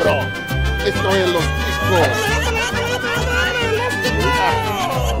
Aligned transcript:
bro. 0.00 0.20
Esto 0.84 1.14
es 1.14 1.28
Los 1.28 1.44
Ticos. 1.60 2.08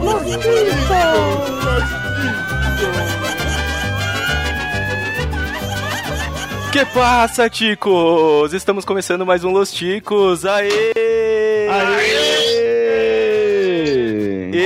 Los 0.02 0.22
Ticos. 0.40 1.50
Que 6.72 6.86
passa, 6.86 7.50
ticos? 7.50 8.52
Estamos 8.52 8.84
começando 8.84 9.26
mais 9.26 9.44
um 9.44 9.50
Los 9.50 9.70
Ticos. 9.70 10.44
Aê! 10.46 12.39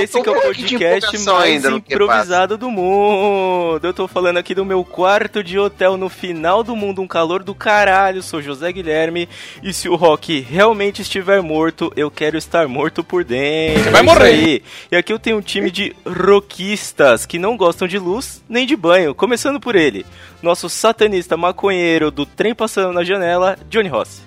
Esse 0.05 0.21
que 0.21 0.29
é 0.29 0.31
o 0.31 0.41
podcast 0.41 1.17
mais 1.25 1.65
improvisado 1.65 2.57
do 2.57 2.69
mundo. 2.69 3.79
Eu 3.85 3.93
tô 3.93 4.07
falando 4.07 4.37
aqui 4.37 4.53
do 4.53 4.63
meu 4.63 4.83
quarto 4.83 5.43
de 5.43 5.57
hotel 5.59 5.97
no 5.97 6.09
final 6.09 6.63
do 6.63 6.75
mundo, 6.75 7.01
um 7.01 7.07
calor 7.07 7.43
do 7.43 7.55
caralho. 7.55 8.21
Sou 8.21 8.41
José 8.41 8.71
Guilherme 8.71 9.27
e 9.63 9.73
se 9.73 9.89
o 9.89 9.95
Rock 9.95 10.39
realmente 10.41 11.01
estiver 11.01 11.41
morto, 11.41 11.91
eu 11.95 12.11
quero 12.11 12.37
estar 12.37 12.67
morto 12.67 13.03
por 13.03 13.23
dentro. 13.23 13.83
Você 13.83 13.89
vai 13.89 14.01
É 14.01 14.03
morrer. 14.03 14.25
aí. 14.25 14.63
E 14.91 14.95
aqui 14.95 15.11
eu 15.11 15.19
tenho 15.19 15.37
um 15.37 15.41
time 15.41 15.71
de 15.71 15.95
rockistas 16.05 17.25
que 17.25 17.39
não 17.39 17.57
gostam 17.57 17.87
de 17.87 17.97
luz 17.97 18.43
nem 18.47 18.65
de 18.65 18.75
banho. 18.75 19.15
Começando 19.15 19.59
por 19.59 19.75
ele, 19.75 20.05
nosso 20.41 20.69
satanista 20.69 21.35
maconheiro 21.35 22.11
do 22.11 22.25
trem 22.25 22.53
passando 22.53 22.93
na 22.93 23.03
janela, 23.03 23.57
Johnny 23.69 23.89
Ross. 23.89 24.21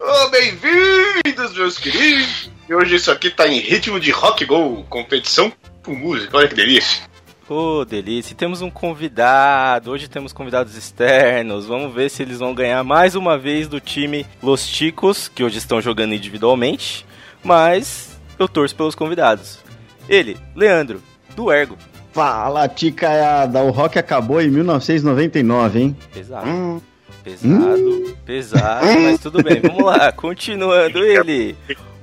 Ô, 0.00 0.28
bem-vindos, 0.30 1.54
meus 1.56 1.78
queridos! 1.78 2.50
E 2.68 2.74
hoje 2.74 2.96
isso 2.96 3.10
aqui 3.10 3.30
tá 3.30 3.46
em 3.46 3.60
ritmo 3.60 4.00
de 4.00 4.10
rock 4.10 4.44
go, 4.44 4.84
competição 4.88 5.52
com 5.84 5.94
música, 5.94 6.36
olha 6.36 6.48
que 6.48 6.54
delícia. 6.54 7.04
Ô, 7.48 7.84
delícia. 7.84 8.32
E 8.32 8.36
temos 8.36 8.60
um 8.60 8.68
convidado. 8.68 9.92
Hoje 9.92 10.08
temos 10.08 10.32
convidados 10.32 10.76
externos. 10.76 11.64
Vamos 11.64 11.94
ver 11.94 12.10
se 12.10 12.22
eles 12.22 12.40
vão 12.40 12.52
ganhar 12.52 12.82
mais 12.82 13.14
uma 13.14 13.38
vez 13.38 13.68
do 13.68 13.78
time 13.78 14.26
Los 14.42 14.66
Ticos, 14.66 15.28
que 15.28 15.44
hoje 15.44 15.58
estão 15.58 15.80
jogando 15.80 16.12
individualmente. 16.12 17.06
Mas 17.44 18.18
eu 18.36 18.48
torço 18.48 18.74
pelos 18.74 18.96
convidados. 18.96 19.60
Ele, 20.08 20.36
Leandro, 20.56 21.00
do 21.36 21.52
Ergo. 21.52 21.78
Fala, 22.12 22.66
ticaiada. 22.68 23.62
O 23.62 23.70
rock 23.70 23.96
acabou 23.96 24.42
em 24.42 24.50
1999, 24.50 25.80
hein? 25.80 25.96
Pesado. 26.12 26.48
Hum. 26.48 26.80
Pesado, 27.22 28.16
pesado, 28.24 28.86
mas 28.86 29.20
tudo 29.20 29.42
bem. 29.42 29.60
Vamos 29.60 29.84
lá, 29.84 30.10
continuando 30.14 31.04
ele. 31.04 31.56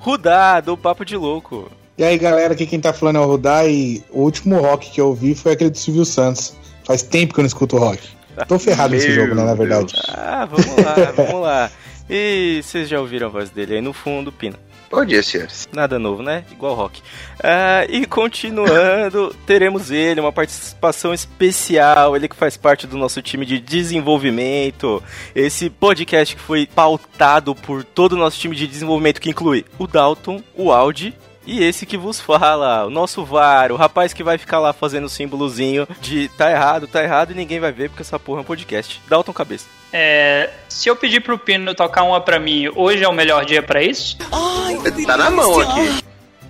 Rudá, 0.04 0.60
do 0.60 0.76
Papo 0.76 1.06
de 1.06 1.16
Louco. 1.16 1.72
E 1.98 2.04
aí 2.04 2.18
galera, 2.18 2.54
aqui 2.54 2.66
quem 2.66 2.78
tá 2.78 2.92
falando 2.92 3.16
é 3.16 3.20
o 3.22 3.26
Rudá 3.26 3.66
e 3.66 4.04
o 4.12 4.24
último 4.24 4.60
rock 4.60 4.92
que 4.92 5.00
eu 5.00 5.08
ouvi 5.08 5.34
foi 5.34 5.54
aquele 5.54 5.70
do 5.70 5.78
Silvio 5.78 6.04
Santos. 6.04 6.54
Faz 6.84 7.02
tempo 7.02 7.34
que 7.34 7.40
eu 7.40 7.44
não 7.44 7.48
escuto 7.48 7.78
rock. 7.78 8.02
Tô 8.46 8.60
ferrado 8.60 8.94
nesse 8.94 9.14
jogo, 9.14 9.34
né, 9.34 9.46
na 9.46 9.54
verdade. 9.54 9.94
Ah, 10.10 10.46
vamos 10.46 10.84
lá, 10.84 10.96
vamos 11.16 11.42
lá. 11.42 11.72
E 12.10 12.60
vocês 12.62 12.90
já 12.90 13.00
ouviram 13.00 13.28
a 13.28 13.30
voz 13.30 13.50
dele 13.50 13.76
aí 13.76 13.82
no 13.82 13.94
fundo, 13.94 14.30
Pina? 14.30 14.60
Bom 14.94 15.04
dia, 15.04 15.24
senhores. 15.24 15.68
Nada 15.74 15.98
novo, 15.98 16.22
né? 16.22 16.46
Igual 16.52 16.76
rock. 16.76 17.02
Ah, 17.44 17.84
e 17.90 18.06
continuando, 18.06 19.36
teremos 19.44 19.90
ele, 19.90 20.22
uma 20.22 20.32
participação 20.32 21.12
especial, 21.12 22.16
ele 22.16 22.28
que 22.28 22.36
faz 22.36 22.56
parte 22.56 22.86
do 22.86 22.96
nosso 22.96 23.20
time 23.20 23.44
de 23.44 23.60
desenvolvimento. 23.60 25.02
Esse 25.34 25.68
podcast 25.68 26.36
que 26.36 26.42
foi 26.42 26.68
pautado 26.68 27.56
por 27.56 27.84
todo 27.84 28.14
o 28.14 28.18
nosso 28.18 28.40
time 28.40 28.56
de 28.56 28.68
desenvolvimento, 28.68 29.20
que 29.20 29.32
inclui 29.32 29.66
o 29.80 29.88
Dalton, 29.88 30.44
o 30.56 30.72
Audi. 30.72 31.18
E 31.44 31.64
esse 31.64 31.88
que 31.88 31.98
vos 31.98 32.20
fala, 32.22 32.86
o 32.86 32.92
nosso 32.92 33.26
VAR, 33.26 33.72
o 33.72 33.76
rapaz 33.76 34.14
que 34.14 34.24
vai 34.24 34.38
ficar 34.38 34.60
lá 34.60 34.74
fazendo 34.74 35.06
o 35.06 35.10
símbolozinho 35.10 35.88
de 36.02 36.30
tá 36.38 36.52
errado, 36.52 36.88
tá 36.88 37.04
errado 37.04 37.32
e 37.32 37.36
ninguém 37.36 37.60
vai 37.60 37.72
ver 37.72 37.90
porque 37.90 38.04
essa 38.04 38.20
porra 38.20 38.40
é 38.40 38.42
um 38.42 38.46
podcast. 38.46 39.02
Dalton 39.10 39.34
Cabeça. 39.34 39.66
É, 39.94 40.50
se 40.68 40.90
eu 40.90 40.96
pedir 40.96 41.20
pro 41.22 41.38
Pino 41.38 41.76
tocar 41.76 42.02
uma 42.04 42.20
pra 42.20 42.40
mim, 42.40 42.68
hoje 42.76 43.04
é 43.04 43.08
o 43.08 43.14
melhor 43.14 43.46
dia 43.46 43.62
pra 43.62 43.82
isso? 43.84 44.18
Tá 45.06 45.16
na 45.18 45.30
mão 45.30 45.60
aqui. 45.60 45.88
Sabe 45.88 46.02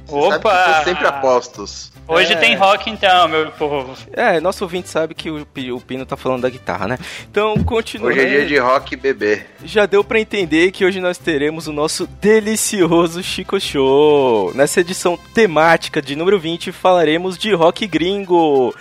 que 0.08 0.14
Opa! 0.16 0.76
eu 0.80 0.84
sempre 0.86 1.08
apostos. 1.08 1.92
Hoje 2.08 2.34
É. 2.34 2.36
tem 2.36 2.56
rock 2.56 2.90
então, 2.90 3.28
meu 3.30 3.50
povo. 3.52 3.96
É, 4.12 4.40
nosso 4.42 4.64
ouvinte 4.66 4.90
sabe 4.90 5.14
que 5.14 5.30
o, 5.31 5.48
o 5.74 5.81
Pino 5.81 6.06
tá 6.06 6.18
falando 6.18 6.42
da 6.42 6.50
guitarra, 6.50 6.88
né? 6.88 6.98
Então, 7.31 7.56
continuando. 7.64 8.14
Hoje 8.14 8.26
é 8.26 8.30
dia 8.30 8.46
de 8.46 8.58
rock 8.59 8.96
bebê. 8.98 9.44
Já 9.64 9.86
deu 9.86 10.04
pra 10.04 10.20
entender 10.20 10.72
que 10.72 10.86
hoje 10.86 11.00
nós 11.00 11.18
teremos 11.18 11.68
o 11.68 11.74
nosso 11.74 12.06
delicioso 12.22 13.24
Chico 13.24 13.60
Show. 13.60 14.52
Nessa 14.54 14.81
edição 14.81 15.18
temática 15.34 16.02
de 16.02 16.16
número 16.16 16.38
20 16.40 16.72
falaremos 16.74 17.38
de 17.38 17.54
rock 17.54 17.88
gringo. 17.88 18.75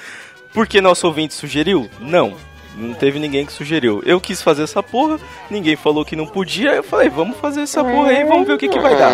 Porque 0.53 0.81
nosso 0.81 1.07
ouvinte 1.07 1.33
sugeriu? 1.35 1.89
Não. 2.01 2.35
Não 2.77 2.95
teve 2.95 3.19
ninguém 3.19 3.45
que 3.45 3.53
sugeriu. 3.53 4.03
Eu 4.05 4.21
quis 4.21 4.43
fazer 4.43 4.63
essa 4.63 4.83
porra, 4.83 5.19
ninguém 5.51 5.77
falou 5.77 6.05
que 6.05 6.17
não 6.17 6.27
podia, 6.27 6.73
eu 6.73 6.83
falei, 6.83 7.09
vamos 7.09 7.37
fazer 7.39 7.63
essa 7.63 7.85
porra 7.85 8.11
aí, 8.11 8.25
vamos 8.25 8.47
ver 8.47 8.55
o 8.55 8.59
que, 8.59 8.69
que 8.69 8.79
vai 8.79 8.97
dar. 8.97 9.13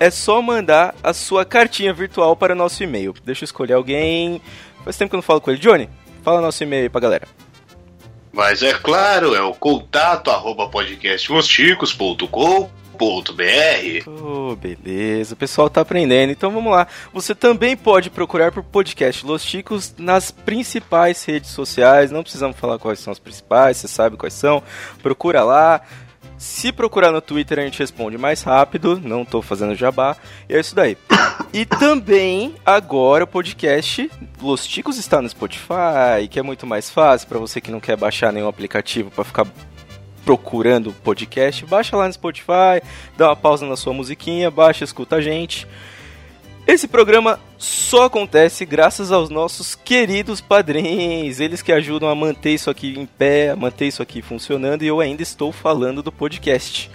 É 0.00 0.10
só 0.10 0.40
mandar 0.40 0.94
a 1.02 1.12
sua 1.12 1.44
cartinha 1.44 1.92
virtual 1.92 2.36
para 2.36 2.54
nosso 2.54 2.82
e-mail. 2.82 3.14
Deixa 3.24 3.44
eu 3.44 3.46
escolher 3.46 3.74
alguém. 3.74 4.40
Faz 4.84 4.96
tempo 4.96 5.10
que 5.10 5.16
eu 5.16 5.18
não 5.18 5.22
falo 5.22 5.40
com 5.40 5.50
ele. 5.50 5.60
Johnny, 5.60 5.88
fala 6.22 6.40
nosso 6.40 6.62
e-mail 6.62 6.84
aí 6.84 6.88
pra 6.88 7.00
galera. 7.00 7.26
Mas 8.32 8.62
é 8.62 8.72
claro, 8.74 9.34
é 9.34 9.42
o 9.42 9.52
contato 9.52 10.30
arroba. 10.30 10.70
Oh, 14.06 14.56
beleza, 14.56 15.34
o 15.34 15.36
pessoal 15.36 15.70
tá 15.70 15.80
aprendendo. 15.80 16.30
Então 16.30 16.50
vamos 16.50 16.72
lá. 16.72 16.86
Você 17.12 17.34
também 17.34 17.76
pode 17.76 18.10
procurar 18.10 18.50
por 18.52 18.62
podcast 18.62 19.24
Los 19.24 19.42
Chicos 19.42 19.94
nas 19.96 20.30
principais 20.30 21.24
redes 21.24 21.50
sociais. 21.50 22.10
Não 22.10 22.22
precisamos 22.22 22.56
falar 22.56 22.78
quais 22.78 22.98
são 22.98 23.12
as 23.12 23.18
principais, 23.18 23.76
você 23.76 23.88
sabe 23.88 24.16
quais 24.16 24.34
são. 24.34 24.62
Procura 25.02 25.44
lá. 25.44 25.80
Se 26.38 26.70
procurar 26.70 27.10
no 27.10 27.20
Twitter, 27.20 27.58
a 27.58 27.62
gente 27.62 27.80
responde 27.80 28.16
mais 28.16 28.42
rápido. 28.42 29.00
Não 29.02 29.24
tô 29.24 29.42
fazendo 29.42 29.74
jabá. 29.74 30.16
E 30.48 30.54
é 30.54 30.60
isso 30.60 30.74
daí. 30.74 30.96
E 31.50 31.64
também, 31.64 32.56
agora, 32.66 33.24
o 33.24 33.26
podcast 33.26 34.10
Los 34.42 34.66
Ticos 34.66 34.98
está 34.98 35.22
no 35.22 35.28
Spotify, 35.28 36.28
que 36.28 36.38
é 36.38 36.42
muito 36.42 36.66
mais 36.66 36.90
fácil 36.90 37.26
para 37.26 37.38
você 37.38 37.58
que 37.58 37.70
não 37.70 37.80
quer 37.80 37.96
baixar 37.96 38.32
nenhum 38.32 38.48
aplicativo 38.48 39.10
para 39.10 39.24
ficar 39.24 39.46
procurando 40.26 40.92
podcast, 40.92 41.64
baixa 41.64 41.96
lá 41.96 42.06
no 42.06 42.12
Spotify, 42.12 42.82
dá 43.16 43.28
uma 43.28 43.36
pausa 43.36 43.64
na 43.64 43.76
sua 43.76 43.94
musiquinha, 43.94 44.50
baixa, 44.50 44.84
escuta 44.84 45.16
a 45.16 45.20
gente. 45.22 45.66
Esse 46.68 46.86
programa 46.86 47.40
só 47.56 48.04
acontece 48.04 48.66
graças 48.66 49.10
aos 49.10 49.30
nossos 49.30 49.74
queridos 49.74 50.42
padrinhos, 50.42 51.40
eles 51.40 51.62
que 51.62 51.72
ajudam 51.72 52.10
a 52.10 52.14
manter 52.14 52.50
isso 52.50 52.68
aqui 52.68 52.92
em 52.94 53.06
pé, 53.06 53.52
a 53.52 53.56
manter 53.56 53.86
isso 53.86 54.02
aqui 54.02 54.20
funcionando 54.20 54.82
e 54.82 54.86
eu 54.86 55.00
ainda 55.00 55.22
estou 55.22 55.50
falando 55.50 56.02
do 56.02 56.12
podcast. 56.12 56.90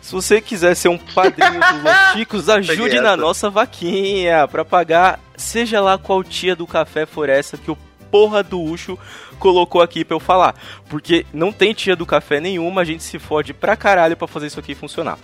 Se 0.00 0.12
você 0.12 0.40
quiser 0.40 0.74
ser 0.74 0.88
um 0.88 0.96
padrinho 0.96 1.60
dos 1.60 1.92
Chicos, 2.14 2.48
ajude 2.48 3.00
na 3.00 3.14
nossa 3.14 3.50
vaquinha 3.50 4.48
para 4.48 4.64
pagar, 4.64 5.20
seja 5.36 5.78
lá 5.78 5.98
qual 5.98 6.24
tia 6.24 6.56
do 6.56 6.66
café 6.66 7.04
for 7.04 7.28
essa 7.28 7.58
que 7.58 7.70
o 7.70 7.76
porra 8.10 8.42
do 8.42 8.62
Ucho 8.62 8.98
colocou 9.38 9.82
aqui 9.82 10.06
pra 10.06 10.16
eu 10.16 10.20
falar. 10.20 10.54
Porque 10.88 11.26
não 11.34 11.52
tem 11.52 11.74
tia 11.74 11.94
do 11.94 12.06
café 12.06 12.40
nenhuma, 12.40 12.80
a 12.80 12.84
gente 12.84 13.02
se 13.02 13.18
fode 13.18 13.52
pra 13.52 13.76
caralho 13.76 14.16
pra 14.16 14.26
fazer 14.26 14.46
isso 14.46 14.58
aqui 14.58 14.74
funcionar. 14.74 15.18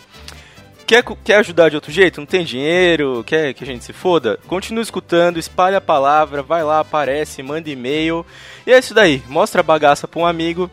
Quer, 0.89 1.05
quer 1.23 1.37
ajudar 1.37 1.69
de 1.69 1.75
outro 1.77 1.93
jeito? 1.93 2.19
Não 2.19 2.27
tem 2.27 2.43
dinheiro? 2.47 3.23
Quer 3.23 3.53
que 3.53 3.63
a 3.63 3.67
gente 3.67 3.85
se 3.85 3.93
foda? 3.93 4.39
Continue 4.49 4.83
escutando, 4.83 5.39
espalha 5.39 5.77
a 5.77 5.83
palavra, 5.83 6.43
vai 6.43 6.65
lá, 6.65 6.81
aparece, 6.81 7.43
manda 7.43 7.69
e-mail. 7.69 8.25
E 8.67 8.73
é 8.73 8.79
isso 8.79 8.95
daí. 8.95 9.23
Mostra 9.27 9.61
a 9.61 9.63
bagaça 9.63 10.09
pra 10.09 10.19
um 10.19 10.25
amigo. 10.25 10.71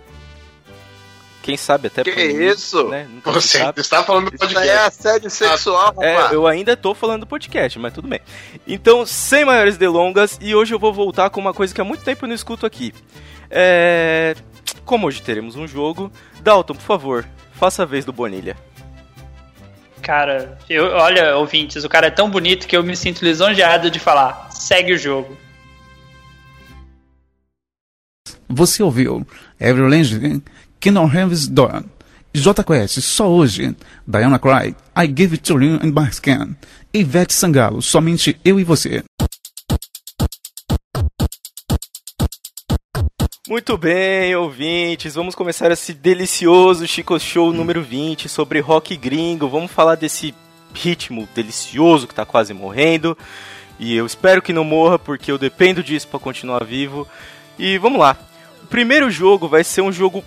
Quem 1.44 1.58
sabe 1.58 1.88
até 1.88 2.02
Que 2.02 2.14
pra 2.14 2.24
inimigo, 2.24 2.50
isso? 2.50 2.88
Né? 2.88 3.10
Você 3.26 3.58
sabe. 3.60 3.82
está 3.82 4.04
falando 4.06 4.32
do 4.32 4.36
é 4.36 4.38
podcast. 4.38 4.70
assédio 4.72 5.30
sexual, 5.30 5.94
É, 6.00 6.16
rapaz. 6.16 6.32
eu 6.32 6.48
ainda 6.48 6.78
tô 6.78 6.96
falando 6.96 7.20
do 7.20 7.28
podcast, 7.28 7.78
mas 7.78 7.94
tudo 7.94 8.08
bem. 8.08 8.22
Então, 8.66 9.06
sem 9.06 9.44
maiores 9.44 9.76
delongas, 9.78 10.40
e 10.42 10.56
hoje 10.56 10.74
eu 10.74 10.80
vou 10.80 10.94
voltar 10.94 11.30
com 11.30 11.42
uma 11.42 11.54
coisa 11.54 11.76
que 11.76 11.82
há 11.82 11.84
muito 11.84 12.06
tempo 12.06 12.24
eu 12.24 12.30
não 12.30 12.36
escuto 12.36 12.66
aqui. 12.66 12.94
É... 13.52 14.34
Como 14.86 15.08
hoje 15.08 15.22
teremos 15.22 15.58
um 15.58 15.68
jogo, 15.68 16.10
Dalton, 16.40 16.74
por 16.74 16.84
favor, 16.84 17.28
faça 17.52 17.84
a 17.84 17.86
vez 17.86 18.06
do 18.06 18.14
Bonilha. 18.14 18.56
Cara, 20.02 20.58
eu, 20.70 20.86
olha, 20.86 21.36
ouvintes, 21.36 21.84
o 21.84 21.90
cara 21.90 22.08
é 22.08 22.12
tão 22.12 22.30
bonito 22.30 22.68
que 22.68 22.78
eu 22.78 22.84
me 22.84 22.96
sinto 22.96 23.24
lisonjeado 23.24 23.90
de 23.90 24.00
falar. 24.00 24.50
Segue 24.52 24.94
o 24.94 24.98
jogo. 24.98 25.36
Você 28.48 28.84
ouviu 28.84 29.26
Every 29.60 29.90
Legend, 29.90 30.44
Kingdom 30.80 31.12
Heaven's 31.12 31.48
Dawn, 31.48 31.84
JQuest, 32.34 33.02
só 33.02 33.30
hoje, 33.30 33.76
Diana 34.06 34.38
Cry, 34.38 34.76
I 34.96 35.08
Give 35.08 35.34
It 35.34 35.44
To 35.44 35.62
You 35.62 35.80
in 35.82 35.92
My 35.92 36.12
Scan, 36.12 36.56
Ivete 36.94 37.34
Sangalo, 37.34 37.82
somente 37.82 38.40
eu 38.44 38.60
e 38.60 38.64
você. 38.64 39.04
Muito 43.48 43.78
bem, 43.78 44.36
ouvintes, 44.36 45.14
vamos 45.14 45.36
começar 45.36 45.72
esse 45.72 45.94
delicioso 45.94 46.88
Chico 46.88 47.20
Show 47.20 47.54
número 47.54 47.84
20 47.84 48.28
sobre 48.28 48.60
rock 48.60 48.98
gringo. 48.98 49.48
Vamos 49.48 49.72
falar 49.72 49.94
desse 49.94 50.34
ritmo 50.74 51.30
delicioso 51.36 52.08
que 52.08 52.16
tá 52.16 52.26
quase 52.26 52.56
morrendo. 52.56 53.16
E 53.78 53.96
eu 53.96 54.04
espero 54.04 54.42
que 54.42 54.52
não 54.52 54.64
morra, 54.64 54.98
porque 54.98 55.32
eu 55.32 55.38
dependo 55.38 55.84
disso 55.84 56.08
para 56.08 56.20
continuar 56.20 56.64
vivo. 56.64 57.08
E 57.60 57.78
vamos 57.78 58.00
lá. 58.00 58.18
O 58.64 58.66
primeiro 58.68 59.12
jogo 59.12 59.48
vai 59.48 59.64
ser 59.64 59.82
um 59.82 59.92
jogo 59.92 60.24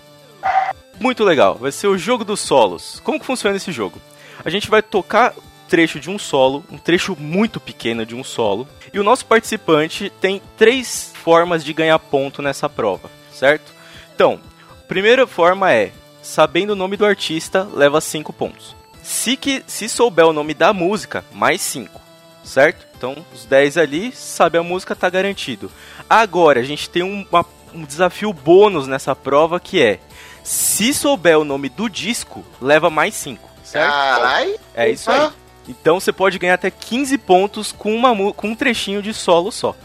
muito 0.97 1.21
legal. 1.25 1.55
Vai 1.55 1.73
ser 1.73 1.87
o 1.87 1.97
jogo 1.97 2.23
dos 2.23 2.39
solos. 2.39 3.01
Como 3.03 3.19
que 3.19 3.25
funciona 3.25 3.57
esse 3.57 3.73
jogo? 3.73 4.01
A 4.45 4.49
gente 4.49 4.69
vai 4.69 4.81
tocar 4.81 5.33
trecho 5.69 5.99
de 5.99 6.09
um 6.09 6.17
solo, 6.19 6.63
um 6.71 6.77
trecho 6.77 7.15
muito 7.19 7.59
pequeno 7.59 8.05
de 8.05 8.15
um 8.15 8.23
solo. 8.23 8.67
E 8.93 8.99
o 8.99 9.03
nosso 9.03 9.25
participante 9.25 10.11
tem 10.21 10.41
três 10.57 11.11
formas 11.23 11.63
de 11.63 11.71
ganhar 11.73 11.99
ponto 11.99 12.41
nessa 12.41 12.67
prova, 12.67 13.09
certo? 13.31 13.71
Então, 14.15 14.39
a 14.71 14.87
primeira 14.87 15.27
forma 15.27 15.71
é, 15.71 15.91
sabendo 16.21 16.71
o 16.71 16.75
nome 16.75 16.97
do 16.97 17.05
artista, 17.05 17.67
leva 17.73 18.01
5 18.01 18.33
pontos. 18.33 18.75
Se, 19.03 19.37
que, 19.37 19.63
se 19.67 19.87
souber 19.87 20.25
o 20.25 20.33
nome 20.33 20.53
da 20.53 20.73
música, 20.73 21.23
mais 21.31 21.61
5, 21.61 21.99
certo? 22.43 22.85
Então, 22.97 23.15
os 23.33 23.45
10 23.45 23.77
ali, 23.77 24.11
sabe 24.11 24.57
a 24.57 24.63
música, 24.63 24.95
tá 24.95 25.09
garantido. 25.09 25.71
Agora, 26.09 26.59
a 26.59 26.63
gente 26.63 26.89
tem 26.89 27.01
um, 27.03 27.25
uma- 27.31 27.45
um 27.73 27.83
desafio 27.85 28.33
bônus 28.33 28.87
nessa 28.87 29.15
prova 29.15 29.59
que 29.59 29.81
é, 29.81 29.99
se 30.43 30.93
souber 30.93 31.37
o 31.39 31.45
nome 31.45 31.69
do 31.69 31.87
disco, 31.89 32.43
leva 32.61 32.89
mais 32.89 33.13
5, 33.15 33.47
certo? 33.63 33.91
Carai. 33.93 34.55
É 34.75 34.89
isso 34.89 35.09
aí. 35.11 35.29
Então 35.67 35.99
você 35.99 36.11
pode 36.11 36.39
ganhar 36.39 36.55
até 36.55 36.71
15 36.71 37.17
pontos 37.19 37.71
com, 37.71 37.95
uma, 37.95 38.33
com 38.33 38.49
um 38.49 38.55
trechinho 38.55 39.01
de 39.01 39.13
solo 39.13 39.51
só. 39.51 39.75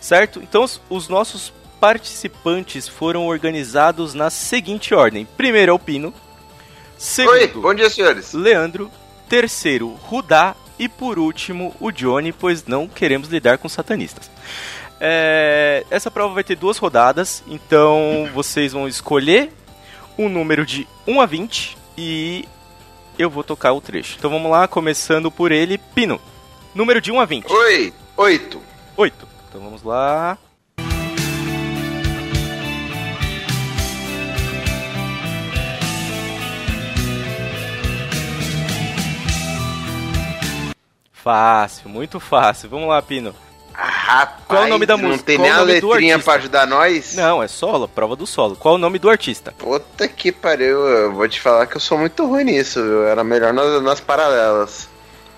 Certo? 0.00 0.40
Então 0.42 0.64
os, 0.64 0.80
os 0.88 1.08
nossos 1.08 1.52
participantes 1.80 2.88
foram 2.88 3.26
organizados 3.26 4.14
na 4.14 4.30
seguinte 4.30 4.94
ordem: 4.94 5.26
primeiro 5.36 5.70
é 5.70 5.74
o 5.74 5.78
Pino, 5.78 6.14
Oi, 6.96 7.00
segundo, 7.00 7.60
bom 7.60 7.74
dia, 7.74 7.90
senhores. 7.90 8.32
Leandro, 8.32 8.90
terceiro, 9.28 9.88
Rudá 9.88 10.54
e 10.78 10.88
por 10.88 11.18
último, 11.18 11.74
o 11.80 11.90
Johnny, 11.90 12.32
pois 12.32 12.64
não 12.64 12.88
queremos 12.88 13.28
lidar 13.28 13.58
com 13.58 13.68
satanistas. 13.68 14.30
É, 15.00 15.84
essa 15.90 16.10
prova 16.10 16.34
vai 16.34 16.44
ter 16.44 16.56
duas 16.56 16.78
rodadas, 16.78 17.42
então 17.46 18.28
vocês 18.32 18.72
vão 18.72 18.88
escolher 18.88 19.52
um 20.16 20.28
número 20.28 20.64
de 20.64 20.86
1 21.06 21.20
a 21.20 21.26
20 21.26 21.76
e 21.98 22.48
eu 23.18 23.30
vou 23.30 23.44
tocar 23.44 23.72
o 23.72 23.80
trecho. 23.80 24.16
Então 24.18 24.30
vamos 24.30 24.50
lá, 24.50 24.66
começando 24.66 25.30
por 25.30 25.52
ele, 25.52 25.78
Pino. 25.78 26.20
Número 26.74 27.00
de 27.00 27.12
1 27.12 27.20
a 27.20 27.24
20. 27.24 27.52
Oi, 27.52 27.92
oito. 28.16 28.60
8. 28.96 29.28
Então 29.48 29.60
vamos 29.60 29.82
lá. 29.82 30.38
Fácil, 41.12 41.88
muito 41.88 42.20
fácil. 42.20 42.68
Vamos 42.68 42.88
lá, 42.88 43.00
Pino. 43.00 43.34
Rapaz, 43.74 44.44
Qual 44.46 44.62
é 44.62 44.66
o 44.66 44.68
nome 44.68 44.86
da 44.86 44.96
Não 44.96 45.08
música? 45.08 45.24
tem 45.24 45.36
Qual 45.36 45.48
nem 45.48 45.56
a 45.58 45.62
letrinha 45.62 46.18
pra 46.18 46.34
ajudar 46.34 46.66
nós? 46.66 47.14
Não, 47.16 47.42
é 47.42 47.48
solo, 47.48 47.88
prova 47.88 48.14
do 48.14 48.26
solo. 48.26 48.54
Qual 48.56 48.74
é 48.74 48.78
o 48.78 48.80
nome 48.80 48.98
do 49.00 49.10
artista? 49.10 49.52
Puta 49.58 50.06
que 50.06 50.30
pariu, 50.30 50.78
eu 50.86 51.12
vou 51.12 51.28
te 51.28 51.40
falar 51.40 51.66
que 51.66 51.76
eu 51.76 51.80
sou 51.80 51.98
muito 51.98 52.24
ruim 52.26 52.44
nisso, 52.44 52.80
viu? 52.82 53.04
Era 53.06 53.24
melhor 53.24 53.52
nas, 53.52 53.82
nas 53.82 54.00
paralelas. 54.00 54.88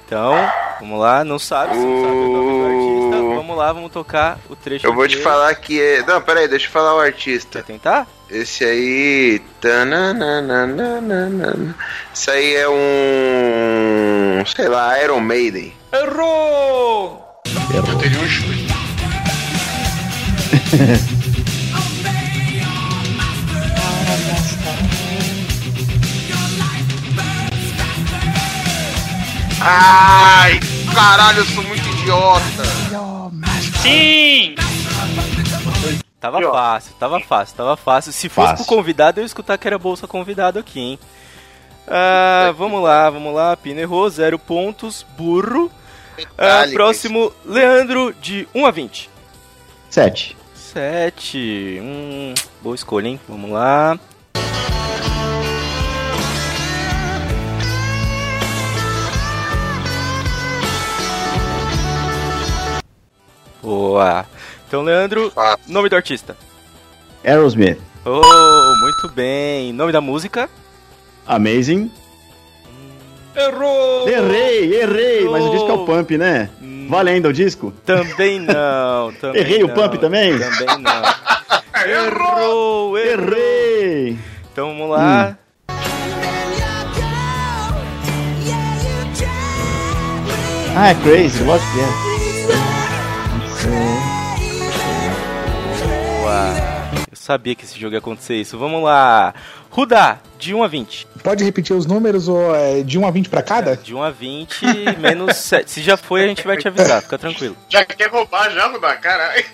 Então, 0.06 0.34
vamos 0.80 1.00
lá, 1.00 1.24
não 1.24 1.38
sabe, 1.38 1.72
se 1.74 1.80
não 1.80 2.02
sabe 2.02 2.14
o 2.14 2.32
nome 2.32 2.58
do 2.60 2.66
artista. 2.66 3.36
Vamos 3.36 3.56
lá, 3.56 3.72
vamos 3.72 3.90
tocar 3.90 4.38
o 4.48 4.54
trecho 4.54 4.86
Eu 4.86 4.94
vou 4.94 5.08
te 5.08 5.12
dele. 5.12 5.22
falar 5.24 5.54
que 5.54 5.80
é. 5.80 6.02
Não, 6.06 6.20
peraí, 6.20 6.46
deixa 6.46 6.66
eu 6.66 6.70
falar 6.70 6.94
o 6.94 7.00
artista. 7.00 7.60
Quer 7.62 7.64
tentar? 7.72 8.06
Esse 8.30 8.64
aí. 8.64 9.40
Isso 12.14 12.30
aí 12.30 12.54
é 12.54 12.68
um. 12.68 14.44
Sei 14.46 14.68
lá, 14.68 15.02
Iron 15.02 15.20
Maiden. 15.20 15.72
Errou! 15.92 17.25
Eu 17.74 17.98
teria 17.98 18.20
um 18.20 18.28
chute. 18.28 18.66
Ai, 29.60 30.60
caralho, 30.94 31.38
eu 31.38 31.44
sou 31.46 31.62
muito 31.64 31.86
idiota. 31.88 32.62
Sim! 33.82 34.54
Tava 36.20 36.40
fácil, 36.40 36.94
tava 36.98 37.20
fácil, 37.20 37.56
tava 37.56 37.76
fácil. 37.76 38.12
Se 38.12 38.28
fosse 38.28 38.50
Fácil. 38.50 38.66
pro 38.66 38.76
convidado, 38.76 39.20
eu 39.20 39.22
ia 39.22 39.26
escutar 39.26 39.56
que 39.58 39.66
era 39.66 39.78
bolsa 39.78 40.06
convidado 40.06 40.58
aqui, 40.58 40.80
hein? 40.80 40.98
Ah, 41.86 42.52
vamos 42.56 42.82
lá, 42.82 43.08
vamos 43.10 43.34
lá. 43.34 43.56
Pino 43.56 43.80
errou, 43.80 44.08
zero 44.10 44.38
pontos, 44.38 45.06
burro. 45.16 45.70
Ah, 46.38 46.60
Detalhe, 46.62 46.72
próximo, 46.74 47.32
Leandro, 47.44 48.14
de 48.20 48.48
1 48.54 48.66
a 48.66 48.70
20. 48.70 49.10
7. 49.90 50.36
7. 50.54 51.78
Hum, 51.82 52.34
boa 52.62 52.74
escolha, 52.74 53.08
hein? 53.08 53.20
Vamos 53.28 53.50
lá. 53.50 53.98
Boa. 63.62 64.26
Então, 64.66 64.82
Leandro, 64.82 65.30
Fácil. 65.30 65.72
nome 65.72 65.88
do 65.88 65.96
artista. 65.96 66.36
Aerosmith. 67.24 67.78
Oh, 68.04 68.74
muito 68.80 69.08
bem. 69.14 69.72
Nome 69.72 69.92
da 69.92 70.00
música? 70.00 70.48
Amazing. 71.26 71.90
Errou! 73.36 74.08
Errei, 74.08 74.80
errei. 74.80 75.28
Mas 75.28 75.44
o 75.44 75.50
disco 75.50 75.68
é 75.70 75.74
o. 75.74 75.84
Pump, 75.84 76.16
né? 76.16 76.48
Hum, 76.62 76.86
Vale 76.88 77.10
ainda 77.10 77.28
o 77.28 77.32
disco? 77.32 77.72
Também 77.84 78.40
não. 78.40 79.12
Também 79.20 79.40
Errei 79.42 79.62
o 79.62 79.68
não, 79.68 79.74
pump 79.74 79.98
também? 79.98 80.38
Também 80.38 80.78
não. 80.78 81.02
errou, 81.86 82.98
errou. 82.98 82.98
Errei. 82.98 84.18
Então 84.52 84.68
vamos 84.68 84.90
lá. 84.90 85.36
Ah, 90.78 90.88
é 90.90 90.94
crazy, 90.94 91.42
lógico 91.42 91.72
que 91.72 91.80
é. 91.80 91.86
Boa. 96.20 96.54
Eu 97.10 97.16
sabia 97.16 97.54
que 97.54 97.64
esse 97.64 97.78
jogo 97.80 97.94
ia 97.94 97.98
acontecer 97.98 98.34
isso. 98.36 98.58
Vamos 98.58 98.82
lá. 98.82 99.32
Rudá, 99.76 100.20
de 100.38 100.54
1 100.54 100.62
a 100.62 100.68
20. 100.68 101.06
Pode 101.22 101.44
repetir 101.44 101.76
os 101.76 101.84
números 101.84 102.28
ou 102.28 102.54
é 102.56 102.82
de 102.82 102.98
1 102.98 103.06
a 103.06 103.10
20 103.10 103.28
pra 103.28 103.42
cada? 103.42 103.76
De 103.76 103.94
1 103.94 104.02
a 104.02 104.10
20, 104.10 104.64
menos 104.98 105.36
7. 105.36 105.70
Se 105.70 105.82
já 105.82 105.98
foi, 105.98 106.24
a 106.24 106.28
gente 106.28 106.46
vai 106.46 106.56
te 106.56 106.66
avisar, 106.66 107.02
fica 107.02 107.18
tranquilo. 107.18 107.54
Já 107.68 107.84
quer 107.84 108.08
roubar 108.08 108.50
já, 108.52 108.68
Rudá? 108.68 108.96
Caralho. 108.96 109.44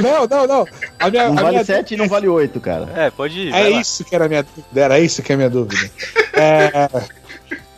Não, 0.00 0.26
não, 0.26 0.46
não. 0.46 0.66
A 0.98 1.10
minha, 1.10 1.24
Não 1.28 1.32
a 1.32 1.42
vale 1.42 1.50
minha 1.50 1.64
7 1.64 1.92
e 1.92 1.96
não 1.98 2.08
vale 2.08 2.26
8, 2.26 2.58
cara. 2.58 2.88
É, 2.96 3.10
pode 3.10 3.38
ir. 3.38 3.48
É 3.48 3.50
vai 3.50 3.70
lá. 3.72 3.80
isso 3.82 4.02
que 4.02 4.14
era 4.14 4.24
a 4.24 4.28
minha 4.28 4.42
dúvida. 4.42 4.80
Era 4.80 4.98
isso 4.98 5.22
que 5.22 5.30
é 5.30 5.34
a 5.34 5.36
minha 5.36 5.50
dúvida. 5.50 5.90
É, 6.32 6.88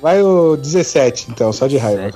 vai 0.00 0.22
o 0.22 0.56
17, 0.56 1.32
então, 1.32 1.52
só 1.52 1.66
de 1.66 1.78
raiva. 1.78 2.12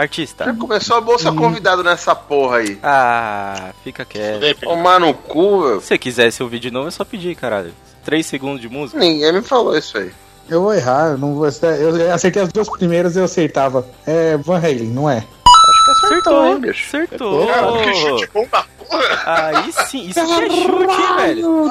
Artista. 0.00 0.46
Já 0.46 0.54
começou 0.54 0.96
a 0.96 1.00
bolsa 1.00 1.30
convidado 1.30 1.84
nessa 1.84 2.14
porra 2.14 2.56
aí. 2.58 2.78
Ah, 2.82 3.72
fica 3.84 4.04
quieto. 4.04 4.60
Tomar 4.60 4.98
no 4.98 5.12
cu, 5.12 5.62
velho. 5.62 5.80
Se 5.80 5.88
você 5.88 5.98
quisesse 5.98 6.42
ouvir 6.42 6.58
de 6.58 6.70
novo, 6.70 6.88
é 6.88 6.90
só 6.90 7.04
pedir, 7.04 7.34
caralho. 7.34 7.74
3 8.04 8.24
segundos 8.24 8.62
de 8.62 8.68
música. 8.68 8.98
Ninguém 8.98 9.30
me 9.30 9.42
falou 9.42 9.76
isso 9.76 9.98
aí. 9.98 10.10
Eu 10.48 10.62
vou 10.62 10.74
errar, 10.74 11.10
eu 11.10 11.18
não 11.18 11.34
vou. 11.34 11.44
Eu 11.44 12.14
acertei 12.14 12.42
as 12.42 12.50
duas 12.50 12.68
primeiras 12.70 13.14
eu 13.14 13.24
acertava. 13.24 13.86
É 14.06 14.38
Van 14.38 14.56
Halen, 14.56 14.88
não 14.88 15.08
é? 15.08 15.18
Acho 15.18 15.84
que 15.84 15.90
acertou, 16.06 16.46
hein, 16.46 16.60
bicho. 16.60 16.96
Acertou. 16.96 17.46
Cara, 17.46 17.82
que 17.82 17.94
chute 17.94 18.30
bom 18.32 18.48
da 18.50 18.64
porra. 18.78 19.22
Aí 19.26 19.72
sim, 19.86 20.08
isso 20.08 20.14
que 20.14 20.32
é 20.32 20.50
chute, 20.50 20.92
hein, 20.92 21.16
velho. 21.16 21.70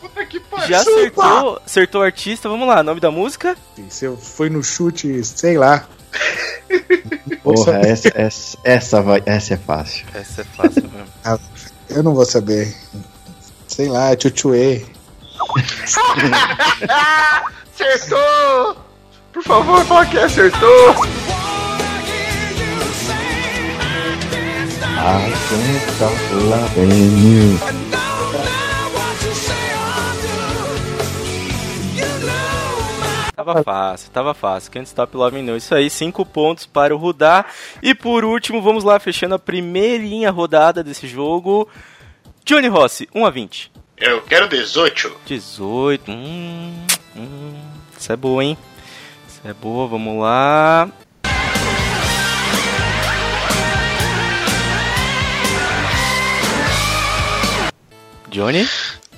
Puta 0.00 0.24
que 0.24 0.40
pariu. 0.40 0.66
Já 0.66 0.80
acertou, 0.80 1.60
acertou 1.64 2.00
o 2.00 2.04
artista, 2.04 2.48
vamos 2.48 2.66
lá, 2.66 2.82
nome 2.82 3.00
da 3.00 3.10
música? 3.10 3.54
Se 3.90 4.06
eu 4.06 4.16
fui 4.16 4.48
no 4.48 4.64
chute, 4.64 5.22
sei 5.22 5.58
lá. 5.58 5.84
Porra, 7.42 7.78
essa, 7.78 8.10
essa, 8.14 8.58
essa, 8.64 9.02
vai, 9.02 9.22
essa 9.26 9.54
é 9.54 9.56
fácil. 9.56 10.06
Essa 10.14 10.42
é 10.42 10.44
fácil 10.44 10.82
mesmo. 10.82 11.08
Eu 11.88 12.02
não 12.02 12.14
vou 12.14 12.24
saber. 12.24 12.74
Sei 13.66 13.88
lá, 13.88 14.14
tchutchuê. 14.14 14.84
Acertou! 17.74 18.76
Por 19.32 19.42
favor, 19.42 19.84
fala 19.86 20.06
que 20.06 20.18
acertou! 20.18 20.94
I 25.02 25.32
can't 25.48 25.92
stop 25.92 26.14
loving 26.34 27.16
you. 27.24 27.58
Tava 33.40 33.62
fácil, 33.62 34.10
tava 34.10 34.34
fácil. 34.34 34.70
Can't 34.70 34.86
Stop 34.86 35.16
Loving 35.16 35.46
You. 35.46 35.56
Isso 35.56 35.74
aí, 35.74 35.88
cinco 35.88 36.26
pontos 36.26 36.66
para 36.66 36.94
o 36.94 36.98
Rudá. 36.98 37.46
E 37.82 37.94
por 37.94 38.22
último, 38.22 38.60
vamos 38.60 38.84
lá, 38.84 39.00
fechando 39.00 39.34
a 39.34 39.38
primeirinha 39.38 40.30
rodada 40.30 40.84
desse 40.84 41.08
jogo. 41.08 41.66
Johnny 42.44 42.68
Rossi, 42.68 43.08
1 43.14 43.24
a 43.24 43.30
20. 43.30 43.72
Eu 43.96 44.20
quero 44.20 44.46
18. 44.46 45.16
18. 45.24 46.10
Hum, 46.10 46.86
hum, 47.16 47.62
isso 47.98 48.12
é 48.12 48.16
boa, 48.16 48.44
hein? 48.44 48.58
Isso 49.26 49.40
é 49.42 49.54
boa, 49.54 49.88
vamos 49.88 50.20
lá. 50.20 50.90
Johnny, 58.28 58.68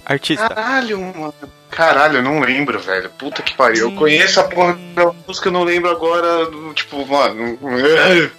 artista. 0.07 0.49
Caralho, 0.49 1.01
mano. 1.01 1.35
Caralho, 1.73 2.19
eu 2.19 2.23
não 2.23 2.39
lembro, 2.41 2.79
velho. 2.79 3.11
Puta 3.19 3.43
que 3.43 3.55
pariu. 3.57 3.91
Eu 3.91 3.97
conheço 3.97 4.39
a 4.41 4.45
porra 4.45 4.79
da 4.95 5.13
música, 5.27 5.49
eu 5.49 5.53
não 5.53 5.65
lembro 5.65 5.91
agora. 5.91 6.47
do- 6.47 6.73
Tipo, 6.75 7.05
mano. 7.07 7.59
Eu 7.63 8.31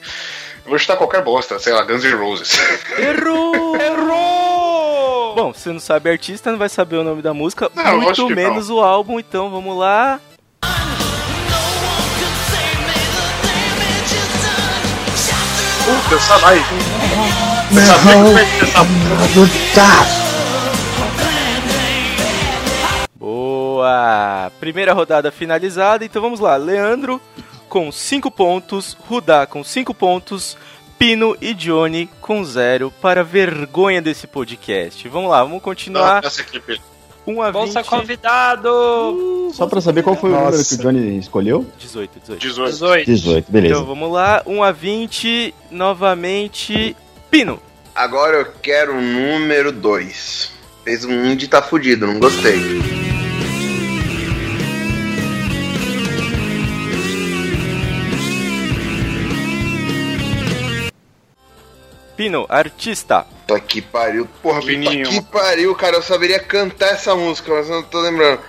vou 0.69 0.77
chutar 0.79 0.95
qualquer 0.95 1.21
bosta, 1.23 1.59
sei 1.59 1.73
lá, 1.73 1.83
Guns 1.83 2.03
N' 2.03 2.15
Roses. 2.15 2.59
Errou! 2.97 3.75
Errou! 3.75 5.35
Bom, 5.35 5.51
se 5.53 5.67
não 5.69 5.79
sabe 5.79 6.09
artista, 6.11 6.51
não 6.51 6.59
vai 6.59 6.69
saber 6.69 6.97
o 6.97 7.03
nome 7.03 7.21
da 7.23 7.33
música, 7.33 7.69
Não, 7.75 7.83
eu 7.93 8.01
muito 8.01 8.27
que 8.27 8.35
menos 8.35 8.69
o 8.69 8.79
álbum, 8.79 9.19
então 9.19 9.49
vamos 9.49 9.75
lá. 9.77 10.19
Puta. 15.85 16.15
Eu 16.15 16.19
sabia 16.19 16.63
que 16.63 18.33
vai 18.33 18.45
ter 18.45 18.63
essa 18.63 20.22
Boa! 23.23 24.51
Primeira 24.59 24.91
rodada 24.91 25.31
finalizada, 25.31 26.03
então 26.03 26.21
vamos 26.21 26.41
lá. 26.41 26.57
Leandro 26.57 27.21
com 27.69 27.89
5 27.89 28.29
pontos, 28.29 28.97
Rudá 29.07 29.47
com 29.47 29.63
5 29.63 29.93
pontos, 29.93 30.57
Pino 30.99 31.33
e 31.39 31.53
Johnny 31.53 32.09
com 32.19 32.43
0 32.43 32.91
para 33.01 33.23
vergonha 33.23 34.01
desse 34.01 34.27
podcast. 34.27 35.07
Vamos 35.07 35.31
lá, 35.31 35.41
vamos 35.41 35.61
continuar. 35.61 36.21
Essa 36.21 36.41
equipe. 36.41 36.81
1 37.25 37.41
a 37.41 37.45
20. 37.45 37.53
Bolsa 37.53 37.83
convidado! 37.85 39.51
Só 39.53 39.67
pra 39.67 39.79
saber 39.79 40.03
qual 40.03 40.17
foi 40.17 40.29
o 40.29 40.33
Nossa. 40.33 40.51
número 40.51 40.67
que 40.67 40.75
o 40.75 40.77
Johnny 40.79 41.17
escolheu? 41.17 41.65
18, 41.79 42.19
18. 42.19 42.41
18. 42.41 42.71
18. 42.71 43.05
18, 43.05 43.51
beleza. 43.53 43.75
Então 43.75 43.85
vamos 43.85 44.11
lá, 44.11 44.43
1 44.45 44.61
a 44.61 44.71
20, 44.73 45.55
novamente, 45.71 46.93
Pino. 47.31 47.57
Agora 47.95 48.39
eu 48.39 48.51
quero 48.61 48.97
o 48.97 49.01
número 49.01 49.71
2. 49.71 50.51
Fez 50.83 51.05
um 51.05 51.25
indie 51.25 51.47
tá 51.47 51.61
fudido, 51.61 52.05
não 52.05 52.19
gostei. 52.19 53.02
Pino, 62.23 62.45
artista. 62.47 63.25
Puta 63.45 63.59
que 63.59 63.81
pariu. 63.81 64.25
Porra, 64.41 64.61
Puta 64.61 64.67
Pininho. 64.71 65.09
que 65.09 65.21
pariu, 65.23 65.75
cara. 65.75 65.97
Eu 65.97 66.01
saberia 66.01 66.39
cantar 66.39 66.93
essa 66.93 67.13
música, 67.15 67.51
mas 67.53 67.67
eu 67.67 67.75
não 67.75 67.83
tô 67.83 67.99
lembrando. 67.99 68.39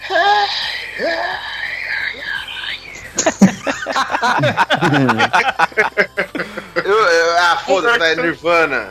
Eu- 6.84 6.92
eu- 6.92 7.36
ah, 7.38 7.56
foda-se, 7.66 8.02
é 8.02 8.16
Nirvana. 8.16 8.88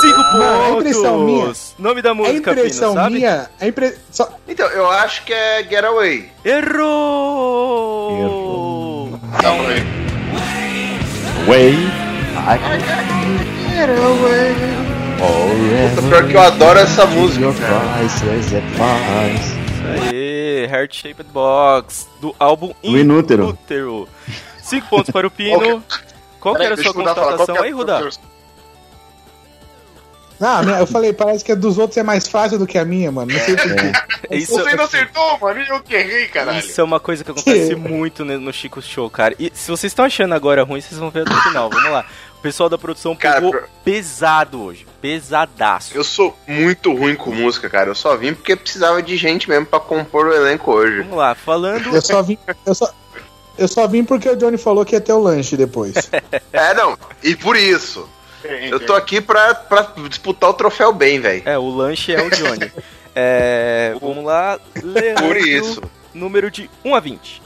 5 0.00 0.18
Mano, 0.18 0.42
é 0.42 0.66
pontos. 0.68 0.80
impressão 0.80 1.18
minha. 1.24 1.52
Nome 1.78 2.02
da 2.02 2.10
É 2.10 2.14
música, 2.14 2.50
impressão 2.52 2.90
Pino, 2.90 3.02
sabe? 3.02 3.14
minha. 3.16 3.50
É 3.60 3.68
impre... 3.68 3.94
só... 4.10 4.28
Então, 4.48 4.66
eu 4.68 4.90
acho 4.90 5.24
que 5.24 5.32
é 5.32 5.62
Getaway. 5.68 6.30
Errou! 6.44 8.18
Errou. 8.18 9.20
Calma 9.40 9.68
aí. 9.68 9.84
Way. 11.46 13.49
Puta, 15.90 16.08
pior 16.08 16.28
que 16.28 16.34
eu 16.34 16.40
adoro 16.40 16.78
essa 16.78 17.06
música, 17.06 17.46
price. 17.52 18.24
Aê, 20.10 20.66
Heart 20.66 20.94
Shaped 20.94 21.30
Box, 21.32 22.06
do 22.20 22.34
álbum 22.38 22.74
Inútero. 22.82 23.44
Inútero. 23.44 24.06
5 24.62 24.86
pontos 24.88 25.10
para 25.10 25.26
o 25.26 25.30
Pino. 25.30 25.82
Qual 26.38 26.54
que 26.54 26.62
era 26.62 26.74
a 26.74 26.76
sua 26.76 26.92
constatação 26.92 27.56
é 27.56 27.60
aí, 27.60 27.70
Rudá? 27.70 28.02
Ah, 30.42 30.62
eu 30.78 30.86
falei, 30.86 31.12
parece 31.12 31.44
que 31.44 31.52
a 31.52 31.54
dos 31.54 31.76
outros 31.76 31.98
é 31.98 32.02
mais 32.02 32.26
fácil 32.26 32.58
do 32.58 32.66
que 32.66 32.78
a 32.78 32.84
minha, 32.84 33.12
mano. 33.12 33.30
Não 33.30 33.40
sei 33.40 33.56
porquê. 33.56 33.92
Isso, 34.30 34.52
Você 34.52 34.74
não 34.74 34.84
acertou, 34.84 35.38
mano. 35.38 35.60
e 35.60 35.68
Eu 35.68 35.80
que 35.80 35.94
errei, 35.94 36.28
caralho. 36.28 36.58
isso 36.58 36.80
é 36.80 36.84
uma 36.84 36.98
coisa 36.98 37.22
que 37.22 37.30
acontece 37.30 37.68
Que? 37.68 37.76
muito 37.76 38.24
no 38.24 38.52
Chico 38.52 38.80
Show, 38.80 39.10
cara. 39.10 39.34
E 39.38 39.50
se 39.52 39.70
vocês 39.70 39.90
estão 39.90 40.04
achando 40.06 40.34
agora 40.34 40.62
ruim, 40.62 40.80
vocês 40.80 40.98
vão 40.98 41.10
ver 41.10 41.22
até 41.22 41.34
o 41.34 41.42
final. 41.42 41.68
Vamos 41.68 41.90
lá. 41.90 42.06
O 42.40 42.42
pessoal 42.42 42.70
da 42.70 42.78
produção 42.78 43.14
Cara, 43.14 43.34
pegou 43.36 43.50
pro- 43.50 43.68
pesado 43.84 44.62
hoje. 44.62 44.86
Pesadaço. 45.02 45.94
Eu 45.94 46.02
sou 46.02 46.34
muito 46.48 46.90
ruim 46.94 47.14
com 47.14 47.30
música, 47.30 47.68
cara. 47.68 47.90
Eu 47.90 47.94
só 47.94 48.16
vim 48.16 48.32
porque 48.32 48.56
precisava 48.56 49.02
de 49.02 49.14
gente 49.16 49.46
mesmo 49.48 49.66
pra 49.66 49.78
compor 49.78 50.26
o 50.26 50.32
elenco 50.32 50.72
hoje. 50.72 51.02
Vamos 51.02 51.18
lá, 51.18 51.34
falando. 51.34 51.94
Eu 51.94 52.00
só 52.00 52.22
vim. 52.22 52.38
Eu 52.64 52.74
só, 52.74 52.90
eu 53.58 53.68
só 53.68 53.86
vim 53.86 54.04
porque 54.04 54.26
o 54.28 54.36
Johnny 54.36 54.56
falou 54.56 54.86
que 54.86 54.94
ia 54.94 55.00
ter 55.02 55.12
o 55.12 55.20
lanche 55.20 55.54
depois. 55.56 55.92
É, 56.52 56.72
não. 56.74 56.98
E 57.22 57.36
por 57.36 57.56
isso. 57.56 58.08
Eu 58.42 58.80
tô 58.80 58.94
aqui 58.94 59.20
pra, 59.20 59.54
pra 59.54 59.92
disputar 60.08 60.48
o 60.48 60.54
troféu 60.54 60.92
bem, 60.94 61.20
velho. 61.20 61.42
É, 61.44 61.58
o 61.58 61.68
lanche 61.68 62.12
é 62.14 62.22
o 62.22 62.30
Johnny. 62.30 62.72
É, 63.12 63.92
vamos 64.00 64.24
lá, 64.24 64.58
Leandro, 64.82 65.26
Por 65.26 65.36
isso. 65.36 65.82
número 66.14 66.48
de 66.48 66.70
1 66.84 66.94
a 66.94 67.00
20. 67.00 67.42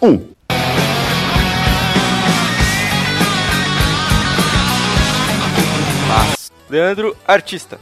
Um. 0.00 0.28
Leandro, 6.74 7.16
artista. 7.26 7.78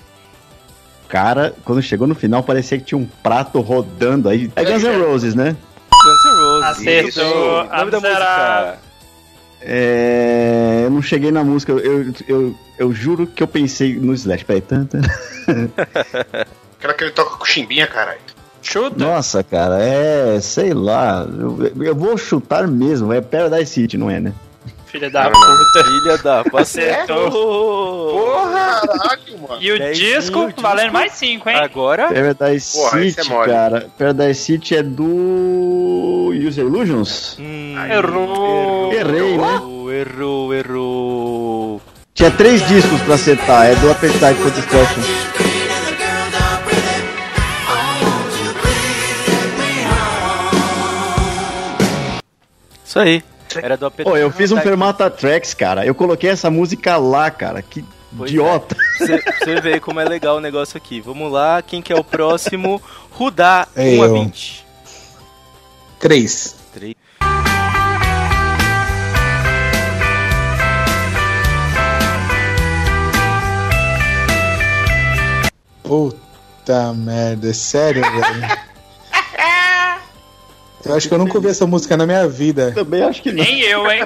Cara, 1.08 1.54
quando 1.64 1.82
chegou 1.82 2.06
no 2.06 2.14
final, 2.14 2.42
parecia 2.42 2.78
que 2.78 2.84
tinha 2.84 2.98
um 2.98 3.06
prato 3.22 3.60
rodando 3.60 4.28
aí. 4.28 4.50
É 4.54 4.64
Guns 4.64 4.82
N' 4.82 5.02
Roses, 5.02 5.34
né? 5.34 5.56
Guns 5.90 6.24
N' 6.24 6.40
Roses. 6.40 6.64
Acertou. 6.64 7.64
Nome 7.64 7.90
da 7.90 8.00
música. 8.00 8.78
É, 9.60 10.82
eu 10.84 10.90
não 10.90 11.00
cheguei 11.00 11.30
na 11.30 11.44
música, 11.44 11.72
eu, 11.72 12.12
eu, 12.26 12.54
eu 12.78 12.92
juro 12.92 13.26
que 13.26 13.42
eu 13.42 13.46
pensei 13.46 13.94
no 13.94 14.12
Slash. 14.12 14.44
Peraí, 14.44 14.60
tanta. 14.60 15.00
Aquela 16.78 16.94
que 16.94 17.04
ele 17.04 17.12
toca 17.12 17.36
com 17.36 17.44
chimbinha, 17.44 17.86
caralho. 17.86 18.18
Chuta. 18.60 18.96
Nossa, 18.98 19.42
cara, 19.42 19.82
é. 19.82 20.40
Sei 20.40 20.74
lá. 20.74 21.24
Eu, 21.24 21.84
eu 21.84 21.94
vou 21.94 22.18
chutar 22.18 22.66
mesmo. 22.66 23.12
É 23.12 23.20
Paradise 23.20 23.72
City, 23.72 23.96
não 23.96 24.10
é, 24.10 24.20
né? 24.20 24.32
Filha 24.92 25.08
da 25.10 25.30
puta. 25.30 25.84
Filha 25.84 26.18
da... 26.18 26.44
Acertou. 26.54 27.30
Porra! 28.10 28.80
Caralho, 28.86 29.38
mano. 29.40 29.56
E 29.62 29.72
o 29.72 29.78
Dezinho, 29.78 30.20
disco 30.20 30.46
disco. 30.46 30.60
valendo 30.60 30.92
mais 30.92 31.12
5, 31.12 31.48
hein? 31.48 31.56
Agora... 31.56 32.08
Paradise 32.12 32.72
Porra, 32.76 33.00
é 33.00 33.10
City, 33.10 33.28
mole. 33.30 33.50
cara. 33.50 33.90
Paradise 33.98 34.40
City 34.40 34.76
é 34.76 34.82
do. 34.82 36.30
User 36.46 36.66
Illusions? 36.66 37.38
Hum, 37.40 37.74
Errou. 37.90 38.92
Errei, 38.92 39.38
né? 39.38 39.54
Errou, 39.54 39.90
errou, 39.92 40.54
errou. 40.54 41.82
Tinha 42.12 42.30
três 42.30 42.66
discos 42.68 43.00
pra 43.00 43.14
acertar. 43.14 43.66
É 43.66 43.74
do 43.76 43.90
Appetite 43.90 44.34
for 44.34 44.50
Destruction. 44.50 45.02
Isso 52.84 52.98
aí. 52.98 53.22
Era 53.60 53.76
do 53.76 53.86
APT. 53.86 54.04
Pô, 54.04 54.16
eu 54.16 54.30
fiz 54.30 54.52
um 54.52 54.60
Fermata 54.60 55.10
Tracks, 55.10 55.54
cara. 55.54 55.84
Eu 55.84 55.94
coloquei 55.94 56.30
essa 56.30 56.50
música 56.50 56.96
lá, 56.96 57.30
cara. 57.30 57.60
Que 57.62 57.84
Pois 58.16 58.30
idiota. 58.30 58.76
Você 58.98 59.18
você 59.22 59.60
vê 59.60 59.80
como 59.80 59.98
é 60.00 60.04
legal 60.04 60.36
o 60.36 60.40
negócio 60.40 60.76
aqui. 60.76 61.00
Vamos 61.00 61.32
lá, 61.32 61.62
quem 61.62 61.80
que 61.80 61.92
é 61.92 61.96
o 61.96 62.04
próximo? 62.04 62.80
Rudá, 63.10 63.66
É 63.74 63.96
1 63.96 64.02
a 64.02 64.06
eu. 64.06 64.14
20. 64.14 64.66
Três. 65.98 66.56
Três. 66.74 66.94
Puta 75.82 76.92
merda, 76.94 77.50
é 77.50 77.52
sério, 77.52 78.02
velho. 78.02 78.62
Eu 80.84 80.94
acho 80.96 81.08
que 81.08 81.14
eu 81.14 81.18
nunca 81.18 81.34
ouvi 81.36 81.48
essa 81.48 81.66
música 81.66 81.96
na 81.96 82.04
minha 82.06 82.26
vida. 82.28 82.72
Também 82.72 83.02
acho 83.02 83.22
que 83.22 83.30
não. 83.32 83.42
Nem 83.44 83.60
eu, 83.60 83.90
hein? 83.90 84.02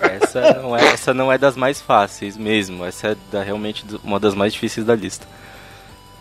Essa 0.00 0.54
não, 0.62 0.76
é, 0.76 0.86
essa 0.88 1.12
não 1.14 1.30
é 1.32 1.36
das 1.38 1.56
mais 1.56 1.80
fáceis 1.80 2.36
mesmo. 2.36 2.84
Essa 2.84 3.08
é 3.08 3.16
da- 3.30 3.42
realmente 3.42 3.84
uma 4.02 4.18
das 4.18 4.34
mais 4.34 4.52
difíceis 4.52 4.86
da 4.86 4.94
lista. 4.94 5.26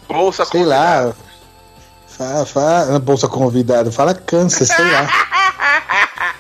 Bolsa 0.08 0.46
Sei 0.46 0.64
lá. 0.64 1.14
Fala, 2.08 2.46
fala, 2.46 3.00
bolsa 3.00 3.28
convidado, 3.28 3.92
fala 3.92 4.14
cansa, 4.14 4.66
sei 4.66 4.86
lá. 4.86 5.08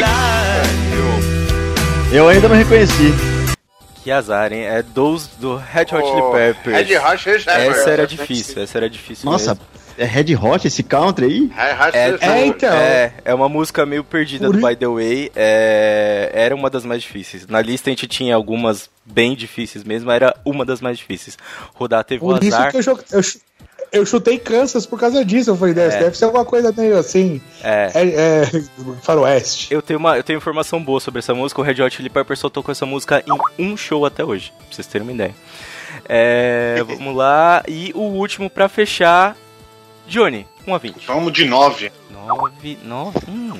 Puta 0.00 0.08
Eu 2.14 2.28
ainda 2.28 2.48
não 2.48 2.56
reconheci. 2.56 3.12
Que 4.02 4.10
azar, 4.10 4.52
hein? 4.52 4.62
É 4.64 4.82
Those 4.82 5.28
do 5.38 5.56
Red 5.56 5.82
Hot 5.82 6.06
Chili 6.06 6.20
Oh, 6.22 6.32
Peppers. 6.32 6.76
Red 6.88 6.96
Hot 6.98 7.18
Chili 7.22 7.38
Peppers. 7.44 7.76
Essa 7.78 7.90
era 7.90 8.06
difícil, 8.06 8.62
essa 8.62 8.78
era 8.78 8.90
difícil 8.90 9.30
Nossa, 9.30 9.50
mesmo. 9.54 9.66
é 9.96 10.04
Red 10.04 10.34
Hot 10.34 10.66
esse 10.66 10.82
country 10.82 11.26
aí? 11.26 11.50
Red 11.54 11.74
Hot 11.74 11.96
É, 11.96 12.18
É, 12.20 12.46
então. 12.46 12.72
É, 12.74 13.12
é 13.24 13.34
uma 13.34 13.48
música 13.48 13.86
meio 13.86 14.02
perdida 14.02 14.46
Por 14.46 14.56
do 14.56 14.66
By 14.66 14.74
The 14.74 14.86
Way. 14.88 15.30
É, 15.36 16.30
era 16.34 16.54
uma 16.54 16.68
das 16.68 16.84
mais 16.84 17.02
difíceis. 17.02 17.46
Na 17.46 17.60
lista 17.62 17.90
a 17.90 17.92
gente 17.92 18.06
tinha 18.08 18.34
algumas 18.34 18.90
bem 19.04 19.36
difíceis 19.36 19.84
mesmo, 19.84 20.10
era 20.10 20.34
uma 20.44 20.64
das 20.64 20.80
mais 20.80 20.96
difíceis. 20.98 21.36
Rodar 21.74 22.02
teve 22.02 22.24
o 22.24 22.28
Por 22.28 22.42
isso 22.42 22.56
azar. 22.56 22.70
que 22.72 22.78
eu, 22.78 22.98
eu, 23.12 23.20
eu 23.92 24.04
chutei 24.06 24.38
Kansas 24.38 24.86
por 24.86 24.98
causa 24.98 25.24
disso. 25.24 25.50
Eu 25.50 25.56
falei, 25.56 25.74
deve, 25.74 25.94
É. 25.94 25.98
deve 26.00 26.16
ser 26.16 26.24
alguma 26.24 26.44
coisa 26.44 26.72
meio 26.76 26.98
assim. 26.98 27.40
É. 27.62 27.90
É, 27.94 28.02
é, 28.04 28.62
faroeste. 29.02 29.72
Eu 29.72 29.82
tenho, 29.82 29.98
uma, 30.00 30.16
eu 30.16 30.22
tenho 30.22 30.38
informação 30.38 30.82
boa 30.82 30.98
sobre 30.98 31.18
essa 31.18 31.34
música. 31.34 31.60
O 31.60 31.64
Red 31.64 31.82
Hot 31.82 31.94
Chili 31.96 32.08
Peppers 32.08 32.40
só 32.40 32.48
tocou 32.48 32.72
essa 32.72 32.86
música 32.86 33.22
em 33.58 33.72
um 33.72 33.76
show 33.76 34.04
até 34.06 34.24
hoje, 34.24 34.52
pra 34.56 34.66
vocês 34.70 34.86
terem 34.86 35.06
uma 35.06 35.12
ideia. 35.12 35.34
É, 36.08 36.82
vamos 36.88 37.14
lá. 37.14 37.62
E 37.68 37.92
o 37.94 38.00
último 38.00 38.48
pra 38.50 38.68
fechar. 38.68 39.36
Johnny, 40.08 40.46
1 40.66 40.74
a 40.74 40.78
20. 40.78 41.06
Vamos 41.06 41.32
de 41.32 41.44
9. 41.44 41.92
9, 42.10 42.78
9, 42.84 43.18
hum, 43.28 43.52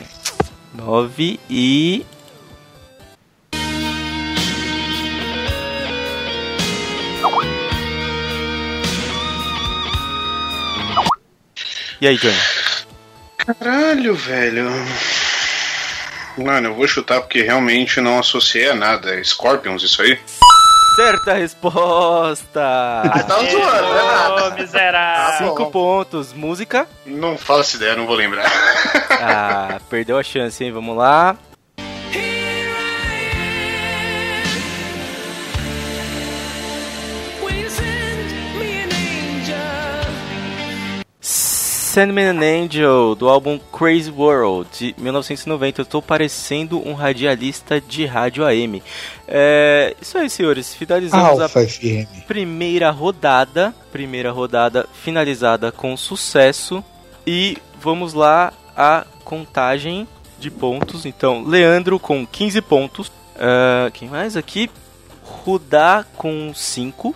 9 0.75 1.39
e. 1.49 2.05
E 12.03 12.09
aí, 12.09 12.17
Johnny? 12.17 12.37
Caralho, 13.37 14.17
velho. 14.17 14.69
Mano, 16.37 16.71
eu 16.71 16.75
vou 16.75 16.89
chutar 16.89 17.21
porque 17.21 17.43
realmente 17.43 18.01
não 18.01 18.19
associei 18.19 18.69
a 18.69 18.75
nada. 18.75 19.15
É 19.15 19.23
Scorpions, 19.23 19.85
isso 19.85 20.03
aí? 20.03 20.19
Certa 20.97 21.35
resposta! 21.35 22.61
Ah, 23.05 23.23
tá 23.23 23.37
zoando, 23.37 23.95
né, 23.95 24.03
nada. 24.03 24.49
Ô, 24.49 24.51
miserável. 24.51 25.49
Cinco 25.49 25.71
pontos. 25.71 26.33
Música? 26.33 26.89
Não 27.07 27.39
faço 27.39 27.77
ideia, 27.77 27.95
não 27.95 28.05
vou 28.05 28.17
lembrar. 28.17 28.51
Ah, 29.09 29.81
perdeu 29.89 30.19
a 30.19 30.25
chance, 30.25 30.65
hein? 30.65 30.73
Vamos 30.73 30.97
lá. 30.97 31.37
Sandman 41.93 42.31
an 42.31 42.41
Angel, 42.65 43.15
do 43.15 43.29
álbum 43.29 43.59
Crazy 43.71 44.11
World, 44.11 44.67
de 44.73 44.95
1990. 44.97 45.83
Eu 45.83 45.85
tô 45.85 46.01
parecendo 46.01 46.81
um 46.89 46.95
radialista 46.95 47.83
de 47.83 48.07
rádio 48.07 48.47
AM. 48.47 48.83
É, 49.29 49.95
isso 50.01 50.17
aí, 50.17 50.31
senhores. 50.31 50.75
Finalizamos 50.75 51.39
a 51.39 51.43
Alfa 51.43 51.61
FM. 51.69 52.25
primeira 52.27 52.91
rodada. 52.91 53.75
Primeira 53.93 54.33
rodada 54.33 54.89
finalizada 55.05 55.71
com 55.71 55.95
sucesso. 55.95 56.83
E 57.27 57.59
vamos 57.79 58.15
lá 58.15 58.55
a 58.75 59.05
contagem 59.23 60.09
de 60.39 60.51
pontos. 60.51 61.05
Então, 61.05 61.45
Leandro 61.45 61.99
com 61.99 62.27
15 62.27 62.63
pontos. 62.63 63.13
Ah, 63.39 63.91
quem 63.93 64.09
mais 64.09 64.35
aqui? 64.35 64.71
Rudá 65.23 66.07
com 66.17 66.55
5. 66.55 67.15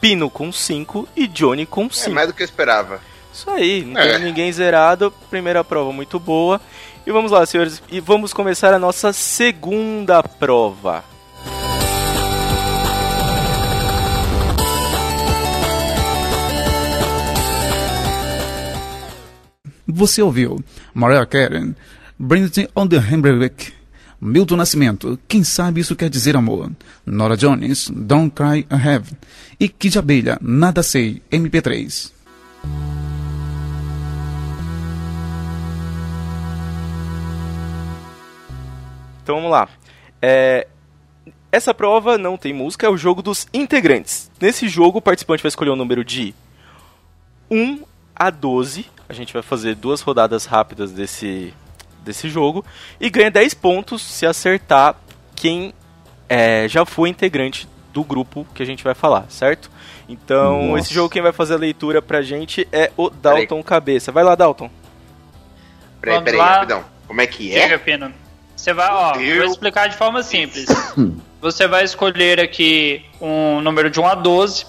Pino 0.00 0.30
com 0.30 0.52
5 0.52 1.08
e 1.16 1.26
Johnny 1.26 1.66
com 1.66 1.86
É 1.86 1.90
5. 1.90 2.14
mais 2.14 2.28
do 2.28 2.34
que 2.34 2.42
eu 2.42 2.44
esperava. 2.44 3.00
Isso 3.36 3.50
aí, 3.50 3.84
não 3.84 4.00
É. 4.00 4.14
tem 4.14 4.24
ninguém 4.24 4.50
zerado. 4.50 5.12
Primeira 5.28 5.62
prova 5.62 5.92
muito 5.92 6.18
boa. 6.18 6.58
E 7.06 7.12
vamos 7.12 7.30
lá, 7.30 7.44
senhores, 7.44 7.82
e 7.90 8.00
vamos 8.00 8.32
começar 8.32 8.72
a 8.72 8.78
nossa 8.78 9.12
segunda 9.12 10.22
prova. 10.22 11.04
Você 19.86 20.20
ouviu 20.20 20.62
Mariah 20.92 21.26
Carey, 21.26 21.74
Brendan 22.18 22.66
on 22.74 22.88
the 22.88 22.96
Hamburg, 22.98 23.72
Milton 24.20 24.56
Nascimento, 24.56 25.18
Quem 25.28 25.44
Sabe 25.44 25.80
Isso 25.80 25.94
Quer 25.94 26.10
Dizer 26.10 26.36
Amor, 26.36 26.70
Nora 27.04 27.36
Jones, 27.36 27.88
Don't 27.94 28.30
Cry 28.34 28.60
I 28.70 28.88
Have, 28.88 29.12
e 29.60 29.68
Kid 29.68 29.98
Abelha, 29.98 30.38
Nada 30.40 30.82
Sei, 30.82 31.22
MP3. 31.30 32.10
Então 39.26 39.34
vamos 39.34 39.50
lá. 39.50 39.68
É, 40.22 40.68
Essa 41.50 41.74
prova 41.74 42.16
não 42.16 42.36
tem 42.36 42.52
música, 42.52 42.86
é 42.86 42.88
o 42.88 42.96
jogo 42.96 43.20
dos 43.20 43.48
integrantes. 43.52 44.30
Nesse 44.40 44.68
jogo, 44.68 44.98
o 44.98 45.02
participante 45.02 45.42
vai 45.42 45.48
escolher 45.48 45.70
um 45.70 45.76
número 45.76 46.04
de 46.04 46.32
1 47.50 47.82
a 48.14 48.30
12. 48.30 48.86
A 49.08 49.12
gente 49.12 49.32
vai 49.32 49.42
fazer 49.42 49.74
duas 49.74 50.00
rodadas 50.00 50.44
rápidas 50.44 50.92
desse, 50.92 51.52
desse 52.04 52.28
jogo. 52.28 52.64
E 53.00 53.10
ganha 53.10 53.28
10 53.28 53.52
pontos 53.54 54.00
se 54.00 54.24
acertar 54.24 54.94
quem 55.34 55.74
é, 56.28 56.68
já 56.68 56.86
foi 56.86 57.08
integrante 57.08 57.68
do 57.92 58.04
grupo 58.04 58.46
que 58.54 58.62
a 58.62 58.66
gente 58.66 58.84
vai 58.84 58.94
falar, 58.94 59.26
certo? 59.28 59.68
Então, 60.08 60.68
Nossa. 60.68 60.82
esse 60.82 60.94
jogo 60.94 61.10
quem 61.10 61.20
vai 61.22 61.32
fazer 61.32 61.54
a 61.54 61.58
leitura 61.58 62.00
pra 62.00 62.22
gente 62.22 62.68
é 62.70 62.92
o 62.96 63.10
Dalton 63.10 63.60
Cabeça. 63.64 64.12
Vai 64.12 64.22
lá, 64.22 64.36
Dalton. 64.36 64.70
Peraí, 66.00 66.22
peraí, 66.22 66.38
rapidão. 66.38 66.84
Como 67.08 67.20
é 67.20 67.26
que 67.26 67.52
é? 67.52 67.64
Diga, 67.64 67.78
Pino. 67.80 68.25
Você 68.66 68.72
vai, 68.72 68.90
ó, 68.90 69.14
Eu- 69.20 69.36
vou 69.44 69.44
explicar 69.52 69.88
de 69.88 69.94
forma 69.96 70.24
simples. 70.24 70.66
Você 71.40 71.68
vai 71.68 71.84
escolher 71.84 72.40
aqui 72.40 73.04
um 73.20 73.60
número 73.60 73.88
de 73.88 74.00
1 74.00 74.06
a 74.08 74.14
12. 74.16 74.66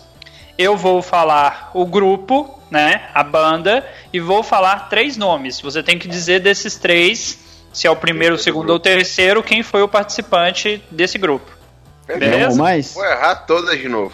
Eu 0.56 0.78
vou 0.78 1.02
falar 1.02 1.72
o 1.74 1.84
grupo, 1.84 2.62
né? 2.70 3.10
A 3.16 3.24
banda, 3.24 3.84
e 4.14 4.20
vou 4.20 4.44
falar 4.44 4.88
três 4.88 5.18
nomes. 5.18 5.60
Você 5.62 5.82
tem 5.82 5.98
que 5.98 6.08
dizer 6.08 6.40
desses 6.42 6.76
três, 6.76 7.40
se 7.74 7.88
é 7.88 7.90
o 7.90 7.96
primeiro, 7.96 8.36
o 8.36 8.38
segundo 8.38 8.70
ou 8.70 8.76
o 8.76 8.80
terceiro, 8.80 9.42
quem 9.42 9.64
foi 9.64 9.82
o 9.82 9.88
participante 9.88 10.80
desse 10.92 11.18
grupo. 11.18 11.50
Beleza? 12.06 12.50
Não, 12.50 12.56
mais? 12.56 12.94
Vou 12.94 13.04
errar 13.04 13.34
todas 13.48 13.80
de 13.80 13.90
novo. 13.90 14.14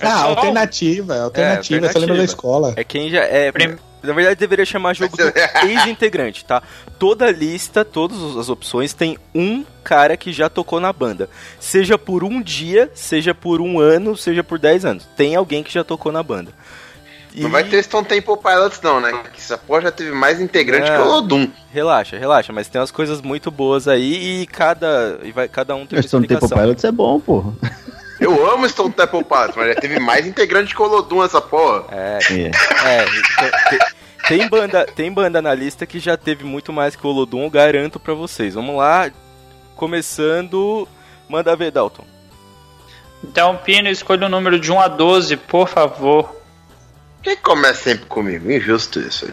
É 0.00 0.06
Ah, 0.08 0.18
só- 0.22 0.28
alternativa, 0.30 1.14
é 1.14 1.20
alternativa. 1.20 1.62
Você 1.62 1.74
lembra 1.74 1.88
alternativa. 1.88 2.16
da 2.18 2.24
escola. 2.24 2.72
É 2.76 2.82
quem 2.82 3.08
já 3.10 3.20
é. 3.22 3.52
Prim- 3.52 3.76
Na 4.02 4.12
verdade, 4.12 4.38
deveria 4.40 4.64
chamar 4.64 4.94
jogo 4.94 5.16
do 5.16 5.22
ex-integrante, 5.68 6.44
tá? 6.44 6.62
Toda 6.98 7.30
lista, 7.30 7.84
todas 7.84 8.36
as 8.36 8.48
opções, 8.48 8.92
tem 8.94 9.18
um 9.34 9.64
cara 9.84 10.16
que 10.16 10.32
já 10.32 10.48
tocou 10.48 10.80
na 10.80 10.92
banda. 10.92 11.28
Seja 11.58 11.98
por 11.98 12.24
um 12.24 12.40
dia, 12.42 12.90
seja 12.94 13.34
por 13.34 13.60
um 13.60 13.78
ano, 13.78 14.16
seja 14.16 14.42
por 14.42 14.58
10 14.58 14.84
anos. 14.84 15.08
Tem 15.16 15.34
alguém 15.36 15.62
que 15.62 15.72
já 15.72 15.84
tocou 15.84 16.10
na 16.12 16.22
banda. 16.22 16.52
E- 17.34 17.42
Não 17.42 17.50
vai 17.50 17.62
ter 17.62 17.80
Stone 17.84 18.06
Temple 18.08 18.36
Pilots 18.38 18.80
não, 18.82 19.00
né? 19.00 19.12
Que 19.32 19.38
essa 19.40 19.56
porra 19.56 19.82
já 19.82 19.92
teve 19.92 20.10
mais 20.10 20.40
integrante 20.40 20.90
É. 20.90 20.96
que 20.96 21.02
o 21.02 21.04
Lodum. 21.06 21.48
Relaxa, 21.72 22.18
relaxa, 22.18 22.52
mas 22.52 22.66
tem 22.68 22.80
umas 22.80 22.90
coisas 22.90 23.20
muito 23.22 23.50
boas 23.52 23.86
aí 23.86 24.42
e 24.42 24.46
cada, 24.46 25.20
e 25.22 25.30
vai, 25.30 25.46
cada 25.48 25.74
um 25.76 25.86
tem 25.86 25.96
uma 25.96 26.02
Mas 26.02 26.06
Stone 26.06 26.26
Temple 26.26 26.36
explicação. 26.44 26.58
Pilots 26.64 26.84
é 26.84 26.90
bom, 26.90 27.20
porra. 27.20 27.52
Eu 28.20 28.50
amo 28.52 28.68
Stone 28.68 28.92
Temple 28.92 29.24
Pilots, 29.24 29.56
mas 29.56 29.68
já 29.68 29.74
teve 29.80 29.98
mais 29.98 30.26
integrante 30.26 30.74
que 30.74 30.82
o 30.82 30.86
Lodum 30.86 31.24
essa 31.24 31.40
porra. 31.40 31.84
É, 31.90 32.18
É. 32.30 32.50
é, 32.86 33.04
então, 33.04 33.50
te- 33.70 33.94
tem 34.28 34.48
banda, 34.48 34.84
tem 34.84 35.10
banda 35.12 35.40
na 35.40 35.54
lista 35.54 35.86
que 35.86 35.98
já 35.98 36.16
teve 36.16 36.44
muito 36.44 36.72
mais 36.72 36.94
que 36.94 37.06
o 37.06 37.10
Olodum, 37.10 37.44
eu 37.44 37.50
garanto 37.50 37.98
pra 37.98 38.12
vocês. 38.14 38.54
Vamos 38.54 38.76
lá, 38.76 39.10
começando, 39.74 40.86
manda 41.28 41.56
ver, 41.56 41.70
Dalton. 41.70 42.04
Então, 43.24 43.56
Pino, 43.56 43.88
escolha 43.88 44.26
o 44.26 44.30
número 44.30 44.58
de 44.60 44.70
1 44.70 44.80
a 44.80 44.88
12, 44.88 45.36
por 45.36 45.68
favor. 45.68 46.36
Quem 47.22 47.36
começa 47.36 47.82
sempre 47.90 48.06
comigo? 48.06 48.50
Injusto 48.50 49.00
isso. 49.00 49.28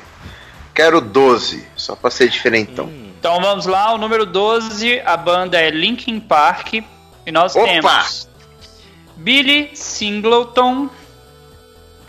Quero 0.73 1.00
12, 1.02 1.65
só 1.76 1.95
pra 1.95 2.10
ser 2.10 2.28
diferentão. 2.30 2.89
Então 3.19 3.39
vamos 3.41 3.65
lá, 3.65 3.93
o 3.93 3.97
número 3.97 4.26
12, 4.26 5.00
a 5.06 5.15
banda 5.17 5.60
é 5.60 5.69
Linkin 5.69 6.19
Park. 6.19 6.73
E 7.26 7.32
nós 7.32 7.56
Opa! 7.56 7.65
temos 7.67 8.26
Billy 9.17 9.71
Singleton, 9.73 10.89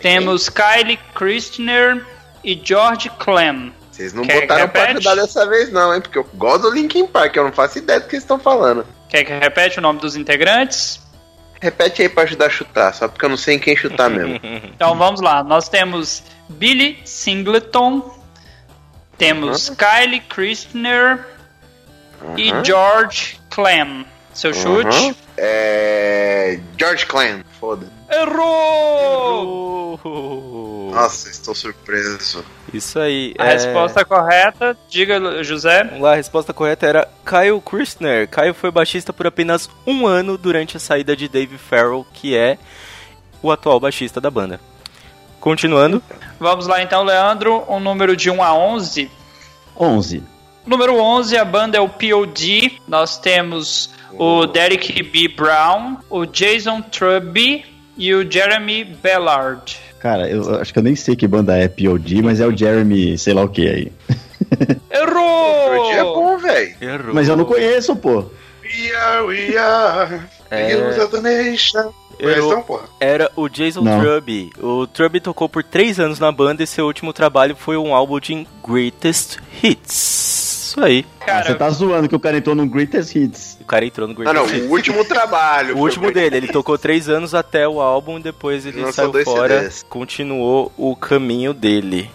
temos 0.00 0.48
Kylie 0.48 0.98
Christner 1.14 2.06
e 2.44 2.60
George 2.62 3.10
Clem. 3.18 3.72
Vocês 3.90 4.12
não 4.12 4.22
Quer 4.24 4.42
que 4.42 4.46
botaram 4.46 4.68
pra 4.68 4.84
ajudar 4.90 5.14
dessa 5.16 5.46
vez 5.48 5.72
não, 5.72 5.92
hein? 5.94 6.00
Porque 6.00 6.18
eu 6.18 6.24
gosto 6.34 6.62
do 6.62 6.70
Linkin 6.70 7.06
Park, 7.06 7.34
eu 7.34 7.44
não 7.44 7.52
faço 7.52 7.78
ideia 7.78 7.98
do 7.98 8.06
que 8.06 8.14
eles 8.14 8.22
estão 8.22 8.38
falando. 8.38 8.86
Quer 9.08 9.24
que 9.24 9.32
repete 9.32 9.78
o 9.78 9.82
nome 9.82 9.98
dos 9.98 10.14
integrantes? 10.14 11.00
Repete 11.60 12.02
aí 12.02 12.08
pra 12.08 12.22
ajudar 12.22 12.46
a 12.46 12.50
chutar, 12.50 12.94
só 12.94 13.08
porque 13.08 13.24
eu 13.24 13.28
não 13.28 13.36
sei 13.36 13.56
em 13.56 13.58
quem 13.58 13.76
chutar 13.76 14.08
mesmo. 14.08 14.38
Então 14.74 14.96
vamos 14.96 15.20
lá, 15.20 15.42
nós 15.42 15.68
temos 15.68 16.22
Billy 16.48 17.00
Singleton, 17.04 18.16
temos 19.16 19.68
Kylie 19.70 20.20
Christner 20.20 21.26
e 22.36 22.52
Uhum. 22.52 22.64
George 22.64 23.40
Clem. 23.50 24.06
Seu 24.38 24.54
chute? 24.54 24.96
Uhum. 24.96 25.14
É. 25.36 26.60
George 26.78 27.06
Clan, 27.06 27.42
foda. 27.58 27.90
Errou! 28.08 29.98
Oh! 30.04 30.90
Nossa, 30.94 31.28
estou 31.28 31.56
surpreso. 31.56 32.44
Isso 32.72 33.00
aí. 33.00 33.34
A 33.36 33.46
é- 33.46 33.52
resposta 33.54 34.04
correta, 34.04 34.78
diga, 34.88 35.42
José. 35.42 35.82
Vamos 35.82 36.02
lá, 36.02 36.12
a 36.12 36.14
resposta 36.14 36.54
correta 36.54 36.86
era 36.86 37.08
Kyle 37.26 37.60
Kirstner. 37.60 38.28
Kyle 38.28 38.54
foi 38.54 38.70
baixista 38.70 39.12
por 39.12 39.26
apenas 39.26 39.68
um 39.84 40.06
ano 40.06 40.38
durante 40.38 40.76
a 40.76 40.80
saída 40.80 41.16
de 41.16 41.28
Dave 41.28 41.58
Farrell, 41.58 42.06
que 42.14 42.36
é 42.36 42.58
o 43.42 43.50
atual 43.50 43.80
baixista 43.80 44.20
da 44.20 44.30
banda. 44.30 44.60
Continuando. 45.40 46.00
Vamos 46.38 46.68
lá 46.68 46.80
então, 46.80 47.02
Leandro, 47.02 47.64
um 47.68 47.80
número 47.80 48.16
de 48.16 48.30
1 48.30 48.40
a 48.40 48.54
11. 48.54 49.10
11. 49.76 50.22
Número 50.68 50.96
11, 50.96 51.36
a 51.36 51.44
banda 51.44 51.78
é 51.78 51.80
o 51.80 51.88
POD. 51.88 52.80
Nós 52.86 53.16
temos 53.18 53.90
o 54.12 54.46
Derek 54.46 55.02
B. 55.02 55.28
Brown, 55.28 55.96
o 56.10 56.26
Jason 56.26 56.82
Truby 56.82 57.64
e 57.96 58.14
o 58.14 58.30
Jeremy 58.30 58.84
Bellard. 58.84 59.76
Cara, 59.98 60.28
eu 60.28 60.60
acho 60.60 60.72
que 60.72 60.78
eu 60.78 60.82
nem 60.82 60.94
sei 60.94 61.16
que 61.16 61.26
banda 61.26 61.56
é 61.56 61.66
POD, 61.68 62.22
mas 62.22 62.38
é 62.40 62.46
o 62.46 62.56
Jeremy, 62.56 63.16
sei 63.18 63.34
lá 63.34 63.42
o 63.42 63.48
que 63.48 63.66
aí. 63.68 63.92
Errou! 64.90 65.80
O 65.80 65.90
dia 65.90 66.00
é 66.00 66.04
bom, 66.04 66.38
velho. 66.38 66.74
Errou. 66.80 67.14
Mas 67.14 67.28
eu 67.28 67.36
não 67.36 67.44
conheço, 67.44 67.96
pô. 67.96 68.24
We 68.62 68.94
are, 68.94 69.22
we 69.26 69.56
are. 69.56 70.20
É. 70.50 70.70
Heroes 70.72 70.98
of 70.98 71.10
the 71.10 71.20
nation. 71.20 71.90
Eu- 72.18 72.28
Mas 72.30 72.44
não, 72.56 72.62
porra. 72.62 72.84
Era 73.00 73.30
o 73.36 73.48
Jason 73.48 73.80
Não. 73.82 74.00
Truby. 74.00 74.50
O 74.60 74.86
Truby 74.86 75.20
tocou 75.20 75.48
por 75.48 75.62
três 75.64 75.98
anos 76.00 76.18
na 76.18 76.30
banda 76.32 76.62
e 76.62 76.66
seu 76.66 76.84
último 76.86 77.12
trabalho 77.12 77.54
foi 77.56 77.76
um 77.76 77.94
álbum 77.94 78.18
de 78.20 78.46
Greatest 78.66 79.38
Hits. 79.62 80.57
Isso 80.78 80.84
aí. 80.84 81.04
Cara, 81.26 81.44
Você 81.46 81.54
tá 81.54 81.70
zoando 81.70 82.08
que 82.08 82.14
o 82.14 82.20
cara 82.20 82.36
entrou 82.38 82.54
no 82.54 82.66
Greatest 82.66 83.14
Hits. 83.16 83.58
O 83.60 83.64
cara 83.64 83.84
entrou 83.84 84.06
no 84.06 84.14
Ah, 84.24 84.32
não, 84.32 84.42
Greatest 84.44 84.54
Hits. 84.58 84.68
o 84.68 84.72
último 84.72 85.04
trabalho. 85.04 85.76
O 85.78 85.80
último 85.80 86.08
o- 86.08 86.12
dele, 86.12 86.36
ele 86.36 86.48
tocou 86.48 86.78
três 86.78 87.08
anos 87.08 87.34
até 87.34 87.66
o 87.68 87.80
álbum, 87.80 88.20
depois 88.20 88.64
ele 88.64 88.78
Lançou 88.78 88.92
saiu 88.92 89.12
dois 89.12 89.24
fora, 89.24 89.58
CDs. 89.58 89.84
continuou 89.88 90.72
o 90.76 90.94
caminho 90.94 91.52
dele. 91.52 92.10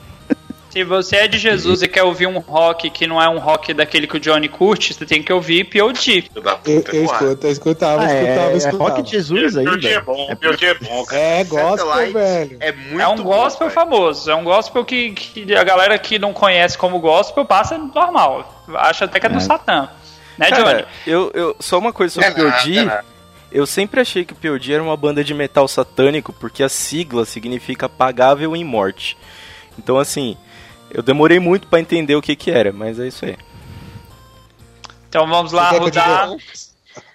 se 0.69 0.83
você 0.83 1.17
é 1.17 1.27
de 1.27 1.37
Jesus 1.37 1.83
e 1.83 1.87
quer 1.87 2.01
ouvir 2.01 2.25
um 2.25 2.39
rock 2.39 2.89
que 2.89 3.05
não 3.05 3.21
é 3.21 3.29
um 3.29 3.37
rock 3.37 3.75
daquele 3.75 4.07
que 4.07 4.17
o 4.17 4.19
Johnny 4.19 4.49
curte, 4.49 4.91
você 4.93 5.05
tem 5.05 5.21
que 5.21 5.31
ouvir 5.31 5.65
POD. 5.65 6.31
Eu, 6.33 6.41
puta. 6.41 6.95
eu 6.95 7.03
escuto, 7.05 7.45
eu 7.47 7.51
escutava, 7.51 8.01
Ah, 8.01 8.05
escutava, 8.05 8.49
é, 8.49 8.53
é 8.53 8.57
escutava. 8.57 8.83
Rock 8.89 9.01
de 9.03 9.11
Jesus 9.11 9.55
aí, 9.55 9.77
dia 9.77 9.97
é 9.97 10.01
bom, 10.01 10.35
meu 10.41 10.55
dia 10.55 10.69
é 10.71 10.73
bom, 10.73 11.05
cara. 11.05 11.21
É 11.21 11.43
gospel, 11.43 12.13
velho. 12.13 12.57
É 12.59 12.71
muito 12.71 12.99
é 13.01 13.07
um 13.07 13.17
bom, 13.17 13.23
gospel 13.23 13.67
velho. 13.67 13.75
famoso. 13.79 14.31
É 14.31 14.35
um 14.35 14.43
gospel 14.43 14.83
que, 14.83 15.11
que 15.11 15.55
a 15.55 15.63
galera 15.63 15.95
que 15.99 16.17
não 16.17 16.33
conhece 16.33 16.75
como 16.75 16.97
gospel 16.99 17.45
passa 17.45 17.77
normal. 17.77 18.52
Acha 18.75 19.05
até 19.05 19.19
que 19.19 19.25
é 19.25 19.29
do 19.29 19.37
É. 19.37 19.41
Satã. 19.41 19.89
Né, 20.37 20.49
Johnny? 20.49 20.63
Cara, 20.63 20.87
eu, 21.05 21.31
eu, 21.33 21.55
só 21.59 21.77
uma 21.77 21.93
coisa 21.93 22.13
sobre 22.13 22.29
É 22.29 22.31
o 22.47 22.51
POD. 22.51 22.77
é 22.79 22.83
nada. 22.83 23.05
Eu 23.51 23.67
sempre 23.67 24.01
achei 24.01 24.25
que 24.25 24.33
o 24.33 24.35
POD 24.35 24.73
era 24.73 24.81
uma 24.81 24.97
banda 24.97 25.23
de 25.23 25.31
metal 25.33 25.67
satânico, 25.67 26.33
porque 26.33 26.63
a 26.63 26.69
sigla 26.69 27.23
significa 27.23 27.87
pagável 27.87 28.55
em 28.55 28.63
morte. 28.63 29.15
Então, 29.77 29.99
assim, 29.99 30.35
eu 30.89 31.03
demorei 31.03 31.39
muito 31.39 31.67
pra 31.67 31.79
entender 31.79 32.15
o 32.15 32.21
que 32.21 32.35
que 32.35 32.49
era, 32.49 32.71
mas 32.73 32.99
é 32.99 33.07
isso 33.07 33.25
aí. 33.25 33.37
Então 35.09 35.27
vamos 35.27 35.51
lá 35.51 35.69
rodar. 35.71 36.31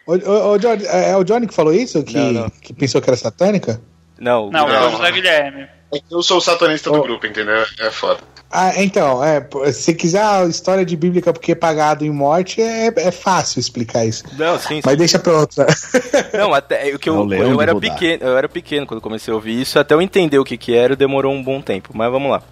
Ô, 0.07 0.13
ô, 0.15 0.53
ô, 0.53 0.59
Johnny, 0.59 0.85
é 0.87 1.11
é 1.11 1.17
o 1.17 1.25
Johnny 1.25 1.47
que 1.47 1.55
falou 1.55 1.73
isso? 1.75 2.03
Que, 2.05 2.17
Não, 2.17 2.33
não. 2.43 2.51
que 2.51 2.73
pensou 2.73 3.01
que 3.03 3.11
era 3.11 3.17
satânica? 3.17 3.81
Não, 4.19 4.51
Não, 4.51 4.67
Não. 4.67 4.69
foi 4.69 4.89
o 4.89 4.91
José 4.93 5.11
Guilherme. 5.13 5.69
Eu 6.11 6.23
sou 6.23 6.39
o 6.39 6.41
satanista 6.41 6.91
do 6.91 7.03
grupo, 7.03 7.27
entendeu? 7.27 7.65
É 7.81 7.91
foda. 7.91 8.21
Ah, 8.51 8.73
então, 8.83 9.23
é, 9.23 9.47
se 9.73 9.95
quiser 9.95 10.23
a 10.23 10.45
história 10.47 10.85
de 10.85 10.97
bíblica 10.97 11.35
porque 11.35 11.53
é 11.53 11.55
pagado 11.55 12.05
em 12.05 12.11
morte, 12.11 12.63
é, 12.63 12.87
é 12.97 13.11
fácil 13.11 13.61
explicar 13.61 14.07
isso. 14.07 14.25
não, 14.39 14.59
sim, 14.59 14.77
sim. 14.77 14.83
Mas 14.85 14.97
deixa 14.97 15.19
pra 15.19 15.41
outra. 15.41 15.67
Não, 16.33 16.55
até 16.55 16.95
o 16.95 16.99
que 16.99 17.11
É 17.11 17.13
eu, 17.13 17.31
eu 17.31 17.57
de 17.57 17.63
era 17.63 17.79
pequeno, 17.79 18.25
eu 18.25 18.39
era 18.39 18.49
pequeno 18.49 18.87
quando 18.87 19.03
comecei 19.03 19.31
a 19.31 19.35
ouvir 19.35 19.61
isso, 19.61 19.79
até 19.79 19.93
eu 19.95 20.01
entender 20.01 20.39
o 20.39 20.45
que 20.45 20.57
que 20.57 20.75
era, 20.75 20.97
demorou 20.97 21.33
um 21.33 21.43
bom 21.43 21.61
tempo, 21.61 21.91
mas 21.93 22.11
vamos 22.11 22.31
lá. 22.31 22.43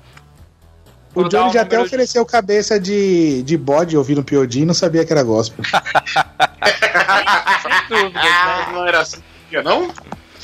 O 1.14 1.22
Vou 1.22 1.30
Johnny 1.30 1.48
um 1.48 1.52
já 1.52 1.62
até 1.62 1.80
ofereceu 1.80 2.26
cabeça 2.26 2.78
de, 2.78 3.42
de 3.42 3.56
bode 3.56 3.96
ouvindo 3.96 4.22
POD 4.22 4.60
e 4.60 4.66
não 4.66 4.74
sabia 4.74 5.02
que 5.02 5.10
era 5.10 5.22
gospel. 5.22 5.64
Sem 7.88 7.88
dúvidas, 7.88 8.22
né? 8.22 8.66
Não 8.70 8.86
era 8.86 9.00
assim, 9.00 9.22
não? 9.64 9.90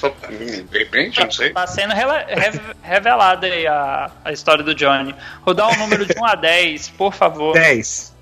Só, 0.03 0.09
de 0.29 0.67
repente, 0.79 1.21
não 1.21 1.31
sei. 1.31 1.51
Tá 1.53 1.65
sendo 1.65 1.95
re- 1.95 2.61
revelada 2.83 3.47
aí 3.47 3.65
a, 3.69 4.11
a 4.25 4.33
história 4.33 4.65
do 4.65 4.75
Johnny. 4.75 5.15
Rodar 5.43 5.71
um 5.71 5.77
número 5.79 6.05
de 6.05 6.19
1 6.19 6.25
a 6.25 6.35
10, 6.35 6.89
por 6.91 7.15
favor. 7.15 7.53
10. 7.53 8.13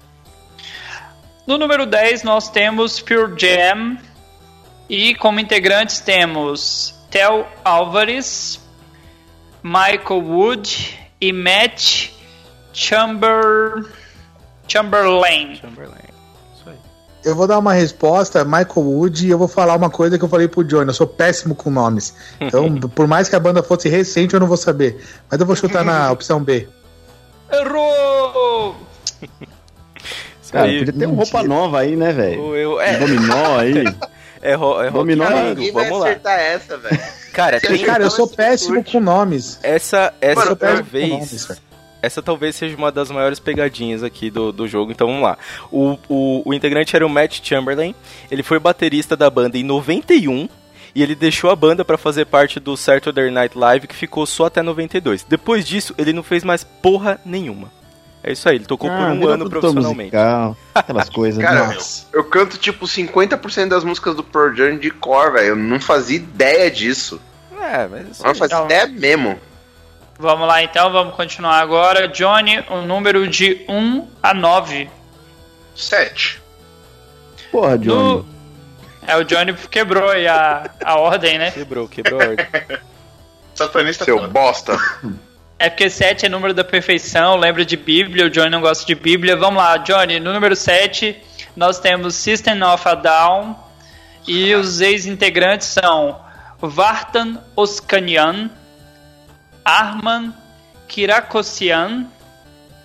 No 1.47 1.57
número 1.57 1.87
10 1.87 2.23
nós 2.23 2.51
temos 2.51 3.01
Pure 3.01 3.33
Jam. 3.39 3.97
E 4.91 5.15
como 5.15 5.41
integrantes 5.41 6.01
temos 6.01 6.95
Tel 7.11 7.49
Álvares, 7.65 8.61
Michael 9.63 10.21
Wood 10.23 10.99
e 11.21 11.33
Matt 11.33 12.11
Chamber... 12.75 13.87
Chamberlain. 14.69 15.57
Chamberlain. 15.57 16.10
Eu 17.25 17.35
vou 17.37 17.47
dar 17.47 17.59
uma 17.59 17.73
resposta, 17.75 18.45
Michael 18.45 18.71
Wood, 18.77 19.27
e 19.27 19.31
eu 19.31 19.37
vou 19.39 19.47
falar 19.49 19.75
uma 19.77 19.91
coisa 19.91 20.19
que 20.19 20.25
eu 20.25 20.29
falei 20.29 20.49
pro 20.49 20.65
Johnny. 20.65 20.89
Eu 20.89 20.95
sou 20.95 21.07
péssimo 21.07 21.55
com 21.55 21.71
nomes. 21.71 22.15
Então, 22.41 22.75
por 22.95 23.07
mais 23.07 23.29
que 23.29 23.37
a 23.37 23.41
banda 23.41 23.63
fosse 23.63 23.89
recente, 23.89 24.33
eu 24.35 24.41
não 24.41 24.47
vou 24.47 24.57
saber. 24.57 25.05
Mas 25.31 25.39
eu 25.39 25.45
vou 25.47 25.55
chutar 25.55 25.85
na 25.85 26.11
opção 26.13 26.43
B. 26.43 26.67
Errou! 27.53 28.77
Cara, 30.51 30.67
aí. 30.67 30.79
podia 30.79 30.93
ter 30.95 31.07
um 31.07 31.15
roupa 31.15 31.43
nova 31.43 31.79
aí, 31.81 31.95
né, 31.95 32.13
velho? 32.13 32.43
O- 32.43 32.57
eu- 32.57 32.81
é, 32.81 32.99
Dominó 32.99 33.59
aí. 33.59 33.85
é, 34.43 34.55
ro, 34.55 34.83
é 34.83 34.91
Dominó 34.91 35.25
vai 35.27 35.55
vamos 35.73 35.99
lá. 36.01 36.07
acertar 36.07 36.41
essa, 36.41 36.77
velho. 36.79 37.01
Cara, 37.33 37.61
tem, 37.61 37.79
Cara, 37.85 38.03
eu 38.05 38.11
sou 38.11 38.27
péssimo 38.27 38.83
com 38.83 38.99
nomes. 38.99 39.59
essa, 39.63 40.13
essa 40.21 40.47
com 40.47 40.57
talvez. 40.57 41.49
Essa 42.03 42.23
talvez 42.23 42.57
seja 42.57 42.77
uma 42.77 42.91
das 42.91 43.11
maiores 43.11 43.39
pegadinhas 43.39 44.03
aqui 44.03 44.31
do, 44.31 44.53
do 44.53 44.67
jogo, 44.69 44.91
então 44.93 45.07
vamos 45.09 45.23
lá. 45.23 45.37
O, 45.71 45.99
o, 46.09 46.43
o 46.49 46.55
integrante 46.55 46.95
era 46.97 47.07
o 47.07 47.11
Matt 47.11 47.41
Chamberlain, 47.43 47.95
ele 48.31 48.43
foi 48.43 48.59
baterista 48.59 49.17
da 49.17 49.29
banda 49.31 49.59
em 49.59 49.63
91 49.65 50.49
e 50.95 51.03
ele 51.03 51.15
deixou 51.15 51.51
a 51.51 51.57
banda 51.57 51.85
pra 51.85 51.97
fazer 51.99 52.25
parte 52.27 52.59
do 52.59 52.77
Saturday 52.77 53.31
Night 53.31 53.57
Live 53.57 53.87
que 53.87 53.95
ficou 53.95 54.27
só 54.27 54.47
até 54.47 54.61
92. 54.63 55.23
Depois 55.25 55.65
disso, 55.67 55.95
ele 55.97 56.13
não 56.13 56.23
fez 56.23 56.43
mais 56.43 56.65
porra 56.65 57.21
nenhuma. 57.25 57.71
É 58.23 58.33
isso 58.33 58.47
aí, 58.49 58.57
ele 58.57 58.67
tocou 58.67 58.91
por 58.91 58.99
Ah, 58.99 59.09
um 59.13 59.19
virou 59.19 59.31
ano 59.33 59.49
profissionalmente. 59.49 60.15
musical, 60.15 60.57
aquelas 60.75 61.09
coisas. 61.11 61.43
Cara, 61.43 61.69
né? 61.69 61.75
Nossa. 61.75 62.07
Eu 62.13 62.23
canto 62.25 62.59
tipo 62.59 62.85
50% 62.87 63.69
das 63.69 63.83
músicas 63.83 64.15
do 64.15 64.23
Pearl 64.23 64.55
Jam 64.55 64.77
de 64.77 64.91
cor, 64.91 65.33
velho. 65.33 65.49
Eu 65.49 65.57
não 65.57 65.81
fazia 65.81 66.17
ideia 66.17 66.71
disso. 66.71 67.19
É, 67.59 67.87
mas 67.89 68.19
Eu 68.21 68.27
não 68.27 68.35
fazia 68.35 68.57
Então- 68.57 68.65
ideia 68.67 68.87
mesmo. 68.89 69.39
Vamos 70.21 70.47
lá 70.47 70.63
então, 70.63 70.93
vamos 70.93 71.15
continuar 71.15 71.61
agora. 71.61 72.07
Johnny, 72.07 72.63
um 72.69 72.83
número 72.83 73.27
de 73.27 73.65
1 73.67 74.07
a 74.23 74.35
9. 74.35 74.91
Sete. 75.75 76.39
Porra, 77.51 77.79
Johnny. 77.79 78.17
No... 78.19 78.27
É, 79.07 79.17
o 79.17 79.25
Johnny 79.25 79.55
quebrou 79.71 80.11
aí 80.11 80.29
a, 80.29 80.71
a 80.85 80.99
ordem, 80.99 81.39
né? 81.39 81.51
Quebrou, 81.51 81.89
quebrou 81.89 82.21
a 82.21 82.27
ordem. 82.29 82.47
Satanista 83.55 84.05
Seu 84.05 84.19
foda. 84.19 84.29
bosta. 84.29 84.79
É 85.59 85.71
porque 85.71 85.89
7 85.89 86.27
é 86.27 86.29
número 86.29 86.53
da 86.53 86.65
perfeição, 86.65 87.37
lembra 87.37 87.65
de 87.65 87.79
Bíblia, 87.79 88.27
o 88.27 88.31
Johnny 88.31 88.51
não 88.51 88.61
gosta 88.61 88.85
de 88.85 88.95
Bíblia. 88.95 89.39
Vamos 89.39 89.57
lá, 89.57 89.79
Johnny, 89.79 90.21
no 90.21 90.35
número 90.35 90.55
7 90.55 91.17
nós 91.57 91.79
temos 91.79 92.15
System 92.15 92.63
of 92.63 92.87
a 92.87 92.95
Down 92.95 93.57
e 94.29 94.55
os 94.55 94.83
ex-integrantes 94.83 95.69
são 95.69 96.21
Vartan 96.61 97.39
Oskanian, 97.57 98.51
Arman 99.65 100.35
Kirakosian 100.89 102.07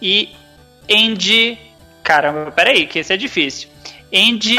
e 0.02 0.36
Andy... 0.90 1.58
Caramba, 2.04 2.52
peraí, 2.52 2.86
que 2.86 3.00
esse 3.00 3.14
é 3.14 3.18
difícil. 3.18 3.68
Andy 4.14 4.56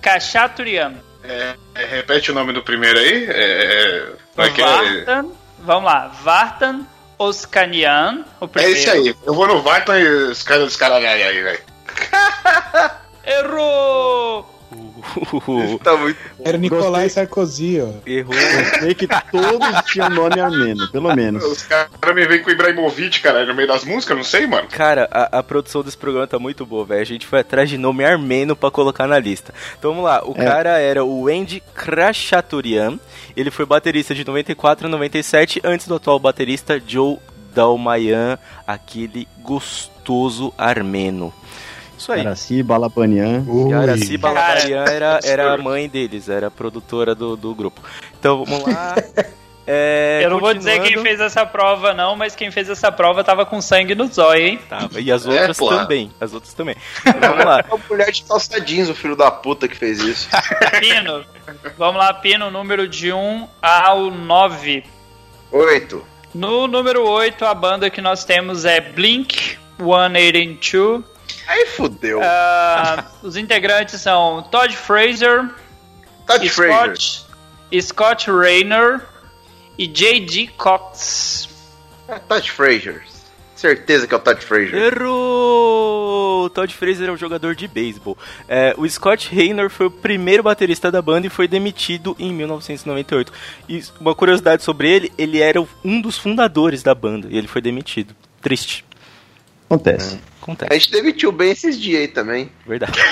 Kachaturian. 0.00 0.94
É, 1.22 1.54
é, 1.74 1.84
repete 1.84 2.30
o 2.30 2.34
nome 2.34 2.52
do 2.52 2.62
primeiro 2.62 2.98
aí. 2.98 3.24
É, 3.30 3.30
é, 3.30 4.14
é 4.38 4.46
é? 4.46 4.50
Vartan, 4.50 5.26
vamos 5.58 5.84
lá, 5.84 6.08
Vartan 6.08 6.86
Oskanian, 7.18 8.24
o 8.40 8.46
É 8.46 8.48
primeiro. 8.48 8.78
esse 8.78 8.90
aí. 8.90 9.16
Eu 9.24 9.34
vou 9.34 9.46
no 9.46 9.62
Vartan 9.62 9.98
e 9.98 10.06
os 10.06 10.42
caras 10.42 10.64
descaralham 10.64 11.08
aí, 11.08 11.42
velho. 11.42 11.60
Errou! 13.24 14.61
Tá 15.82 15.96
muito 15.96 16.18
Era 16.44 16.56
Nicolai 16.58 17.08
Sarkozy, 17.08 17.80
ó. 17.80 17.88
Errou. 18.08 18.34
Sei 18.80 18.94
que 18.94 19.06
todos 19.06 19.82
tinham 19.86 20.08
nome 20.10 20.40
armeno, 20.40 20.88
pelo 20.90 21.14
menos. 21.14 21.42
Os 21.44 21.62
caras 21.62 21.90
me 22.14 22.26
vêm 22.26 22.42
com 22.42 22.50
o 22.50 22.52
Ibrahimovic, 22.52 23.20
cara, 23.20 23.44
no 23.44 23.54
meio 23.54 23.68
das 23.68 23.84
músicas, 23.84 24.16
não 24.16 24.24
sei, 24.24 24.46
mano. 24.46 24.68
Cara, 24.68 25.08
a, 25.10 25.38
a 25.38 25.42
produção 25.42 25.82
desse 25.82 25.96
programa 25.96 26.26
tá 26.26 26.38
muito 26.38 26.64
boa, 26.64 26.84
velho. 26.84 27.00
A 27.02 27.04
gente 27.06 27.26
foi 27.26 27.40
atrás 27.40 27.68
de 27.68 27.76
nome 27.76 28.04
armeno 28.04 28.54
pra 28.56 28.70
colocar 28.70 29.06
na 29.06 29.18
lista. 29.18 29.52
Então 29.78 29.90
vamos 29.90 30.04
lá. 30.04 30.22
O 30.24 30.32
É. 30.36 30.44
cara 30.44 30.78
era 30.78 31.04
o 31.04 31.28
Andy 31.28 31.62
Krashaturian. 31.74 32.98
Ele 33.36 33.50
foi 33.50 33.66
baterista 33.66 34.14
de 34.14 34.24
94 34.24 34.86
a 34.86 34.90
97, 34.90 35.60
antes 35.64 35.86
do 35.86 35.94
atual 35.96 36.18
baterista 36.18 36.80
Joe 36.86 37.18
Dalmayan, 37.54 38.38
aquele 38.66 39.26
gostoso 39.42 40.52
armeno. 40.56 41.32
Isso 42.02 42.12
aí. 42.12 42.20
Araci, 42.20 42.62
Balapanian. 42.64 43.44
E 43.68 43.72
a 43.72 43.78
Araci 43.80 44.10
Ui. 44.12 44.18
Balaparian 44.18 44.84
era, 44.84 45.20
era 45.22 45.54
a 45.54 45.56
mãe 45.56 45.88
deles, 45.88 46.28
era 46.28 46.48
a 46.48 46.50
produtora 46.50 47.14
do, 47.14 47.36
do 47.36 47.54
grupo. 47.54 47.80
Então 48.18 48.44
vamos 48.44 48.72
lá. 48.72 48.94
É, 49.64 50.22
Eu 50.24 50.30
não 50.30 50.40
vou 50.40 50.52
dizer 50.52 50.82
quem 50.82 50.98
fez 51.02 51.20
essa 51.20 51.46
prova, 51.46 51.94
não, 51.94 52.16
mas 52.16 52.34
quem 52.34 52.50
fez 52.50 52.68
essa 52.68 52.90
prova 52.90 53.22
tava 53.22 53.46
com 53.46 53.62
sangue 53.62 53.94
no 53.94 54.08
zóio, 54.08 54.44
hein? 54.44 54.60
Tava, 54.68 55.00
e 55.00 55.10
as 55.12 55.24
É, 55.24 55.28
outras 55.30 55.56
porra. 55.56 55.78
também. 55.82 56.10
As 56.20 56.34
outras 56.34 56.52
também. 56.52 56.74
Vamos 57.04 57.44
lá. 57.44 57.60
É 57.70 57.72
uma 57.72 57.80
mulher 57.88 58.10
de 58.10 58.24
calça 58.24 58.60
jeans, 58.60 58.88
o 58.88 58.94
filho 58.96 59.14
da 59.14 59.30
puta 59.30 59.68
que 59.68 59.76
fez 59.76 60.00
isso. 60.00 60.28
Pino. 60.80 61.24
Vamos 61.78 61.96
lá, 62.02 62.12
Pino, 62.12 62.50
número 62.50 62.88
de 62.88 63.12
1 63.12 63.48
ao 63.62 64.10
9. 64.10 64.84
Oito. 65.52 66.04
No 66.34 66.66
número 66.66 67.08
8, 67.08 67.44
a 67.44 67.54
banda 67.54 67.88
que 67.88 68.00
nós 68.00 68.24
temos 68.24 68.64
é 68.64 68.80
Blink 68.80 69.56
182. 69.78 71.04
Aí 71.52 71.66
fudeu. 71.66 72.18
Ah, 72.22 73.04
os 73.22 73.36
integrantes 73.36 74.00
são 74.00 74.42
Todd 74.50 74.74
Fraser, 74.74 75.50
Todd 76.26 76.48
Fraser. 76.48 76.96
Scott, 76.96 77.26
Scott 77.82 78.30
Rayner 78.30 79.02
e 79.76 79.86
J.D. 79.86 80.48
Cox. 80.56 81.50
É 82.08 82.18
Todd 82.20 82.50
Fraser. 82.50 83.02
Certeza 83.54 84.06
que 84.06 84.14
é 84.14 84.16
o 84.16 84.20
Todd 84.20 84.42
Fraser. 84.42 84.74
Errou! 84.74 86.46
O 86.46 86.50
Todd 86.50 86.74
Fraser 86.74 87.10
é 87.10 87.12
um 87.12 87.18
jogador 87.18 87.54
de 87.54 87.68
beisebol. 87.68 88.16
É, 88.48 88.74
o 88.78 88.88
Scott 88.88 89.32
Raynor 89.32 89.68
foi 89.68 89.86
o 89.86 89.90
primeiro 89.90 90.42
baterista 90.42 90.90
da 90.90 91.02
banda 91.02 91.26
e 91.26 91.30
foi 91.30 91.46
demitido 91.46 92.16
em 92.18 92.32
1998. 92.32 93.30
E 93.68 93.84
uma 94.00 94.14
curiosidade 94.14 94.62
sobre 94.62 94.90
ele, 94.90 95.12
ele 95.18 95.38
era 95.38 95.62
um 95.84 96.00
dos 96.00 96.16
fundadores 96.16 96.82
da 96.82 96.94
banda 96.94 97.28
e 97.30 97.36
ele 97.36 97.46
foi 97.46 97.60
demitido. 97.60 98.16
Triste. 98.40 98.86
Acontece. 99.66 100.14
A 100.16 100.31
Acontece, 100.42 100.74
gente 100.74 100.90
demitiu 100.90 101.30
bem 101.30 101.52
esses 101.52 101.80
dias 101.80 102.00
aí 102.00 102.08
também. 102.08 102.50
verdade. 102.66 102.92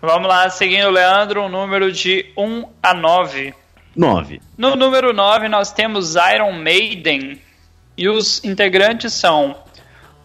Vamos 0.00 0.26
lá, 0.26 0.50
seguindo 0.50 0.88
o 0.88 0.90
Leandro, 0.90 1.42
um 1.42 1.48
número 1.48 1.92
de 1.92 2.32
1 2.36 2.64
a 2.82 2.92
9. 2.94 3.54
Nove. 3.94 4.40
No 4.56 4.74
número 4.74 5.12
9, 5.12 5.48
nós 5.48 5.72
temos 5.72 6.16
Iron 6.34 6.52
Maiden. 6.52 7.40
E 7.96 8.08
os 8.08 8.42
integrantes 8.42 9.12
são 9.12 9.56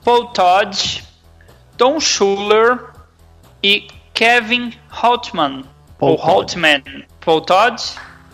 Paul 0.03 0.27
Todd, 0.27 1.03
Tom 1.77 1.99
Schuller 1.99 2.86
e 3.62 3.88
Kevin 4.13 4.73
Holtman. 4.89 5.65
Paul 5.99 6.12
Ou 6.12 6.17
Todd. 6.17 6.32
Holtman. 6.32 6.84
Paul 7.19 7.41
Todd, 7.41 7.84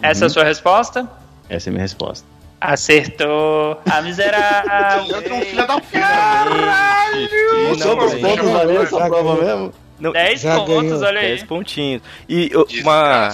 essa 0.01 0.25
é 0.25 0.27
a 0.27 0.29
sua 0.29 0.43
resposta? 0.43 1.09
Essa 1.49 1.69
é 1.69 1.71
a 1.71 1.73
minha 1.73 1.81
resposta. 1.81 2.32
Acertou. 2.63 3.77
A 3.89 4.01
miserável. 4.01 5.07
Leandro 5.07 5.33
é 5.33 5.37
um 5.37 5.41
filho 5.41 5.67
da 5.67 5.75
puta. 5.75 5.99
Caralho! 5.99 7.29
Quantos 7.67 8.13
pontos 8.15 8.49
valeu 8.49 8.81
essa 8.83 9.05
prova 9.05 9.43
mesmo? 9.43 9.73
10 10.13 10.41
Já 10.41 10.55
pontos, 10.59 10.83
ganhou. 10.83 11.03
olha 11.03 11.19
aí. 11.19 11.27
10 11.27 11.43
pontinhos. 11.43 12.01
E 12.27 12.51
uma. 12.81 13.29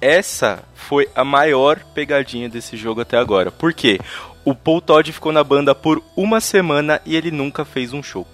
Essa 0.00 0.64
foi 0.74 1.08
a 1.14 1.24
maior 1.24 1.78
pegadinha 1.94 2.48
desse 2.48 2.76
jogo 2.76 3.00
até 3.00 3.16
agora. 3.16 3.50
Por 3.50 3.72
quê? 3.72 3.98
O 4.44 4.54
Paul 4.54 4.80
Todd 4.80 5.12
ficou 5.12 5.30
na 5.32 5.44
banda 5.44 5.74
por 5.74 6.02
uma 6.16 6.40
semana 6.40 7.00
e 7.04 7.14
ele 7.16 7.30
nunca 7.30 7.64
fez 7.64 7.92
um 7.92 8.02
show. 8.02 8.26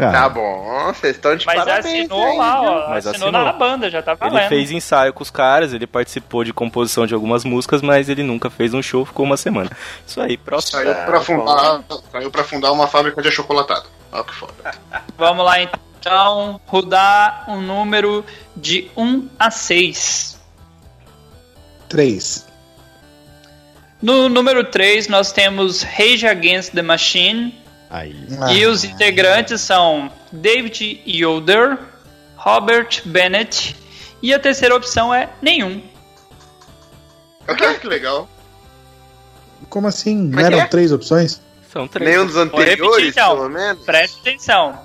Cara, 0.00 0.12
Tá 0.20 0.28
bom, 0.28 0.92
vocês 0.92 1.16
estão 1.16 1.36
de 1.36 1.44
Mas 1.46 1.56
parabéns. 1.56 1.86
assinou 1.86 2.26
aí, 2.26 2.38
lá, 2.38 2.60
ó. 2.62 2.88
Mas 2.90 3.06
assinou, 3.06 3.28
assinou. 3.28 3.44
na 3.44 3.52
banda, 3.52 3.90
já 3.90 4.02
tá 4.02 4.14
valendo. 4.14 4.38
Ele 4.38 4.48
fez 4.48 4.70
ensaio 4.70 5.12
com 5.12 5.22
os 5.22 5.30
caras, 5.30 5.72
ele 5.72 5.86
participou 5.86 6.42
de 6.42 6.52
composição 6.52 7.06
de 7.06 7.14
algumas 7.14 7.44
músicas, 7.44 7.82
mas 7.82 8.08
ele 8.08 8.22
nunca 8.22 8.48
fez 8.50 8.72
um 8.74 8.82
show, 8.82 9.04
ficou 9.04 9.24
uma 9.26 9.36
semana. 9.36 9.70
Isso 10.06 10.20
aí, 10.20 10.36
próximo. 10.36 10.82
Saiu 10.82 10.94
pra, 11.06 11.20
fundar, 11.20 11.82
saiu 12.10 12.30
pra 12.30 12.44
fundar 12.44 12.72
uma 12.72 12.86
fábrica 12.86 13.20
de 13.20 13.28
achocolatado. 13.28 13.84
Olha 14.12 14.24
que 14.24 14.34
foda. 14.34 14.52
Vamos 15.16 15.44
lá 15.44 15.60
então, 15.60 16.60
rodar 16.66 17.44
um 17.48 17.60
número 17.60 18.24
de 18.56 18.90
1 18.96 19.28
a 19.38 19.50
6. 19.50 20.40
Três. 21.88 22.46
No 24.00 24.28
número 24.30 24.64
3 24.64 25.08
nós 25.08 25.30
temos 25.30 25.82
Rage 25.82 26.26
Against 26.26 26.72
the 26.72 26.80
Machine 26.82 27.59
aí. 27.90 28.26
e 28.52 28.64
os 28.66 28.84
integrantes 28.84 29.60
são 29.60 30.10
David 30.32 31.02
Yoder, 31.06 31.78
Robert 32.36 33.02
Bennett 33.04 33.76
e 34.22 34.32
a 34.32 34.38
terceira 34.38 34.74
opção 34.76 35.12
é 35.12 35.28
nenhum. 35.42 35.82
Ah, 37.46 37.74
que 37.74 37.86
legal. 37.86 38.28
Como 39.68 39.86
assim? 39.88 40.16
Não 40.16 40.38
é 40.38 40.42
que 40.42 40.46
eram 40.46 40.60
é? 40.60 40.66
três 40.66 40.92
opções? 40.92 41.40
São 41.72 41.86
três. 41.86 42.10
Nenhum 42.10 42.26
dos 42.26 42.34
Vou 42.34 42.44
repetir, 42.44 42.62
anteriores, 42.62 43.08
então. 43.08 43.36
pelo 43.36 43.48
menos. 43.48 43.84
Preste 43.84 44.20
atenção. 44.20 44.78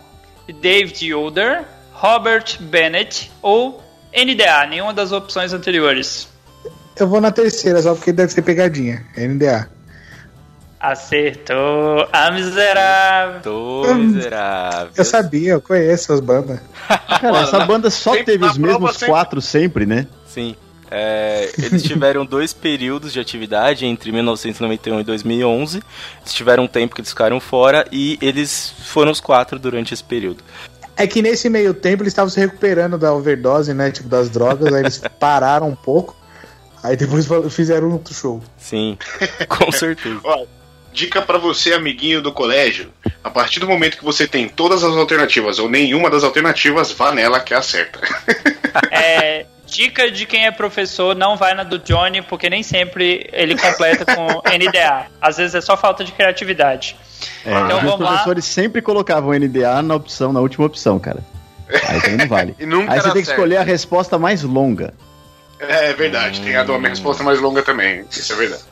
David 0.62 1.06
Yoder, 1.06 1.66
Robert 1.94 2.58
Bennett 2.60 3.32
ou 3.42 3.84
NDA, 4.14 4.68
nenhuma 4.68 4.94
das 4.94 5.12
opções 5.12 5.54
anteriores. 5.54 6.28
Eu 6.98 7.08
vou 7.08 7.20
na 7.20 7.32
terceira, 7.32 7.82
só 7.82 7.94
porque 7.94 8.14
deve 8.14 8.32
ser 8.32 8.42
pegadinha. 8.42 9.06
NDA. 9.18 9.70
Acertou. 10.92 12.08
A 12.12 12.30
miserável. 12.32 13.42
Tô 13.42 13.94
miserável. 13.96 14.92
Eu 14.96 15.06
sabia, 15.06 15.54
eu 15.54 15.62
conheço 15.62 16.14
as 16.14 16.20
bandas. 16.20 16.60
Cara, 16.88 17.42
essa 17.42 17.60
banda 17.66 17.90
só 17.90 18.12
sempre 18.12 18.26
teve 18.34 18.46
os 18.46 18.58
mesmos 18.58 18.92
sempre- 18.94 19.08
quatro 19.08 19.42
sempre, 19.42 19.86
né? 19.86 20.06
Sim. 20.28 20.56
É, 20.92 21.50
eles 21.58 21.82
tiveram 21.82 22.24
dois 22.26 22.54
períodos 22.54 23.12
de 23.12 23.20
atividade 23.20 23.86
entre 23.86 24.12
1991 24.12 25.00
e 25.00 25.04
2011. 25.04 25.82
Eles 26.22 26.34
tiveram 26.34 26.66
um 26.66 26.68
tempo 26.68 26.94
que 26.94 27.02
eles 27.02 27.10
ficaram 27.10 27.40
fora 27.40 27.88
e 27.92 28.20
eles 28.22 28.72
foram 28.86 29.12
os 29.12 29.20
quatro 29.20 29.58
durante 29.58 29.94
esse 29.94 30.04
período. 30.04 30.44
É 30.96 31.08
que 31.08 31.22
nesse 31.22 31.50
meio 31.50 31.74
tempo 31.74 32.04
eles 32.04 32.12
estavam 32.14 32.30
se 32.30 32.40
recuperando 32.40 32.98
da 32.98 33.12
overdose, 33.12 33.74
né? 33.74 33.90
Tipo, 33.92 34.08
das 34.08 34.30
drogas, 34.30 34.72
aí 34.72 34.82
eles 34.82 35.02
pararam 35.20 35.68
um 35.70 35.76
pouco. 35.76 36.16
Aí 36.84 36.96
depois 36.96 37.28
fizeram 37.50 37.92
outro 37.92 38.14
show. 38.14 38.44
Sim, 38.58 38.96
com 39.50 39.72
certeza. 39.72 40.20
Dica 40.96 41.22
pra 41.22 41.38
você, 41.38 41.74
amiguinho 41.74 42.22
do 42.22 42.32
colégio. 42.32 42.90
A 43.22 43.30
partir 43.30 43.60
do 43.60 43.68
momento 43.68 43.98
que 43.98 44.04
você 44.06 44.26
tem 44.26 44.48
todas 44.48 44.82
as 44.84 44.96
alternativas 44.96 45.60
ou 45.60 45.70
nenhuma 45.70 46.10
das 46.10 46.24
alternativas, 46.24 46.92
vá 46.94 47.12
nela 47.12 47.40
que 47.42 47.54
é 47.54 47.58
a 47.58 47.62
certa. 47.62 48.00
É, 48.92 49.46
dica 49.66 50.12
de 50.12 50.26
quem 50.26 50.46
é 50.46 50.52
professor, 50.52 51.16
não 51.16 51.38
vai 51.38 51.54
na 51.54 51.64
do 51.64 51.80
Johnny, 51.80 52.22
porque 52.22 52.50
nem 52.50 52.62
sempre 52.62 53.30
ele 53.32 53.58
completa 53.58 54.06
com 54.14 54.42
NDA. 54.52 55.06
Às 55.22 55.38
vezes 55.38 55.56
é 55.56 55.62
só 55.62 55.78
falta 55.78 56.04
de 56.04 56.12
criatividade. 56.12 56.96
É, 57.46 57.52
Então 57.52 57.78
os 57.78 57.84
vamos 57.84 58.00
lá. 58.02 58.08
professores 58.08 58.44
sempre 58.46 58.82
colocavam 58.82 59.32
NDA 59.34 59.82
na 59.82 59.96
opção, 59.96 60.34
na 60.34 60.42
última 60.42 60.66
opção, 60.66 61.00
cara. 61.00 61.20
Aí 61.88 62.02
também 62.02 62.18
não 62.18 62.28
vale. 62.28 62.54
E 62.60 62.66
nunca 62.66 62.92
Aí 62.92 63.00
você 63.00 63.12
tem 63.12 63.22
que 63.22 63.26
certo. 63.28 63.38
escolher 63.40 63.58
a 63.58 63.64
resposta 63.64 64.18
mais 64.20 64.44
longa. 64.44 64.94
É 65.58 65.94
verdade, 65.94 66.42
tem 66.42 66.56
a 66.58 66.64
do- 66.64 66.74
a 66.74 66.78
minha 66.78 66.90
resposta 66.90 67.24
mais 67.24 67.40
longa 67.40 67.64
também. 67.64 68.04
Isso 68.12 68.34
é 68.34 68.36
verdade. 68.36 68.64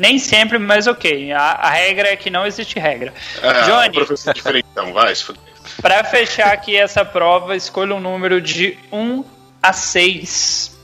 Nem 0.00 0.18
sempre, 0.18 0.58
mas 0.58 0.86
ok. 0.86 1.30
A, 1.30 1.42
a 1.52 1.68
regra 1.68 2.08
é 2.08 2.16
que 2.16 2.30
não 2.30 2.46
existe 2.46 2.78
regra. 2.78 3.12
Ah, 3.42 3.60
Johnny, 3.66 3.92
professor 3.92 4.32
diferentão, 4.32 4.94
vai, 4.94 5.14
se 5.14 5.24
fuder. 5.24 5.42
para 5.82 6.02
fechar 6.04 6.54
aqui 6.54 6.74
essa 6.74 7.04
prova, 7.04 7.54
escolha 7.54 7.94
um 7.94 8.00
número 8.00 8.40
de 8.40 8.78
1 8.90 9.22
a 9.62 9.74
6. 9.74 10.74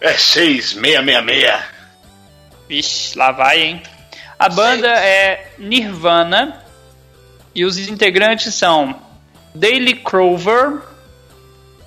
É 0.00 0.12
6666. 0.12 1.64
Vixe, 2.68 3.18
lá 3.18 3.32
vai, 3.32 3.60
hein? 3.60 3.82
A 4.38 4.48
banda 4.48 4.86
é 4.86 5.50
Nirvana 5.58 6.64
e 7.52 7.64
os 7.64 7.76
integrantes 7.76 8.54
são 8.54 9.02
Daily 9.52 9.94
Crover, 9.94 10.80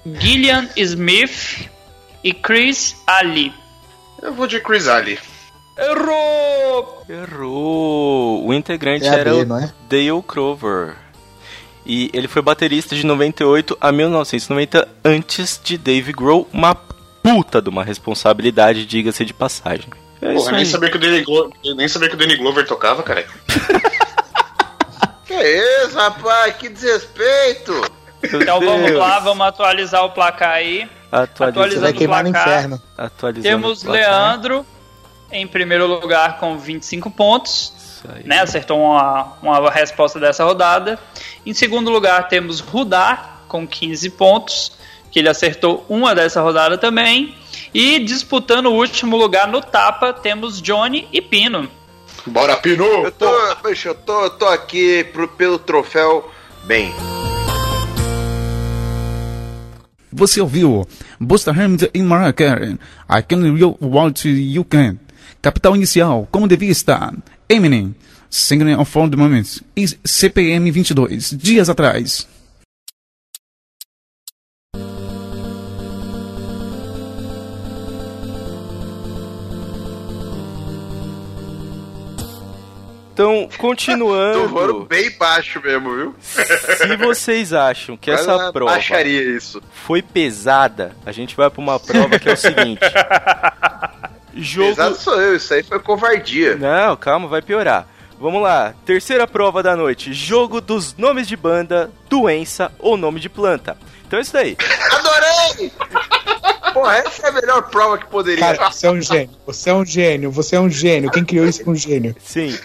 Gillian 0.06 0.68
Smith 0.76 1.70
e 2.22 2.34
Chris 2.34 2.94
Ali. 3.08 3.54
Eu 4.22 4.34
vou 4.34 4.48
de 4.48 4.60
Chris 4.60 4.90
Ali. 4.90 5.18
Errou! 5.78 7.04
Errou! 7.10 8.46
O 8.48 8.54
integrante 8.54 9.06
É 9.06 9.10
era 9.14 9.32
B, 9.32 9.44
o 9.44 9.58
é? 9.58 9.72
Dale 9.90 10.22
Crover. 10.28 10.96
E 11.86 12.10
ele 12.14 12.28
foi 12.28 12.42
baterista 12.42 12.96
de 12.96 13.06
98 13.06 13.78
a 13.82 13.92
1990 13.92 14.88
antes 15.04 15.60
de 15.64 15.78
Dave 15.78 16.14
Grohl, 16.14 16.48
uma 16.54 16.76
puta 16.76 17.62
de 17.62 17.70
uma 17.70 17.84
responsabilidade, 17.84 18.86
diga-se 18.86 19.26
de 19.26 19.34
passagem. 19.34 19.88
É 20.22 20.34
isso 20.34 20.44
Porra, 20.46 20.58
nem 20.58 20.66
sabia, 20.66 20.92
que 20.92 20.98
o 20.98 21.00
Danny 21.00 21.24
Glover, 21.24 21.52
nem 21.76 21.88
sabia 21.88 22.08
que 22.10 22.16
o 22.16 22.18
Danny 22.18 22.36
Glover 22.36 22.68
tocava, 22.68 23.02
cara. 23.02 23.26
Que 25.26 25.34
isso, 25.86 25.96
rapaz? 25.96 26.56
Que 26.58 26.68
desrespeito! 26.70 27.72
Meu 28.30 28.42
Então 28.42 28.60
vamos 28.60 28.88
Deus. 28.88 29.00
lá, 29.00 29.18
vamos 29.20 29.48
atualizar 29.48 30.04
o 30.04 30.12
placar 30.12 30.52
aí. 30.52 30.80
Você 31.10 31.16
Atualizando, 31.16 31.36
vai 31.40 31.50
Atualizando 31.50 31.94
queimar 31.98 32.24
no 32.26 32.32
placar. 32.32 32.54
inferno. 32.58 32.82
atualizando 32.98 33.48
Temos 33.50 33.82
o 33.82 33.86
placar. 33.86 34.02
Leandro 34.12 34.66
em 35.32 35.48
primeiro 35.48 35.88
lugar 35.88 36.40
com 36.40 36.58
25 36.58 37.10
pontos, 37.12 37.74
né? 38.26 38.40
Acertou 38.40 38.80
uma, 38.80 39.34
uma 39.42 39.70
resposta 39.72 40.20
dessa 40.20 40.44
rodada. 40.44 41.00
Em 41.46 41.54
segundo 41.54 41.90
lugar 41.92 42.28
temos 42.28 42.60
Rudar 42.60 43.42
com 43.48 43.68
15 43.68 44.10
pontos, 44.12 44.72
que 45.12 45.20
ele 45.20 45.30
acertou 45.30 45.86
uma 45.90 46.14
dessa 46.16 46.42
rodada 46.42 46.78
também. 46.78 47.36
E 47.74 48.00
disputando 48.00 48.68
o 48.68 48.74
último 48.74 49.16
lugar 49.18 49.48
no 49.48 49.62
tapa 49.62 50.12
temos 50.14 50.62
Johnny 50.62 51.08
e 51.12 51.22
Pino. 51.22 51.70
Bora, 52.26 52.56
Pino! 52.58 52.86
Eu 52.86 53.12
tô, 53.12 53.30
bicho, 53.68 53.88
eu 53.88 53.96
tô, 53.96 54.24
eu 54.26 54.30
tô 54.32 54.46
aqui 54.48 55.04
pro- 55.06 55.28
pelo 55.28 55.58
troféu 55.58 56.30
bem. 56.66 56.94
Você 60.14 60.42
ouviu 60.42 60.86
Busta 61.20 61.52
Rhymes 61.52 61.88
e 61.94 62.02
Mariah 62.02 62.34
Carey. 62.34 62.78
I 63.10 63.22
Can 63.24 63.54
Real 63.56 63.78
What 63.82 64.28
You 64.28 64.66
Can. 64.66 64.98
Capital 65.42 65.76
inicial, 65.76 66.28
como 66.32 66.48
devia 66.48 66.72
estar. 66.72 67.14
Eminem. 67.50 67.96
Singing 68.30 68.76
on 68.76 68.86
For 68.86 69.10
the 69.10 69.18
Moments. 69.18 69.62
E 69.76 69.86
CPM 70.06 70.72
22. 70.72 71.32
Dias 71.38 71.68
atrás. 71.70 72.28
Então, 83.14 83.48
Tô 83.52 83.58
continuando. 83.58 84.48
voando 84.48 84.86
bem 84.86 85.12
baixo 85.18 85.62
mesmo, 85.62 85.94
viu? 85.96 86.16
Se 86.20 86.96
vocês 86.98 87.52
acham 87.54 87.98
que 87.98 88.10
essa 88.10 88.52
prova 88.52 88.72
Baixaria 88.72 89.22
isso. 89.36 89.62
foi 89.86 90.02
pesada, 90.02 90.96
a 91.06 91.12
gente 91.12 91.36
vai 91.36 91.50
pra 91.50 91.62
uma 91.62 91.80
prova 91.80 92.18
que 92.18 92.30
é 92.30 92.34
o 92.34 92.38
seguinte. 92.38 92.80
Jogo. 94.34 94.70
Pesado 94.70 94.96
sou 94.96 95.22
eu, 95.22 95.36
isso 95.36 95.54
aí 95.54 95.64
foi 95.64 95.80
covardia. 95.80 96.56
Não, 96.56 96.96
calma, 96.96 97.28
vai 97.28 97.42
piorar. 97.42 97.88
Vamos 98.20 98.42
lá, 98.42 98.74
terceira 98.86 99.28
prova 99.28 99.64
da 99.64 99.76
noite: 99.76 100.14
jogo 100.14 100.62
dos 100.62 100.96
nomes 100.96 101.28
de 101.28 101.36
banda, 101.36 101.92
doença 102.10 102.72
ou 102.80 102.96
nome 102.96 103.20
de 103.20 103.30
planta. 103.30 103.76
Então 104.06 104.20
é 104.20 104.22
isso 104.22 104.34
daí. 104.34 104.56
Adorei! 104.92 105.72
Porra, 106.74 106.98
essa 106.98 107.28
é 107.28 107.30
a 107.30 107.34
melhor 107.34 107.64
prova 107.70 107.98
que 107.98 108.06
poderia. 108.06 108.56
Cara, 108.56 108.72
você 108.72 108.88
é 108.88 108.92
um 108.92 109.02
gênio. 109.02 109.30
Você 109.46 109.70
é 109.70 109.74
um 109.74 109.86
gênio. 109.86 110.32
Você 110.32 110.56
é 110.56 110.60
um 110.60 110.70
gênio. 110.70 111.12
Quem 111.12 111.26
criou 111.26 111.46
isso 111.46 111.62
é 111.62 111.70
um 111.70 111.76
gênio. 111.76 112.16
Sim. 112.20 112.58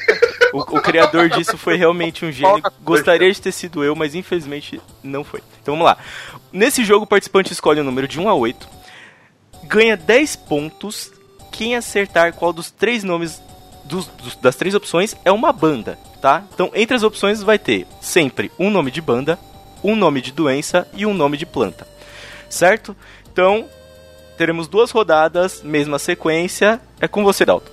O, 0.53 0.61
o 0.61 0.81
criador 0.81 1.29
disso 1.29 1.59
foi 1.59 1.77
realmente 1.77 2.25
um 2.25 2.31
gênio. 2.31 2.63
Gostaria 2.83 3.33
de 3.33 3.41
ter 3.41 3.53
sido 3.53 3.83
eu, 3.83 3.97
mas 3.97 4.15
infelizmente 4.15 4.81
não 5.03 5.25
foi. 5.25 5.41
Então 5.61 5.75
vamos 5.75 5.87
lá. 5.87 5.99
Nesse 6.53 6.85
jogo, 6.85 7.05
o 7.05 7.09
participante 7.09 7.53
escolhe 7.53 7.81
o 7.81 7.85
número 7.85 8.07
de 8.07 8.21
1 8.21 8.29
a 8.29 8.35
8. 8.35 8.69
Ganha 9.65 9.97
10 9.97 10.37
pontos. 10.37 11.13
Quem 11.57 11.75
acertar 11.77 12.33
qual 12.35 12.53
dos 12.53 12.71
três 12.71 13.03
nomes 13.03 13.41
dos- 13.85 14.07
dos- 14.07 14.37
das 14.37 14.57
três 14.57 14.75
opções 14.75 15.17
é 15.25 15.33
uma 15.33 15.53
banda, 15.53 15.99
tá? 16.21 16.43
Então, 16.53 16.71
entre 16.75 16.95
as 16.97 17.03
opções 17.03 17.43
vai 17.43 17.59
ter 17.59 17.87
sempre 18.01 18.51
um 18.59 18.69
nome 18.71 18.91
de 18.91 19.01
banda, 19.01 19.39
um 19.83 19.95
nome 19.97 20.21
de 20.21 20.33
doença 20.33 20.87
e 20.95 21.07
um 21.07 21.15
nome 21.15 21.37
de 21.37 21.47
planta. 21.47 21.87
Certo? 22.49 22.95
Então, 23.33 23.67
teremos 24.37 24.69
duas 24.69 24.91
rodadas, 24.91 25.63
mesma 25.63 25.99
sequência. 25.99 26.81
É 27.01 27.09
com 27.09 27.23
você, 27.25 27.45
Dalton. 27.45 27.71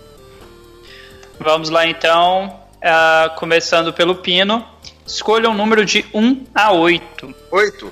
Vamos 1.39 1.69
lá 1.69 1.85
então, 1.85 2.59
ah, 2.81 3.33
começando 3.37 3.91
pelo 3.91 4.15
Pino. 4.15 4.65
Escolha 5.05 5.49
um 5.49 5.53
número 5.53 5.83
de 5.85 6.05
1 6.13 6.45
a 6.55 6.71
8. 6.71 7.33
Oito. 7.51 7.91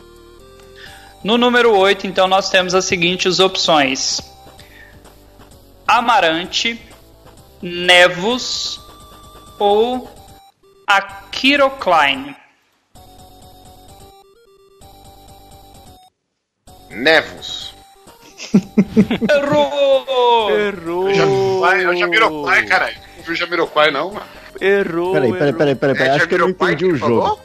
No 1.24 1.38
número 1.38 1.76
8, 1.76 2.08
então, 2.08 2.28
nós 2.28 2.50
temos 2.50 2.74
as 2.74 2.86
seguintes 2.86 3.40
opções: 3.40 4.22
Amarante, 5.92 6.80
Nevos 7.62 8.80
ou 9.60 10.10
Aquirocline. 10.88 12.34
Nevos. 16.90 17.76
Errou! 19.30 20.50
Errou! 20.50 21.14
Jamiroquai, 21.14 21.84
é 21.84 21.90
o 21.90 21.98
Jamiroquai, 21.98 22.66
caralho. 22.68 22.98
Não 23.18 23.24
viu 23.26 23.36
Jamiroquai, 23.36 23.92
não, 23.92 24.14
mano. 24.14 24.26
Errou. 24.62 25.12
Peraí, 25.12 25.34
peraí, 25.34 25.54
peraí, 25.54 25.76
peraí, 25.76 25.96
peraí. 25.96 26.08
É 26.08 26.16
Acho 26.16 26.28
que 26.30 26.36
eu 26.36 26.40
não 26.40 26.50
entendi 26.50 26.86
o 26.86 26.96
jogo. 26.96 27.38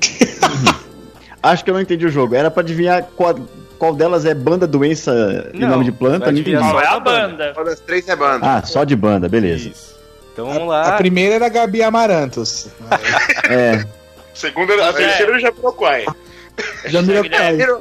Acho 1.42 1.62
que 1.62 1.68
eu 1.68 1.74
não 1.74 1.82
entendi 1.82 2.06
o 2.06 2.10
jogo. 2.10 2.34
Era 2.34 2.50
pra 2.50 2.62
adivinhar 2.62 3.02
qual, 3.14 3.34
qual 3.78 3.94
delas 3.94 4.24
é 4.24 4.34
banda, 4.34 4.66
doença 4.66 5.50
Não, 5.54 5.68
nome 5.68 5.84
de 5.84 5.92
planta. 5.92 6.30
Não 6.32 6.42
Qual 6.42 6.80
é 6.80 6.86
a 6.86 6.94
da 6.94 7.00
banda. 7.00 7.52
Uma 7.56 7.64
das 7.64 7.80
três 7.80 8.08
é 8.08 8.16
banda. 8.16 8.46
Ah, 8.46 8.62
só 8.62 8.84
de 8.84 8.96
banda, 8.96 9.28
beleza. 9.28 9.68
Isso. 9.68 9.96
Então 10.32 10.46
vamos 10.46 10.62
A 10.62 10.66
lá. 10.66 10.96
primeira 10.96 11.34
era 11.36 11.46
a 11.46 11.48
Gabi 11.48 11.82
Amarantos. 11.82 12.68
É, 13.48 13.86
Segunda, 14.34 14.74
a 14.88 14.92
terceira 14.92 15.32
é 15.32 15.36
o 15.36 15.38
Jamiroquai. 15.38 16.04
Jamiroquai. 16.86 17.54
Então 17.54 17.80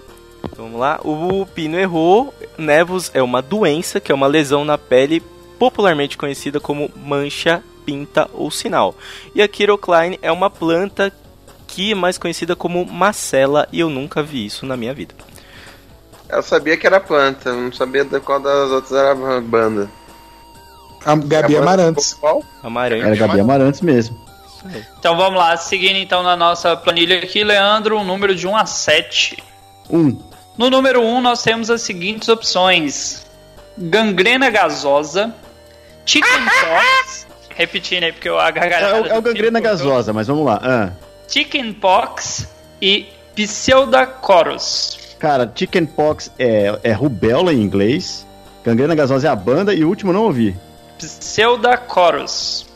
vamos 0.56 0.80
lá. 0.80 1.00
O 1.04 1.46
Pino 1.48 1.78
errou. 1.78 2.34
Nevos 2.58 3.12
é 3.14 3.22
uma 3.22 3.42
doença, 3.42 4.00
que 4.00 4.12
é 4.12 4.16
uma 4.16 4.28
lesão 4.28 4.64
na 4.64 4.78
pele, 4.78 5.22
popularmente 5.60 6.18
conhecida 6.18 6.60
como 6.60 6.90
mancha, 6.96 7.62
pinta 7.86 8.30
ou 8.34 8.50
sinal. 8.52 8.96
E 9.34 9.42
a 9.42 9.48
Kirokline 9.48 10.18
é 10.22 10.32
uma 10.32 10.50
planta 10.50 11.12
que 11.68 11.92
é 11.92 11.96
mais 11.96 12.18
conhecida 12.18 12.56
como 12.56 12.86
macela, 12.86 13.68
e 13.72 13.80
eu 13.82 13.90
nunca 13.90 14.24
vi 14.24 14.46
isso 14.46 14.66
na 14.66 14.78
minha 14.78 14.94
vida. 14.94 15.14
Eu 16.30 16.42
sabia 16.42 16.76
que 16.78 16.86
era 16.88 17.00
planta, 17.00 17.54
não 17.54 17.72
sabia 17.72 18.04
de 18.04 18.20
qual 18.20 18.40
das 18.40 18.70
outras 18.72 18.92
era 18.92 19.12
a 19.12 19.42
banda. 19.42 19.90
A 21.06 21.16
Gabi 21.16 21.56
A 21.56 21.60
banda 21.60 21.72
Amarantos. 21.72 22.14
Qual? 22.14 22.44
Amarante. 22.64 23.06
era 23.06 23.16
Gabi 23.16 23.40
Amarantos 23.40 23.82
mesmo. 23.82 24.20
Então 25.00 25.16
vamos 25.16 25.38
lá, 25.40 25.56
seguindo 25.58 25.98
então 25.98 26.24
na 26.24 26.36
nossa 26.36 26.76
planilha 26.76 27.20
aqui, 27.20 27.44
Leandro, 27.44 27.98
um 28.00 28.04
número 28.04 28.34
de 28.36 28.48
1 28.48 28.58
a 28.58 28.66
7. 28.66 29.38
Um. 29.90 30.18
No 30.58 30.72
número 30.72 31.02
1 31.04 31.22
nós 31.22 31.44
temos 31.44 31.70
as 31.70 31.82
seguintes 31.82 32.28
opções: 32.30 33.24
gangrena 33.78 34.50
gasosa, 34.50 35.32
chickenpox, 36.04 37.28
repetindo 37.56 38.06
aí 38.06 38.12
porque 38.12 38.28
eu 38.28 38.40
a 38.40 38.48
É, 38.48 38.52
gargalhada 38.52 39.02
o- 39.04 39.06
é 39.06 39.16
o 39.18 39.22
gangrena 39.22 39.60
gasosa, 39.60 40.12
mas 40.12 40.26
vamos 40.26 40.44
lá. 40.44 40.60
Ah. 40.64 40.90
chickenpox 41.28 42.48
e 42.82 43.08
pseudococcus. 43.36 44.98
Cara, 45.26 45.52
chickenpox 45.56 46.32
é, 46.38 46.80
é 46.84 46.92
rubéola 46.92 47.52
em 47.52 47.60
inglês. 47.60 48.28
Gangrena 48.64 48.94
gasosa 48.94 49.28
é 49.28 49.32
a 49.32 49.36
banda 49.36 49.74
e 49.74 49.84
o 49.84 49.90
último 49.90 50.12
eu 50.12 50.14
não 50.14 50.26
ouvi. 50.26 50.56
Pseudococcus. 51.00 52.68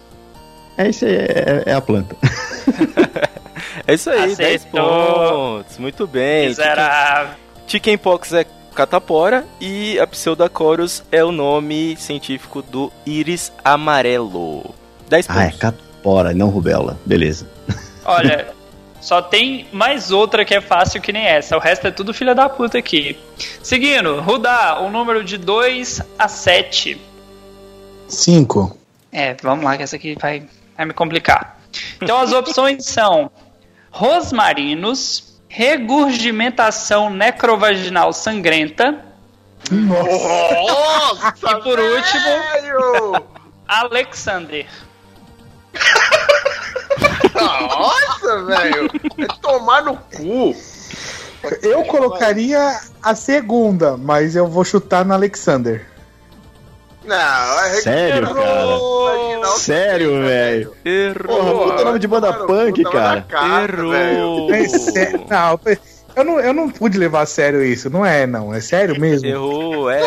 É 0.76 0.90
isso 0.90 1.06
aí, 1.06 1.14
é, 1.14 1.64
é 1.68 1.74
a 1.76 1.80
planta. 1.80 2.16
É 3.86 3.94
isso 3.94 4.10
aí, 4.10 4.36
10 4.36 4.66
Acertou. 4.66 4.82
pontos. 4.82 5.78
Muito 5.78 6.08
bem. 6.08 6.48
Miserável. 6.48 7.36
Chickenpox 7.68 8.34
é 8.34 8.46
catapora 8.74 9.46
e 9.60 10.00
a 10.00 10.08
Pseudocorus 10.08 11.04
é 11.12 11.24
o 11.24 11.32
nome 11.32 11.96
científico 11.98 12.62
do 12.62 12.92
íris 13.06 13.52
amarelo. 13.64 14.74
10 15.08 15.28
pontos. 15.28 15.42
Ah, 15.42 15.46
é 15.46 15.52
capora, 15.52 16.34
não 16.34 16.50
rubéola. 16.50 17.00
Beleza. 17.06 17.48
Olha, 18.06 18.48
só 19.02 19.22
tem 19.22 19.68
mais 19.72 20.12
outra 20.12 20.44
que 20.44 20.54
é 20.54 20.62
fácil 20.62 21.02
que 21.02 21.14
nem 21.14 21.26
essa. 21.26 21.56
O 21.56 21.60
resto 21.60 21.88
é 21.88 21.92
tudo 21.92 22.14
filha 22.14 22.36
da 22.36 22.50
puta 22.50 22.78
aqui. 22.78 23.18
Seguindo, 23.64 24.20
Rudá, 24.22 24.82
um 24.82 24.90
número 24.90 25.24
de 25.24 25.38
2 25.38 26.02
a 26.18 26.28
7. 26.28 27.00
Cinco. 28.08 28.78
É, 29.12 29.36
vamos 29.42 29.64
lá, 29.64 29.78
que 29.78 29.84
essa 29.84 29.96
aqui 29.96 30.18
vai, 30.20 30.44
vai 30.76 30.86
me 30.86 30.94
complicar. 30.94 31.60
Então 32.02 32.20
as 32.20 32.32
opções 32.34 32.86
são 32.86 33.32
rosmarinos, 33.92 35.40
regurgimentação 35.48 37.10
necrovaginal 37.10 38.14
sangrenta 38.14 39.04
Nossa! 39.72 41.34
e 41.38 41.62
por 41.62 41.80
último! 41.80 43.26
Alexander. 43.68 44.66
Nossa, 47.42 48.44
velho! 48.44 48.90
É 49.18 49.28
tomar 49.42 49.84
no 49.84 49.96
cu! 49.96 50.56
Eu 51.62 51.86
colocaria 51.86 52.80
a 53.02 53.16
segunda, 53.16 53.96
mas 53.96 54.36
eu 54.36 54.48
vou 54.48 54.66
chutar 54.66 55.06
no 55.06 55.14
Alexander. 55.14 55.88
Não, 57.06 57.16
é 57.16 57.82
Sério, 57.82 58.28
Errou! 58.30 59.46
Sério, 59.58 60.22
velho. 60.22 60.76
Errou. 60.84 61.38
Porra, 61.38 61.72
puta 61.72 61.84
nome 61.86 62.00
de 62.00 62.08
banda 62.08 62.32
Mano, 62.32 62.46
punk, 62.46 62.84
cara. 62.84 63.16
na 63.16 63.22
cara. 63.22 64.12
Errou. 64.12 64.50
Não, 65.30 65.60
eu 66.20 66.26
não, 66.26 66.40
eu 66.40 66.54
não 66.54 66.70
pude 66.70 66.98
levar 66.98 67.22
a 67.22 67.26
sério 67.26 67.64
isso. 67.64 67.90
Não 67.90 68.06
é, 68.06 68.26
não. 68.28 68.54
É 68.54 68.62
sério 68.62 68.98
mesmo? 69.02 69.28
Errou, 69.28 69.90
é. 69.90 70.02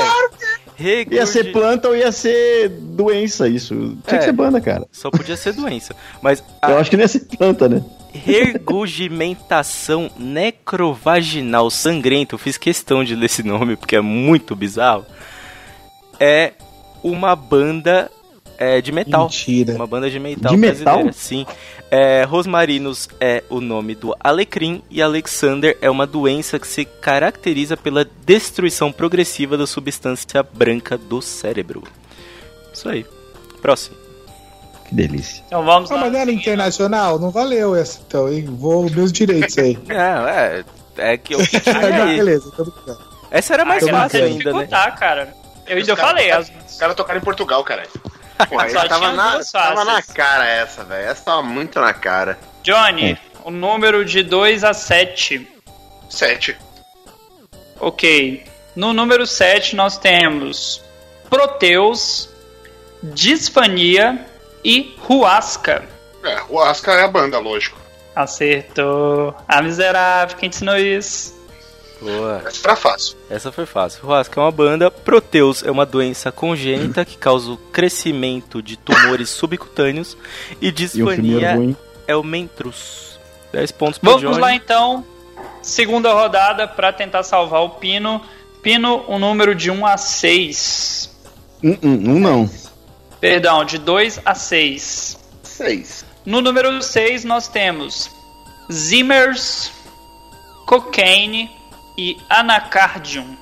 Regurgi- 0.75 1.17
Ia 1.17 1.27
ser 1.27 1.53
planta 1.53 1.89
ou 1.89 1.97
ia 1.97 2.11
ser 2.13 2.69
doença, 2.71 3.47
isso. 3.49 3.97
Tinha 4.07 4.17
É. 4.17 4.19
que 4.19 4.25
ser 4.25 4.33
banda, 4.33 4.61
cara. 4.61 4.87
Só 4.91 5.11
podia 5.11 5.37
ser 5.37 5.53
doença. 5.53 5.95
Mas 6.23 6.43
Eu 6.67 6.77
a 6.77 6.81
acho 6.81 6.91
que 6.91 6.97
não 6.97 7.03
ia 7.05 7.09
ser 7.09 7.21
planta, 7.37 7.69
né? 7.69 7.83
regurgimentação 8.15 10.11
necrovaginal 10.19 11.71
sangrenta, 11.71 12.35
eu 12.35 12.39
fiz 12.39 12.59
questão 12.59 13.03
de 13.03 13.15
ler 13.15 13.25
esse 13.27 13.43
nome 13.43 13.75
porque 13.77 13.97
é 13.97 14.01
muito 14.01 14.55
bizarro. 14.55 15.07
É 16.21 16.53
uma 17.03 17.35
banda 17.35 18.11
é, 18.63 18.81
de 18.81 18.93
metal. 18.93 19.25
Mentira. 19.25 19.75
Uma 19.75 19.87
banda 19.87 20.11
de 20.11 20.19
metal 20.21 20.53
De 20.55 20.61
brasileira, 20.61 20.97
metal? 20.99 21.13
sim. 21.13 21.47
É, 21.91 22.23
Rosmarinos 22.25 23.09
é 23.21 23.43
o 23.51 23.61
nome 23.61 23.95
do 23.95 24.15
alecrim 24.21 24.83
e 24.91 25.03
Alexander 25.03 25.77
é 25.83 25.91
uma 25.91 26.07
doença 26.07 26.59
que 26.59 26.67
se 26.67 26.85
caracteriza 26.85 27.77
pela 27.77 28.07
destruição 28.25 28.91
progressiva 28.91 29.57
da 29.59 29.67
substância 29.67 30.43
branca 30.43 30.97
do 30.97 31.21
cérebro. 31.21 31.83
Isso 32.73 32.89
aí. 32.89 33.05
Próximo. 33.61 33.97
Que 34.89 34.95
delícia. 34.95 35.43
Então 35.47 35.65
vamos 35.65 35.91
Ah, 35.91 35.95
lá. 35.97 36.01
mas 36.03 36.13
não 36.13 36.21
era 36.21 36.33
internacional? 36.33 37.19
Não 37.19 37.31
valeu 37.31 37.75
essa, 37.77 38.01
então, 38.07 38.33
hein? 38.33 38.45
Vou 38.49 38.89
meus 38.91 39.13
direitos 39.13 39.57
aí. 39.59 39.79
É, 39.91 40.65
é, 40.99 41.13
É 41.13 41.17
que 41.17 41.35
eu 41.35 41.39
Não, 41.67 42.03
aí. 42.05 42.17
beleza, 42.17 42.51
tô 42.57 42.65
brincando. 42.65 42.99
Essa 43.31 43.55
era 43.55 43.65
mais 43.65 43.83
Ah, 43.87 43.91
fácil 43.91 44.21
não 44.21 44.27
ainda, 44.29 44.53
né? 44.53 44.67
Tá, 44.67 44.91
cara. 44.93 45.35
Eu 45.67 45.77
ainda 45.77 45.93
Os 45.93 45.99
caras- 45.99 46.11
falei, 46.13 46.31
as, 46.31 46.53
Os 46.71 46.77
caras 46.79 46.97
tocaram 46.97 47.21
em 47.21 47.25
Portugal, 47.25 47.63
Porra, 48.49 48.68
Só 48.70 48.89
tava, 48.89 49.12
na, 49.12 49.45
tava 49.45 49.85
na 49.85 50.03
cara 50.03 50.47
essa, 50.47 50.85
velho. 50.85 51.09
Essa 51.09 51.24
tava 51.24 51.43
muito 51.43 51.80
na 51.80 51.93
cara. 51.93 52.39
Johnny, 52.62 53.18
o 53.45 53.51
número 53.51 54.05
de 54.05 54.22
2 54.22 54.64
a 54.64 54.72
7. 54.72 55.49
Sete. 56.09 56.57
Ok. 57.80 58.45
No 58.76 58.93
número 58.93 59.26
7 59.26 59.76
nós 59.76 59.99
temos 59.99 60.83
Proteus, 61.28 62.28
Disfania 63.03 64.26
e 64.64 64.97
Ruasca. 65.01 65.85
É, 66.24 66.41
o 66.49 66.61
Asca 66.61 66.93
é 66.93 67.05
a 67.05 67.09
banda, 67.09 67.39
lógico. 67.39 67.78
Acertou. 68.14 69.35
Ah, 69.49 69.62
miserável, 69.62 70.37
quem 70.37 70.49
te 70.49 70.57
ensinou 70.57 70.76
isso? 70.76 71.41
Boa. 72.03 72.43
Essa 72.47 72.69
era 72.69 72.77
fácil. 72.77 73.17
Essa 73.31 73.53
foi 73.53 73.65
fácil. 73.65 74.05
Ruasca 74.05 74.41
é 74.41 74.43
uma 74.43 74.51
banda. 74.51 74.91
Proteus 74.91 75.63
é 75.63 75.71
uma 75.71 75.87
doença 75.87 76.33
congênita 76.33 77.05
que 77.05 77.17
causa 77.17 77.53
o 77.53 77.57
crescimento 77.57 78.61
de 78.61 78.77
tumores 78.77 79.31
subcutâneos. 79.31 80.17
E 80.61 80.71
ruim. 81.57 81.77
é 82.07 82.17
o 82.17 82.23
mentrus. 82.23 83.19
10 83.53 83.71
pontos 83.73 83.99
pro 83.99 84.11
Vamos 84.11 84.23
Johnny. 84.23 84.41
lá 84.41 84.55
então. 84.55 85.05
Segunda 85.63 86.13
rodada 86.13 86.67
para 86.67 86.93
tentar 86.93 87.23
salvar 87.23 87.63
o 87.63 87.71
Pino. 87.71 88.21
Pino, 88.63 89.05
um 89.09 89.19
número 89.19 89.55
de 89.55 89.71
1 89.71 89.87
a 89.87 89.97
6. 89.97 91.11
Um, 91.63 91.71
um, 91.83 92.11
um 92.15 92.21
não. 92.21 92.51
Perdão, 93.21 93.65
de 93.65 93.79
2 93.79 94.21
a 94.25 94.35
6. 94.35 95.19
Seis. 95.43 96.05
No 96.25 96.41
número 96.41 96.83
6 96.83 97.25
nós 97.25 97.47
temos 97.47 98.11
Zimmers, 98.71 99.71
Cocaine 100.67 101.51
e 101.97 102.18
Anacardium. 102.28 103.36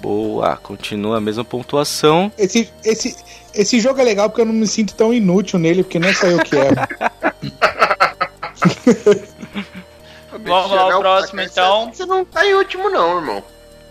Boa, 0.00 0.56
continua 0.56 1.18
a 1.18 1.20
mesma 1.20 1.44
pontuação. 1.44 2.32
Esse, 2.38 2.72
esse, 2.84 3.16
esse 3.54 3.80
jogo 3.80 4.00
é 4.00 4.04
legal 4.04 4.28
porque 4.28 4.40
eu 4.42 4.46
não 4.46 4.52
me 4.52 4.66
sinto 4.66 4.94
tão 4.94 5.12
inútil 5.12 5.58
nele, 5.58 5.82
porque 5.82 5.98
não 5.98 6.08
é 6.08 6.14
só 6.14 6.26
eu 6.26 6.38
que 6.38 6.56
é. 6.56 6.70
Vamos 10.32 10.70
lá, 10.70 10.96
o 10.96 11.00
próximo 11.00 11.40
então. 11.42 11.92
Você 11.92 12.06
não 12.06 12.24
tá 12.24 12.46
em 12.46 12.54
último, 12.54 12.88
não, 12.88 13.18
irmão. 13.18 13.44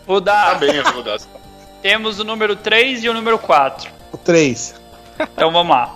O 0.07 0.19
Tá 0.19 0.55
bem, 0.55 0.75
eu 0.75 0.83
vou 0.91 1.03
dar. 1.03 1.19
Temos 1.81 2.19
o 2.19 2.23
número 2.23 2.55
3 2.55 3.03
e 3.03 3.09
o 3.09 3.13
número 3.13 3.37
4. 3.37 3.89
O 4.11 4.17
3. 4.17 4.75
Então 5.19 5.51
vamos 5.51 5.75
lá. 5.75 5.95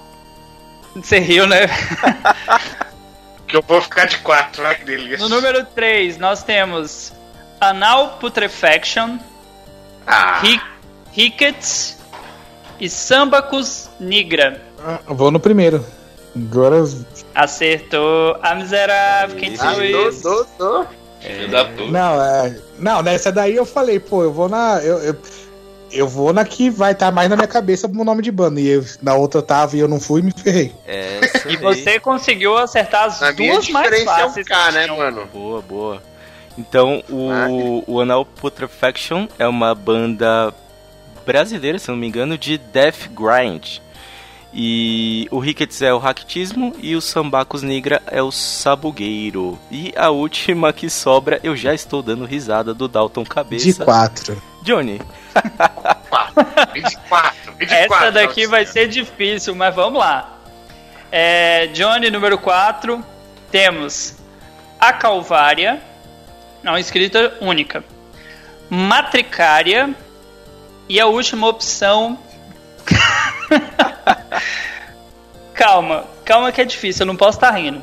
Você 0.95 1.19
riu, 1.19 1.47
né? 1.47 1.67
Que 3.53 3.57
eu 3.57 3.61
vou 3.61 3.79
ficar 3.79 4.05
de 4.05 4.17
4, 4.17 4.65
ai 4.65 4.73
que 4.73 4.83
delícia. 4.83 5.19
No 5.19 5.29
número 5.29 5.63
3 5.63 6.17
nós 6.17 6.41
temos 6.41 7.13
Anal 7.61 8.17
Putrefaction, 8.19 9.19
Ah, 10.05 10.39
Rick, 10.41 10.63
Rickets 11.11 11.97
e 12.79 12.89
Sambacus 12.89 13.89
nigra. 13.99 14.61
Ah, 14.83 14.99
vou 15.07 15.31
no 15.31 15.39
primeiro. 15.39 15.85
Agora. 16.35 16.83
Acertou. 17.35 18.37
A 18.41 18.55
miserável, 18.55 19.37
quem 19.37 19.49
Ah, 19.59 19.73
disse 19.73 19.91
tô, 19.91 20.09
isso? 20.09 20.21
tô, 20.23 20.45
tô. 20.57 20.85
puta. 20.85 21.91
Não, 21.91 22.21
é. 22.21 22.57
Não, 22.79 23.01
nessa 23.01 23.31
daí 23.31 23.55
eu 23.55 23.65
falei, 23.65 23.99
pô, 23.99 24.23
eu 24.23 24.33
vou 24.33 24.49
na. 24.49 24.79
Eu, 24.83 24.97
eu, 24.99 25.15
eu 25.91 26.07
vou 26.07 26.33
na 26.33 26.43
que 26.43 26.71
vai 26.71 26.93
estar 26.93 27.11
mais 27.11 27.29
na 27.29 27.35
minha 27.35 27.47
cabeça 27.47 27.87
como 27.87 28.03
nome 28.03 28.23
de 28.23 28.31
banda. 28.31 28.59
E 28.59 28.67
eu, 28.67 28.83
na 29.01 29.13
outra 29.13 29.37
eu 29.39 29.43
tava 29.43 29.77
e 29.77 29.79
eu 29.79 29.87
não 29.87 29.99
fui 29.99 30.21
e 30.21 30.23
me 30.23 30.31
ferrei. 30.31 30.73
Essa 30.87 31.49
E 31.49 31.55
você 31.57 31.99
conseguiu 31.99 32.57
acertar 32.57 33.05
as 33.05 33.21
Na 33.21 33.31
minha 33.31 33.53
duas 33.53 33.69
mais 33.69 33.85
diferença 33.89 34.19
é 34.19 34.25
um 34.25 34.27
fáceis. 34.29 34.47
K, 34.47 34.71
né, 34.71 34.87
mano? 34.87 35.27
Boa, 35.31 35.61
boa. 35.61 36.01
Então, 36.57 37.03
o, 37.09 37.83
o 37.87 37.99
Anal 37.99 38.25
Putrefaction 38.25 39.27
é 39.39 39.47
uma 39.47 39.73
banda 39.73 40.53
brasileira, 41.25 41.79
se 41.79 41.89
não 41.89 41.97
me 41.97 42.07
engano, 42.07 42.37
de 42.37 42.57
Death 42.57 43.09
Grind. 43.09 43.79
E 44.55 45.27
o 45.31 45.39
Rickets 45.39 45.81
é 45.81 45.91
o 45.91 45.97
Raquitismo 45.97 46.73
e 46.79 46.95
o 46.95 47.01
Sambacos 47.01 47.63
Negra 47.63 48.03
é 48.05 48.21
o 48.21 48.31
Sabugueiro. 48.31 49.57
E 49.71 49.91
a 49.97 50.11
última 50.11 50.71
que 50.71 50.91
sobra, 50.91 51.39
eu 51.43 51.55
já 51.55 51.73
estou 51.73 52.03
dando 52.03 52.23
risada 52.23 52.71
do 52.71 52.87
Dalton 52.87 53.23
Cabeça. 53.23 53.65
De 53.65 53.73
4. 53.73 54.39
Johnny. 54.61 55.01
24, 56.71 57.53
24. 57.57 57.95
Essa 57.95 58.11
daqui 58.11 58.45
vai 58.45 58.63
ser 58.67 58.87
difícil, 58.87 59.55
mas 59.55 59.73
vamos 59.73 59.99
lá. 59.99 60.37
É, 61.11 61.67
Johnny, 61.67 62.11
número 62.11 62.37
4. 62.37 63.03
Temos 63.49 64.17
a 64.79 64.93
Calvária. 64.93 65.81
Não, 66.63 66.77
escrita 66.77 67.37
única. 67.41 67.83
Matricária. 68.69 69.93
E 70.87 70.99
a 70.99 71.07
última 71.07 71.47
opção. 71.47 72.19
calma, 75.53 76.05
calma 76.25 76.51
que 76.51 76.59
é 76.61 76.65
difícil, 76.65 77.03
eu 77.03 77.07
não 77.07 77.15
posso 77.15 77.37
estar 77.37 77.51
rindo. 77.51 77.81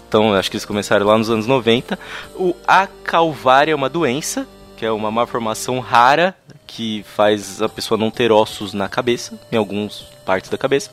Então, 0.07 0.33
acho 0.33 0.49
que 0.51 0.57
eles 0.57 0.65
começaram 0.65 1.05
lá 1.05 1.17
nos 1.17 1.29
anos 1.29 1.47
90. 1.47 1.97
O 2.35 2.55
A 2.67 2.87
Calvária 3.03 3.71
é 3.71 3.75
uma 3.75 3.89
doença, 3.89 4.45
que 4.75 4.85
é 4.85 4.91
uma 4.91 5.09
malformação 5.11 5.79
rara 5.79 6.35
que 6.65 7.03
faz 7.15 7.61
a 7.61 7.69
pessoa 7.69 7.97
não 7.97 8.11
ter 8.11 8.31
ossos 8.31 8.73
na 8.73 8.87
cabeça, 8.89 9.39
em 9.51 9.55
algumas 9.57 10.01
partes 10.25 10.49
da 10.49 10.57
cabeça. 10.57 10.91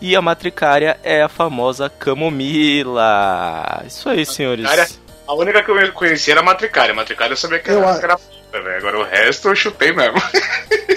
E 0.00 0.14
a 0.14 0.20
matricária 0.22 0.98
é 1.02 1.22
a 1.22 1.28
famosa 1.28 1.88
camomila. 1.88 3.82
Isso 3.86 4.08
aí, 4.08 4.24
senhores. 4.26 4.66
A 5.26 5.32
única 5.34 5.62
que 5.62 5.70
eu 5.70 5.92
conhecia 5.92 6.34
era 6.34 6.40
a 6.40 6.44
Matricária. 6.44 6.92
A 6.92 6.96
Matricária 6.96 7.32
eu 7.32 7.36
sabia 7.36 7.58
que 7.58 7.70
Eu 7.70 7.78
era, 7.78 7.92
a- 7.92 7.98
que 7.98 8.04
era 8.04 8.18
velho. 8.60 8.76
Agora 8.78 8.98
o 8.98 9.04
resto 9.04 9.48
eu 9.48 9.56
chutei 9.56 9.92
mesmo. 9.92 10.20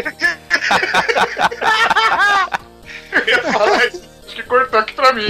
Eu 3.12 3.26
ia 3.26 3.42
falar 3.52 3.86
isso. 3.86 4.02
Acho 4.26 4.36
que 4.36 4.42
cortou 4.44 4.80
aqui 4.80 4.94
pra 4.94 5.12
mim. 5.12 5.24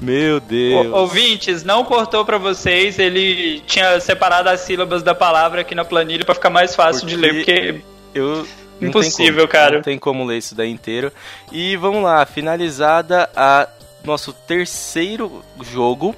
Meu 0.00 0.40
Deus. 0.40 0.86
O- 0.86 0.94
ouvintes, 0.96 1.62
não 1.62 1.84
cortou 1.84 2.24
pra 2.24 2.38
vocês. 2.38 2.98
Ele 2.98 3.60
tinha 3.66 4.00
separado 4.00 4.48
as 4.48 4.60
sílabas 4.60 5.02
da 5.02 5.14
palavra 5.14 5.60
aqui 5.60 5.74
na 5.74 5.84
planilha 5.84 6.24
pra 6.24 6.34
ficar 6.34 6.50
mais 6.50 6.74
fácil 6.74 7.06
de 7.06 7.16
ler, 7.16 7.34
porque 7.36 7.80
Eu. 8.14 8.46
não 8.80 8.88
Impossível, 8.88 9.42
como, 9.42 9.48
cara. 9.48 9.74
Não 9.76 9.82
tem 9.82 9.98
como 9.98 10.24
ler 10.24 10.38
isso 10.38 10.54
daí 10.54 10.70
inteiro. 10.70 11.12
E 11.52 11.76
vamos 11.76 12.02
lá, 12.02 12.24
finalizada 12.26 13.30
a 13.36 13.68
nosso 14.04 14.32
terceiro 14.32 15.42
jogo. 15.62 16.14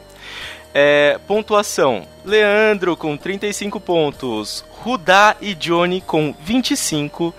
É, 0.73 1.19
pontuação: 1.27 2.07
Leandro 2.25 2.97
com 2.97 3.17
35 3.17 3.79
pontos, 3.79 4.65
Rudá 4.83 5.37
e 5.41 5.55
Johnny 5.55 6.01
com 6.01 6.35
25 6.41 7.35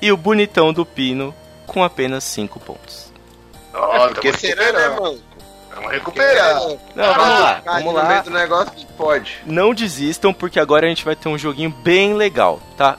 e 0.00 0.12
o 0.12 0.16
bonitão 0.16 0.72
do 0.72 0.84
Pino 0.86 1.34
com 1.66 1.82
apenas 1.82 2.22
5 2.24 2.60
pontos. 2.60 3.10
Ó, 3.72 4.08
Porque 4.08 4.28
tamo 4.32 4.40
será, 4.40 4.72
né, 4.72 4.88
mano? 5.00 5.18
Tamo 5.80 5.88
recuperando. 5.88 6.78
Não, 6.94 7.14
vamos 7.14 7.40
lá, 7.40 7.62
vamos 7.64 7.84
no 7.84 7.92
lá. 7.92 8.08
meio 8.08 8.22
do 8.24 8.30
negócio 8.30 8.72
que 8.72 8.86
pode. 8.92 9.38
Não 9.46 9.72
desistam, 9.72 10.32
porque 10.32 10.60
agora 10.60 10.86
a 10.86 10.88
gente 10.90 11.04
vai 11.04 11.16
ter 11.16 11.28
um 11.28 11.38
joguinho 11.38 11.70
bem 11.82 12.14
legal, 12.14 12.60
tá? 12.76 12.98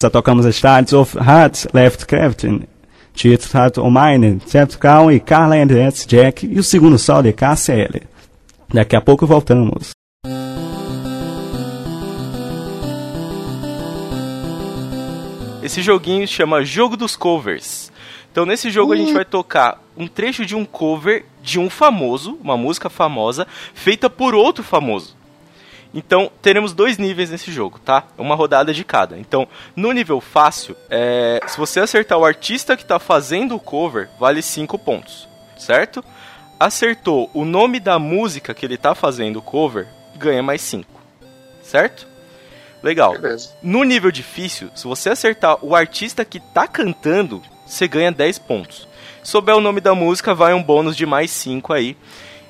Da 0.00 0.10
tocamos 0.10 0.46
as 0.46 0.60
tardes 0.60 0.92
of 0.92 1.16
Hearts, 1.18 1.66
Left 1.72 2.06
Crafting, 2.06 2.68
Tieto 3.14 3.48
Tato 3.50 3.82
O'Mine, 3.82 4.40
Certo 4.46 4.78
Cal 4.78 5.10
e 5.10 5.18
Carla 5.18 5.56
Andretti 5.56 6.06
Jack 6.06 6.46
e 6.46 6.58
o 6.58 6.62
segundo 6.62 6.98
sol 6.98 7.22
de 7.22 7.32
KCL. 7.32 8.02
Daqui 8.72 8.94
a 8.94 9.00
pouco 9.00 9.26
voltamos. 9.26 9.97
Esse 15.60 15.82
joguinho 15.82 16.26
chama 16.26 16.64
Jogo 16.64 16.96
dos 16.96 17.16
Covers. 17.16 17.90
Então 18.30 18.46
nesse 18.46 18.70
jogo 18.70 18.92
a 18.92 18.96
gente 18.96 19.12
vai 19.12 19.24
tocar 19.24 19.82
um 19.96 20.06
trecho 20.06 20.46
de 20.46 20.54
um 20.54 20.64
cover 20.64 21.26
de 21.42 21.58
um 21.58 21.68
famoso, 21.68 22.38
uma 22.40 22.56
música 22.56 22.88
famosa, 22.88 23.46
feita 23.74 24.08
por 24.08 24.36
outro 24.36 24.62
famoso. 24.62 25.16
Então 25.92 26.30
teremos 26.40 26.72
dois 26.72 26.96
níveis 26.96 27.30
nesse 27.30 27.50
jogo, 27.50 27.80
tá? 27.80 28.04
Uma 28.16 28.36
rodada 28.36 28.72
de 28.72 28.84
cada. 28.84 29.18
Então, 29.18 29.48
no 29.74 29.90
nível 29.90 30.20
fácil, 30.20 30.76
é, 30.88 31.40
se 31.48 31.58
você 31.58 31.80
acertar 31.80 32.18
o 32.18 32.24
artista 32.24 32.76
que 32.76 32.82
está 32.82 33.00
fazendo 33.00 33.56
o 33.56 33.60
cover, 33.60 34.08
vale 34.18 34.40
5 34.40 34.78
pontos, 34.78 35.28
certo? 35.58 36.04
Acertou 36.60 37.30
o 37.34 37.44
nome 37.44 37.80
da 37.80 37.98
música 37.98 38.54
que 38.54 38.64
ele 38.64 38.74
está 38.74 38.94
fazendo 38.94 39.40
o 39.40 39.42
cover, 39.42 39.88
ganha 40.14 40.42
mais 40.42 40.60
5, 40.60 40.88
certo? 41.62 42.06
Legal. 42.82 43.12
Beleza. 43.12 43.50
No 43.62 43.82
nível 43.84 44.10
difícil, 44.10 44.70
se 44.74 44.84
você 44.84 45.10
acertar 45.10 45.58
o 45.64 45.74
artista 45.74 46.24
que 46.24 46.40
tá 46.40 46.66
cantando, 46.66 47.42
você 47.66 47.88
ganha 47.88 48.12
10 48.12 48.38
pontos. 48.40 48.88
Se 49.22 49.32
souber 49.32 49.56
o 49.56 49.60
nome 49.60 49.80
da 49.80 49.94
música, 49.94 50.34
vai 50.34 50.54
um 50.54 50.62
bônus 50.62 50.96
de 50.96 51.04
mais 51.04 51.30
5 51.30 51.72
aí. 51.72 51.96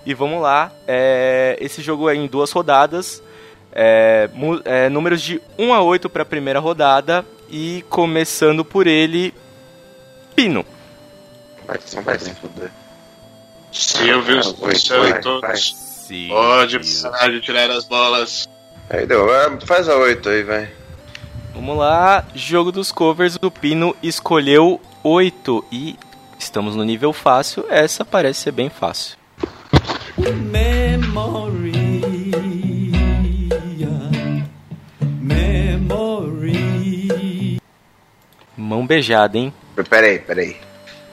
E 0.06 0.14
vamos 0.14 0.40
lá. 0.40 0.72
é, 0.86 1.56
esse 1.60 1.82
jogo 1.82 2.08
é 2.08 2.14
em 2.14 2.26
duas 2.26 2.50
rodadas. 2.50 3.22
É, 3.72 4.28
é, 4.64 4.88
números 4.88 5.20
de 5.20 5.40
1 5.58 5.74
a 5.74 5.82
8 5.82 6.08
para 6.08 6.22
a 6.22 6.26
primeira 6.26 6.60
rodada. 6.60 7.24
E 7.50 7.84
começando 7.88 8.64
por 8.64 8.86
ele, 8.86 9.34
Pino. 10.36 10.64
Vai, 11.66 11.78
não 11.94 12.02
vai 12.02 12.18
se 12.18 12.34
fuder. 12.34 12.70
Silvio, 13.72 14.40
vai, 14.54 14.74
vai, 14.74 15.40
vai. 15.40 15.58
Pode 16.28 17.02
parar 17.02 17.28
de 17.30 17.40
tirar 17.40 17.70
as 17.70 17.84
bolas. 17.84 18.48
Aí 18.90 19.06
deu, 19.06 19.26
faz 19.66 19.88
a 19.88 19.96
8 19.96 20.28
aí, 20.28 20.42
vai. 20.42 20.70
Vamos 21.54 21.76
lá, 21.76 22.24
jogo 22.34 22.72
dos 22.72 22.90
covers. 22.90 23.36
O 23.42 23.50
Pino 23.50 23.94
escolheu 24.02 24.80
8 25.02 25.64
e 25.70 25.98
estamos 26.38 26.74
no 26.74 26.84
nível 26.84 27.12
fácil. 27.12 27.66
Essa 27.68 28.04
parece 28.04 28.42
ser 28.42 28.52
bem 28.52 28.70
fácil. 28.70 29.18
Mão 38.56 38.86
beijada, 38.86 39.36
hein? 39.36 39.52
Peraí, 39.88 40.18
peraí. 40.18 40.67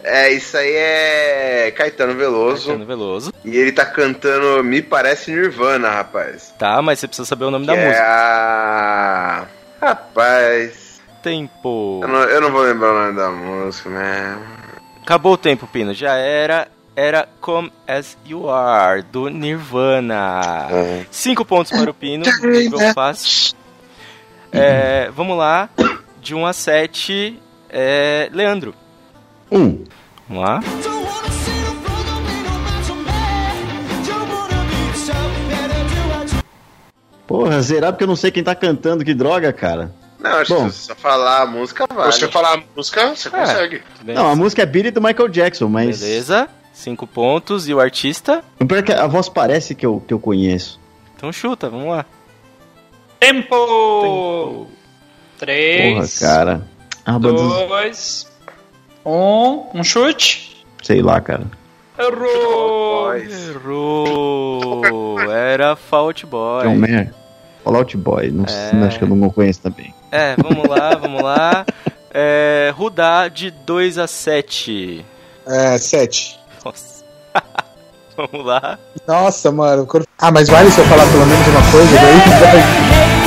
É, 0.08 0.30
isso 0.32 0.56
aí 0.56 0.72
é 0.72 1.74
Caetano 1.76 2.14
Veloso. 2.14 2.68
Caetano 2.68 2.86
Veloso. 2.86 3.34
E 3.43 3.58
ele 3.58 3.72
tá 3.72 3.86
cantando 3.86 4.64
Me 4.64 4.82
Parece 4.82 5.32
Nirvana, 5.32 5.89
rapaz. 5.89 6.53
Tá, 6.60 6.80
mas 6.82 6.99
você 6.99 7.08
precisa 7.08 7.28
saber 7.28 7.45
o 7.45 7.51
nome 7.51 7.66
Que 7.66 7.74
da 7.74 7.78
é 7.80 7.86
música. 7.88 8.06
a... 8.08 9.45
Rapaz... 9.82 10.86
Tempo. 11.24 12.01
Eu 12.03 12.08
não, 12.08 12.20
eu 12.20 12.39
não 12.39 12.51
vou 12.51 12.62
lembrar 12.62 12.91
o 12.91 12.99
nome 12.99 13.18
da 13.18 13.32
música, 13.32 13.89
né? 13.89 14.38
Acabou 15.01 15.34
o 15.34 15.38
tempo, 15.38 15.66
Pino. 15.66 15.91
Já 15.91 16.14
era. 16.16 16.68
Era 16.95 17.28
Come 17.41 17.74
As 17.88 18.16
You 18.28 18.47
Are, 18.47 19.01
do 19.01 19.28
Nirvana. 19.28 20.68
É. 20.70 21.06
Cinco 21.10 21.43
pontos 21.43 21.72
para 21.72 21.89
o 21.89 21.93
Pino. 21.95 22.24
nível 22.43 22.93
fácil. 22.93 23.56
É, 24.51 25.10
vamos 25.16 25.36
lá. 25.36 25.68
De 26.22 26.36
1 26.36 26.45
a 26.45 26.53
7. 26.53 27.39
É, 27.70 28.30
Leandro. 28.32 28.76
Um. 29.56 29.86
Vamos 30.28 30.43
lá. 30.43 30.60
Porra, 37.26 37.62
zerar 37.62 37.93
porque 37.93 38.03
eu 38.03 38.08
não 38.08 38.16
sei 38.18 38.32
quem 38.32 38.43
tá 38.43 38.53
cantando, 38.53 39.06
que 39.06 39.14
droga, 39.14 39.53
cara. 39.53 39.93
Não, 40.20 40.32
acho 40.32 40.53
Bom. 40.53 40.66
que 40.66 40.74
se 40.74 40.88
você 40.88 40.95
falar 40.95 41.43
a 41.43 41.45
música, 41.45 41.88
vale. 41.88 42.12
Você 42.12 42.28
falar 42.28 42.56
a 42.56 42.64
música, 42.76 43.16
você 43.16 43.30
consegue. 43.30 43.80
Tudo 43.80 44.06
bem? 44.06 44.16
Não, 44.16 44.30
a 44.30 44.36
música 44.36 44.62
é 44.62 44.66
It 44.66 44.91
do 44.91 45.01
Michael 45.01 45.30
Jackson, 45.30 45.70
mas. 45.70 46.01
Beleza. 46.01 46.49
Cinco 46.74 47.08
pontos. 47.08 47.70
E 47.70 47.74
o 47.74 47.80
artista? 47.80 48.43
O 48.60 48.66
pior 48.66 48.80
é 48.80 48.84
que 48.84 48.91
a 48.91 49.08
voz 49.08 49.30
parece 49.30 49.74
que 49.74 49.86
eu, 49.86 50.03
que 50.06 50.14
eu 50.14 50.20
conheço. 50.20 50.80
Então 51.16 51.32
chuta, 51.32 51.70
vamos 51.70 51.89
lá. 51.89 52.06
Tempo! 53.20 53.47
Tempo. 54.01 54.68
Três, 55.38 56.20
Porra, 56.20 56.30
cara. 56.30 56.68
Ah, 57.06 57.18
dois, 57.18 58.28
um, 59.06 59.66
um 59.74 59.84
chute. 59.84 60.66
Sei 60.84 61.01
lá, 61.01 61.20
cara. 61.22 61.43
Errou! 61.97 63.16
Errou. 63.16 65.20
Era 65.32 65.76
Fault 65.76 66.26
Boy. 66.26 66.64
John 66.68 66.76
Mayer. 66.76 67.14
Fallout 67.64 67.97
Boy. 67.97 68.32
Não, 68.32 68.45
É. 68.45 68.86
acho 68.88 68.99
que 68.99 69.06
eu 69.06 69.10
não 69.10 69.30
conheço 69.30 69.62
também. 69.62 69.93
É, 70.12 70.36
vamos 70.38 70.68
lá, 70.70 70.95
vamos 70.95 71.22
lá. 71.24 71.66
É, 72.14 72.72
Rudá 72.76 73.28
de 73.28 73.49
2 73.51 73.97
a 73.97 74.08
7. 74.08 75.03
É, 75.47 75.78
sete. 75.78 76.39
Nossa. 76.64 77.03
Vamos 78.16 78.45
lá. 78.45 78.80
Nossa, 79.08 79.51
mano. 79.51 79.86
Ah, 80.18 80.32
mas 80.32 80.47
vale 80.47 80.72
se 80.72 80.80
eu 80.80 80.86
falar 80.86 81.06
pelo 81.12 81.26
menos 81.26 81.47
uma 81.47 81.72
coisa 81.72 81.95
daí? 81.97 83.26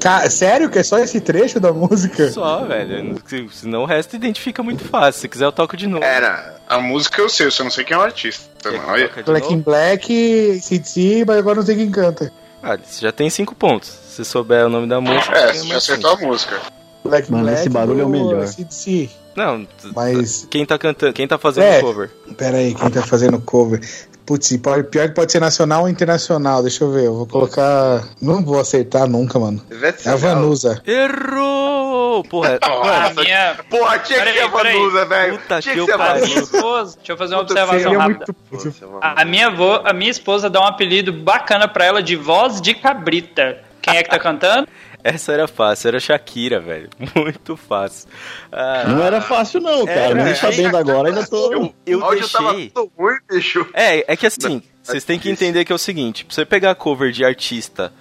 Ca- 0.00 0.28
Sério 0.30 0.68
que 0.70 0.78
é 0.78 0.82
só 0.82 0.98
esse 0.98 1.20
trecho 1.20 1.58
da 1.60 1.72
música? 1.72 2.30
Só, 2.30 2.64
velho. 2.64 3.16
Se- 3.26 3.48
Senão 3.52 3.82
o 3.82 3.86
resto 3.86 4.16
identifica 4.16 4.62
muito 4.62 4.84
fácil. 4.84 5.20
Se 5.22 5.28
quiser, 5.28 5.44
eu 5.44 5.52
toco 5.52 5.76
de 5.76 5.86
novo. 5.86 6.04
Era. 6.04 6.56
A 6.68 6.78
música 6.80 7.20
eu 7.20 7.28
sei, 7.28 7.46
eu 7.46 7.50
só 7.50 7.64
não 7.64 7.70
sei 7.70 7.84
quem 7.84 7.96
é 7.96 7.98
o 7.98 8.02
artista. 8.02 8.48
Olha. 8.86 9.10
Black 9.24 9.52
in? 9.52 9.60
Black, 9.60 10.60
CDC, 10.62 11.24
mas 11.26 11.38
agora 11.38 11.56
não 11.56 11.66
sei 11.66 11.76
quem 11.76 11.90
canta. 11.90 12.32
Ah, 12.62 12.76
você 12.76 13.00
já 13.02 13.12
tem 13.12 13.28
cinco 13.30 13.54
pontos. 13.54 13.88
Se 13.88 14.24
souber 14.24 14.66
o 14.66 14.68
nome 14.68 14.86
da 14.86 15.00
música. 15.00 15.34
É, 15.36 15.52
você 15.52 15.66
já 15.66 15.76
acertou 15.78 16.10
cinco. 16.12 16.24
a 16.24 16.26
música. 16.28 16.60
Black 17.04 17.28
in 17.28 17.32
Mano, 17.32 17.44
Black 17.44 17.60
esse 17.60 17.68
barulho 17.70 18.02
é 18.02 18.04
o 18.04 18.08
melhor. 18.08 18.46
CDC. 18.46 19.08
Não, 19.34 19.66
Mas, 19.94 20.46
quem 20.50 20.66
tá 20.66 20.76
cantando, 20.76 21.12
quem 21.12 21.26
tá 21.26 21.38
fazendo 21.38 21.64
É. 21.64 21.78
o 21.78 21.82
cover? 21.82 22.10
pera 22.36 22.58
aí, 22.58 22.74
quem 22.74 22.90
tá 22.90 23.00
fazendo 23.00 23.40
cover? 23.40 23.80
Putz, 24.26 24.56
pode- 24.58 24.84
pior 24.84 25.08
que 25.08 25.14
pode 25.14 25.32
ser 25.32 25.40
nacional 25.40 25.82
ou 25.82 25.88
internacional, 25.88 26.62
deixa 26.62 26.84
eu 26.84 26.92
ver, 26.92 27.06
eu 27.06 27.14
vou 27.14 27.26
colocar... 27.26 28.04
Não 28.22 28.44
vou 28.44 28.60
acertar 28.60 29.08
nunca, 29.08 29.38
mano. 29.38 29.60
Ivete 29.70 30.06
É 30.08 30.12
a. 30.12 30.16
Vanusa. 30.16 30.80
Errou! 30.86 32.22
Porra, 32.24 32.58
A 32.60 32.68
mano, 32.68 33.20
minha, 33.22 33.56
Porra, 33.68 33.98
tinha 34.00 34.18
que 34.18 34.24
Peraí, 34.24 34.34
ser 34.38 34.44
a. 34.44 34.48
Vanusa, 34.48 35.04
velho. 35.06 35.38
Puta 35.38 35.60
Tinha 35.60 35.74
que 35.74 35.80
que 35.80 35.86
ser 35.86 35.92
a 35.92 35.96
minha 35.98 36.14
Vanusa. 36.14 36.40
esposa, 36.40 36.96
deixa 36.96 37.12
eu 37.12 37.16
fazer 37.16 37.34
uma 37.34 37.44
Puta, 37.44 37.52
observação 37.64 37.98
rápida. 37.98 38.24
muito... 38.50 38.66
Nossa, 38.66 38.86
mano. 38.86 39.00
A 39.02 39.24
minha, 39.24 39.46
avó, 39.48 39.82
a 39.84 39.92
minha 39.92 40.10
esposa 40.10 40.50
dá 40.50 40.60
um 40.60 40.66
apelido 40.66 41.12
bacana 41.12 41.66
pra 41.66 41.84
ela 41.84 42.02
de 42.02 42.16
voz 42.16 42.60
de 42.60 42.74
cabrita. 42.74 43.58
Quem 43.82 43.96
é 43.96 44.02
que 44.02 44.10
tá 44.10 44.18
cantando? 44.18 44.68
Essa 45.04 45.32
era 45.32 45.48
fácil, 45.48 45.88
era 45.88 46.00
Shakira, 46.00 46.60
velho. 46.60 46.88
Muito 47.14 47.56
fácil. 47.56 48.08
Ah, 48.52 48.84
Não 48.88 49.02
era 49.02 49.20
fácil, 49.20 49.60
não, 49.60 49.84
cara. 49.84 50.00
Era, 50.00 50.14
Nem 50.14 50.32
é. 50.32 50.34
sabendo 50.34 50.76
agora, 50.76 51.08
ainda 51.08 51.26
tô. 51.26 51.52
eu, 51.52 51.74
eu 51.86 52.10
deixei. 52.10 52.70
tudo 52.70 52.90
ruim, 52.98 53.16
bicho. 53.30 53.66
É, 53.72 54.12
é 54.12 54.16
que 54.16 54.26
assim, 54.26 54.62
vocês 54.82 55.04
têm 55.04 55.18
que 55.18 55.30
entender 55.30 55.64
que 55.64 55.72
é 55.72 55.74
o 55.74 55.78
seguinte: 55.78 56.24
pra 56.24 56.34
você 56.34 56.44
pegar 56.44 56.74
cover 56.74 57.10
de 57.12 57.24
artista 57.24 57.92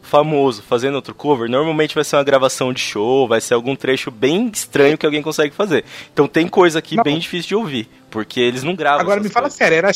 famoso 0.00 0.62
fazendo 0.62 0.94
outro 0.94 1.14
cover, 1.14 1.50
normalmente 1.50 1.94
vai 1.94 2.02
ser 2.02 2.16
uma 2.16 2.24
gravação 2.24 2.72
de 2.72 2.80
show, 2.80 3.28
vai 3.28 3.40
ser 3.42 3.52
algum 3.54 3.76
trecho 3.76 4.10
bem 4.10 4.50
estranho 4.52 4.96
que 4.96 5.04
alguém 5.04 5.20
consegue 5.22 5.54
fazer. 5.54 5.84
Então 6.12 6.26
tem 6.26 6.48
coisa 6.48 6.78
aqui 6.78 6.96
Não. 6.96 7.04
bem 7.04 7.18
difícil 7.18 7.48
de 7.48 7.54
ouvir, 7.54 7.88
porque 8.10 8.40
eles 8.40 8.62
não 8.62 8.74
gravam. 8.74 9.00
Agora 9.00 9.20
me 9.20 9.28
fala 9.28 9.44
coisas. 9.44 9.58
sério, 9.58 9.76
era, 9.76 9.92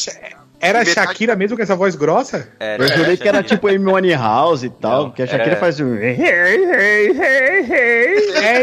era 0.62 0.78
Metade- 0.78 0.94
Shakira 0.94 1.36
mesmo 1.36 1.56
com 1.56 1.62
essa 1.62 1.74
voz 1.76 1.94
grossa? 1.96 2.48
Era, 2.60 2.84
Eu 2.84 2.88
jurei 2.96 3.16
que 3.16 3.28
era 3.28 3.42
tipo 3.42 3.66
Amy 3.68 4.14
House 4.14 4.62
e 4.62 4.70
tal, 4.70 5.02
Não, 5.02 5.10
porque 5.10 5.22
a 5.22 5.26
Shakira 5.26 5.50
era- 5.50 5.60
faz 5.60 5.80
um. 5.80 5.96
É, 5.96 6.54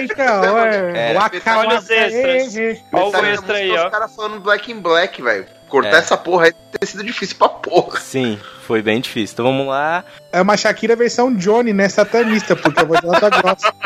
então, 0.03 0.57
é. 0.57 1.11
É. 1.11 1.13
Waka, 1.13 1.57
Olha 1.57 1.79
os 1.79 1.89
extras. 1.89 2.81
Olha 2.91 3.21
o 3.21 3.25
extra 3.25 3.57
aí, 3.57 3.71
ó. 3.71 3.85
Os 3.85 3.91
caras 3.91 4.15
falando 4.15 4.39
Black 4.39 4.71
in 4.71 4.79
Black, 4.79 5.21
velho. 5.21 5.45
Cortar 5.67 5.97
É. 5.97 5.99
essa 5.99 6.17
porra 6.17 6.45
aí 6.45 6.53
ter 6.79 6.85
sido 6.87 7.03
difícil 7.03 7.35
pra 7.37 7.47
porra. 7.49 7.99
Sim, 7.99 8.39
foi 8.63 8.81
bem 8.81 8.99
difícil. 8.99 9.33
Então 9.35 9.45
vamos 9.45 9.67
lá. 9.67 10.03
É 10.31 10.41
uma 10.41 10.57
Shakira 10.57 10.95
versão 10.95 11.31
Johnny, 11.35 11.73
né? 11.73 11.87
Satanista, 11.87 12.55
porque 12.55 12.79
a 12.79 12.83
voz 12.85 12.99
dela 13.01 13.19
tá 13.19 13.29
grossa. 13.29 13.71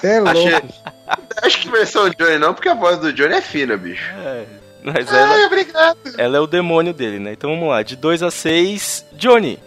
Você 0.00 0.06
é 0.08 0.18
Achei- 0.18 0.50
louco. 0.52 0.68
Acho 1.42 1.60
que 1.60 1.70
versão 1.70 2.08
Johnny 2.10 2.38
não, 2.38 2.54
porque 2.54 2.68
a 2.68 2.74
voz 2.74 2.98
do 2.98 3.12
Johnny 3.12 3.34
é 3.34 3.40
fina, 3.42 3.76
bicho. 3.76 4.10
É, 4.24 4.44
mas 4.86 5.12
ela, 5.12 5.34
Ai, 5.34 5.44
obrigado. 5.46 5.98
ela 6.16 6.36
é 6.36 6.40
o 6.40 6.46
demônio 6.46 6.94
dele, 6.94 7.18
né? 7.18 7.32
Então 7.32 7.50
vamos 7.50 7.68
lá. 7.68 7.82
De 7.82 7.96
2 7.96 8.22
a 8.22 8.30
6, 8.30 9.04
Johnny. 9.14 9.58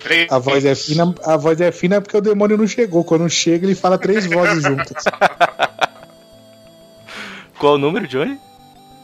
Três. 0.00 0.32
A 0.32 0.38
voz 0.38 0.64
é 0.64 0.74
fina, 0.74 1.14
a 1.24 1.36
voz 1.36 1.60
é 1.60 1.70
fina 1.70 2.00
porque 2.00 2.16
o 2.16 2.20
demônio 2.20 2.56
não 2.56 2.66
chegou. 2.66 3.04
Quando 3.04 3.28
chega, 3.30 3.64
ele 3.66 3.74
fala 3.76 3.96
três 3.98 4.26
vozes 4.26 4.62
juntas. 4.64 5.04
Qual 7.58 7.74
o 7.74 7.78
número, 7.78 8.08
Johnny? 8.08 8.36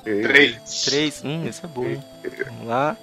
Três. 0.03 0.85
3. 0.87 1.23
Hum, 1.25 1.47
esse 1.47 1.65
é 1.65 1.69
bom. 1.69 1.85
hein? 1.85 2.03
Vamos 2.47 2.67
lá. 2.67 2.97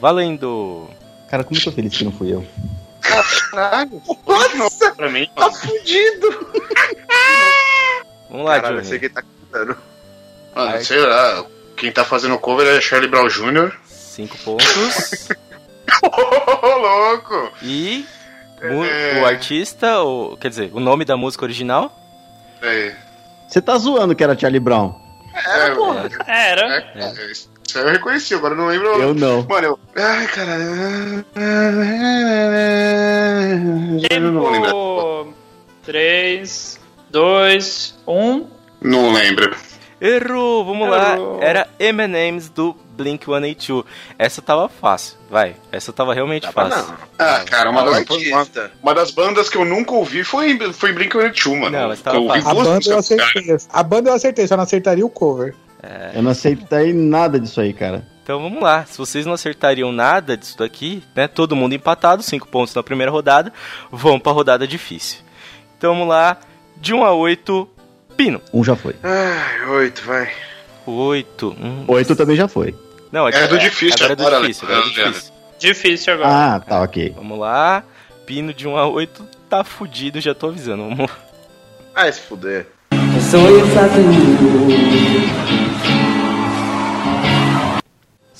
Valendo! 0.00 0.88
Cara, 1.28 1.44
como 1.44 1.58
eu 1.58 1.64
tô 1.64 1.72
feliz 1.72 1.96
que 1.96 2.04
não 2.04 2.12
fui 2.12 2.32
eu. 2.32 2.44
Caralho. 3.50 4.02
Nossa, 4.56 4.90
pra 4.94 5.08
mim, 5.10 5.28
Tá 5.34 5.42
mano. 5.42 5.54
fudido. 5.54 6.46
Vamos 8.30 8.46
lá, 8.46 8.56
Caralho, 8.56 8.76
eu 8.76 8.80
Johnny. 8.82 8.88
sei 8.88 8.98
quem 8.98 9.10
tá 9.10 9.22
cantando. 9.22 9.76
Mano, 10.54 10.84
sei 10.84 10.98
lá. 11.00 11.44
Quem 11.76 11.90
tá 11.92 12.04
fazendo 12.04 12.34
o 12.34 12.38
cover 12.38 12.66
é 12.66 12.80
Charlie 12.80 13.10
Brown 13.10 13.28
Jr. 13.28 13.72
5 13.86 14.38
pontos. 14.38 15.28
Ô, 16.02 16.76
louco! 16.78 17.50
E 17.62 18.06
É. 18.60 19.20
o 19.20 19.26
artista, 19.26 19.98
ou, 20.00 20.36
quer 20.36 20.48
dizer, 20.48 20.70
o 20.72 20.80
nome 20.80 21.04
da 21.04 21.16
música 21.16 21.44
original? 21.44 21.90
É, 22.62 22.94
Você 23.48 23.60
tá 23.60 23.76
zoando 23.76 24.14
que 24.14 24.22
era 24.22 24.38
Charlie 24.38 24.60
Brown? 24.60 24.94
é, 25.34 25.70
porra. 25.74 26.08
Era. 26.26 26.76
é, 26.94 27.04
é, 27.04 27.30
isso 27.32 27.50
aí 27.51 27.51
eu 27.74 27.86
reconheci, 27.86 28.34
agora 28.34 28.54
não 28.54 28.66
lembro. 28.66 28.88
Eu 29.00 29.14
não. 29.14 29.42
Mano, 29.44 29.66
eu. 29.66 29.78
Ai, 29.96 30.26
caralho. 30.26 31.24
Eu 34.10 34.20
não 34.20 34.50
lembro. 34.50 34.68
Tempo. 34.68 35.34
3, 35.84 36.80
2, 37.10 37.98
1. 38.06 38.46
Não 38.82 39.12
lembro. 39.12 39.56
Errou! 40.00 40.64
Vamos 40.64 40.88
lá. 40.88 41.14
Errou. 41.14 41.40
Era 41.40 41.68
M&M's 41.78 42.48
do 42.48 42.76
Blink-182. 42.96 43.84
Essa 44.18 44.42
tava 44.42 44.68
fácil, 44.68 45.16
vai. 45.30 45.54
Essa 45.70 45.92
tava 45.92 46.12
realmente 46.12 46.42
pra 46.50 46.68
fácil. 46.68 46.88
não. 46.88 46.96
Ah, 47.18 47.44
cara, 47.44 47.70
uma 47.70 47.84
das, 47.84 48.08
uma, 48.08 48.46
uma 48.82 48.94
das 48.94 49.12
bandas 49.12 49.48
que 49.48 49.56
eu 49.56 49.64
nunca 49.64 49.92
ouvi 49.92 50.24
foi, 50.24 50.58
foi 50.72 50.92
Blink-182, 50.92 51.56
mano. 51.56 51.78
Não, 51.78 51.88
mas 51.88 52.00
tava 52.00 52.26
fácil. 52.26 52.48
A 52.48 52.54
banda 52.54 52.70
eu 52.70 52.82
cara. 52.82 52.98
acertei. 52.98 53.56
A 53.72 53.82
banda 53.82 54.10
eu 54.10 54.14
acertei, 54.14 54.46
só 54.48 54.56
não 54.56 54.64
acertaria 54.64 55.06
o 55.06 55.10
cover. 55.10 55.54
Eu 56.14 56.22
não 56.22 56.30
aceitei 56.30 56.92
nada 56.92 57.40
disso 57.40 57.60
aí, 57.60 57.72
cara. 57.72 58.06
Então 58.22 58.40
vamos 58.40 58.62
lá. 58.62 58.84
Se 58.86 58.96
vocês 58.98 59.26
não 59.26 59.32
acertariam 59.32 59.90
nada 59.90 60.36
disso 60.36 60.56
daqui, 60.56 61.02
né? 61.14 61.26
Todo 61.26 61.56
mundo 61.56 61.74
empatado, 61.74 62.22
5 62.22 62.46
pontos 62.48 62.74
na 62.74 62.82
primeira 62.82 63.10
rodada. 63.10 63.52
Vamos 63.90 64.22
pra 64.22 64.30
rodada 64.32 64.66
difícil. 64.66 65.20
Então 65.76 65.92
vamos 65.94 66.08
lá. 66.08 66.38
De 66.76 66.94
1 66.94 67.04
a 67.04 67.12
8, 67.12 67.68
Pino. 68.16 68.40
Um 68.52 68.62
já 68.62 68.76
foi. 68.76 68.94
Ai, 69.02 69.68
oito, 69.68 70.02
vai. 70.04 70.30
8. 70.86 71.56
Hum. 71.60 71.84
Oito 71.88 72.14
também 72.14 72.36
já 72.36 72.46
foi. 72.46 72.74
Não, 73.10 73.28
É 73.28 73.46
do 73.46 73.58
difícil 73.58 74.06
agora 74.06 74.12
é 74.12 74.40
do 74.40 74.46
difícil, 74.46 74.68
agora 74.68 74.86
é 74.86 74.88
difícil. 74.88 75.32
Difícil 75.58 76.14
agora. 76.14 76.54
Ah, 76.54 76.60
tá, 76.60 76.82
ok. 76.82 77.12
Vamos 77.16 77.38
lá. 77.38 77.84
Pino 78.26 78.54
de 78.54 78.66
1 78.66 78.76
a 78.76 78.86
8 78.86 79.28
tá 79.48 79.64
fudido, 79.64 80.20
já 80.20 80.34
tô 80.34 80.48
avisando. 80.48 80.84
Vamos 80.84 81.10
lá. 81.10 81.16
Ai, 81.94 82.12
se 82.12 82.20
fuder. 82.20 82.66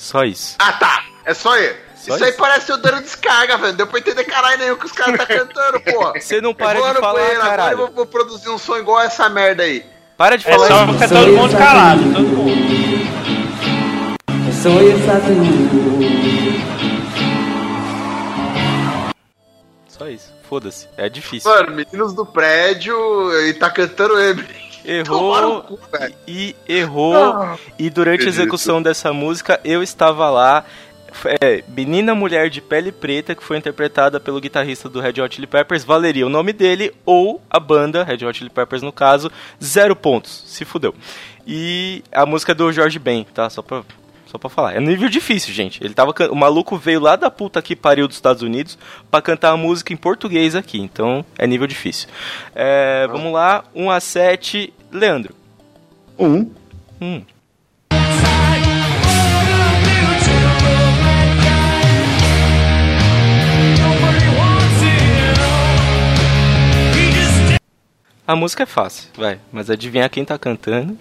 Só 0.03 0.25
isso. 0.25 0.57
Ah, 0.59 0.73
tá. 0.73 1.05
É 1.25 1.33
só 1.33 1.53
aí. 1.53 1.77
Só 1.95 2.17
isso 2.17 2.25
aí 2.25 2.31
isso? 2.31 2.39
parece 2.39 2.73
o 2.73 2.77
dano 2.77 3.01
descarga, 3.01 3.57
velho. 3.57 3.75
Deu 3.75 3.87
pra 3.87 4.01
entender 4.01 4.25
caralho 4.25 4.59
nenhum 4.59 4.75
que 4.77 4.87
os 4.87 4.91
caras 4.91 5.17
tá 5.17 5.25
cantando, 5.25 5.81
pô. 5.81 6.13
Você 6.15 6.41
não 6.41 6.51
Eu 6.51 6.55
para 6.57 6.81
vou 6.81 6.93
de 6.93 6.99
falar, 6.99 7.13
banheiro 7.13 7.41
agora 7.41 7.47
e 7.55 7.57
caralho. 7.57 7.77
vou, 7.77 7.91
vou 7.93 8.07
produzir 8.07 8.49
um 8.49 8.59
som 8.59 8.77
igual 8.79 9.01
essa 9.01 9.29
merda 9.29 9.63
aí. 9.63 9.87
Para 10.17 10.37
de 10.37 10.49
É 10.49 10.53
falar 10.55 10.67
só 10.67 10.85
isso. 10.85 10.93
ficar 10.95 11.09
todo 11.09 11.33
mundo 11.33 11.57
calado, 11.57 12.03
todo 12.03 12.21
mundo. 12.21 12.53
Só 19.89 20.09
isso. 20.09 20.33
Foda-se. 20.49 20.89
É 20.97 21.09
difícil. 21.09 21.51
Mano, 21.51 21.73
meninos 21.75 22.13
do 22.13 22.27
prédio 22.27 22.97
e 23.47 23.55
tá 23.55 23.71
cantando 23.71 24.19
Emily. 24.21 24.72
Errou 24.85 25.63
cu, 25.63 25.79
e 26.27 26.55
errou. 26.69 27.59
E 27.79 27.89
durante 27.89 28.25
a 28.25 28.29
execução 28.29 28.83
dessa 28.83 29.13
música, 29.13 29.61
eu 29.65 29.83
estava 29.83 30.29
lá. 30.31 30.65
É, 31.43 31.63
Menina 31.69 32.15
Mulher 32.15 32.49
de 32.49 32.63
Pele 32.63 32.91
Preta, 32.91 33.35
que 33.35 33.45
foi 33.45 33.59
interpretada 33.59 34.19
pelo 34.19 34.41
guitarrista 34.41 34.89
do 34.89 34.99
Red 34.99 35.21
Hot 35.21 35.35
Chili 35.35 35.47
Peppers, 35.47 35.85
valeria 35.85 36.27
o 36.27 36.31
nome 36.31 36.55
dele 36.55 36.91
ou 37.05 37.41
a 37.51 37.61
banda, 37.61 38.03
Red 38.03 38.25
Hot 38.25 38.39
Chili 38.39 38.49
Peppers 38.49 38.81
no 38.81 38.91
caso, 38.91 39.31
zero 39.63 39.95
pontos, 39.95 40.43
se 40.47 40.65
fudeu. 40.65 40.95
E 41.47 42.03
a 42.11 42.25
música 42.25 42.53
é 42.53 42.55
do 42.55 42.73
Jorge 42.73 42.99
Ben, 42.99 43.27
tá? 43.35 43.51
Só 43.51 43.61
pra, 43.61 43.83
só 44.33 44.39
pra 44.39 44.49
falar. 44.49 44.75
É 44.75 44.81
nível 44.81 45.11
difícil, 45.11 45.53
gente. 45.53 45.85
Ele 45.85 45.93
tava, 45.93 46.15
o 46.31 46.35
maluco 46.35 46.79
veio 46.79 47.01
lá 47.01 47.17
da 47.17 47.31
puta 47.31 47.61
que 47.61 47.77
pariu 47.77 48.09
dos 48.09 48.17
Estados 48.17 48.43
Unidos 48.43 48.79
pra 49.11 49.21
cantar 49.21 49.51
a 49.51 49.57
música 49.59 49.93
em 49.93 49.97
português 49.97 50.57
aqui, 50.57 50.81
então 50.81 51.23
é 51.39 51.47
nível 51.47 51.67
difícil. 51.67 52.09
É, 52.55 53.07
vamos 53.09 53.31
lá, 53.31 53.65
1 53.75 53.91
a 53.91 54.01
7, 54.01 54.73
Leandro. 54.91 55.35
Um. 56.19 56.51
Hum. 57.01 57.23
A 68.27 68.35
música 68.37 68.63
é 68.63 68.67
fácil, 68.67 69.11
vai, 69.15 69.39
mas 69.53 69.69
adivinhar 69.69 70.09
quem 70.09 70.25
tá 70.25 70.39
cantando. 70.39 70.97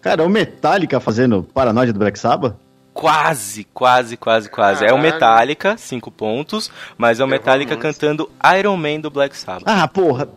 Cara, 0.00 0.22
é 0.22 0.24
o 0.24 0.28
Metallica 0.28 1.00
fazendo 1.00 1.42
Paranoide 1.42 1.92
do 1.92 1.98
Black 1.98 2.16
Sabbath? 2.16 2.54
Quase, 2.96 3.64
quase, 3.74 4.16
quase, 4.16 4.48
quase. 4.50 4.82
É 4.84 4.86
o 4.86 4.96
Caralho. 4.96 5.02
Metallica, 5.02 5.76
5 5.76 6.10
pontos, 6.10 6.70
mas 6.96 7.20
é 7.20 7.24
o 7.24 7.28
Metallica 7.28 7.74
muito. 7.74 7.82
cantando 7.82 8.30
Iron 8.58 8.76
Man 8.76 9.00
do 9.00 9.10
Black 9.10 9.36
Sabbath. 9.36 9.64
Ah, 9.66 9.86
porra. 9.86 10.28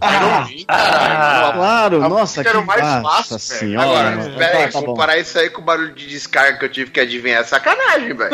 Ah, 0.00 0.46
Caralho. 0.68 1.52
claro, 1.54 2.04
a 2.04 2.08
nossa, 2.08 2.42
que 2.42 2.48
era 2.48 2.60
o 2.60 2.64
mais 2.64 2.80
nossa 2.80 3.02
fácil, 3.02 3.38
senhora. 3.40 3.84
Agora, 3.88 4.10
mano. 4.16 4.36
pera 4.38 4.58
aí, 4.58 4.66
Tá, 4.66 4.72
tá 4.72 4.80
bom. 4.80 4.86
comparar 4.86 5.18
isso 5.18 5.36
aí 5.38 5.50
com 5.50 5.60
o 5.60 5.64
barulho 5.64 5.92
de 5.92 6.06
descarga 6.06 6.56
que 6.58 6.64
eu 6.64 6.68
tive 6.70 6.90
que 6.92 7.00
adivinhar 7.00 7.40
é 7.40 7.44
sacanagem, 7.44 8.14
velho. 8.14 8.30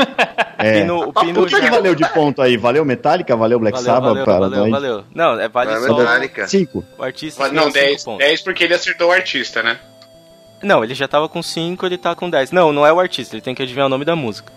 É. 0.59 0.73
Pino, 0.81 1.09
o 1.09 1.13
Tá 1.13 1.23
Pino 1.23 1.43
O 1.43 1.47
que, 1.47 1.59
que 1.61 1.71
valeu 1.71 1.95
de 1.95 2.07
ponto 2.11 2.43
aí? 2.43 2.57
Valeu 2.59 2.85
Metallica? 2.85 3.35
Valeu 3.35 3.59
Black 3.59 3.79
Valeu, 3.79 3.87
Sabbath? 3.95 4.09
valeu, 4.11 4.25
para 4.25 4.39
valeu, 4.41 4.59
nós? 4.61 4.71
valeu. 4.71 5.05
Não, 5.15 5.41
é 5.41 5.49
vale 5.49 5.71
Valeu, 5.73 5.87
só 5.89 5.99
Metallica. 5.99 6.49
Cinco. 6.49 6.85
o 6.99 7.03
artista. 7.03 7.43
Ganhou 7.49 7.55
Não, 7.55 7.73
cinco 7.73 7.75
10. 7.87 8.05
pontos. 8.05 8.27
10 8.27 8.41
porque 8.43 8.65
ele 8.65 8.75
acertou 8.75 9.09
o 9.09 9.13
artista, 9.13 9.63
né? 9.63 9.79
Não, 10.65 10.83
ele 10.83 10.95
já 10.95 11.07
tava 11.07 11.29
com 11.29 11.43
5, 11.43 11.85
ele 11.87 11.99
tá 11.99 12.15
com 12.15 12.29
10. 12.29 12.51
Não, 12.51 12.73
não 12.73 12.87
é 12.87 12.93
o 12.93 12.99
artista, 12.99 13.35
ele 13.35 13.43
tem 13.43 13.55
que 13.55 13.63
adivinhar 13.63 13.87
o 13.87 13.91
nome 13.91 14.05
da 14.05 14.17
música. 14.17 14.53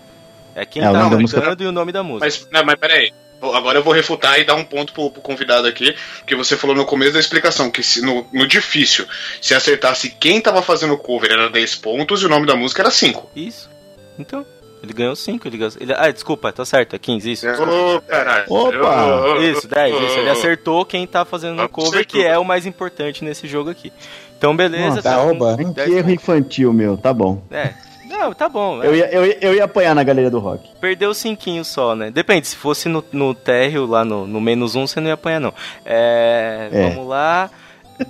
É 0.54 0.64
quem 0.64 0.82
É, 0.82 0.86
tá 0.86 0.92
cantando 0.92 1.20
música. 1.20 1.56
e 1.60 1.66
o 1.66 1.72
nome 1.72 1.92
da 1.92 2.02
música. 2.02 2.24
Mas, 2.26 2.48
não, 2.50 2.64
mas 2.64 2.74
peraí. 2.76 3.12
Agora 3.40 3.78
eu 3.78 3.84
vou 3.84 3.92
refutar 3.92 4.40
e 4.40 4.44
dar 4.44 4.56
um 4.56 4.64
ponto 4.64 4.92
pro, 4.92 5.10
pro 5.12 5.22
convidado 5.22 5.68
aqui, 5.68 5.94
porque 6.18 6.34
você 6.34 6.56
falou 6.56 6.74
no 6.74 6.84
começo 6.84 7.12
da 7.12 7.20
explicação 7.20 7.70
que 7.70 7.84
se 7.84 8.02
no, 8.02 8.26
no 8.32 8.48
difícil, 8.48 9.06
se 9.40 9.54
acertasse 9.54 10.10
quem 10.10 10.40
tava 10.40 10.60
fazendo 10.60 10.94
o 10.94 10.98
cover 10.98 11.30
era 11.30 11.48
10 11.48 11.76
pontos 11.76 12.20
e 12.22 12.26
o 12.26 12.28
nome 12.28 12.46
da 12.46 12.56
música 12.56 12.82
era 12.82 12.90
5. 12.90 13.30
Isso. 13.36 13.70
Então, 14.18 14.44
ele 14.82 14.92
ganhou 14.92 15.14
5, 15.14 15.46
ele 15.46 15.56
ganhou... 15.56 15.72
Ele... 15.78 15.94
Ah, 15.96 16.10
desculpa, 16.10 16.52
tá 16.52 16.64
certo, 16.64 16.96
é 16.96 16.98
15, 16.98 17.30
isso. 17.30 17.46
Ô, 17.48 18.00
caralho. 18.02 18.44
Opa! 18.48 19.38
Isso, 19.40 19.68
10, 19.68 19.94
isso. 19.94 20.18
Ele 20.18 20.30
acertou 20.30 20.84
quem 20.84 21.06
tá 21.06 21.24
fazendo 21.24 21.62
o 21.62 21.68
cover, 21.68 22.04
que 22.04 22.24
é 22.24 22.36
o 22.36 22.44
mais 22.44 22.66
importante 22.66 23.22
nesse 23.24 23.46
jogo 23.46 23.70
aqui. 23.70 23.92
Então, 24.38 24.56
beleza. 24.56 24.88
Nossa, 24.88 25.02
tá 25.02 25.16
com 25.16 25.24
roubando. 25.24 25.74
10 25.74 25.88
Que 25.88 25.94
erro 25.96 26.10
infantil, 26.10 26.72
meu. 26.72 26.96
Tá 26.96 27.12
bom. 27.12 27.42
É. 27.50 27.74
Não, 28.08 28.32
tá 28.32 28.48
bom. 28.48 28.82
Eu 28.82 28.94
ia, 28.94 29.06
eu, 29.12 29.26
ia, 29.26 29.38
eu 29.40 29.54
ia 29.54 29.64
apanhar 29.64 29.94
na 29.94 30.02
galeria 30.02 30.30
do 30.30 30.38
rock. 30.38 30.70
Perdeu 30.80 31.12
cinquinho 31.12 31.64
só, 31.64 31.94
né? 31.94 32.10
Depende, 32.10 32.46
se 32.46 32.56
fosse 32.56 32.88
no, 32.88 33.04
no 33.12 33.34
térreo, 33.34 33.84
lá 33.86 34.04
no, 34.04 34.26
no 34.26 34.40
menos 34.40 34.74
um, 34.74 34.86
você 34.86 34.98
não 35.00 35.08
ia 35.08 35.14
apanhar, 35.14 35.40
não. 35.40 35.52
É, 35.84 36.68
É. 36.72 36.88
Vamos 36.88 37.06
lá. 37.08 37.50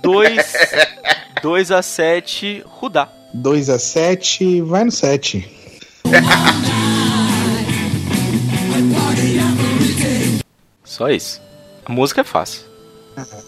2 0.01 0.53
2 1.41 1.71
a 1.73 1.81
7, 1.81 2.63
Rudá. 2.65 3.09
2 3.33 3.69
a 3.69 3.79
7, 3.79 4.61
vai 4.61 4.83
no 4.83 4.91
7. 4.91 5.49
Só 10.83 11.09
isso. 11.09 11.41
A 11.85 11.91
música 11.91 12.21
é 12.21 12.23
fácil. 12.23 12.68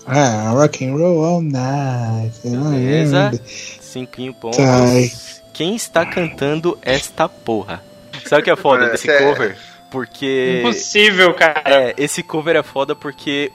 Ah, 0.05 0.51
rock 0.53 0.85
and 0.85 0.95
roll 0.95 1.23
all 1.25 1.41
night. 1.41 2.39
Beleza? 2.43 3.31
Cinquinho 3.45 4.33
pontos. 4.33 4.59
Ai. 4.59 5.11
Quem 5.53 5.75
está 5.75 6.05
cantando 6.05 6.77
esta 6.81 7.27
porra? 7.27 7.83
Sabe 8.25 8.41
o 8.41 8.43
que 8.45 8.51
é 8.51 8.55
foda 8.55 8.89
desse 8.89 9.09
É. 9.09 9.17
cover? 9.19 9.57
Porque. 9.89 10.59
Impossível, 10.59 11.33
cara. 11.33 11.61
É, 11.65 11.93
esse 11.97 12.23
cover 12.23 12.55
é 12.55 12.63
foda 12.63 12.95
porque 12.95 13.51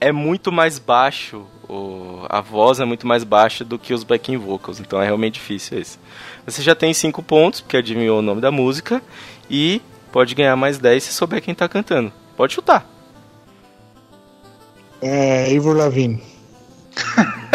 é 0.00 0.10
muito 0.10 0.50
mais 0.50 0.78
baixo, 0.78 1.44
o, 1.68 2.24
a 2.28 2.40
voz 2.40 2.80
é 2.80 2.84
muito 2.84 3.06
mais 3.06 3.24
baixa 3.24 3.64
do 3.64 3.78
que 3.78 3.92
os 3.92 4.04
backing 4.04 4.36
vocals, 4.38 4.80
então 4.80 5.00
é 5.02 5.04
realmente 5.04 5.34
difícil 5.34 5.78
esse. 5.78 5.98
Você 6.46 6.62
já 6.62 6.74
tem 6.74 6.94
5 6.94 7.22
pontos, 7.22 7.60
porque 7.60 7.76
adivinhou 7.76 8.20
o 8.20 8.22
nome 8.22 8.40
da 8.40 8.50
música, 8.50 9.02
e 9.50 9.82
pode 10.10 10.34
ganhar 10.34 10.56
mais 10.56 10.78
10 10.78 11.02
se 11.04 11.12
souber 11.12 11.42
quem 11.42 11.54
tá 11.54 11.68
cantando. 11.68 12.12
Pode 12.36 12.54
chutar. 12.54 12.88
É, 15.00 15.50
Ivor 15.52 15.76
Lavigne. 15.76 16.22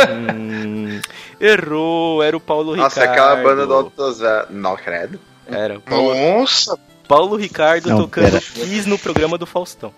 Hum, 0.10 1.00
errou, 1.40 2.24
era 2.24 2.36
o 2.36 2.40
Paulo 2.40 2.76
Nossa, 2.76 3.02
Ricardo. 3.02 3.12
aquela 3.12 3.44
banda 3.44 3.68
do 3.68 3.74
Autozé. 3.74 4.46
Não, 4.50 4.76
credo. 4.76 5.20
Era 5.48 5.78
o 5.78 5.82
Paulo, 5.82 6.16
Nossa, 6.16 6.80
Paulo 7.08 7.36
Ricardo 7.36 7.90
Não, 7.90 7.98
tocando 8.04 8.32
pera. 8.32 8.40
Kiss 8.42 8.88
no 8.88 8.98
programa 8.98 9.38
do 9.38 9.46
Faustão. 9.46 9.94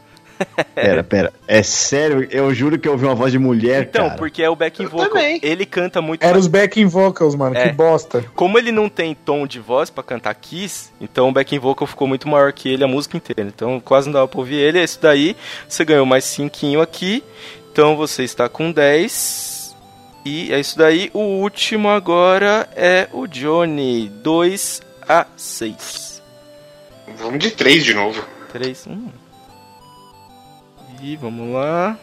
Pera, 0.73 1.03
pera. 1.03 1.33
É 1.47 1.63
sério? 1.63 2.27
Eu 2.29 2.53
juro 2.53 2.77
que 2.77 2.87
eu 2.87 2.91
ouvi 2.93 3.05
uma 3.05 3.15
voz 3.15 3.31
de 3.31 3.39
mulher, 3.39 3.83
Então, 3.83 4.05
cara. 4.07 4.17
porque 4.17 4.43
é 4.43 4.49
o 4.49 4.55
backing 4.55 4.85
vocal. 4.85 5.07
também. 5.09 5.39
Ele 5.41 5.65
canta 5.65 6.01
muito 6.01 6.21
Era 6.23 6.33
mais- 6.33 6.45
os 6.45 6.47
backing 6.51 6.85
vocals, 6.87 7.35
mano. 7.35 7.55
É. 7.57 7.67
Que 7.69 7.73
bosta. 7.73 8.23
Como 8.35 8.57
ele 8.57 8.71
não 8.71 8.89
tem 8.89 9.15
tom 9.15 9.47
de 9.47 9.59
voz 9.59 9.89
pra 9.89 10.03
cantar 10.03 10.33
Kiss, 10.35 10.89
então 10.99 11.29
o 11.29 11.31
backing 11.31 11.59
vocal 11.59 11.87
ficou 11.87 12.07
muito 12.07 12.27
maior 12.27 12.51
que 12.51 12.67
ele 12.69 12.83
a 12.83 12.87
música 12.87 13.15
inteira. 13.17 13.49
Então 13.53 13.79
quase 13.79 14.07
não 14.07 14.13
dava 14.13 14.27
pra 14.27 14.39
ouvir 14.39 14.55
ele. 14.55 14.79
Esse 14.81 15.01
daí, 15.01 15.35
você 15.67 15.85
ganhou 15.85 16.05
mais 16.05 16.23
5 16.25 16.81
aqui. 16.81 17.23
Então 17.71 17.95
você 17.95 18.23
está 18.23 18.47
com 18.49 18.71
10. 18.71 19.75
E 20.25 20.51
é 20.51 20.59
isso 20.59 20.77
daí. 20.77 21.09
O 21.13 21.19
último 21.19 21.87
agora 21.89 22.67
é 22.75 23.07
o 23.13 23.27
Johnny. 23.27 24.09
2 24.23 24.81
a 25.07 25.25
6. 25.37 26.21
vamos 27.17 27.39
de 27.39 27.51
3 27.51 27.83
de 27.83 27.93
novo. 27.93 28.25
3, 28.51 28.87
1. 28.87 29.07
E 31.07 31.15
vamos 31.15 31.53
lá. 31.53 31.95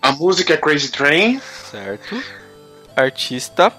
A 0.00 0.12
música 0.12 0.54
é 0.54 0.56
Crazy 0.56 0.90
Train. 0.90 1.38
Certo. 1.70 2.22
Artista 2.96 3.70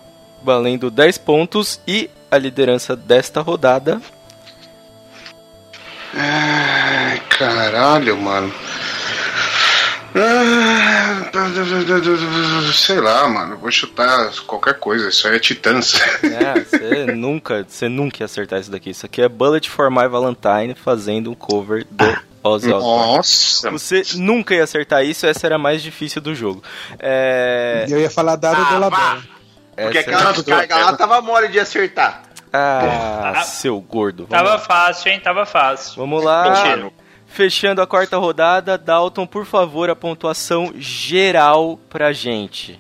valendo 0.44 0.92
10 0.92 1.18
pontos 1.18 1.82
e 1.88 2.12
a 2.30 2.38
liderança 2.38 2.96
desta 2.96 3.42
rodada. 3.42 4.00
Ai, 6.14 7.20
caralho, 7.28 8.16
mano. 8.18 8.54
Ah, 10.20 11.32
Sei 12.74 13.00
lá, 13.00 13.28
mano. 13.28 13.58
Vou 13.58 13.72
chutar 13.72 14.32
qualquer 14.46 14.76
coisa. 14.80 15.10
Isso 15.10 15.28
aí 15.28 15.36
é 15.36 15.40
Titãs. 15.40 16.00
É, 16.24 16.64
você 16.64 17.06
nunca, 17.14 17.66
você 17.68 17.90
nunca 17.90 18.18
ia 18.22 18.26
acertar 18.26 18.60
isso 18.60 18.72
daqui. 18.72 18.90
Isso 18.92 19.06
aqui 19.06 19.22
é 19.22 19.30
Bullet 19.30 19.70
for 19.70 19.90
My 19.90 20.08
Valentine 20.08 20.76
fazendo 20.76 21.32
um 21.32 21.36
cover 21.36 21.86
do 21.90 22.06
Ozzy 22.44 22.72
Osbourne. 22.72 23.16
Nossa. 23.18 23.72
Você 23.72 24.04
nunca 24.16 24.54
ia 24.56 24.64
acertar 24.64 25.04
isso, 25.04 25.26
essa 25.26 25.46
era 25.46 25.56
a 25.56 25.60
mais 25.60 25.82
difícil 25.82 26.22
do 26.22 26.34
jogo. 26.34 26.64
É, 27.00 27.86
Eu 27.90 28.00
ia 28.00 28.10
falar 28.10 28.36
Dado 28.36 28.62
Ah, 28.62 28.74
de 28.74 28.80
la 28.80 28.90
vá. 28.90 28.98
Bella. 28.98 29.24
Porque 29.76 29.98
essa- 30.00 30.10
aquela 30.10 30.32
descarga 30.32 30.76
lá 30.78 30.94
tava 30.98 31.22
mole 31.22 31.50
de 31.50 31.60
acertar. 31.60 32.24
Ah, 32.52 33.44
seu 33.46 33.80
gordo. 33.80 34.26
Vamos 34.28 34.44
Tava 34.44 34.56
lá. 34.56 34.60
fácil, 34.60 35.12
hein? 35.12 35.20
Tava 35.20 35.46
fácil. 35.46 35.94
Vamos 35.98 36.24
lá. 36.24 36.50
Mentira. 36.64 36.92
Fechando 37.28 37.82
a 37.82 37.88
quarta 37.88 38.18
rodada, 38.18 38.78
Dalton, 38.78 39.28
por 39.28 39.46
favor, 39.46 39.90
a 39.90 39.96
pontuação 39.96 40.74
geral 40.78 41.80
pra 41.90 42.12
gente. 42.12 42.80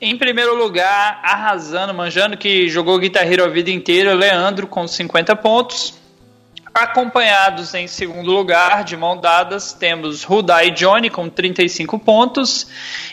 Em 0.00 0.18
primeiro 0.18 0.54
lugar, 0.56 1.20
arrasando, 1.22 1.94
manjando 1.94 2.36
que 2.36 2.68
jogou 2.68 2.98
Guitar 2.98 3.30
Hero 3.30 3.44
a 3.44 3.48
vida 3.48 3.70
inteira, 3.70 4.12
Leandro 4.12 4.66
com 4.66 4.86
50 4.86 5.36
pontos. 5.36 5.94
Acompanhados 6.74 7.72
em 7.74 7.86
segundo 7.86 8.32
lugar, 8.32 8.82
de 8.82 8.96
mão 8.96 9.16
dadas, 9.16 9.72
temos 9.72 10.24
Rudai 10.24 10.66
e 10.66 10.70
Johnny 10.72 11.08
com 11.08 11.28
35 11.28 12.00
pontos. 12.00 12.66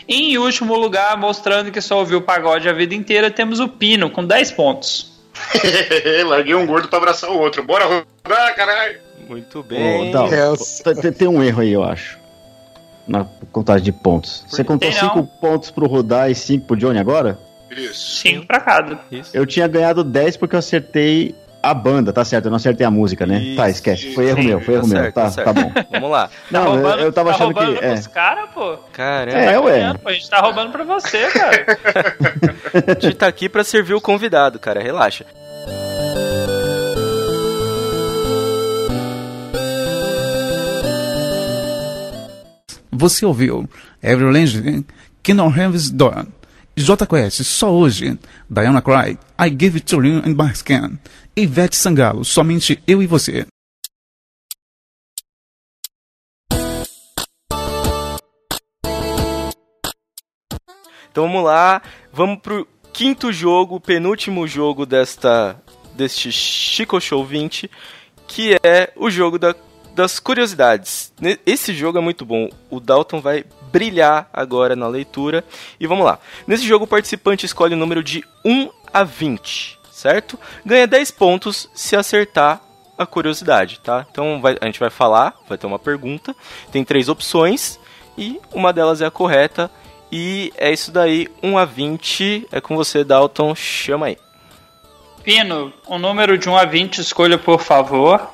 E 0.08 0.32
em 0.32 0.38
último 0.38 0.74
lugar, 0.76 1.16
mostrando 1.16 1.70
que 1.70 1.80
só 1.80 1.98
ouviu 1.98 2.20
pagode 2.20 2.68
a 2.68 2.72
vida 2.72 2.94
inteira, 2.94 3.30
temos 3.30 3.60
o 3.60 3.68
Pino 3.68 4.10
com 4.10 4.26
10 4.26 4.50
pontos. 4.50 5.12
Larguei 6.26 6.54
um 6.54 6.66
gordo 6.66 6.88
pra 6.88 6.98
abraçar 6.98 7.30
o 7.30 7.38
outro. 7.38 7.62
Bora 7.62 7.84
rodar, 7.84 8.54
caralho. 8.56 9.00
Muito 9.28 9.62
bem. 9.62 10.10
Dal, 10.10 10.28
eu- 10.28 10.56
tem- 11.12 11.28
um 11.28 11.42
erro 11.42 11.60
aí, 11.62 11.72
eu 11.72 11.82
acho. 11.84 12.18
Na 13.06 13.26
contagem 13.50 13.84
de 13.84 13.92
pontos. 13.92 14.44
Você 14.48 14.62
contou 14.62 14.88
Tem 14.90 15.00
não. 15.02 15.08
5 15.08 15.26
pontos 15.40 15.70
pro 15.70 15.86
Rudá 15.86 16.28
e 16.30 16.34
5 16.34 16.66
pro 16.66 16.76
Johnny 16.76 16.98
agora? 16.98 17.38
Isso. 17.70 18.18
5 18.20 18.46
pra 18.46 18.60
cada. 18.60 18.98
Isso. 19.10 19.30
Eu 19.36 19.44
tinha 19.46 19.66
ganhado 19.66 20.04
10 20.04 20.36
porque 20.36 20.54
eu 20.54 20.58
acertei 20.58 21.34
a 21.62 21.72
banda, 21.74 22.12
tá 22.12 22.24
certo? 22.24 22.46
Eu 22.46 22.50
não 22.50 22.56
acertei 22.56 22.84
a 22.86 22.90
música, 22.90 23.24
né? 23.24 23.38
Isso, 23.40 23.56
tá, 23.56 23.70
esquece. 23.70 24.14
Foi 24.14 24.26
erro 24.28 24.42
sim, 24.42 24.48
meu, 24.48 24.60
foi 24.60 24.74
erro 24.74 24.82
tá 24.82 24.88
meu. 24.88 25.02
certo, 25.02 25.14
tá, 25.14 25.22
tá 25.24 25.30
certo. 25.30 25.46
tá 25.46 25.52
bom. 25.52 25.72
Vamos 25.92 26.10
lá. 26.10 26.30
Não, 26.50 26.64
eu, 26.64 26.70
roubando- 26.74 27.02
eu 27.02 27.12
tava 27.12 27.30
tá 27.30 27.34
achando 27.36 27.54
que. 27.54 27.60
roubando 27.64 27.84
É, 27.84 27.92
pros 27.92 28.06
caras, 28.08 28.50
pô. 28.52 28.76
Caramba, 28.92 29.38
é 29.38 29.58
ué. 29.60 29.72
Ganhando, 29.78 29.98
pô, 30.00 30.08
A 30.08 30.12
gente 30.12 30.28
tá 30.30 30.40
roubando 30.40 30.70
pra 30.72 30.84
você, 30.84 31.26
cara. 31.28 31.66
a 32.98 33.00
gente 33.00 33.16
tá 33.16 33.26
aqui 33.26 33.48
pra 33.48 33.64
servir 33.64 33.94
o 33.94 34.00
convidado, 34.00 34.58
cara. 34.58 34.80
Relaxa. 34.82 35.24
Você 43.02 43.26
ouviu 43.26 43.68
Every 44.00 44.30
Legend, 44.30 44.86
Kingdom 45.24 45.48
Heaven's 45.48 45.90
Door, 45.90 46.24
J 46.76 47.04
Quest, 47.04 47.42
só 47.42 47.68
hoje, 47.68 48.16
Diana 48.48 48.80
Cry, 48.80 49.18
I 49.36 49.48
Give 49.48 49.78
It 49.78 49.86
To 49.86 50.04
You 50.04 50.22
in 50.24 50.36
My 50.36 50.54
Scan, 50.54 51.00
Ivete 51.34 51.74
Sangalo, 51.74 52.24
somente 52.24 52.80
eu 52.86 53.02
e 53.02 53.06
você. 53.08 53.44
Então 61.10 61.26
vamos 61.26 61.42
lá, 61.42 61.82
vamos 62.12 62.38
pro 62.38 62.68
quinto 62.92 63.32
jogo, 63.32 63.80
penúltimo 63.80 64.46
jogo 64.46 64.86
desta 64.86 65.60
deste 65.96 66.30
Chico 66.30 67.00
Show 67.00 67.26
20, 67.26 67.68
que 68.28 68.56
é 68.62 68.92
o 68.94 69.10
jogo 69.10 69.40
da 69.40 69.52
das 69.94 70.18
curiosidades. 70.18 71.12
Esse 71.46 71.72
jogo 71.74 71.98
é 71.98 72.00
muito 72.00 72.24
bom. 72.24 72.48
O 72.70 72.80
Dalton 72.80 73.20
vai 73.20 73.44
brilhar 73.70 74.28
agora 74.32 74.74
na 74.76 74.86
leitura. 74.88 75.44
E 75.78 75.86
vamos 75.86 76.04
lá. 76.04 76.18
Nesse 76.46 76.66
jogo, 76.66 76.84
o 76.84 76.88
participante 76.88 77.46
escolhe 77.46 77.74
o 77.74 77.78
número 77.78 78.02
de 78.02 78.24
1 78.44 78.68
a 78.92 79.04
20, 79.04 79.78
certo? 79.90 80.38
Ganha 80.64 80.86
10 80.86 81.10
pontos 81.10 81.68
se 81.74 81.96
acertar 81.96 82.60
a 82.98 83.06
curiosidade, 83.06 83.80
tá? 83.80 84.06
Então 84.10 84.40
vai- 84.40 84.56
a 84.60 84.66
gente 84.66 84.78
vai 84.80 84.90
falar, 84.90 85.34
vai 85.48 85.56
ter 85.58 85.66
uma 85.66 85.78
pergunta. 85.78 86.34
Tem 86.70 86.84
três 86.84 87.08
opções 87.08 87.78
e 88.16 88.38
uma 88.52 88.72
delas 88.72 89.00
é 89.00 89.06
a 89.06 89.10
correta. 89.10 89.70
E 90.10 90.52
é 90.58 90.70
isso 90.70 90.92
daí, 90.92 91.26
1 91.42 91.56
a 91.56 91.64
20. 91.64 92.46
É 92.52 92.60
com 92.60 92.76
você, 92.76 93.02
Dalton. 93.02 93.54
Chama 93.54 94.06
aí. 94.06 94.18
Pino, 95.24 95.72
o 95.86 95.98
número 95.98 96.36
de 96.36 96.48
1 96.48 96.56
a 96.56 96.64
20, 96.64 96.98
escolha 97.00 97.38
por 97.38 97.60
favor. 97.60 98.28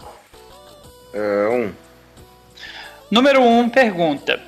É, 1.12 1.48
um. 1.48 1.72
Número 3.10 3.42
1 3.42 3.68
pergunta: 3.70 4.40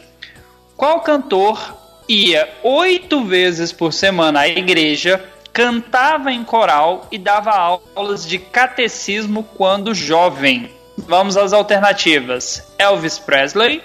Qual 0.76 1.00
cantor 1.00 1.76
ia 2.08 2.48
oito 2.62 3.24
vezes 3.24 3.72
por 3.72 3.92
semana 3.92 4.40
à 4.40 4.48
igreja, 4.48 5.24
cantava 5.52 6.30
em 6.30 6.44
coral 6.44 7.06
e 7.10 7.18
dava 7.18 7.52
aulas 7.52 8.26
de 8.26 8.38
catecismo 8.38 9.42
quando 9.42 9.94
jovem? 9.94 10.70
Vamos 10.98 11.36
às 11.36 11.52
alternativas: 11.52 12.72
Elvis 12.78 13.18
Presley, 13.18 13.82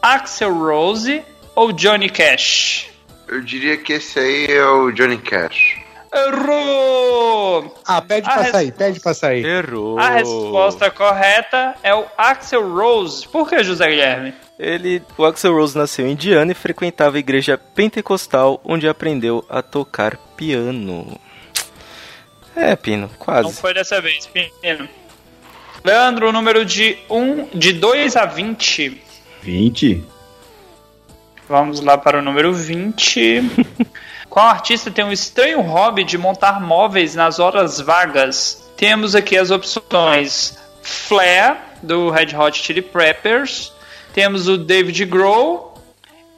Axel 0.00 0.54
Rose 0.54 1.22
ou 1.54 1.72
Johnny 1.72 2.08
Cash? 2.08 2.88
Eu 3.28 3.42
diria 3.42 3.76
que 3.76 3.92
esse 3.92 4.18
aí 4.18 4.46
é 4.46 4.64
o 4.64 4.90
Johnny 4.90 5.18
Cash. 5.18 5.89
Errou! 6.12 7.74
Ah, 7.86 8.00
pede 8.02 8.28
A 8.28 8.32
pra 8.32 8.42
res- 8.42 8.50
sair, 8.52 8.72
pede 8.72 9.00
pra 9.00 9.14
sair. 9.14 9.44
Errou. 9.44 9.98
A 9.98 10.10
resposta 10.10 10.90
correta 10.90 11.74
é 11.82 11.94
o 11.94 12.04
Axel 12.16 12.68
Rose. 12.72 13.26
Por 13.28 13.48
que, 13.48 13.62
José 13.62 13.88
Guilherme? 13.88 14.34
Ele, 14.58 15.02
o 15.16 15.24
Axel 15.24 15.54
Rose 15.54 15.76
nasceu 15.76 16.06
em 16.06 16.12
Indiana 16.12 16.52
e 16.52 16.54
frequentava 16.54 17.16
a 17.16 17.20
igreja 17.20 17.56
pentecostal, 17.56 18.60
onde 18.64 18.88
aprendeu 18.88 19.44
a 19.48 19.62
tocar 19.62 20.16
piano. 20.36 21.18
É, 22.56 22.74
Pino, 22.76 23.02
Não 23.02 23.08
quase. 23.18 23.52
foi 23.60 23.72
dessa 23.72 24.00
vez, 24.00 24.26
Pino. 24.26 24.88
Leandro, 25.82 26.28
o 26.28 26.32
número 26.32 26.64
de, 26.64 26.98
um, 27.08 27.46
de 27.54 27.72
2 27.72 28.16
a 28.16 28.26
20. 28.26 29.00
20? 29.42 30.04
Vamos 31.48 31.80
lá 31.80 31.96
para 31.96 32.18
o 32.18 32.22
número 32.22 32.52
20. 32.52 33.42
Qual 34.30 34.46
artista 34.46 34.92
tem 34.92 35.04
um 35.04 35.10
estranho 35.10 35.60
hobby 35.60 36.04
de 36.04 36.16
montar 36.16 36.60
móveis 36.60 37.16
nas 37.16 37.40
horas 37.40 37.80
vagas? 37.80 38.70
Temos 38.76 39.16
aqui 39.16 39.36
as 39.36 39.50
opções: 39.50 40.56
Flair, 40.82 41.56
do 41.82 42.10
Red 42.10 42.36
Hot 42.36 42.56
Chili 42.56 42.80
Peppers, 42.80 43.72
temos 44.14 44.46
o 44.46 44.56
David 44.56 45.04
Grohl 45.06 45.74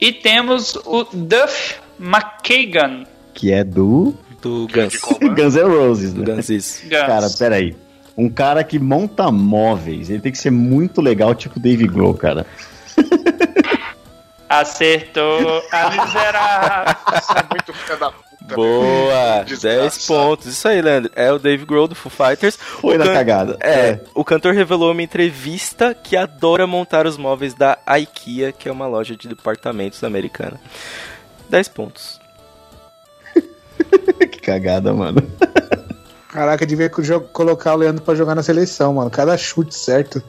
e 0.01 0.11
temos 0.11 0.75
o 0.85 1.03
Duff 1.13 1.75
McKagan. 1.99 3.05
Que 3.33 3.53
é 3.53 3.63
do 3.63 4.15
Do 4.41 4.67
Guns. 4.67 4.99
Guns 5.35 5.55
N' 5.55 5.67
Roses, 5.67 6.13
Do 6.13 6.23
né? 6.23 6.35
Guns. 6.35 6.81
Cara, 6.89 7.29
peraí. 7.37 7.75
Um 8.17 8.29
cara 8.29 8.63
que 8.63 8.77
monta 8.77 9.31
móveis, 9.31 10.09
ele 10.09 10.19
tem 10.19 10.31
que 10.31 10.37
ser 10.37 10.51
muito 10.51 10.99
legal, 11.01 11.33
tipo 11.33 11.59
Dave 11.59 11.87
Grohl, 11.87 12.13
cara. 12.15 12.45
Acertou 14.59 15.63
a 15.71 15.89
miserável. 16.05 16.95
é 17.37 17.53
muito 17.53 17.73
filha 17.73 17.97
da 17.97 18.11
puta. 18.11 18.55
Boa! 18.55 19.43
Desgraçado. 19.47 19.81
10 19.83 20.05
pontos. 20.07 20.45
Isso 20.47 20.67
aí, 20.67 20.81
Leandro. 20.81 21.11
É 21.15 21.31
o 21.31 21.39
Dave 21.39 21.65
Grohl 21.65 21.87
do 21.87 21.95
Foo 21.95 22.11
Fighters. 22.11 22.55
Foi 22.57 22.97
na 22.97 23.05
can- 23.05 23.13
cagada. 23.13 23.57
É, 23.61 23.99
o 24.13 24.23
cantor 24.25 24.53
revelou 24.53 24.89
em 24.89 24.93
uma 24.93 25.01
entrevista 25.01 25.93
que 25.95 26.17
adora 26.17 26.67
montar 26.67 27.07
os 27.07 27.17
móveis 27.17 27.53
da 27.53 27.77
IKEA, 27.97 28.51
que 28.51 28.67
é 28.67 28.71
uma 28.71 28.85
loja 28.85 29.15
de 29.15 29.27
departamentos 29.29 30.03
americana. 30.03 30.59
10 31.49 31.67
pontos. 31.69 32.19
que 34.31 34.39
cagada, 34.41 34.93
mano. 34.93 35.21
Caraca, 36.27 36.65
devia 36.65 36.89
colocar 36.89 37.73
o 37.75 37.77
Leandro 37.77 38.03
pra 38.03 38.15
jogar 38.15 38.33
na 38.35 38.41
seleção, 38.43 38.93
mano. 38.95 39.09
Cada 39.09 39.37
chute 39.37 39.75
certo. 39.75 40.21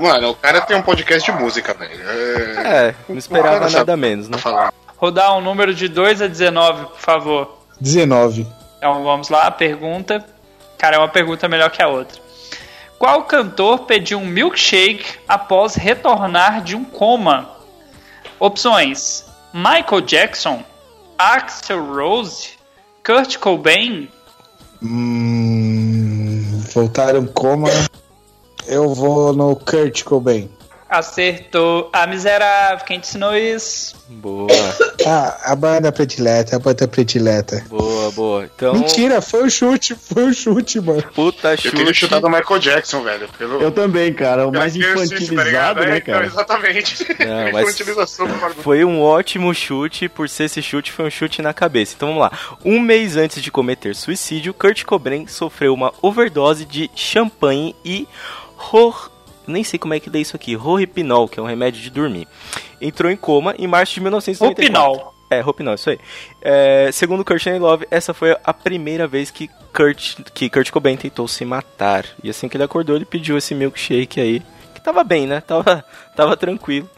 Mano, 0.00 0.30
o 0.30 0.34
cara 0.34 0.60
tem 0.60 0.76
um 0.76 0.82
podcast 0.82 1.30
de 1.30 1.38
música, 1.38 1.74
velho. 1.74 2.00
É... 2.08 2.88
É, 2.88 2.94
não 3.08 3.16
esperava 3.16 3.60
nada 3.60 3.70
sabe- 3.70 3.96
menos, 3.96 4.28
né? 4.28 4.36
Tá 4.36 4.42
falando. 4.42 4.72
Rodar 4.96 5.36
um 5.36 5.40
número 5.40 5.74
de 5.74 5.88
2 5.88 6.22
a 6.22 6.26
19, 6.26 6.86
por 6.86 6.98
favor. 7.00 7.58
19. 7.80 8.46
Então 8.78 9.02
vamos 9.04 9.28
lá, 9.28 9.46
a 9.46 9.50
pergunta. 9.50 10.24
Cara, 10.76 10.96
é 10.96 10.98
uma 10.98 11.08
pergunta 11.08 11.48
melhor 11.48 11.70
que 11.70 11.82
a 11.82 11.88
outra. 11.88 12.20
Qual 12.98 13.22
cantor 13.24 13.80
pediu 13.80 14.18
um 14.18 14.26
milkshake 14.26 15.04
após 15.28 15.74
retornar 15.76 16.62
de 16.62 16.74
um 16.74 16.84
coma? 16.84 17.48
Opções: 18.40 19.24
Michael 19.54 20.00
Jackson, 20.02 20.64
Axel 21.16 21.84
Rose, 21.94 22.50
Kurt 23.04 23.36
Cobain. 23.38 24.08
Hum, 24.82 26.62
voltaram 26.74 27.26
coma. 27.26 27.68
Eu 28.68 28.92
vou 28.94 29.32
no 29.32 29.56
Kurt 29.56 30.02
Cobain. 30.04 30.48
Acertou 30.90 31.90
a 31.92 32.06
miserável. 32.06 32.82
Quem 32.86 32.98
te 32.98 33.08
ensinou 33.08 33.36
isso? 33.36 33.94
Boa, 34.08 34.48
Ah, 35.06 35.52
a 35.52 35.54
banda 35.54 35.92
predileta, 35.92 36.56
a 36.56 36.58
banda 36.58 36.88
predileta. 36.88 37.62
boa, 37.68 38.10
boa. 38.12 38.44
Então, 38.46 38.72
Mentira, 38.72 39.20
foi 39.20 39.44
o 39.46 39.50
chute, 39.50 39.94
foi 39.94 40.30
o 40.30 40.32
chute, 40.34 40.80
mano. 40.80 41.02
puta 41.14 41.50
Eu 41.52 41.56
teria 41.58 41.86
chute. 41.88 41.94
chutado 41.94 42.26
o 42.26 42.30
Michael 42.30 42.58
Jackson, 42.58 43.02
velho. 43.02 43.28
Pelo... 43.36 43.60
Eu 43.60 43.70
também, 43.70 44.14
cara. 44.14 44.46
O 44.48 44.52
mais 44.52 44.72
tá 44.72 44.78
infantilizado, 44.78 45.82
É, 45.82 45.86
né, 45.88 45.96
então, 45.98 46.14
cara? 46.14 46.26
exatamente. 46.26 47.06
Não, 47.22 47.52
mas- 47.52 47.64
Infantilização 47.68 48.26
do 48.26 48.34
bagulho. 48.34 48.62
Foi 48.62 48.82
um 48.84 49.02
ótimo 49.02 49.54
chute, 49.54 50.08
por 50.08 50.26
ser 50.28 50.44
esse 50.44 50.62
chute, 50.62 50.90
foi 50.90 51.04
um 51.06 51.10
chute 51.10 51.42
na 51.42 51.52
cabeça. 51.52 51.92
Então 51.96 52.08
vamos 52.08 52.22
lá. 52.22 52.32
Um 52.64 52.80
mês 52.80 53.14
antes 53.16 53.42
de 53.42 53.50
cometer 53.50 53.94
suicídio, 53.94 54.54
Kurt 54.54 54.84
Cobain 54.84 55.26
sofreu 55.26 55.74
uma 55.74 55.92
overdose 56.00 56.64
de 56.64 56.90
champanhe 56.94 57.76
e 57.84 58.08
ror... 58.58 59.10
nem 59.46 59.64
sei 59.64 59.78
como 59.78 59.94
é 59.94 60.00
que 60.00 60.10
lê 60.10 60.20
isso 60.20 60.36
aqui, 60.36 60.54
Rohypnol, 60.54 61.28
que 61.28 61.38
é 61.38 61.42
um 61.42 61.46
remédio 61.46 61.80
de 61.80 61.88
dormir. 61.88 62.28
Entrou 62.80 63.10
em 63.10 63.16
coma 63.16 63.54
em 63.58 63.66
março 63.66 63.94
de 63.94 64.00
1994. 64.00 64.74
Ropinol. 64.74 65.14
É, 65.30 65.40
Rohypnol, 65.40 65.74
isso 65.74 65.90
aí. 65.90 65.98
É, 66.42 66.90
segundo 66.92 67.24
Kurt 67.24 67.46
Love, 67.46 67.86
essa 67.90 68.12
foi 68.12 68.36
a 68.42 68.52
primeira 68.52 69.06
vez 69.06 69.30
que 69.30 69.48
Kurt, 69.74 70.16
que 70.34 70.50
Kurt 70.50 70.70
Cobain 70.70 70.96
tentou 70.96 71.28
se 71.28 71.44
matar. 71.44 72.04
E 72.22 72.30
assim 72.30 72.48
que 72.48 72.56
ele 72.56 72.64
acordou, 72.64 72.96
ele 72.96 73.04
pediu 73.04 73.36
esse 73.36 73.54
milkshake 73.54 74.20
aí, 74.20 74.42
que 74.74 74.80
tava 74.80 75.04
bem, 75.04 75.26
né? 75.26 75.40
Tava, 75.40 75.84
tava 76.16 76.36
tranquilo. 76.36 76.88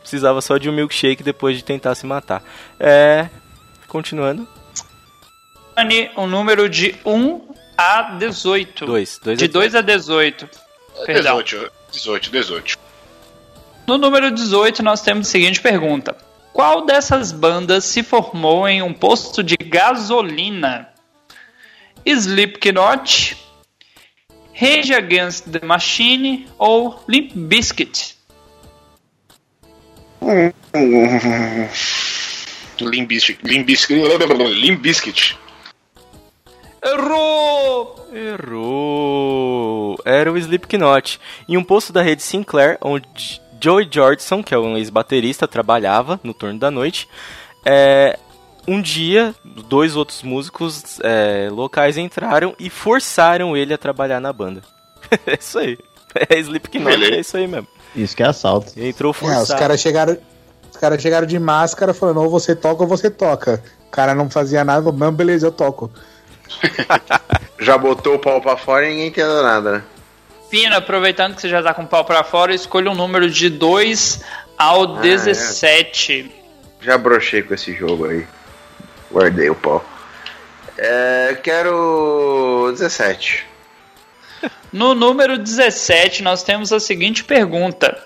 Precisava 0.00 0.40
só 0.40 0.56
de 0.56 0.70
um 0.70 0.72
milkshake 0.72 1.22
depois 1.22 1.56
de 1.56 1.64
tentar 1.64 1.94
se 1.94 2.06
matar. 2.06 2.42
É. 2.78 3.28
Continuando. 3.86 4.48
Dani, 5.76 6.10
um 6.16 6.26
número 6.26 6.68
de 6.68 6.94
1 7.04 7.40
a 7.76 8.02
18. 8.18 8.86
Dois. 8.86 9.20
dois 9.22 9.38
De 9.38 9.46
a 9.46 9.48
2 9.48 9.74
a 9.74 9.80
18. 9.80 10.48
Perdão. 11.06 11.42
18, 11.42 11.72
18, 11.92 12.30
18. 12.30 12.78
No 13.86 13.98
número 13.98 14.30
18, 14.30 14.82
nós 14.82 15.02
temos 15.02 15.26
a 15.26 15.30
seguinte 15.30 15.60
pergunta: 15.60 16.16
Qual 16.52 16.86
dessas 16.86 17.32
bandas 17.32 17.84
se 17.84 18.02
formou 18.02 18.68
em 18.68 18.82
um 18.82 18.92
posto 18.92 19.42
de 19.42 19.56
gasolina? 19.56 20.88
Slipknot, 22.04 23.36
Rage 24.54 24.94
Against 24.94 25.50
the 25.50 25.64
Machine 25.64 26.48
ou 26.58 27.02
Limp 27.08 27.32
Bizkit? 27.34 28.16
Limbiscuit. 32.80 33.38
Limbiscuit. 33.42 34.02
Limbiscuit. 34.60 35.36
Errou! 36.82 37.99
Errou! 38.12 39.96
Era 40.04 40.30
o 40.32 40.36
Slipknot. 40.38 41.20
Em 41.48 41.56
um 41.56 41.64
posto 41.64 41.92
da 41.92 42.02
rede 42.02 42.22
Sinclair, 42.22 42.78
onde 42.80 43.40
Joey 43.60 43.88
Jordison, 43.92 44.42
que 44.42 44.54
é 44.54 44.58
um 44.58 44.76
ex-baterista, 44.76 45.46
trabalhava 45.48 46.18
no 46.22 46.32
turno 46.34 46.58
da 46.58 46.70
noite. 46.70 47.08
É, 47.64 48.18
um 48.66 48.80
dia, 48.80 49.34
dois 49.68 49.96
outros 49.96 50.22
músicos 50.22 50.98
é, 51.02 51.48
locais 51.50 51.96
entraram 51.96 52.54
e 52.58 52.70
forçaram 52.70 53.56
ele 53.56 53.74
a 53.74 53.78
trabalhar 53.78 54.20
na 54.20 54.32
banda. 54.32 54.62
é 55.26 55.36
isso 55.38 55.58
aí. 55.58 55.78
É 56.28 56.38
Slipknot, 56.38 56.84
Beleza. 56.84 57.14
é 57.16 57.20
isso 57.20 57.36
aí 57.36 57.46
mesmo. 57.46 57.68
Isso 57.94 58.16
que 58.16 58.22
é 58.22 58.26
assalto. 58.26 58.72
Entrou 58.76 59.10
É, 59.10 59.14
forçado. 59.14 59.42
os 59.44 59.54
caras 59.54 59.80
chegaram. 59.80 60.16
Os 60.70 60.76
caras 60.76 61.02
chegaram 61.02 61.26
de 61.26 61.38
máscara 61.38 61.92
falando, 61.92 62.20
ou 62.20 62.30
você 62.30 62.54
toca 62.56 62.82
ou 62.82 62.88
você 62.88 63.10
toca. 63.10 63.62
O 63.86 63.90
cara 63.90 64.14
não 64.14 64.30
fazia 64.30 64.64
nada, 64.64 64.82
falou, 64.82 64.98
não, 64.98 65.12
beleza, 65.12 65.46
eu 65.46 65.52
toco. 65.52 65.90
Já 67.58 67.76
botou 67.76 68.14
o 68.14 68.18
pau 68.18 68.40
pra 68.40 68.56
fora 68.56 68.86
e 68.86 68.90
ninguém 68.90 69.08
entendeu 69.08 69.42
nada, 69.42 69.72
né? 69.72 69.82
Pina, 70.50 70.78
aproveitando 70.78 71.34
que 71.34 71.42
você 71.42 71.48
já 71.48 71.62
tá 71.62 71.72
com 71.72 71.82
o 71.82 71.86
pau 71.86 72.04
pra 72.04 72.24
fora, 72.24 72.52
escolha 72.54 72.90
um 72.90 72.94
número 72.94 73.30
de 73.30 73.48
2 73.48 74.24
ao 74.58 74.96
Ah, 74.96 75.00
17. 75.00 76.30
Já 76.80 76.98
brochei 76.98 77.42
com 77.42 77.54
esse 77.54 77.72
jogo 77.74 78.06
aí. 78.06 78.26
Guardei 79.12 79.48
o 79.48 79.54
pau. 79.54 79.84
É, 80.76 81.38
quero 81.42 82.70
17. 82.72 83.46
No 84.72 84.94
número 84.94 85.36
17, 85.36 86.22
nós 86.22 86.42
temos 86.42 86.72
a 86.72 86.80
seguinte 86.80 87.22
pergunta. 87.22 88.02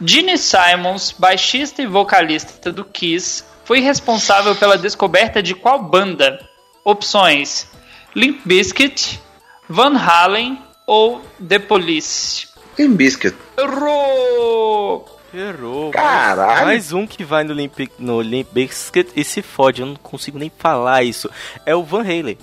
Gene 0.00 0.38
Simons, 0.38 1.12
baixista 1.12 1.82
e 1.82 1.86
vocalista 1.86 2.72
do 2.72 2.84
Kiss, 2.84 3.44
foi 3.64 3.80
responsável 3.80 4.54
pela 4.56 4.78
descoberta 4.78 5.42
de 5.42 5.54
qual 5.54 5.82
banda? 5.82 6.38
Opções: 6.84 7.68
Limp 8.14 8.40
Bizkit, 8.44 9.20
Van 9.68 9.96
Halen 9.96 10.58
ou 10.86 11.22
The 11.46 11.58
Police? 11.58 12.48
Tem 12.76 12.92
biscuit. 12.92 13.36
Errou! 13.58 15.06
Errou. 15.32 15.90
Caralho. 15.90 16.66
Mais 16.66 16.92
um 16.92 17.06
que 17.06 17.24
vai 17.24 17.44
no 17.44 17.52
Limp, 17.52 17.78
no 17.98 18.20
Limp 18.20 18.48
Bizkit 18.52 19.12
e 19.14 19.22
se 19.22 19.42
fode, 19.42 19.82
eu 19.82 19.86
não 19.86 19.96
consigo 19.96 20.38
nem 20.38 20.50
falar 20.56 21.02
isso. 21.04 21.30
É 21.64 21.74
o 21.74 21.84
Van 21.84 22.00
Halen. 22.00 22.38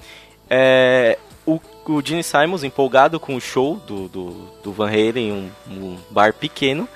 É, 0.49 1.17
o, 1.45 1.59
o 1.85 2.01
Gene 2.05 2.23
Simons, 2.23 2.63
empolgado 2.63 3.19
com 3.19 3.35
o 3.35 3.41
show 3.41 3.77
do, 3.87 4.07
do, 4.07 4.29
do 4.63 4.71
Van 4.71 4.89
Halen, 4.89 5.31
um, 5.31 5.51
um 5.69 5.97
bar 6.09 6.33
pequeno, 6.33 6.87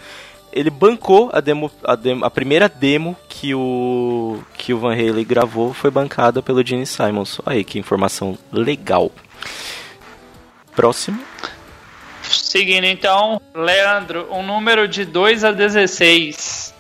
ele 0.52 0.70
bancou 0.70 1.30
a 1.34 1.40
demo, 1.40 1.72
a 1.84 1.96
demo, 1.96 2.26
a 2.26 2.30
primeira 2.30 2.68
demo 2.68 3.16
que 3.30 3.54
o 3.56 4.40
que 4.54 4.74
o 4.74 4.80
Van 4.80 4.94
Halen 4.94 5.26
gravou 5.26 5.74
foi 5.74 5.90
bancada 5.90 6.42
pelo 6.42 6.66
Gene 6.66 6.86
Simons. 6.86 7.40
Aí 7.46 7.64
que 7.64 7.80
informação 7.80 8.38
legal. 8.52 9.12
Próximo. 10.76 11.22
Seguindo 12.24 12.86
então, 12.86 13.42
Leandro, 13.54 14.28
um 14.32 14.44
número 14.44 14.88
de 14.88 15.06
2 15.06 15.44
a 15.44 15.52
16. 15.52 16.74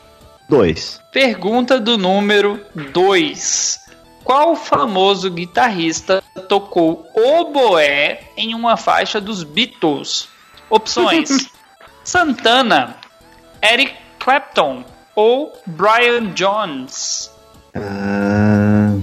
Dois. 0.47 1.01
Pergunta 1.11 1.79
do 1.79 1.97
número 1.97 2.59
2. 2.75 3.79
Qual 4.23 4.55
famoso 4.55 5.31
guitarrista 5.31 6.23
tocou 6.47 7.05
oboé 7.15 8.21
em 8.37 8.53
uma 8.53 8.77
faixa 8.77 9.19
dos 9.19 9.43
Beatles? 9.43 10.27
Opções: 10.69 11.49
Santana, 12.03 12.97
Eric 13.61 13.93
Clapton 14.19 14.83
ou 15.15 15.53
Brian 15.65 16.31
Jones? 16.33 17.31
Ah, 17.75 18.95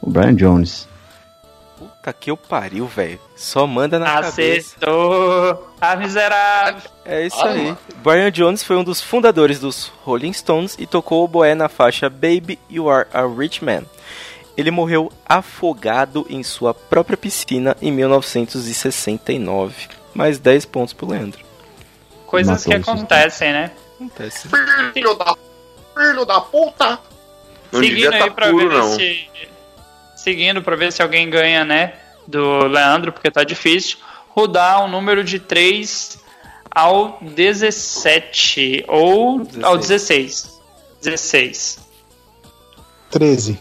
o 0.00 0.10
Brian 0.10 0.34
Jones. 0.34 0.88
Puta 1.78 2.12
que 2.12 2.30
eu 2.30 2.36
pariu, 2.36 2.86
velho. 2.86 3.20
Só 3.36 3.66
manda 3.66 3.98
na 3.98 4.06
cabeça. 4.06 4.76
Acertou! 4.76 5.74
A 5.80 5.96
miserável! 5.96 6.90
É 7.04 7.26
isso 7.26 7.42
aí. 7.42 7.76
Brian 7.96 8.30
Jones 8.30 8.62
foi 8.62 8.76
um 8.76 8.84
dos 8.84 9.00
fundadores 9.00 9.60
dos 9.60 9.92
Rolling 10.02 10.32
Stones 10.32 10.76
e 10.78 10.86
tocou 10.86 11.24
o 11.24 11.28
boé 11.28 11.54
na 11.54 11.68
faixa 11.68 12.08
Baby 12.08 12.58
You 12.70 12.88
Are 12.88 13.06
a 13.12 13.26
Rich 13.26 13.64
Man. 13.64 13.82
Ele 14.56 14.70
morreu 14.70 15.10
afogado 15.26 16.26
em 16.30 16.42
sua 16.42 16.72
própria 16.72 17.16
piscina 17.16 17.76
em 17.82 17.90
1969. 17.90 19.88
Mais 20.14 20.38
10 20.38 20.64
pontos 20.66 20.94
pro 20.94 21.08
Leandro. 21.08 21.44
Coisas 22.34 22.64
que 22.64 22.76
Matou 22.76 22.94
o 22.94 22.96
acontecem, 22.96 23.52
né? 23.52 23.70
Acontece. 23.94 24.48
Filho 24.92 25.14
da. 25.14 25.36
Filho 25.96 26.24
da 26.24 26.40
puta! 26.40 26.98
Não 27.70 27.80
Seguindo 27.80 27.94
devia 27.94 28.10
aí 28.10 28.18
tá 28.18 28.30
pra 28.30 28.50
puro, 28.50 28.68
ver 28.68 28.76
não. 28.76 28.94
se. 28.96 29.28
Seguindo 30.16 30.62
pra 30.62 30.74
ver 30.74 30.92
se 30.92 31.00
alguém 31.00 31.30
ganha, 31.30 31.64
né? 31.64 31.94
Do 32.26 32.66
Leandro, 32.66 33.12
porque 33.12 33.30
tá 33.30 33.44
difícil. 33.44 33.98
Rodar 34.30 34.84
um 34.84 34.88
número 34.88 35.22
de 35.22 35.38
3 35.38 36.18
ao 36.70 37.18
17. 37.20 38.84
Ou 38.88 39.46
ao 39.62 39.78
16. 39.78 40.60
16. 41.02 41.78
13. 43.10 43.60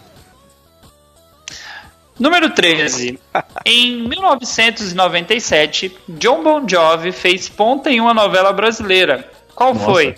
Número 2.24 2.50
13. 2.52 3.20
em 3.66 4.08
1997, 4.08 5.94
John 6.08 6.42
Bon 6.42 6.66
Jovi 6.66 7.12
fez 7.12 7.50
ponta 7.50 7.90
em 7.90 8.00
uma 8.00 8.14
novela 8.14 8.54
brasileira. 8.54 9.30
Qual 9.54 9.74
Nossa. 9.74 9.86
foi? 9.86 10.16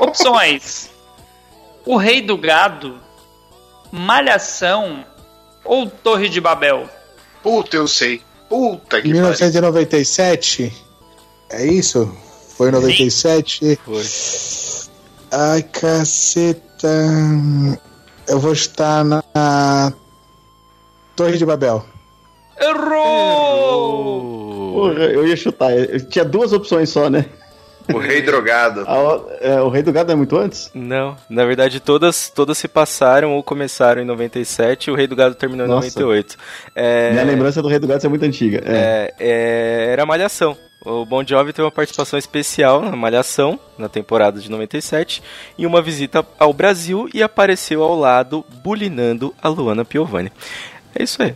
Opções: 0.00 0.90
O 1.86 1.96
Rei 1.96 2.20
do 2.20 2.36
Gado, 2.36 2.98
Malhação 3.92 5.04
ou 5.64 5.88
Torre 5.88 6.28
de 6.28 6.40
Babel? 6.40 6.88
Puta, 7.40 7.76
eu 7.76 7.86
sei. 7.86 8.20
Puta 8.48 9.00
que 9.00 9.06
Em 9.06 9.12
pariu. 9.12 9.22
1997. 9.22 10.72
É 11.50 11.64
isso? 11.66 12.12
Foi 12.56 12.70
em 12.70 12.72
97? 12.72 13.78
Foi. 13.84 14.04
Ai, 15.30 15.62
caceta. 15.62 16.88
Eu 18.26 18.40
vou 18.40 18.52
estar 18.52 19.04
na 19.04 19.92
Torre 21.18 21.36
de 21.36 21.44
Babel. 21.44 21.84
Errou! 23.28 24.72
Porra, 24.74 25.04
eu 25.04 25.26
ia 25.26 25.36
chutar. 25.36 25.72
Eu 25.76 26.00
tinha 26.06 26.24
duas 26.24 26.52
opções 26.52 26.88
só, 26.90 27.10
né? 27.10 27.26
O 27.92 27.98
rei 27.98 28.20
drogado. 28.22 28.84
A 28.86 28.98
o- 29.00 29.26
é, 29.40 29.60
o 29.62 29.68
Rei 29.68 29.82
do 29.82 29.90
Gado 29.92 30.12
é 30.12 30.14
muito 30.14 30.36
antes? 30.36 30.70
Não, 30.74 31.16
na 31.28 31.44
verdade 31.46 31.80
todas, 31.80 32.28
todas 32.28 32.58
se 32.58 32.68
passaram 32.68 33.32
ou 33.34 33.42
começaram 33.42 34.02
em 34.02 34.04
97 34.04 34.88
e 34.88 34.90
o 34.90 34.94
Rei 34.94 35.06
do 35.06 35.16
Gado 35.16 35.34
terminou 35.34 35.64
em 35.66 35.70
Nossa. 35.70 35.86
98. 35.98 36.36
É, 36.74 37.12
Minha 37.12 37.24
lembrança 37.24 37.62
do 37.62 37.68
Rei 37.68 37.78
do 37.78 37.86
Gado 37.86 38.04
é 38.04 38.08
muito 38.10 38.24
antiga. 38.24 38.62
É. 38.66 39.14
é, 39.18 39.86
é, 39.88 39.92
era 39.92 40.04
Malhação. 40.04 40.54
O 40.84 41.04
Bon 41.04 41.24
Jovi 41.26 41.52
teve 41.52 41.64
uma 41.64 41.72
participação 41.72 42.18
especial 42.18 42.82
na 42.82 42.94
Malhação, 42.94 43.58
na 43.76 43.88
temporada 43.88 44.38
de 44.38 44.48
97, 44.50 45.20
e 45.56 45.66
uma 45.66 45.82
visita 45.82 46.24
ao 46.38 46.52
Brasil 46.52 47.08
e 47.12 47.20
apareceu 47.22 47.82
ao 47.82 47.98
lado 47.98 48.44
bulinando 48.62 49.34
a 49.42 49.48
Luana 49.48 49.84
Piovani. 49.84 50.30
É 50.94 51.02
isso 51.02 51.22
aí. 51.22 51.34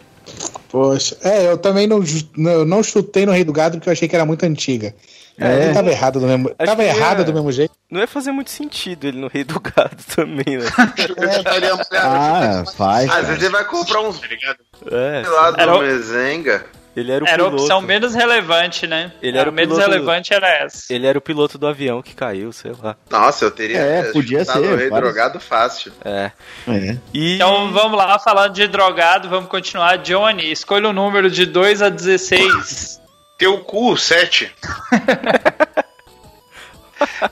Poxa. 0.71 1.17
É, 1.23 1.49
eu 1.49 1.59
também 1.59 1.87
não, 1.87 2.03
não, 2.37 2.65
não 2.65 2.83
chutei 2.83 3.27
no 3.27 3.33
Rei 3.33 3.45
do 3.45 3.53
Gado 3.53 3.77
porque 3.77 3.89
eu 3.89 3.93
achei 3.93 4.09
que 4.09 4.15
era 4.15 4.25
muito 4.25 4.45
antiga. 4.45 4.95
É. 5.39 5.71
É. 5.71 5.73
Tava 5.73 5.91
errado 5.91 6.21
do 6.21 6.27
mesmo, 6.27 6.51
Acho 6.59 6.71
tava 6.71 6.85
errada 6.85 7.23
é- 7.23 7.25
do 7.25 7.33
mesmo 7.33 7.51
jeito. 7.51 7.73
Não 7.91 8.01
ia 8.01 8.07
fazer 8.07 8.33
muito 8.33 8.51
sentido 8.51 9.07
ele 9.07 9.19
no 9.19 9.29
Rei 9.29 9.45
do 9.45 9.59
Gado 9.61 9.97
também, 10.15 10.59
né? 10.59 10.65
Ah, 11.95 12.65
faz. 12.77 13.09
Às 13.09 13.15
cara. 13.15 13.27
vezes 13.27 13.43
ele 13.43 13.53
vai 13.53 13.65
comprar 13.65 14.01
uns 14.01 14.19
Tá 14.19 14.27
ligado? 14.27 14.59
É, 14.91 15.29
lá 15.29 15.51
do 15.51 15.61
Era 15.61 15.79
Mezenga. 15.79 16.65
Ele 16.95 17.11
era 17.11 17.25
o 17.25 17.27
Era 17.27 17.35
a 17.35 17.39
piloto. 17.47 17.63
opção 17.63 17.81
menos 17.81 18.15
relevante, 18.15 18.87
né? 18.87 19.13
Ele 19.23 19.39
era 19.39 19.49
a 19.49 19.53
o 19.53 19.55
menos 19.55 19.75
piloto 19.75 19.91
relevante 19.91 20.35
era 20.35 20.49
essa. 20.49 20.93
Ele 20.93 21.07
era 21.07 21.17
o 21.17 21.21
piloto 21.21 21.57
do 21.59 21.67
avião 21.67 22.03
que 22.03 22.15
caiu, 22.15 22.53
sei 22.53 22.73
lá. 22.83 22.97
Nossa, 23.11 23.45
eu 23.45 23.51
teria 23.51 23.79
É, 23.79 24.13
podia 24.13 24.45
ser, 24.45 24.59
o 24.59 24.77
rei 24.77 24.91
drogado 24.91 25.41
fácil. 25.41 25.93
É. 26.05 26.31
É. 26.69 26.97
E 27.15 27.37
Então 27.37 27.73
vamos 27.73 27.97
lá, 27.97 28.19
falando 28.19 28.53
de 28.55 28.67
drogado, 28.69 29.29
vamos 29.29 29.49
continuar. 29.49 29.97
Johnny, 29.99 30.51
escolha 30.53 30.89
o 30.89 30.93
número 30.93 31.31
de 31.31 31.47
2 31.47 31.83
a 31.83 31.89
16. 31.89 33.01
Teu 33.39 33.59
cu, 33.65 33.97
7. 33.97 34.53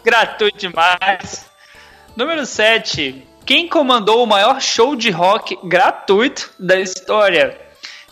Gratuito 0.04 0.58
demais. 0.58 1.46
Número 2.16 2.44
7. 2.44 3.26
Quem 3.46 3.68
comandou 3.68 4.22
o 4.22 4.26
maior 4.26 4.60
show 4.60 4.94
de 4.96 5.10
rock 5.10 5.58
gratuito 5.64 6.50
da 6.58 6.78
história? 6.78 7.56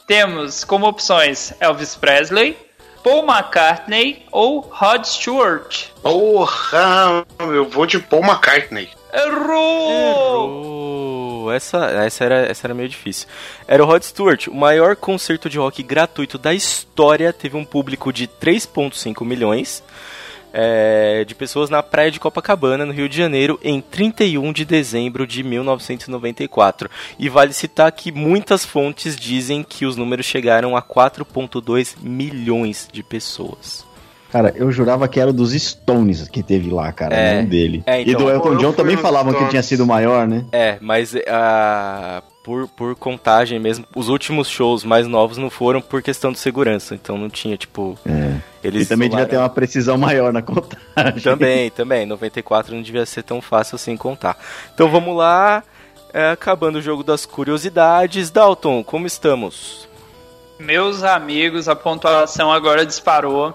Temos 0.09 0.65
como 0.65 0.89
opções 0.89 1.53
Elvis 1.61 1.95
Presley, 1.95 2.57
Paul 3.05 3.27
McCartney 3.27 4.25
ou 4.33 4.61
Rod 4.61 5.05
Stewart. 5.05 5.89
Porra, 6.01 7.27
eu 7.39 7.69
vou 7.69 7.85
de 7.85 7.99
Paul 7.99 8.25
McCartney. 8.25 8.89
Errou! 9.13 9.91
Errou. 9.91 11.53
Essa, 11.53 11.85
essa, 12.07 12.25
era, 12.25 12.37
essa 12.47 12.67
era 12.67 12.73
meio 12.73 12.89
difícil. 12.89 13.29
Era 13.67 13.85
o 13.85 13.87
Rod 13.87 14.03
Stewart, 14.03 14.49
o 14.49 14.55
maior 14.55 14.97
concerto 14.97 15.51
de 15.51 15.59
rock 15.59 15.83
gratuito 15.83 16.39
da 16.39 16.55
história. 16.55 17.31
Teve 17.31 17.59
um 17.59 17.65
público 17.65 18.11
de 18.11 18.27
3,5 18.27 19.27
milhões 19.27 19.85
é, 20.53 21.25
de 21.27 21.35
pessoas 21.35 21.69
na 21.71 21.83
praia 21.83 22.11
de 22.11 22.19
Copacabana, 22.21 22.85
no 22.87 22.93
Rio 22.93 23.09
de 23.09 23.17
Janeiro, 23.17 23.59
em 23.63 23.81
31 23.81 24.53
de 24.53 24.65
dezembro 24.65 25.27
de 25.27 25.43
1994. 25.43 26.91
E 27.19 27.29
vale 27.29 27.53
citar 27.53 27.91
que 27.93 28.11
muitas 28.13 28.65
fontes 28.65 29.17
dizem 29.17 29.63
que 29.63 29.85
os 29.87 29.97
números 29.97 30.27
chegaram 30.27 30.77
a 30.77 30.83
4,2 30.83 31.97
milhões 32.03 32.89
de 32.93 33.03
pessoas. 33.03 33.87
Cara, 34.31 34.53
eu 34.57 34.71
jurava 34.71 35.09
que 35.09 35.19
era 35.19 35.33
dos 35.33 35.53
Stones 35.53 36.29
que 36.29 36.43
teve 36.43 36.71
lá, 36.71 36.93
cara, 36.93 37.15
É. 37.17 37.41
não 37.41 37.49
dele. 37.49 37.83
É, 37.87 38.03
então. 38.03 38.13
e 38.13 38.15
do 38.17 38.31
Elton 38.31 38.53
Eu 38.53 38.59
John 38.59 38.73
também 38.73 38.97
falavam 38.97 39.33
que 39.33 39.49
tinha 39.49 39.63
sido 39.63 39.87
maior, 39.87 40.27
né? 40.29 40.45
É, 40.53 40.77
mas 40.83 41.15
ah, 41.27 42.23
por, 42.49 42.67
por 42.67 42.97
contagem 42.97 43.59
mesmo, 43.59 43.85
os 43.95 44.09
últimos 44.09 44.49
shows 44.49 44.83
mais 44.83 45.07
novos 45.07 45.37
não 45.37 45.51
foram 45.51 45.83
por 45.83 46.03
questão 46.03 46.33
de 46.33 46.39
segurança. 46.39 46.95
Então 46.95 47.19
não 47.19 47.29
tinha, 47.29 47.59
tipo. 47.59 47.99
É. 48.07 48.39
Eles 48.65 48.87
e 48.87 48.89
também 48.89 49.11
devia 49.11 49.27
ter 49.27 49.33
isolaram. 49.33 49.51
uma 49.51 49.55
precisão 49.55 49.99
maior 49.99 50.33
na 50.33 50.41
contagem. 50.41 51.21
Também, 51.23 51.71
também. 51.71 52.07
94 52.07 52.75
não 52.75 52.81
devia 52.81 53.05
ser 53.05 53.23
tão 53.23 53.43
fácil 53.43 53.75
assim 53.77 53.99
contar. 53.99 54.39
Então 54.73 54.89
vamos 54.91 55.15
lá. 55.15 55.63
é, 56.15 56.31
acabando 56.31 56.77
o 56.79 56.83
jogo 56.83 57.05
das 57.05 57.27
curiosidades. 57.27 58.31
Dalton, 58.31 58.83
como 58.83 59.07
estamos? 59.07 59.87
Meus 60.59 61.03
amigos, 61.03 61.69
a 61.69 61.77
pontuação 61.77 62.51
agora 62.51 62.87
disparou. 62.87 63.55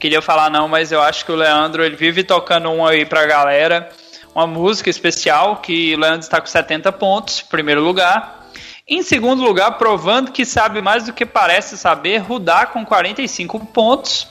Queria 0.00 0.20
falar 0.20 0.50
não, 0.50 0.66
mas 0.66 0.90
eu 0.90 1.00
acho 1.00 1.24
que 1.24 1.30
o 1.30 1.36
Leandro 1.36 1.84
ele 1.84 1.94
vive 1.94 2.24
tocando 2.24 2.68
um 2.70 2.84
aí 2.84 3.06
pra 3.06 3.24
galera. 3.24 3.88
Uma 4.34 4.46
música 4.46 4.88
especial 4.88 5.56
que 5.56 5.94
Leandro 5.96 6.20
está 6.20 6.40
com 6.40 6.46
70 6.46 6.90
pontos, 6.92 7.42
em 7.44 7.50
primeiro 7.50 7.82
lugar. 7.82 8.48
Em 8.88 9.02
segundo 9.02 9.42
lugar, 9.42 9.78
provando 9.78 10.32
que 10.32 10.44
sabe 10.44 10.82
mais 10.82 11.04
do 11.04 11.12
que 11.12 11.24
parece 11.24 11.76
saber, 11.76 12.18
Rudá 12.18 12.66
com 12.66 12.84
45 12.84 13.60
pontos. 13.66 14.26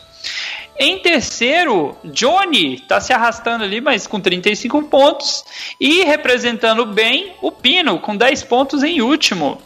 Em 0.78 1.00
terceiro, 1.00 1.96
Johnny 2.04 2.80
tá 2.80 3.00
se 3.00 3.14
arrastando 3.14 3.64
ali, 3.64 3.80
mas 3.80 4.08
com 4.08 4.20
35 4.20 4.84
pontos. 4.84 5.46
E 5.80 6.04
representando 6.04 6.86
bem, 6.86 7.36
o 7.42 7.52
Pino 7.52 8.00
com 8.00 8.18
10 8.18 8.44
pontos 8.44 8.82
em 8.82 9.02
último. 9.02 9.62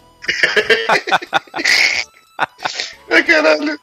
Ai, 3.09 3.23
caralho. 3.23 3.79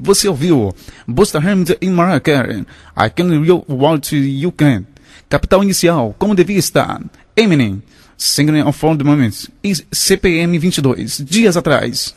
Você 0.00 0.28
ouviu 0.28 0.72
Buster 1.06 1.44
Hamilton 1.44 1.74
em 1.80 1.90
Mariah 1.90 2.20
Carey, 2.20 2.64
I 2.96 3.10
Can 3.10 3.40
Real 3.40 3.64
What 3.68 4.14
You 4.14 4.52
Can. 4.52 4.84
Capital 5.28 5.62
inicial, 5.64 6.14
como 6.18 6.34
devia 6.34 6.58
estar. 6.58 7.02
Eminem, 7.36 7.82
Singing 8.16 8.62
on 8.62 8.72
For 8.72 8.96
The 8.96 9.04
Moments. 9.04 9.50
E 9.62 9.74
CPM 9.92 10.58
22, 10.58 11.18
dias 11.24 11.56
atrás. 11.56 12.14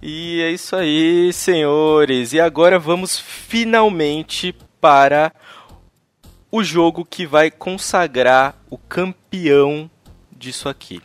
E 0.00 0.40
é 0.40 0.50
isso 0.52 0.76
aí, 0.76 1.32
senhores. 1.32 2.32
E 2.32 2.40
agora 2.40 2.78
vamos 2.78 3.18
finalmente 3.18 4.54
para 4.80 5.32
o 6.50 6.62
jogo 6.62 7.04
que 7.04 7.26
vai 7.26 7.50
consagrar 7.50 8.56
o 8.70 8.78
campeão 8.78 9.90
disso 10.30 10.68
aqui. 10.68 11.02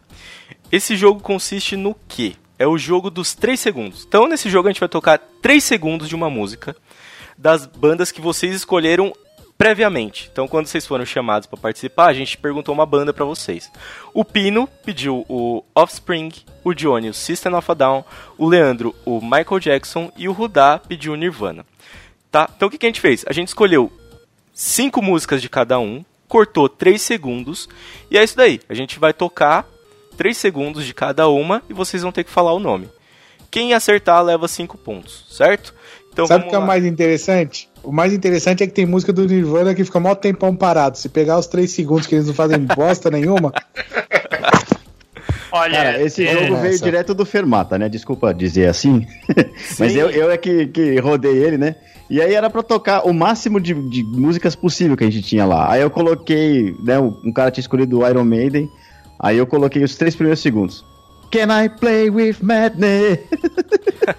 Esse 0.72 0.96
jogo 0.96 1.20
consiste 1.20 1.76
no 1.76 1.96
quê? 2.08 2.36
É 2.58 2.68
o 2.68 2.78
jogo 2.78 3.10
dos 3.10 3.34
3 3.34 3.60
segundos. 3.60 4.06
Então, 4.08 4.28
nesse 4.28 4.50
jogo, 4.50 4.68
a 4.68 4.72
gente 4.72 4.80
vai 4.80 4.90
tocar 4.90 5.20
3 5.42 5.64
segundos 5.64 6.08
de 6.08 6.16
uma 6.16 6.30
música 6.30 6.76
das 7.38 7.66
bandas 7.66 8.12
que 8.12 8.22
vocês 8.22 8.56
escolheram 8.56 9.12
previamente. 9.58 10.30
Então, 10.32 10.48
quando 10.48 10.68
vocês 10.68 10.86
foram 10.86 11.06
chamados 11.06 11.48
para 11.48 11.60
participar, 11.60 12.08
a 12.08 12.14
gente 12.14 12.38
perguntou 12.38 12.74
uma 12.74 12.86
banda 12.86 13.14
para 13.14 13.26
vocês. 13.26 13.72
O 14.14 14.24
Pino 14.26 14.68
pediu 14.84 15.26
o 15.30 15.64
Offspring, 15.76 16.32
o 16.64 16.74
Johnny 16.74 17.10
o 17.10 17.14
System 17.14 17.54
of 17.54 17.72
a 17.72 17.74
Down, 17.74 18.04
o 18.38 18.48
Leandro 18.48 18.96
o 19.06 19.22
Michael 19.22 19.60
Jackson 19.60 20.12
e 20.18 20.28
o 20.28 20.32
Rudá 20.32 20.80
pediu 20.80 21.14
o 21.14 21.16
Nirvana. 21.16 21.66
Tá? 22.32 22.50
Então, 22.56 22.68
o 22.68 22.72
que, 22.72 22.78
que 22.78 22.86
a 22.86 22.90
gente 22.90 23.02
fez? 23.02 23.24
A 23.28 23.34
gente 23.34 23.50
escolheu 23.50 23.92
cinco 24.54 25.02
músicas 25.02 25.42
de 25.42 25.50
cada 25.50 25.80
um, 25.80 26.04
cortou 26.28 26.70
3 26.70 27.02
segundos 27.02 27.68
e 28.10 28.18
é 28.18 28.24
isso 28.24 28.38
daí. 28.38 28.60
A 28.70 28.74
gente 28.74 29.00
vai 29.00 29.14
tocar 29.14 29.68
3 30.18 30.36
segundos 30.38 30.86
de 30.86 30.94
cada 30.94 31.28
uma 31.28 31.62
e 31.70 31.74
vocês 31.74 32.04
vão 32.04 32.12
ter 32.12 32.24
que 32.24 32.32
falar 32.32 32.54
o 32.54 32.60
nome. 32.60 32.90
Quem 33.52 33.74
acertar 33.74 34.24
leva 34.24 34.48
5 34.48 34.78
pontos, 34.78 35.26
certo? 35.30 35.74
Então 36.12 36.26
Sabe 36.28 36.46
o 36.46 36.50
que 36.50 36.56
é 36.56 36.58
o 36.58 36.62
lá. 36.62 36.68
mais 36.68 36.86
interessante? 36.86 37.70
O 37.84 37.92
mais 37.92 38.14
interessante 38.14 38.64
é 38.64 38.68
que 38.68 38.74
tem 38.74 38.86
música 38.86 39.12
do 39.12 39.26
Nirvana 39.26 39.76
que 39.76 39.84
fica 39.84 40.00
mó 40.00 40.16
tempão 40.16 40.56
parado. 40.56 40.98
Se 40.98 41.10
pegar 41.10 41.38
os 41.38 41.48
3 41.48 41.70
segundos 41.70 42.08
que 42.08 42.16
eles 42.16 42.28
não 42.28 42.34
fazem 42.34 42.60
bosta 42.76 43.10
nenhuma, 43.12 43.52
Olha, 45.56 45.78
Cara, 45.78 46.02
esse 46.02 46.26
é, 46.26 46.34
jogo 46.34 46.60
veio 46.62 46.74
essa. 46.74 46.84
direto 46.84 47.14
do 47.14 47.26
Fermata, 47.28 47.78
né? 47.78 47.88
Desculpa 47.88 48.34
dizer 48.34 48.68
assim. 48.68 49.06
Mas 49.78 49.96
eu, 49.96 50.10
eu 50.10 50.32
é 50.32 50.38
que, 50.38 50.66
que 50.66 51.00
rodei 51.00 51.38
ele, 51.38 51.60
né? 51.60 51.76
E 52.10 52.20
aí 52.20 52.34
era 52.34 52.50
pra 52.50 52.64
tocar 52.64 53.08
o 53.08 53.14
máximo 53.14 53.60
de, 53.60 53.72
de 53.74 54.04
músicas 54.04 54.56
possível 54.56 54.98
que 54.98 55.04
a 55.04 55.10
gente 55.12 55.22
tinha 55.22 55.46
lá. 55.46 55.72
Aí 55.72 55.82
eu 55.82 55.92
coloquei, 55.92 56.76
né? 56.84 56.98
Um 57.00 57.32
cara 57.32 57.52
tinha 57.52 57.62
escolhido 57.62 58.00
o 58.00 58.08
Iron 58.10 58.24
Maiden. 58.26 58.68
Aí 59.20 59.38
eu 59.38 59.46
coloquei 59.46 59.84
os 59.84 59.96
três 59.96 60.16
primeiros 60.16 60.42
segundos. 60.42 60.84
Can 61.32 61.48
I 61.64 61.70
play 61.70 62.10
with 62.10 62.38
madness? 62.42 63.20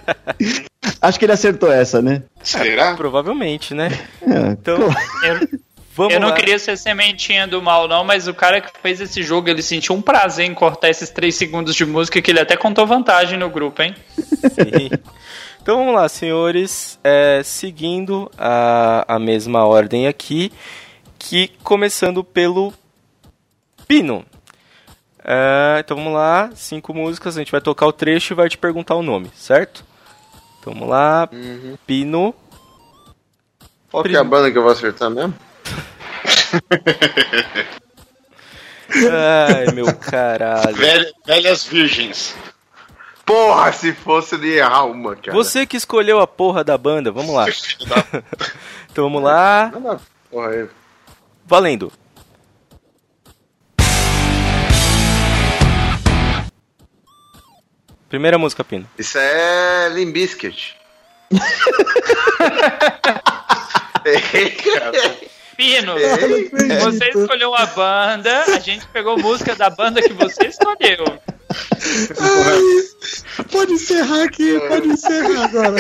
Acho 1.02 1.18
que 1.18 1.24
ele 1.24 1.32
acertou 1.32 1.70
essa, 1.70 2.00
né? 2.00 2.22
Será? 2.42 2.94
Provavelmente, 2.94 3.74
né? 3.74 3.88
É, 4.22 4.52
Então, 4.52 4.78
eu, 4.78 5.48
vamos 5.94 6.14
eu 6.14 6.20
não 6.20 6.28
lá. 6.30 6.34
queria 6.34 6.58
ser 6.58 6.76
sementinha 6.76 7.46
do 7.46 7.62
mal, 7.62 7.86
não, 7.86 8.04
mas 8.04 8.26
o 8.26 8.34
cara 8.34 8.60
que 8.60 8.70
fez 8.82 9.00
esse 9.00 9.22
jogo, 9.22 9.48
ele 9.48 9.62
sentiu 9.62 9.94
um 9.94 10.02
prazer 10.02 10.46
em 10.46 10.54
cortar 10.54 10.90
esses 10.90 11.10
3 11.10 11.34
segundos 11.34 11.74
de 11.74 11.84
música 11.84 12.20
que 12.20 12.30
ele 12.30 12.40
até 12.40 12.56
contou 12.56 12.86
vantagem 12.86 13.38
no 13.38 13.48
grupo, 13.48 13.82
hein? 13.82 13.94
Sim. 14.16 14.90
Então 15.64 15.78
vamos 15.78 15.94
lá, 15.94 16.06
senhores, 16.10 16.98
é, 17.02 17.40
seguindo 17.42 18.30
a, 18.36 19.14
a 19.14 19.18
mesma 19.18 19.64
ordem 19.64 20.06
aqui, 20.06 20.52
que 21.18 21.48
começando 21.62 22.22
pelo 22.22 22.70
Pino. 23.88 24.26
É, 25.24 25.78
então 25.80 25.96
vamos 25.96 26.12
lá, 26.12 26.50
cinco 26.54 26.92
músicas, 26.92 27.34
a 27.34 27.40
gente 27.40 27.50
vai 27.50 27.62
tocar 27.62 27.86
o 27.86 27.92
trecho 27.94 28.34
e 28.34 28.36
vai 28.36 28.46
te 28.46 28.58
perguntar 28.58 28.94
o 28.94 29.02
nome, 29.02 29.30
certo? 29.34 29.82
Então 30.60 30.74
vamos 30.74 30.86
lá, 30.86 31.30
Pino. 31.86 32.34
Qual 33.90 34.04
que 34.04 34.14
é 34.14 34.18
a 34.18 34.24
banda 34.24 34.52
que 34.52 34.58
eu 34.58 34.62
vou 34.62 34.70
acertar 34.70 35.08
mesmo? 35.08 35.32
Ai, 39.10 39.72
meu 39.74 39.94
caralho. 39.96 40.74
Velha- 40.76 41.12
velhas 41.26 41.64
virgens. 41.64 42.34
Porra, 43.24 43.72
se 43.72 43.92
fosse 43.92 44.36
de 44.36 44.48
errar 44.58 44.84
uma, 44.84 45.16
cara. 45.16 45.32
Você 45.32 45.66
que 45.66 45.76
escolheu 45.76 46.20
a 46.20 46.26
porra 46.26 46.62
da 46.62 46.76
banda, 46.76 47.10
vamos 47.10 47.34
lá. 47.34 47.46
Então 48.90 49.04
vamos 49.04 49.22
lá, 49.24 49.72
valendo. 51.44 51.92
Primeira 58.08 58.38
música, 58.38 58.62
Pino. 58.62 58.88
Isso 58.98 59.18
é 59.18 59.88
Limbiskit. 59.92 60.76
Pino, 65.56 65.96
Ei, 65.98 66.50
você 66.80 67.08
escolheu 67.08 67.50
uma 67.50 67.66
banda, 67.66 68.44
a 68.48 68.58
gente 68.58 68.86
pegou 68.88 69.18
música 69.18 69.54
da 69.54 69.70
banda 69.70 70.02
que 70.02 70.12
você 70.12 70.46
escolheu. 70.46 71.04
pode 73.50 73.72
encerrar 73.72 74.24
aqui, 74.24 74.60
pode 74.68 74.88
encerrar 74.88 75.44
agora. 75.44 75.76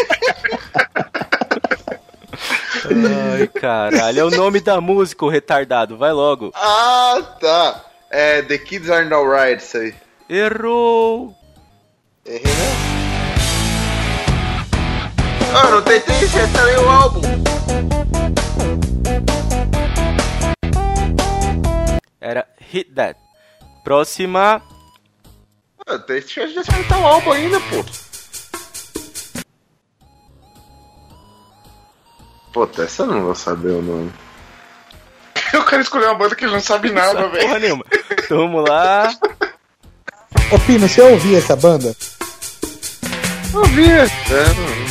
Ai, 3.36 3.46
caralho. 3.48 4.20
É 4.20 4.24
o 4.24 4.30
nome 4.30 4.60
da 4.60 4.80
música, 4.80 5.24
o 5.24 5.28
retardado. 5.28 5.96
Vai 5.96 6.12
logo. 6.12 6.52
ah, 6.54 7.36
tá. 7.40 7.84
É 8.10 8.42
The 8.42 8.58
Kids 8.58 8.90
Are 8.90 9.12
Alright, 9.12 9.62
isso 9.62 9.76
aí. 9.76 9.94
Errou. 10.28 11.34
Errei, 12.24 12.42
né? 12.42 12.94
Ah, 15.56 15.70
não 15.70 15.82
tentei 15.82 16.14
acertar 16.16 16.64
nem 16.66 16.76
o 16.76 16.88
álbum. 16.88 17.20
Era 22.24 22.46
Hit 22.58 22.90
That. 22.94 23.20
Próxima. 23.84 24.62
Ah, 25.86 25.98
tem 25.98 26.22
chance 26.22 26.54
de 26.54 26.58
acertar 26.60 26.98
o 26.98 27.06
álbum 27.06 27.32
ainda, 27.32 27.60
pô. 27.60 27.84
Puta, 32.50 32.84
essa 32.84 33.02
eu 33.02 33.06
não 33.08 33.24
vou 33.24 33.34
saber 33.34 33.72
o 33.72 33.82
nome. 33.82 34.10
Eu 35.52 35.64
quero 35.66 35.82
escolher 35.82 36.06
uma 36.06 36.14
banda 36.14 36.34
que 36.34 36.46
não 36.46 36.60
sabe 36.60 36.90
nada, 36.90 37.28
velho. 37.28 37.46
Porra 37.46 37.58
nenhuma. 37.60 37.84
Então 38.10 38.38
vamos 38.38 38.68
lá. 38.68 39.08
Ô 40.50 40.58
Pino, 40.66 40.88
você 40.88 41.00
ouvia 41.02 41.38
essa 41.38 41.54
banda? 41.54 41.94
Eu 43.52 43.64
vi. 43.66 43.88
É, 43.90 44.04
não- 44.56 44.84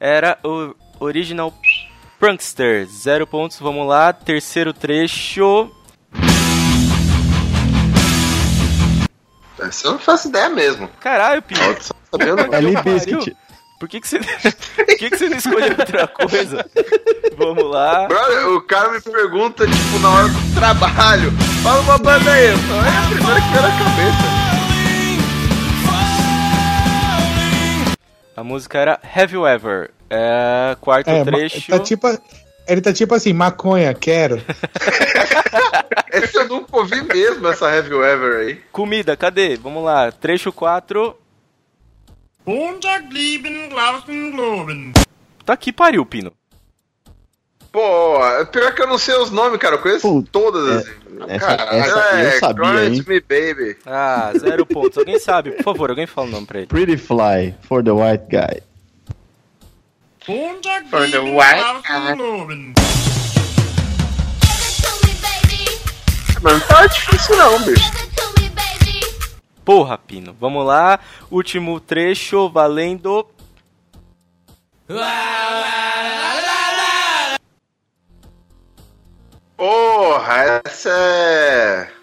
Era 0.00 0.38
o 0.44 0.74
Original 1.00 1.52
Prankster. 2.18 2.86
Zero 2.86 3.26
pontos. 3.26 3.58
Vamos 3.58 3.86
lá. 3.86 4.12
Terceiro 4.12 4.72
trecho. 4.72 5.70
essa 9.60 9.88
eu 9.88 9.92
não 9.92 9.98
faço 9.98 10.28
ideia 10.28 10.48
mesmo. 10.48 10.88
Caralho, 11.00 11.42
sabendo. 12.10 12.54
É 12.54 12.60
Limp 12.60 12.82
Bizkit. 12.84 13.36
Por 13.78 13.88
que, 13.88 14.00
que, 14.00 14.08
você... 14.08 14.18
Por 14.18 14.96
que, 14.98 15.10
que 15.10 15.16
você 15.16 15.28
não 15.28 15.36
escolheu 15.36 15.76
outra 15.78 16.08
coisa? 16.08 16.68
Vamos 17.36 17.70
lá. 17.70 18.08
Brother, 18.08 18.48
o 18.48 18.60
cara 18.62 18.90
me 18.90 19.00
pergunta, 19.00 19.64
tipo, 19.66 19.98
na 20.00 20.10
hora 20.10 20.28
do 20.28 20.54
trabalho. 20.54 21.30
Fala 21.62 21.80
uma 21.82 21.98
banda 21.98 22.32
aí. 22.32 22.56
Falo, 22.56 22.84
É 22.84 22.98
a 22.98 23.02
primeira 23.08 23.40
que 23.40 23.48
veio 23.48 23.62
na 23.62 23.70
cabeça. 23.78 24.38
A 28.36 28.44
música 28.44 28.78
era 28.78 29.00
Have 29.14 29.34
You 29.34 29.46
Ever. 29.46 29.90
É, 30.10 30.76
quarto 30.80 31.08
É, 31.10 31.24
trecho. 31.24 31.70
tá 31.70 31.78
tipo, 31.78 32.06
ele 32.66 32.80
tá 32.80 32.92
tipo 32.92 33.14
assim, 33.14 33.32
maconha, 33.32 33.92
quero. 33.94 34.42
Esse 36.12 36.38
eu 36.38 36.48
nunca 36.48 36.76
ouvi 36.76 37.02
mesmo, 37.02 37.46
essa 37.48 37.68
Have 37.68 37.90
You 37.90 38.04
Ever 38.04 38.40
aí. 38.40 38.60
Comida, 38.72 39.16
cadê? 39.16 39.56
Vamos 39.56 39.84
lá. 39.84 40.10
Trecho 40.10 40.50
4. 40.52 41.14
Tá 45.44 45.52
aqui, 45.52 45.72
pariu, 45.72 46.04
Pino. 46.06 46.32
Pô, 47.70 48.18
pior 48.50 48.74
que 48.74 48.82
eu 48.82 48.86
não 48.86 48.96
sei 48.96 49.14
os 49.16 49.30
nomes, 49.30 49.58
cara. 49.58 49.74
Eu 49.76 49.80
conheço 49.80 50.08
Puta, 50.08 50.28
todas 50.32 50.68
é. 50.68 50.74
as. 50.78 50.98
Essa, 51.28 51.46
Caralho, 51.46 51.78
essa 51.78 51.98
eu 51.98 52.28
é, 52.28 52.38
sabia, 52.38 52.64
Cry 52.64 52.96
hein? 52.96 53.04
Me 53.06 53.20
Baby. 53.20 53.76
Ah, 53.84 54.32
zero 54.38 54.64
pontos. 54.64 54.96
Alguém 54.96 55.18
sabe? 55.18 55.50
Por 55.52 55.64
favor, 55.64 55.90
alguém 55.90 56.06
fala 56.06 56.28
o 56.28 56.30
nome 56.30 56.46
pra 56.46 56.58
ele. 56.60 56.66
Pretty 56.68 56.96
Fly 56.96 57.54
for 57.62 57.84
the 57.84 57.90
White 57.90 58.24
Guy. 58.30 58.62
For 60.28 61.06
the 61.08 61.22
white 61.22 61.64
Mas 66.42 66.52
não 66.52 66.60
tá 66.68 66.86
difícil 66.86 67.36
não, 67.38 67.62
bicho. 67.62 67.90
Porra, 69.64 69.96
Pino. 69.96 70.36
Vamos 70.38 70.66
lá. 70.66 71.00
Último 71.30 71.80
trecho 71.80 72.50
valendo. 72.50 73.26
Porra, 79.56 80.60
essa 80.62 80.90
é. 80.90 81.97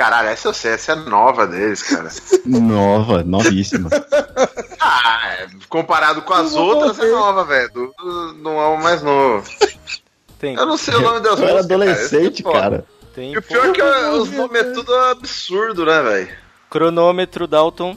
Caralho, 0.00 0.28
essa 0.30 0.48
eu 0.48 0.54
sei, 0.54 0.70
essa 0.72 0.92
é 0.92 0.94
nova 0.94 1.46
deles, 1.46 1.82
cara. 1.82 2.08
Nova, 2.46 3.22
novíssima. 3.22 3.90
ah, 4.80 5.20
é, 5.40 5.48
comparado 5.68 6.22
com 6.22 6.32
as 6.32 6.54
outras, 6.54 6.98
é 6.98 7.10
nova, 7.10 7.44
velho. 7.44 7.92
Não 8.38 8.58
é 8.58 8.66
o 8.68 8.78
mais 8.82 9.02
novo. 9.02 9.46
Tem. 10.38 10.54
Eu 10.56 10.64
não 10.64 10.78
sei 10.78 10.94
o 10.94 11.02
nome 11.02 11.20
das 11.20 11.38
Eu 11.38 11.46
era 11.48 11.56
músicas, 11.58 11.66
cara, 11.68 11.90
adolescente, 11.90 12.40
é 12.40 12.42
foda. 12.42 12.60
cara. 12.60 12.84
Tem 13.14 13.32
E 13.34 13.36
o 13.36 13.42
pior 13.42 13.66
é 13.66 13.72
que 13.72 13.80
é- 13.82 14.08
os 14.08 14.30
nomes 14.30 14.58
é 14.62 14.72
tudo 14.72 14.94
absurdo, 14.94 15.84
né, 15.84 16.00
velho? 16.00 16.30
cronômetro, 16.70 17.46
Dalton. 17.46 17.94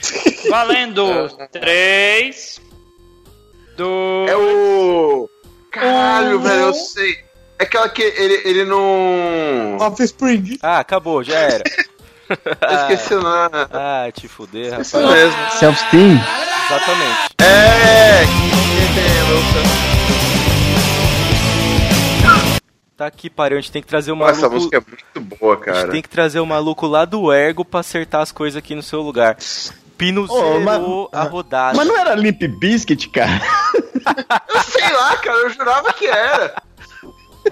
Valendo! 0.48 1.04
3, 1.52 2.60
2, 3.76 4.30
É 4.30 4.34
o. 4.36 5.28
Caralho, 5.70 6.40
velho, 6.40 6.62
eu 6.62 6.72
sei. 6.72 7.25
É 7.58 7.64
aquela 7.64 7.88
que 7.88 8.02
ele, 8.02 8.42
ele 8.44 8.64
não. 8.64 9.76
Offspring. 9.80 10.58
Ah, 10.62 10.78
acabou, 10.78 11.22
já 11.22 11.38
era. 11.38 11.64
Esqueci 12.82 13.14
o 13.14 13.22
nome. 13.22 13.50
Ah, 13.72 14.10
te 14.12 14.28
fuder, 14.28 14.70
rapaz. 14.70 14.88
Isso 14.88 14.98
mesmo. 14.98 15.50
Self-Steam? 15.58 16.20
Exatamente. 16.66 17.28
É. 17.40 18.26
Tá 22.96 23.06
aqui, 23.06 23.28
pariu. 23.28 23.58
A 23.58 23.60
gente 23.60 23.72
tem 23.72 23.82
que 23.82 23.88
trazer 23.88 24.10
o 24.10 24.16
maluco. 24.16 24.38
Essa 24.38 24.48
música 24.48 24.78
é 24.78 24.80
muito 24.80 25.36
boa, 25.38 25.54
A 25.54 25.56
gente 25.56 25.64
cara. 25.66 25.88
tem 25.92 26.02
que 26.02 26.08
trazer 26.08 26.40
o 26.40 26.46
maluco 26.46 26.86
lá 26.86 27.04
do 27.04 27.32
Ergo 27.32 27.64
pra 27.64 27.80
acertar 27.80 28.22
as 28.22 28.32
coisas 28.32 28.56
aqui 28.56 28.74
no 28.74 28.82
seu 28.82 29.02
lugar. 29.02 29.36
Pino 29.98 30.24
Ô, 30.24 30.58
zerou 30.58 31.08
a 31.12 31.22
rodada. 31.22 31.76
Mas 31.76 31.86
não 31.86 31.96
era 31.96 32.14
Limp 32.14 32.42
Biscuit, 32.58 33.08
cara? 33.10 33.40
Eu 34.48 34.62
sei 34.62 34.92
lá, 34.92 35.16
cara, 35.16 35.36
eu 35.38 35.50
jurava 35.50 35.92
que 35.92 36.06
era. 36.06 36.54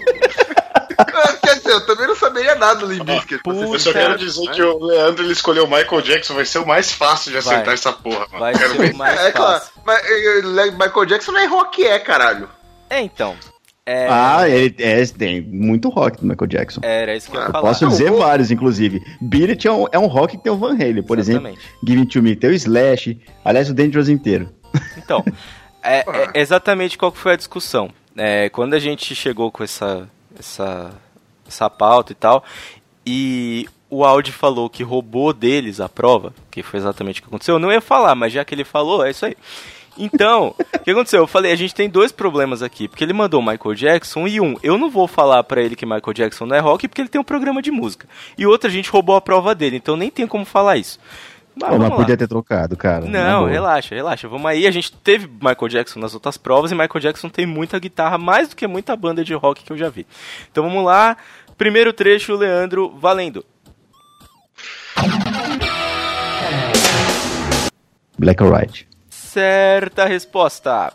Quer 1.42 1.56
dizer, 1.56 1.72
eu 1.72 1.86
também 1.86 2.06
não 2.06 2.14
saberia 2.16 2.54
nada 2.54 2.80
do 2.80 2.86
Limbiskit. 2.86 3.40
Eu 3.44 3.78
só 3.78 3.92
quero 3.92 4.18
dizer 4.18 4.50
que 4.50 4.62
o 4.62 4.78
Leandro 4.84 5.24
ele 5.24 5.32
escolheu 5.32 5.64
o 5.64 5.70
Michael 5.70 6.02
Jackson, 6.02 6.34
vai 6.34 6.44
ser 6.44 6.58
o 6.58 6.66
mais 6.66 6.92
fácil 6.92 7.32
de 7.32 7.38
acertar 7.38 7.64
Vai. 7.64 7.74
essa 7.74 7.92
porra, 7.92 8.26
mano. 8.30 8.38
Vai 8.40 8.52
Quero 8.54 8.72
ser 8.72 8.78
ver. 8.78 8.94
o 8.94 8.96
mais 8.96 9.20
É, 9.20 9.28
é 9.28 9.32
claro. 9.32 9.60
fácil. 9.60 9.72
Mas 9.84 10.04
eh, 10.04 10.38
eh, 10.38 10.70
Michael 10.70 11.06
Jackson 11.06 11.32
não 11.32 11.40
é 11.40 11.46
rock, 11.46 11.84
é, 11.84 11.98
caralho. 11.98 12.48
É, 12.88 13.00
então. 13.00 13.34
É, 13.86 14.06
Ah, 14.08 14.48
ele 14.48 14.74
é, 14.78 15.04
tem 15.06 15.40
muito 15.42 15.88
rock 15.90 16.18
do 16.20 16.26
Michael 16.26 16.48
Jackson. 16.48 16.80
Era 16.82 17.14
isso 17.14 17.30
que 17.30 17.36
eu 17.36 17.40
ia 17.40 17.48
Ah, 17.48 17.52
falar. 17.52 17.68
Posso 17.68 17.86
dizer 17.88 18.10
vários, 18.12 18.50
inclusive. 18.50 19.02
Beat 19.20 19.50
It 19.50 19.68
é 19.68 19.72
um, 19.72 19.86
é 19.92 19.98
um 19.98 20.06
rock 20.06 20.36
que 20.36 20.42
tem 20.42 20.52
o 20.52 20.56
Van 20.56 20.74
Halen, 20.74 21.02
por 21.02 21.18
exemplo. 21.18 21.48
Exatamente. 21.48 21.76
Give 21.86 22.00
It 22.00 22.12
To 22.12 22.22
Me 22.22 22.36
tem 22.36 22.50
o 22.50 22.54
Slash. 22.54 23.20
Aliás, 23.44 23.68
o 23.68 23.74
Dangerous 23.74 24.08
inteiro. 24.08 24.48
Então, 24.96 25.22
é, 25.82 26.04
é 26.32 26.40
exatamente 26.40 26.96
qual 26.96 27.12
que 27.12 27.18
foi 27.18 27.32
a 27.32 27.36
discussão. 27.36 27.90
É, 28.16 28.48
quando 28.48 28.74
a 28.74 28.78
gente 28.78 29.14
chegou 29.14 29.50
com 29.50 29.64
essa, 29.64 30.08
essa, 30.38 30.92
essa 31.46 31.68
pauta 31.68 32.12
e 32.12 32.14
tal, 32.14 32.44
e 33.06 33.68
o 33.90 34.04
Audi 34.04 34.32
falou 34.32 34.68
que 34.70 34.82
roubou 34.82 35.32
deles 35.32 35.80
a 35.80 35.88
prova, 35.88 36.32
que 36.50 36.62
foi 36.62 36.78
exatamente 36.78 37.20
o 37.20 37.22
que 37.22 37.28
aconteceu, 37.28 37.56
eu 37.56 37.58
não 37.58 37.72
ia 37.72 37.80
falar, 37.80 38.14
mas 38.14 38.32
já 38.32 38.44
que 38.44 38.54
ele 38.54 38.64
falou, 38.64 39.04
é 39.04 39.10
isso 39.10 39.26
aí. 39.26 39.36
Então, 39.96 40.54
o 40.74 40.78
que 40.80 40.90
aconteceu? 40.90 41.20
Eu 41.20 41.26
falei, 41.26 41.52
a 41.52 41.56
gente 41.56 41.74
tem 41.74 41.88
dois 41.88 42.10
problemas 42.10 42.62
aqui, 42.62 42.88
porque 42.88 43.04
ele 43.04 43.12
mandou 43.12 43.40
Michael 43.40 43.74
Jackson 43.74 44.26
e 44.26 44.40
um, 44.40 44.56
eu 44.62 44.76
não 44.78 44.90
vou 44.90 45.06
falar 45.06 45.42
pra 45.44 45.62
ele 45.62 45.76
que 45.76 45.86
Michael 45.86 46.12
Jackson 46.12 46.46
não 46.46 46.56
é 46.56 46.60
rock 46.60 46.88
porque 46.88 47.00
ele 47.00 47.08
tem 47.08 47.20
um 47.20 47.24
programa 47.24 47.62
de 47.62 47.70
música. 47.70 48.08
E 48.36 48.46
outro, 48.46 48.68
a 48.68 48.72
gente 48.72 48.90
roubou 48.90 49.16
a 49.16 49.20
prova 49.20 49.54
dele, 49.54 49.76
então 49.76 49.96
nem 49.96 50.10
tem 50.10 50.26
como 50.26 50.44
falar 50.44 50.76
isso. 50.76 50.98
Mas 51.56 51.70
Pô, 51.70 51.78
mas 51.78 51.90
lá. 51.90 51.96
podia 51.96 52.16
ter 52.16 52.26
trocado, 52.26 52.76
cara. 52.76 53.06
Não, 53.06 53.46
relaxa, 53.46 53.94
relaxa. 53.94 54.26
Vamos 54.28 54.46
aí. 54.46 54.66
A 54.66 54.70
gente 54.70 54.92
teve 54.92 55.28
Michael 55.28 55.68
Jackson 55.68 56.00
nas 56.00 56.12
outras 56.12 56.36
provas 56.36 56.72
e 56.72 56.74
Michael 56.74 57.00
Jackson 57.00 57.28
tem 57.28 57.46
muita 57.46 57.78
guitarra, 57.78 58.18
mais 58.18 58.48
do 58.48 58.56
que 58.56 58.66
muita 58.66 58.96
banda 58.96 59.24
de 59.24 59.34
rock 59.34 59.62
que 59.62 59.72
eu 59.72 59.76
já 59.78 59.88
vi. 59.88 60.06
Então 60.50 60.64
vamos 60.64 60.84
lá. 60.84 61.16
Primeiro 61.56 61.92
trecho, 61.92 62.34
Leandro, 62.34 62.92
valendo. 62.98 63.44
Black 68.18 68.42
or 68.42 68.52
White. 68.52 68.88
Certa 69.08 70.04
resposta. 70.06 70.92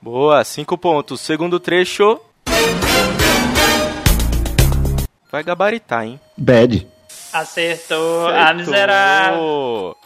Boa, 0.00 0.42
cinco 0.44 0.76
pontos. 0.78 1.20
Segundo 1.20 1.60
trecho. 1.60 2.20
Vai 5.30 5.44
gabaritar, 5.44 6.04
hein? 6.04 6.18
Bad. 6.36 6.88
Acertou. 7.32 8.26
Ah, 8.26 8.52
miserável. 8.52 9.96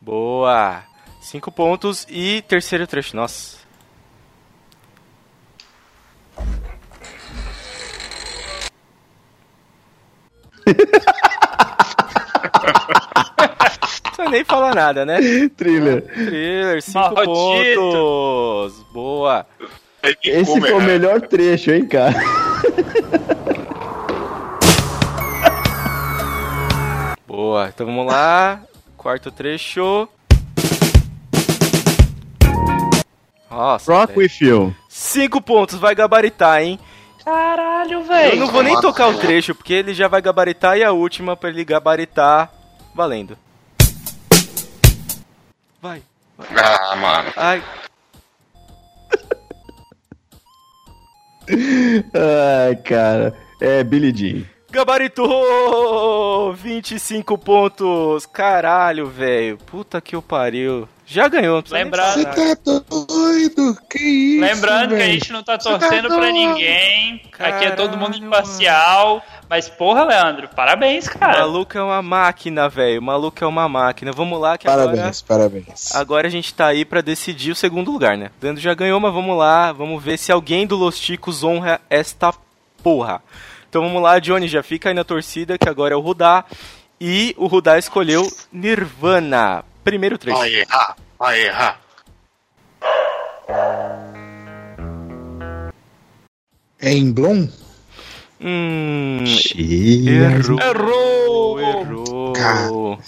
Boa. 0.00 0.82
Cinco 1.20 1.52
pontos 1.52 2.06
e 2.08 2.40
terceiro 2.48 2.86
trecho. 2.86 3.14
Nossa. 3.14 3.58
Não 14.16 14.26
precisa 14.26 14.30
nem 14.30 14.44
falar 14.44 14.74
nada, 14.74 15.04
né? 15.04 15.18
Thriller. 15.56 16.02
Thriller, 16.02 16.82
cinco 16.82 17.14
Maldito. 17.14 17.80
pontos. 17.80 18.86
Boa. 18.92 19.46
Esse 20.22 20.44
Como 20.50 20.60
foi 20.62 20.72
o 20.72 20.80
é? 20.80 20.86
melhor 20.86 21.20
trecho, 21.22 21.70
hein, 21.72 21.86
cara? 21.86 22.14
Boa. 27.26 27.68
Então 27.68 27.86
vamos 27.86 28.06
lá. 28.06 28.60
Quarto 28.96 29.30
trecho. 29.30 30.08
Nossa. 33.50 33.92
Rock 33.92 34.14
velho. 34.14 34.18
with 34.20 34.32
you. 34.40 34.76
Cinco 34.88 35.40
pontos, 35.40 35.78
vai 35.78 35.94
gabaritar, 35.94 36.62
hein? 36.62 36.78
Caralho, 37.24 38.00
Eu 38.00 38.02
velho. 38.04 38.36
não 38.36 38.48
vou 38.48 38.62
nem 38.62 38.78
tocar 38.80 39.08
o 39.08 39.14
trecho, 39.18 39.54
porque 39.54 39.72
ele 39.72 39.94
já 39.94 40.08
vai 40.08 40.20
gabaritar 40.20 40.76
e 40.76 40.84
a 40.84 40.92
última 40.92 41.36
pra 41.36 41.48
ele 41.50 41.64
gabaritar. 41.64 42.52
Valendo. 42.94 43.36
Vai. 45.84 46.02
Ah, 46.56 46.96
mano. 46.96 47.30
Ai. 47.36 47.62
Ai, 52.14 52.76
cara. 52.76 53.36
É 53.60 53.84
Billy 53.84 54.10
Jean. 54.10 54.46
Gabaritou! 54.70 56.54
25 56.54 57.36
pontos! 57.36 58.24
Caralho, 58.24 59.08
velho. 59.08 59.58
Puta 59.58 60.00
que 60.00 60.16
o 60.16 60.22
pariu. 60.22 60.88
Já 61.06 61.28
ganhou, 61.28 61.62
não 61.62 61.78
Lembrando- 61.78 62.14
Você 62.14 62.56
tá 62.56 62.80
doido? 63.06 63.76
Que 63.90 63.98
isso? 63.98 64.40
Lembrando 64.40 64.96
que 64.96 65.02
a 65.02 65.06
gente 65.06 65.32
não 65.32 65.42
tá 65.42 65.58
tá 65.58 65.78
torcendo 65.78 66.08
pra 66.08 66.16
doido. 66.16 66.32
ninguém. 66.32 67.22
Aqui 67.38 67.64
é 67.66 67.70
todo 67.72 67.96
mundo 67.98 68.12
Caralho, 68.12 68.26
imparcial. 68.26 69.22
Mas, 69.48 69.68
porra, 69.68 70.04
Leandro, 70.04 70.48
parabéns, 70.48 71.06
O 71.06 71.18
cara. 71.18 71.40
maluco 71.40 71.76
é 71.76 71.82
uma 71.82 72.00
máquina, 72.00 72.68
velho. 72.68 73.00
O 73.00 73.02
maluco 73.04 73.44
é 73.44 73.46
uma 73.46 73.68
máquina. 73.68 74.10
Vamos 74.12 74.40
lá 74.40 74.56
que 74.56 74.66
agora... 74.66 74.90
Parabéns, 74.92 75.20
parabéns. 75.22 75.94
Agora 75.94 76.26
a 76.26 76.30
gente 76.30 76.54
tá 76.54 76.68
aí 76.68 76.84
pra 76.84 77.02
decidir 77.02 77.50
o 77.52 77.54
segundo 77.56 77.90
lugar, 77.92 78.16
né? 78.16 78.30
Dando 78.40 78.58
já 78.58 78.72
ganhou, 78.72 78.98
mas 78.98 79.12
vamos 79.12 79.36
lá, 79.36 79.72
vamos 79.72 80.02
ver 80.02 80.16
se 80.18 80.32
alguém 80.32 80.66
do 80.66 80.74
Los 80.76 80.98
Ticos 80.98 81.44
honra 81.44 81.80
esta 81.90 82.32
porra. 82.82 83.22
Então 83.68 83.82
vamos 83.82 84.02
lá, 84.02 84.18
Johnny, 84.18 84.48
já 84.48 84.62
fica 84.62 84.88
aí 84.88 84.94
na 84.94 85.04
torcida, 85.04 85.58
que 85.58 85.68
agora 85.68 85.92
é 85.92 85.96
o 85.96 86.00
Rudá. 86.00 86.44
E 87.00 87.34
o 87.36 87.46
Rudá 87.46 87.76
escolheu 87.78 88.26
Nirvana. 88.50 89.62
Primeiro 89.84 90.16
trecho. 90.16 90.38
Vai 90.38 90.54
errar, 90.54 90.96
vai 91.18 91.46
errar. 91.46 91.80
É 96.80 96.90
em 96.90 97.12
Bloom? 97.12 97.48
Hum. 98.40 99.24
Errou. 99.56 100.58
Errou! 100.60 101.60
Errou. 101.60 102.32
Cara. 102.32 102.98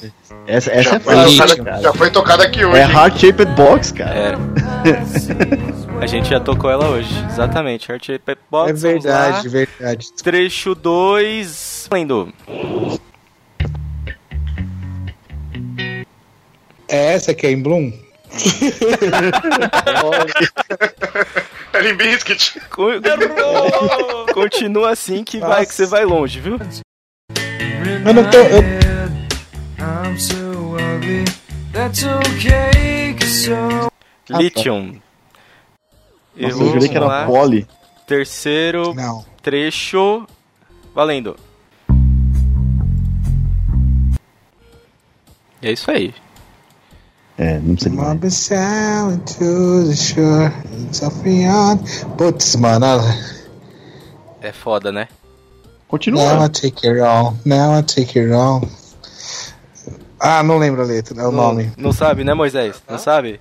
Essa, 0.47 0.71
essa 0.71 0.91
Já 0.91 0.97
é 0.97 1.01
fácil, 1.01 1.65
já 1.83 1.93
foi 1.93 2.11
tocada 2.11 2.45
aqui 2.45 2.65
hoje. 2.65 2.79
É? 2.79 2.85
Heart 2.85 3.19
Shaped 3.19 3.53
Box, 3.55 3.93
cara. 3.93 4.15
Era. 4.15 4.39
A 6.01 6.07
gente 6.07 6.29
já 6.29 6.39
tocou 6.39 6.71
ela 6.71 6.89
hoje, 6.89 7.11
exatamente. 7.31 7.91
Heart 7.91 8.07
Shape 8.07 8.37
Box. 8.51 8.71
É 8.71 8.73
verdade, 8.75 9.49
verdade. 9.49 10.13
Trecho 10.13 10.75
2. 10.75 11.89
Lendo. 11.91 12.33
É 16.89 17.15
essa 17.15 17.35
que 17.35 17.47
é 17.47 17.51
em 17.51 17.61
Bloom? 17.63 17.93
É 21.73 21.93
Bizkit. 21.93 22.61
Co- 22.71 22.89
Continua 24.33 24.91
assim 24.91 25.23
que 25.23 25.39
vai 25.39 25.67
que 25.67 25.75
você 25.75 25.85
vai 25.87 26.05
longe, 26.07 26.41
viu? 26.41 26.59
Eu 28.07 28.15
não 28.15 28.31
tô. 28.31 28.39
Eu... 28.39 28.63
Lithium. 34.31 34.99
Nossa, 36.35 36.63
eu 36.63 36.73
jurei 36.73 36.89
que 36.89 36.97
era 36.97 37.27
poli. 37.27 37.67
Terceiro 38.07 38.95
Não. 38.95 39.25
trecho. 39.43 40.27
Valendo. 40.95 41.37
É 45.63 45.73
isso 45.73 45.91
aí. 45.91 46.15
É, 47.39 47.59
não 47.59 47.75
precisa 47.75 47.91
de 47.91 47.97
mais. 47.97 48.21
The. 48.21 48.29
It's 50.87 51.03
off 51.03 51.19
beyond. 51.23 51.83
Putz, 52.17 52.57
mano. 52.57 52.87
É 54.41 54.53
foda, 54.53 54.91
né? 54.91 55.09
Continua. 55.89 56.35
Now 56.35 56.47
I 56.47 56.49
take 56.49 56.89
it 56.89 57.01
all. 57.01 57.37
Now 57.45 57.79
I 57.79 57.83
take 57.83 58.19
it 58.19 58.33
all. 58.33 58.67
Ah, 60.19 60.43
não 60.43 60.57
lembro 60.59 60.83
a 60.83 60.85
letra, 60.85 61.21
é 61.21 61.27
o 61.27 61.31
não, 61.31 61.49
nome. 61.49 61.71
não 61.77 61.93
sabe, 61.93 62.25
né, 62.25 62.33
Moisés? 62.33 62.83
Não 62.89 62.99
sabe? 62.99 63.39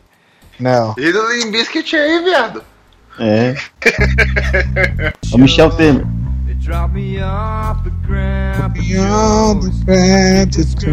Não. 0.60 0.94
E 0.98 1.12
do 1.12 1.34
Limp 1.34 1.52
Bizkit 1.52 1.96
aí, 1.96 2.24
viado. 2.24 2.64
É. 3.18 3.56
o 5.34 5.38
Michel 5.38 5.70
Temer. 5.72 6.06
Beyond 8.74 9.72
the 9.86 9.86
gratitude. 9.86 10.86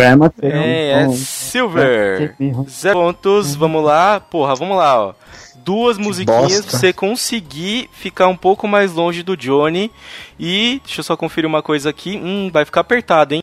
Grandma 0.00 0.32
É, 0.42 0.90
é 1.04 1.08
Silver. 1.10 2.34
Zero 2.68 2.94
pontos, 2.98 3.54
vamos 3.54 3.84
lá. 3.84 4.18
Porra, 4.20 4.54
vamos 4.54 4.76
lá, 4.76 4.98
ó. 5.08 5.14
Duas 5.56 5.98
musiquinhas 5.98 6.64
pra 6.64 6.78
você 6.78 6.92
conseguir 6.92 7.90
ficar 7.92 8.28
um 8.28 8.36
pouco 8.36 8.66
mais 8.66 8.92
longe 8.92 9.22
do 9.22 9.36
Johnny. 9.36 9.90
E, 10.38 10.80
deixa 10.84 11.00
eu 11.00 11.04
só 11.04 11.16
conferir 11.16 11.46
uma 11.46 11.62
coisa 11.62 11.90
aqui. 11.90 12.16
Hum, 12.16 12.50
vai 12.50 12.64
ficar 12.64 12.80
apertado, 12.80 13.34
hein? 13.34 13.42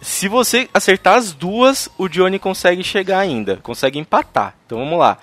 Se 0.00 0.28
você 0.28 0.68
acertar 0.72 1.16
as 1.18 1.32
duas, 1.32 1.88
o 1.98 2.08
Johnny 2.08 2.38
consegue 2.38 2.82
chegar 2.82 3.18
ainda. 3.18 3.56
Consegue 3.58 3.98
empatar. 3.98 4.54
Então 4.64 4.78
vamos 4.78 4.98
lá. 4.98 5.18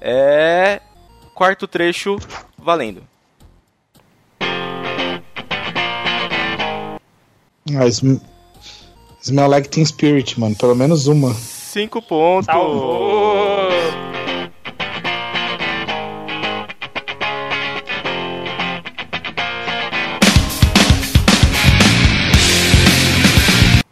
É. 0.00 0.80
Quarto 1.34 1.66
trecho, 1.66 2.16
valendo. 2.56 3.02
Sm- 7.66 8.20
Smell 9.28 9.50
like 9.50 9.68
Teen 9.68 9.84
Spirit, 9.84 10.40
mano. 10.40 10.56
Pelo 10.56 10.74
menos 10.74 11.06
uma. 11.06 11.34
Cinco 11.34 12.00
pontos. 12.00 12.46
Salvou! 12.46 13.68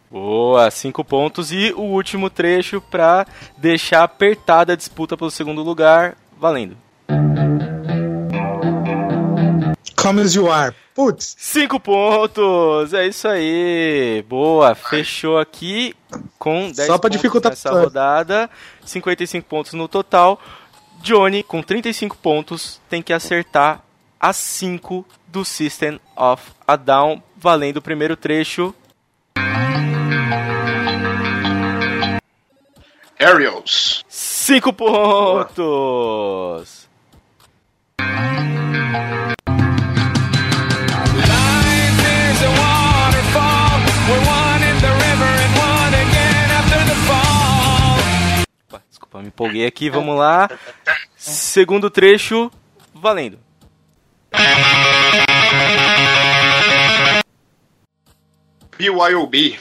Boa, 0.09 0.71
cinco 0.71 1.05
pontos. 1.05 1.51
E 1.51 1.71
o 1.73 1.81
último 1.81 2.31
trecho 2.31 2.81
pra 2.81 3.27
deixar 3.59 4.01
apertada 4.01 4.73
a 4.73 4.75
disputa 4.75 5.15
pelo 5.15 5.29
segundo 5.29 5.61
lugar, 5.61 6.17
valendo. 6.39 6.75
Come 9.95 10.21
as 10.21 10.33
you 10.33 10.51
are. 10.51 10.73
Putz. 10.97 11.35
Cinco 11.37 11.79
pontos! 11.79 12.91
É 12.91 13.05
isso 13.05 13.27
aí! 13.27 14.25
Boa, 14.27 14.73
fechou 14.73 15.37
aqui 15.37 15.95
com 16.39 16.71
10 16.71 16.75
Só 16.87 16.97
pra 16.97 17.01
pontos 17.01 17.11
dificultar 17.17 17.51
nessa 17.51 17.69
pra- 17.69 17.81
rodada, 17.81 18.49
55 18.83 19.47
pontos 19.47 19.73
no 19.73 19.87
total. 19.87 20.41
Johnny, 21.03 21.43
com 21.43 21.61
35 21.61 22.17
pontos, 22.17 22.81
tem 22.89 23.03
que 23.03 23.13
acertar 23.13 23.83
as 24.19 24.37
5 24.37 25.05
do 25.27 25.45
System 25.45 25.99
of 26.15 26.41
a 26.67 26.75
Down, 26.75 27.21
valendo 27.35 27.77
o 27.77 27.81
primeiro 27.83 28.15
trecho. 28.17 28.73
Aerials. 33.19 34.03
5 34.09 34.73
pontos! 34.73 35.67
Opa, 49.17 49.21
me 49.21 49.27
empolguei 49.27 49.65
aqui, 49.65 49.89
vamos 49.89 50.17
lá. 50.17 50.49
Segundo 51.15 51.89
trecho, 51.89 52.51
valendo. 52.93 53.39
BYOB. 58.77 59.59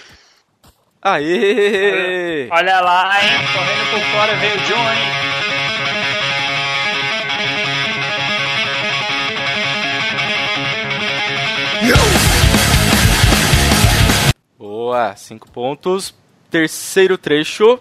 Aê! 1.01 2.49
Olha 2.51 2.81
lá, 2.81 3.23
hein? 3.23 3.31
Correndo 3.55 3.91
por 3.91 4.01
fora 4.13 4.37
veio 4.37 4.55
o 4.55 4.59
Johnny. 4.59 5.01
Boa, 14.59 15.17
5 15.17 15.51
pontos. 15.51 16.15
Terceiro 16.51 17.17
trecho. 17.17 17.81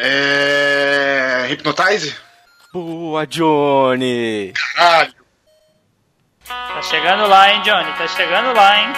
É. 0.00 1.46
Hypnotize? 1.48 2.14
Boa, 2.72 3.26
Johnny! 3.26 4.52
Caralho. 4.76 5.12
Tá 6.46 6.82
chegando 6.82 7.26
lá, 7.26 7.52
hein, 7.52 7.62
Johnny? 7.62 7.92
Tá 7.94 8.06
chegando 8.06 8.54
lá, 8.54 8.80
hein? 8.80 8.92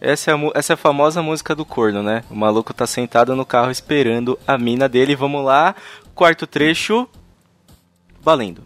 Essa 0.00 0.30
é, 0.30 0.34
a, 0.34 0.38
essa 0.54 0.72
é 0.72 0.74
a 0.74 0.76
famosa 0.76 1.20
música 1.20 1.54
do 1.54 1.64
corno, 1.64 2.02
né? 2.02 2.22
O 2.30 2.34
maluco 2.36 2.72
tá 2.72 2.86
sentado 2.86 3.34
no 3.34 3.44
carro 3.44 3.72
esperando 3.72 4.38
a 4.46 4.56
mina 4.56 4.88
dele. 4.88 5.16
Vamos 5.16 5.44
lá, 5.44 5.74
quarto 6.14 6.46
trecho. 6.46 7.08
Valendo. 8.22 8.62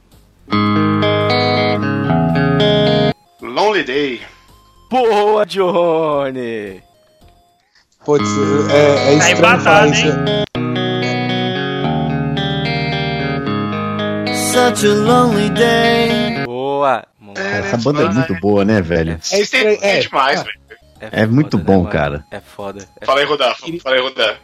Lonely 3.41 3.85
Day. 3.85 4.34
Boa, 4.99 5.45
Johnny! 5.45 6.81
Putz, 8.05 8.25
é, 8.71 9.15
é 9.15 9.19
Tá 9.19 9.29
estranho 9.31 9.37
falar 9.39 9.89
empatado, 9.89 9.93
isso. 9.93 10.07
hein? 10.07 10.45
Such 14.53 14.87
a 14.87 14.95
lonely 14.95 15.51
day. 15.51 16.45
Boa! 16.45 17.05
Vamos 17.19 17.35
lá. 17.41 17.45
Essa 17.45 17.77
banda 17.79 18.03
é 18.03 18.09
muito 18.09 18.35
boa, 18.41 18.65
né, 18.65 18.81
velho? 18.81 19.19
É 19.33 19.41
estranho. 19.41 19.79
É 19.83 19.99
É, 19.99 20.01
demais, 20.01 20.45
velho. 20.45 20.59
É 21.11 21.27
muito 21.27 21.59
né, 21.59 21.65
bom, 21.65 21.79
mano? 21.79 21.91
cara. 21.91 22.25
É 22.31 22.39
foda. 22.39 22.87
É 23.01 23.05
Fala 23.05 23.19
aí, 23.19 23.27
Rodar. 23.27 23.57
Fala 23.83 23.97
aí, 23.97 24.01
Rodar. 24.01 24.39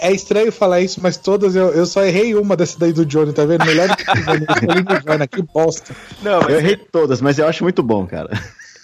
é 0.00 0.10
estranho 0.10 0.50
falar 0.50 0.80
isso, 0.80 0.98
mas 1.00 1.16
todas 1.16 1.54
eu, 1.54 1.68
eu 1.68 1.86
só 1.86 2.02
errei 2.04 2.34
uma 2.34 2.56
dessa 2.56 2.76
daí 2.80 2.92
do 2.92 3.06
Johnny, 3.06 3.32
tá 3.32 3.44
vendo? 3.44 3.64
Melhor 3.64 3.86
do 3.88 3.96
que 3.96 4.10
o 4.10 4.74
Nirvana, 4.92 5.24
que 5.28 5.40
bosta. 5.40 5.94
Não, 6.20 6.40
mas 6.40 6.50
Eu 6.50 6.58
errei 6.58 6.76
todas, 6.76 7.20
mas 7.20 7.38
eu 7.38 7.46
acho 7.46 7.62
muito 7.62 7.80
bom, 7.80 8.04
cara. 8.08 8.28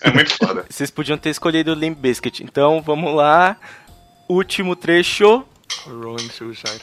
É 0.04 0.10
muito 0.10 0.36
foda. 0.36 0.64
vocês 0.70 0.90
podiam 0.90 1.16
ter 1.16 1.30
escolhido 1.30 1.72
o 1.72 1.74
Limp 1.74 1.98
Bizkit. 1.98 2.44
Então, 2.44 2.82
vamos 2.82 3.14
lá. 3.14 3.56
Último 4.28 4.76
trecho. 4.76 5.42
Rolling 5.86 6.28
Suicide. 6.30 6.82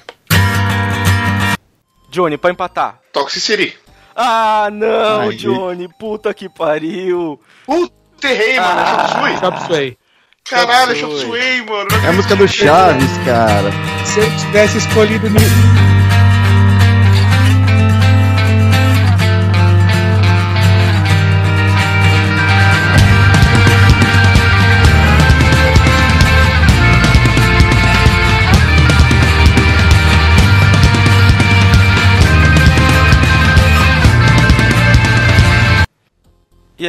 Johnny, 2.09 2.37
pra 2.37 2.51
empatar. 2.51 2.99
Toxicity. 3.13 3.77
Ah, 4.15 4.69
não, 4.71 5.29
Ai, 5.29 5.35
Johnny. 5.35 5.87
Puta 5.87 6.33
que 6.33 6.49
pariu. 6.49 7.39
Puta, 7.65 7.93
errei, 8.27 8.59
mano. 8.59 9.27
É 9.27 9.39
Chop 9.39 9.65
Suey. 9.67 9.97
Caralho, 10.43 10.95
Chop. 10.95 11.19
Suey, 11.19 11.61
mano. 11.61 11.87
É 12.03 12.09
a 12.09 12.11
música 12.11 12.35
do 12.35 12.47
Chaves, 12.47 13.17
cara. 13.23 13.71
Se 14.05 14.19
eu 14.19 14.37
tivesse 14.37 14.79
escolhido 14.79 15.29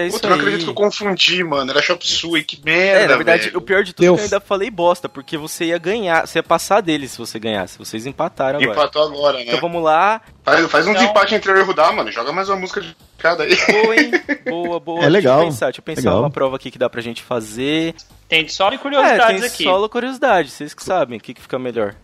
Nirvana. 0.02 0.08
isso 0.08 0.16
Puta, 0.16 0.26
eu 0.26 0.30
não 0.30 0.36
aí. 0.36 0.42
acredito 0.42 0.64
que 0.64 0.70
eu 0.70 0.74
confundi, 0.74 1.44
mano. 1.44 1.70
Era 1.70 1.82
Chop 1.82 2.06
Suey, 2.06 2.44
que 2.44 2.60
merda, 2.64 3.00
É, 3.04 3.08
na 3.08 3.16
verdade, 3.16 3.44
velho. 3.46 3.58
o 3.58 3.60
pior 3.60 3.82
de 3.84 3.92
tudo 3.92 4.04
é 4.04 4.06
Deu. 4.06 4.14
que 4.14 4.20
eu 4.20 4.24
ainda 4.24 4.40
falei 4.40 4.70
bosta, 4.70 5.08
porque 5.08 5.36
você 5.38 5.66
ia 5.66 5.78
ganhar, 5.78 6.26
você 6.26 6.38
ia 6.38 6.42
passar 6.42 6.80
dele 6.80 7.08
se 7.08 7.18
você 7.18 7.38
ganhasse. 7.38 7.78
Vocês 7.78 8.06
empataram 8.06 8.58
agora. 8.60 8.72
Empatou 8.78 9.02
agora, 9.02 9.38
né? 9.38 9.44
Então 9.46 9.60
vamos 9.60 9.82
lá. 9.82 10.20
Faz, 10.42 10.70
faz 10.70 10.86
um 10.86 10.90
Então- 10.90 11.02
desempate 11.02 11.34
entre 11.34 11.50
eu 11.52 11.56
e 11.56 11.60
o 11.60 11.64
Rudá, 11.64 11.92
mano. 11.92 12.10
Joga 12.10 12.32
mais 12.32 12.48
uma 12.48 12.56
música 12.56 12.80
de 12.80 12.96
cada 13.18 13.44
aí. 13.44 13.56
Boa, 13.56 13.96
hein? 13.96 14.10
Boa, 14.44 14.80
boa. 14.80 15.04
É 15.04 15.08
legal. 15.08 15.36
Deixa 15.36 15.46
eu 15.46 15.52
pensar, 15.52 15.66
deixa 15.66 15.80
eu 15.80 15.84
pensar 15.84 16.00
Legal. 16.10 16.20
uma 16.20 16.30
prova 16.30 16.56
aqui 16.56 16.70
que 16.70 16.78
dá 16.78 16.90
pra 16.90 17.00
gente 17.00 17.22
fazer. 17.22 17.94
Tem 18.28 18.46
só 18.48 18.68
de 18.70 18.76
É, 18.76 18.78
curiosidades 18.78 19.40
tem 19.40 19.48
aqui. 19.50 19.64
solo 19.64 19.88
curiosidade, 19.88 20.50
vocês 20.50 20.74
que 20.74 20.82
sabem, 20.84 21.18
o 21.18 21.20
que, 21.20 21.32
que 21.34 21.40
fica 21.42 21.58
melhor. 21.58 21.94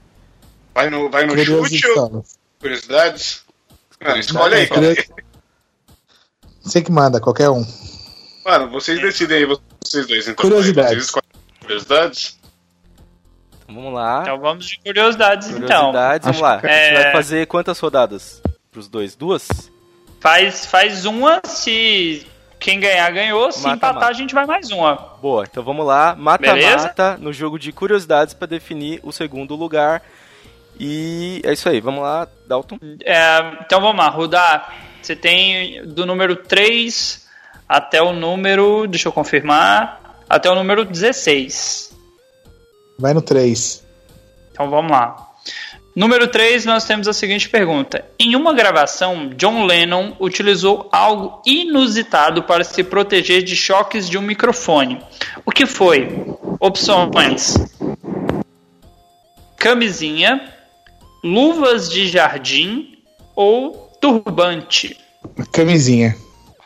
Vai 0.75 0.89
no, 0.91 1.11
vai 1.11 1.27
no 1.27 1.37
chute 1.37 1.87
ou 1.89 2.25
Curiosidades. 2.61 3.43
Mano, 4.01 4.19
escolhe 4.19 4.55
aí, 4.55 4.67
cara. 4.67 4.95
Você 6.63 6.83
que 6.83 6.93
manda, 6.93 7.21
qualquer 7.21 7.49
um. 7.51 7.65
Mano, 8.49 8.71
vocês 8.71 8.99
decidem 9.01 9.39
aí, 9.39 9.45
vocês 9.85 10.07
dois. 10.07 10.27
Então, 10.27 10.43
Curiosidades. 10.43 11.11
Curiosidades? 11.61 12.39
Então 13.63 13.75
vamos 13.75 13.93
lá. 13.93 14.21
Então 14.23 14.39
vamos 14.41 14.67
de 14.67 14.79
curiosidades, 14.79 15.49
então. 15.51 15.93
curiosidades, 15.93 16.25
vamos 16.27 16.41
lá. 16.41 16.55
A 16.55 16.59
gente 16.61 16.71
É. 16.71 17.03
vai 17.03 17.13
fazer 17.13 17.47
quantas 17.47 17.79
rodadas 17.79 18.41
pros 18.71 18.89
dois? 18.89 19.15
Duas? 19.15 19.71
Faz, 20.19 20.65
faz 20.65 21.05
uma, 21.05 21.43
se 21.45 22.27
quem 22.59 22.81
ganhar, 22.81 23.11
ganhou. 23.11 23.53
Se 23.53 23.63
Mata, 23.65 23.77
empatar, 23.77 23.95
mata. 23.97 24.07
a 24.07 24.13
gente 24.15 24.35
vai 24.35 24.47
mais 24.47 24.71
uma. 24.71 24.95
Boa, 25.21 25.45
então 25.45 25.63
vamos 25.63 25.87
lá. 25.87 26.17
Mata-mata 26.17 27.19
no 27.19 27.31
jogo 27.35 27.59
de 27.59 27.71
curiosidades 27.71 28.33
pra 28.33 28.47
definir 28.49 28.99
o 29.03 29.13
segundo 29.13 29.55
lugar. 29.55 30.03
E 30.81 31.43
é 31.45 31.53
isso 31.53 31.69
aí, 31.69 31.81
vamos 31.83 32.01
lá, 32.03 32.27
Dalton. 32.47 32.79
É, 33.05 33.59
então 33.61 33.79
vamos 33.83 34.03
lá, 34.03 34.09
Rudá. 34.09 34.73
Você 35.03 35.15
tem 35.15 35.87
do 35.87 36.07
número 36.07 36.35
3 36.35 37.28
até 37.69 38.01
o 38.01 38.13
número. 38.13 38.87
Deixa 38.87 39.09
eu 39.09 39.13
confirmar. 39.13 40.19
Até 40.29 40.51
o 40.51 40.55
número 40.55 40.85
16. 40.85 41.93
Vai 42.99 43.15
no 43.15 43.23
3. 43.23 43.85
Então 44.53 44.71
vamos 44.71 44.91
lá. 44.91 45.29
Número 45.99 46.29
3, 46.29 46.65
nós 46.65 46.85
temos 46.85 47.09
a 47.09 47.13
seguinte 47.13 47.49
pergunta. 47.49 48.05
Em 48.21 48.37
uma 48.37 48.53
gravação, 48.53 49.31
John 49.37 49.65
Lennon 49.65 50.15
utilizou 50.21 50.89
algo 50.93 51.43
inusitado 51.45 52.45
para 52.45 52.63
se 52.63 52.85
proteger 52.85 53.43
de 53.43 53.57
choques 53.57 54.09
de 54.09 54.17
um 54.17 54.23
microfone. 54.23 55.01
O 55.45 55.51
que 55.51 55.67
foi? 55.67 56.25
Opções: 56.61 57.55
camisinha, 59.57 60.53
luvas 61.25 61.89
de 61.89 62.07
jardim 62.07 62.99
ou 63.35 63.91
turbante. 64.01 64.97
Camisinha. 65.53 66.17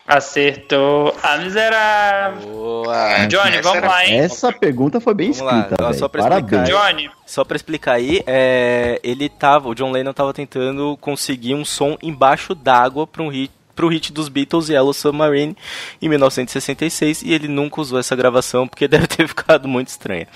Acertou. 0.07 1.15
A 1.23 1.39
miserável. 1.39 2.49
Boa. 2.51 3.27
Johnny, 3.27 3.51
essa 3.57 3.63
vamos 3.63 3.79
era- 3.79 3.89
lá, 3.89 4.05
hein? 4.07 4.19
Essa 4.21 4.53
pergunta 4.53 5.01
foi 5.01 5.15
bem 5.15 5.31
Vamos 5.33 5.53
escrita, 5.55 5.93
só 5.95 6.09
pra 6.09 6.23
Parabéns. 6.23 6.63
explicar. 6.69 6.91
Johnny, 6.91 7.11
Só 7.27 7.45
pra 7.45 7.57
explicar 7.57 7.93
aí, 7.95 8.23
é, 8.27 9.01
ele 9.03 9.29
tava, 9.29 9.69
o 9.69 9.75
John 9.75 9.91
Lennon 9.93 10.13
tava 10.13 10.35
tentando 10.35 10.97
conseguir 11.01 11.55
um 11.55 11.65
som 11.65 11.97
embaixo 12.03 12.55
d'água 12.55 13.07
para 13.07 13.23
um 13.23 13.29
hit 13.29 13.51
pro 13.75 13.89
hit 13.89 14.13
dos 14.13 14.29
Beatles 14.29 14.69
Yellow 14.69 14.93
Submarine 14.93 15.57
em 16.01 16.09
1966 16.09 17.23
e 17.23 17.33
ele 17.33 17.49
nunca 17.49 17.81
usou 17.81 17.99
essa 17.99 18.15
gravação 18.15 18.69
porque 18.69 18.87
deve 18.89 19.07
ter 19.07 19.27
ficado 19.27 19.67
muito 19.67 19.89
estranha. 19.89 20.27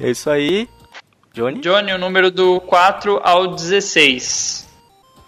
É 0.00 0.08
isso 0.10 0.30
aí, 0.30 0.66
Johnny. 1.34 1.60
Johnny, 1.60 1.92
o 1.92 1.98
número 1.98 2.30
do 2.30 2.60
4 2.62 3.20
ao 3.22 3.48
16. 3.48 4.67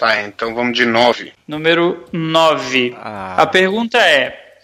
Tá, 0.00 0.22
então 0.22 0.54
vamos 0.54 0.74
de 0.74 0.86
9. 0.86 1.30
Número 1.46 2.06
9. 2.10 2.96
Ah. 2.98 3.42
A 3.42 3.46
pergunta 3.46 3.98
é: 3.98 4.58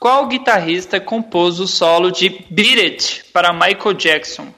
Qual 0.00 0.26
guitarrista 0.26 0.98
compôs 0.98 1.60
o 1.60 1.68
solo 1.68 2.10
de 2.10 2.44
Beat 2.50 2.78
It 2.78 3.24
para 3.32 3.52
Michael 3.52 3.94
Jackson? 3.94 4.52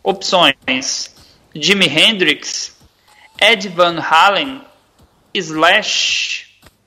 Opções: 0.00 1.12
Jimi 1.52 1.88
Hendrix, 1.88 2.78
Ed 3.40 3.68
Van 3.70 3.98
Halen, 3.98 4.62
Slash. 5.34 6.46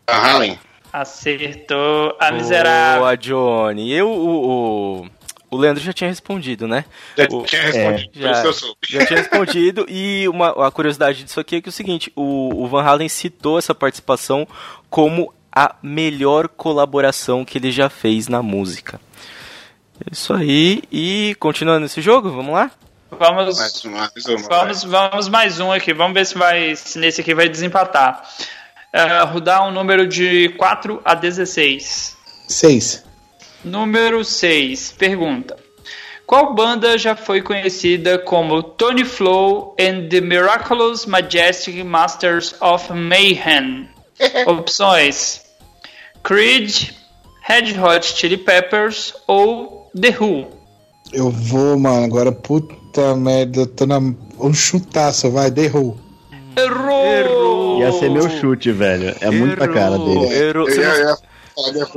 Van 0.10 0.16
Halen. 0.16 0.60
Acertou 0.94 2.16
a 2.18 2.32
miserável. 2.32 3.02
Boa, 3.02 3.18
Johnny. 3.18 3.92
Eu, 3.92 4.08
o, 4.10 5.02
o, 5.02 5.10
o 5.50 5.58
Leandro 5.58 5.82
já 5.84 5.94
tinha 5.94 6.10
respondido, 6.10 6.68
né? 6.68 6.86
Já 7.18 7.26
O- 7.32 7.44
tinha 7.44 7.62
respondido, 7.62 8.12
por 8.12 8.20
já, 8.22 8.32
isso 8.32 8.42
que 8.42 8.48
eu 8.48 8.54
soube. 8.54 8.78
já 8.90 9.06
tinha 9.06 9.20
respondido. 9.20 9.86
E 9.90 10.28
uma, 10.28 10.68
a 10.68 10.72
curiosidade 10.72 11.24
disso 11.24 11.40
aqui 11.40 11.58
é 11.58 11.62
que 11.62 11.70
é 11.70 11.72
o 11.72 11.74
seguinte: 11.74 12.12
o, 12.16 12.64
o 12.64 12.68
Van 12.68 12.84
Halen 12.84 13.10
citou 13.10 13.58
essa 13.60 13.74
participação 13.76 14.48
como 14.90 15.34
a 15.52 15.76
melhor 15.82 16.48
colaboração 16.48 17.46
que 17.46 17.58
ele 17.58 17.72
já 17.72 17.90
fez 17.90 18.28
na 18.28 18.42
música. 18.44 19.00
É 20.06 20.12
Isso 20.12 20.34
aí. 20.34 20.84
E 20.92 21.36
continuando 21.40 21.86
esse 21.86 22.02
jogo, 22.02 22.30
vamos 22.30 22.54
lá? 22.54 22.70
Vamos, 23.18 23.58
Mais 23.58 23.86
uma, 23.86 23.98
mais 24.00 24.26
uma. 24.26 24.38
vamos, 24.50 24.84
vamos 24.84 25.30
mais 25.30 25.60
um 25.62 25.72
aqui. 25.72 25.94
Vamos 25.94 26.14
ver 26.14 26.26
se, 26.26 26.38
vai, 26.38 26.76
se 26.76 27.00
nesse 27.00 27.22
aqui 27.22 27.34
vai 27.34 27.48
desempatar. 27.48 28.22
Uh, 28.94 29.26
rodar 29.32 29.66
um 29.68 29.72
número 29.72 30.06
de 30.08 30.50
4 30.58 31.02
a 31.06 31.14
16. 31.16 32.18
6. 32.48 33.06
Número 33.66 34.24
6. 34.24 34.94
Pergunta. 34.96 35.58
Qual 36.28 36.54
banda 36.54 36.98
já 36.98 37.16
foi 37.16 37.42
conhecida 37.42 38.20
como 38.20 38.62
Tony 38.62 39.04
Flow 39.04 39.76
and 39.80 40.08
the 40.10 40.22
Miraculous 40.22 41.06
Majestic 41.08 41.84
Masters 41.84 42.56
of 42.62 42.94
Mayhem? 42.94 43.90
Opções: 44.46 45.42
Creed, 46.24 46.92
Red 47.42 47.80
Hot 47.80 48.06
Chili 48.06 48.38
Peppers 48.38 49.14
ou 49.28 49.90
The 50.00 50.16
Who? 50.20 50.48
Eu 51.12 51.32
vou, 51.32 51.78
mano, 51.80 52.06
agora 52.06 52.32
puta 52.32 53.16
merda, 53.16 53.62
eu 53.62 53.68
tô 53.68 53.88
na. 53.88 53.98
Um 53.98 54.54
chutaço, 54.54 55.32
vai, 55.32 55.50
derrou. 55.50 55.98
Errou! 56.56 57.80
Ia 57.80 57.92
ser 57.92 58.10
meu 58.10 58.30
chute, 58.30 58.72
velho. 58.72 59.16
É 59.22 59.30
muito 59.30 59.62
a 59.64 59.68
cara 59.68 59.98
dele. 59.98 60.26
Errou. 60.34 60.66
Você, 60.66 60.82
não, 60.82 61.18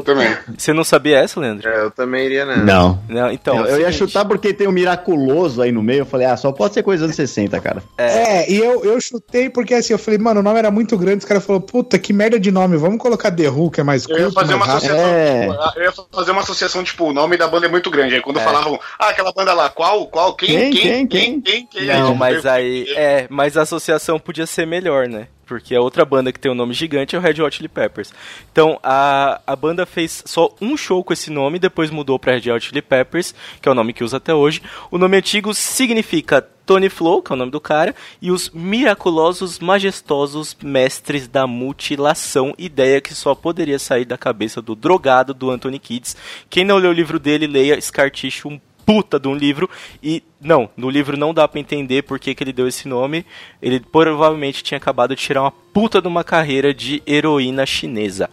também. 0.04 0.36
você 0.56 0.72
não 0.72 0.84
sabia 0.84 1.18
essa, 1.18 1.40
Leandro? 1.40 1.68
É, 1.68 1.82
eu 1.82 1.90
também 1.90 2.26
iria 2.26 2.44
nessa. 2.44 2.62
Não. 2.62 3.02
Não, 3.08 3.30
então. 3.30 3.56
eu, 3.58 3.66
é 3.66 3.72
o 3.72 3.76
eu 3.76 3.80
ia 3.80 3.92
chutar 3.92 4.24
porque 4.24 4.52
tem 4.54 4.68
um 4.68 4.72
miraculoso 4.72 5.60
aí 5.62 5.72
no 5.72 5.82
meio. 5.82 6.00
Eu 6.00 6.06
falei, 6.06 6.26
ah, 6.26 6.36
só 6.36 6.52
pode 6.52 6.74
ser 6.74 6.82
coisa 6.82 7.06
dos 7.06 7.06
anos 7.06 7.16
60, 7.16 7.60
cara. 7.60 7.82
É, 7.96 8.50
e 8.50 8.56
eu, 8.58 8.84
eu 8.84 9.00
chutei 9.00 9.50
porque 9.50 9.74
assim, 9.74 9.92
eu 9.92 9.98
falei, 9.98 10.18
mano, 10.18 10.40
o 10.40 10.42
nome 10.42 10.58
era 10.58 10.70
muito 10.70 10.96
grande, 10.96 11.18
os 11.18 11.24
caras 11.24 11.44
falaram, 11.44 11.64
puta, 11.64 11.98
que 11.98 12.12
merda 12.12 12.38
de 12.38 12.50
nome, 12.50 12.76
vamos 12.76 12.98
colocar 12.98 13.30
The 13.30 13.48
Who, 13.48 13.70
que 13.70 13.80
é 13.80 13.84
mais 13.84 14.06
Eu 14.08 14.16
ia 14.16 14.22
curto, 14.24 14.34
fazer 14.34 14.54
uma 14.54 14.66
associação. 14.66 15.06
É. 15.08 15.48
tipo, 15.48 15.78
eu 15.78 15.84
ia 15.84 15.92
fazer 16.12 16.30
uma 16.30 16.40
associação, 16.40 16.84
tipo, 16.84 17.04
o 17.04 17.12
nome 17.12 17.36
da 17.36 17.48
banda 17.48 17.66
é 17.66 17.68
muito 17.68 17.90
grande. 17.90 18.14
Aí 18.14 18.20
quando 18.20 18.40
falavam, 18.40 18.78
ah, 18.98 19.08
aquela 19.08 19.32
banda 19.32 19.52
lá, 19.54 19.68
qual? 19.68 20.06
Qual? 20.06 20.34
Quem? 20.34 20.70
Quem? 20.70 20.72
Quem? 20.72 21.06
Quem? 21.06 21.40
Quem? 21.40 21.66
Quem? 21.66 21.86
Não, 21.86 22.12
Aí, 22.12 22.18
mas 22.18 22.46
aí. 22.46 22.86
É, 22.96 23.26
mas 23.28 23.56
a 23.56 23.62
associação 23.62 24.18
podia 24.18 24.46
ser 24.46 24.66
melhor, 24.66 25.08
né? 25.08 25.28
Porque 25.48 25.74
a 25.74 25.80
outra 25.80 26.04
banda 26.04 26.30
que 26.30 26.38
tem 26.38 26.52
o 26.52 26.54
nome 26.54 26.74
gigante 26.74 27.16
é 27.16 27.18
o 27.18 27.22
Red 27.22 27.42
Hot 27.42 27.56
Chili 27.56 27.68
Peppers. 27.68 28.12
Então, 28.52 28.78
a, 28.82 29.40
a 29.46 29.56
banda 29.56 29.86
fez 29.86 30.22
só 30.26 30.54
um 30.60 30.76
show 30.76 31.02
com 31.02 31.14
esse 31.14 31.30
nome, 31.30 31.58
depois 31.58 31.90
mudou 31.90 32.18
pra 32.18 32.34
Red 32.34 32.52
Hot 32.52 32.66
Chili 32.66 32.82
Peppers, 32.82 33.34
que 33.60 33.68
é 33.68 33.72
o 33.72 33.74
nome 33.74 33.94
que 33.94 34.04
usa 34.04 34.18
até 34.18 34.34
hoje. 34.34 34.60
O 34.90 34.98
nome 34.98 35.16
antigo 35.16 35.54
significa 35.54 36.46
Tony 36.68 36.90
Flow, 36.90 37.22
que 37.22 37.32
é 37.32 37.34
o 37.34 37.38
nome 37.38 37.50
do 37.50 37.62
cara, 37.62 37.96
e 38.20 38.30
os 38.30 38.50
miraculosos, 38.50 39.58
majestosos 39.58 40.54
mestres 40.62 41.26
da 41.26 41.46
mutilação, 41.46 42.54
ideia 42.58 43.00
que 43.00 43.14
só 43.14 43.34
poderia 43.34 43.78
sair 43.78 44.04
da 44.04 44.18
cabeça 44.18 44.60
do 44.60 44.74
drogado 44.74 45.32
do 45.32 45.50
Anthony 45.50 45.78
Kids. 45.78 46.14
Quem 46.50 46.66
não 46.66 46.76
leu 46.76 46.90
o 46.90 46.94
livro 46.94 47.18
dele, 47.18 47.46
leia 47.46 47.80
Scar 47.80 48.10
Tissue, 48.10 48.52
um 48.52 48.60
puta 48.88 49.20
de 49.20 49.28
um 49.28 49.34
livro 49.34 49.68
e 50.02 50.22
não, 50.40 50.70
no 50.74 50.88
livro 50.88 51.14
não 51.14 51.34
dá 51.34 51.46
pra 51.46 51.60
entender 51.60 52.04
por 52.04 52.18
que, 52.18 52.34
que 52.34 52.42
ele 52.42 52.54
deu 52.54 52.66
esse 52.66 52.88
nome. 52.88 53.26
Ele 53.60 53.80
provavelmente 53.80 54.62
tinha 54.62 54.78
acabado 54.78 55.14
de 55.14 55.20
tirar 55.20 55.42
uma 55.42 55.50
puta 55.50 56.00
de 56.00 56.08
uma 56.08 56.24
carreira 56.24 56.72
de 56.72 57.02
heroína 57.06 57.66
chinesa. 57.66 58.30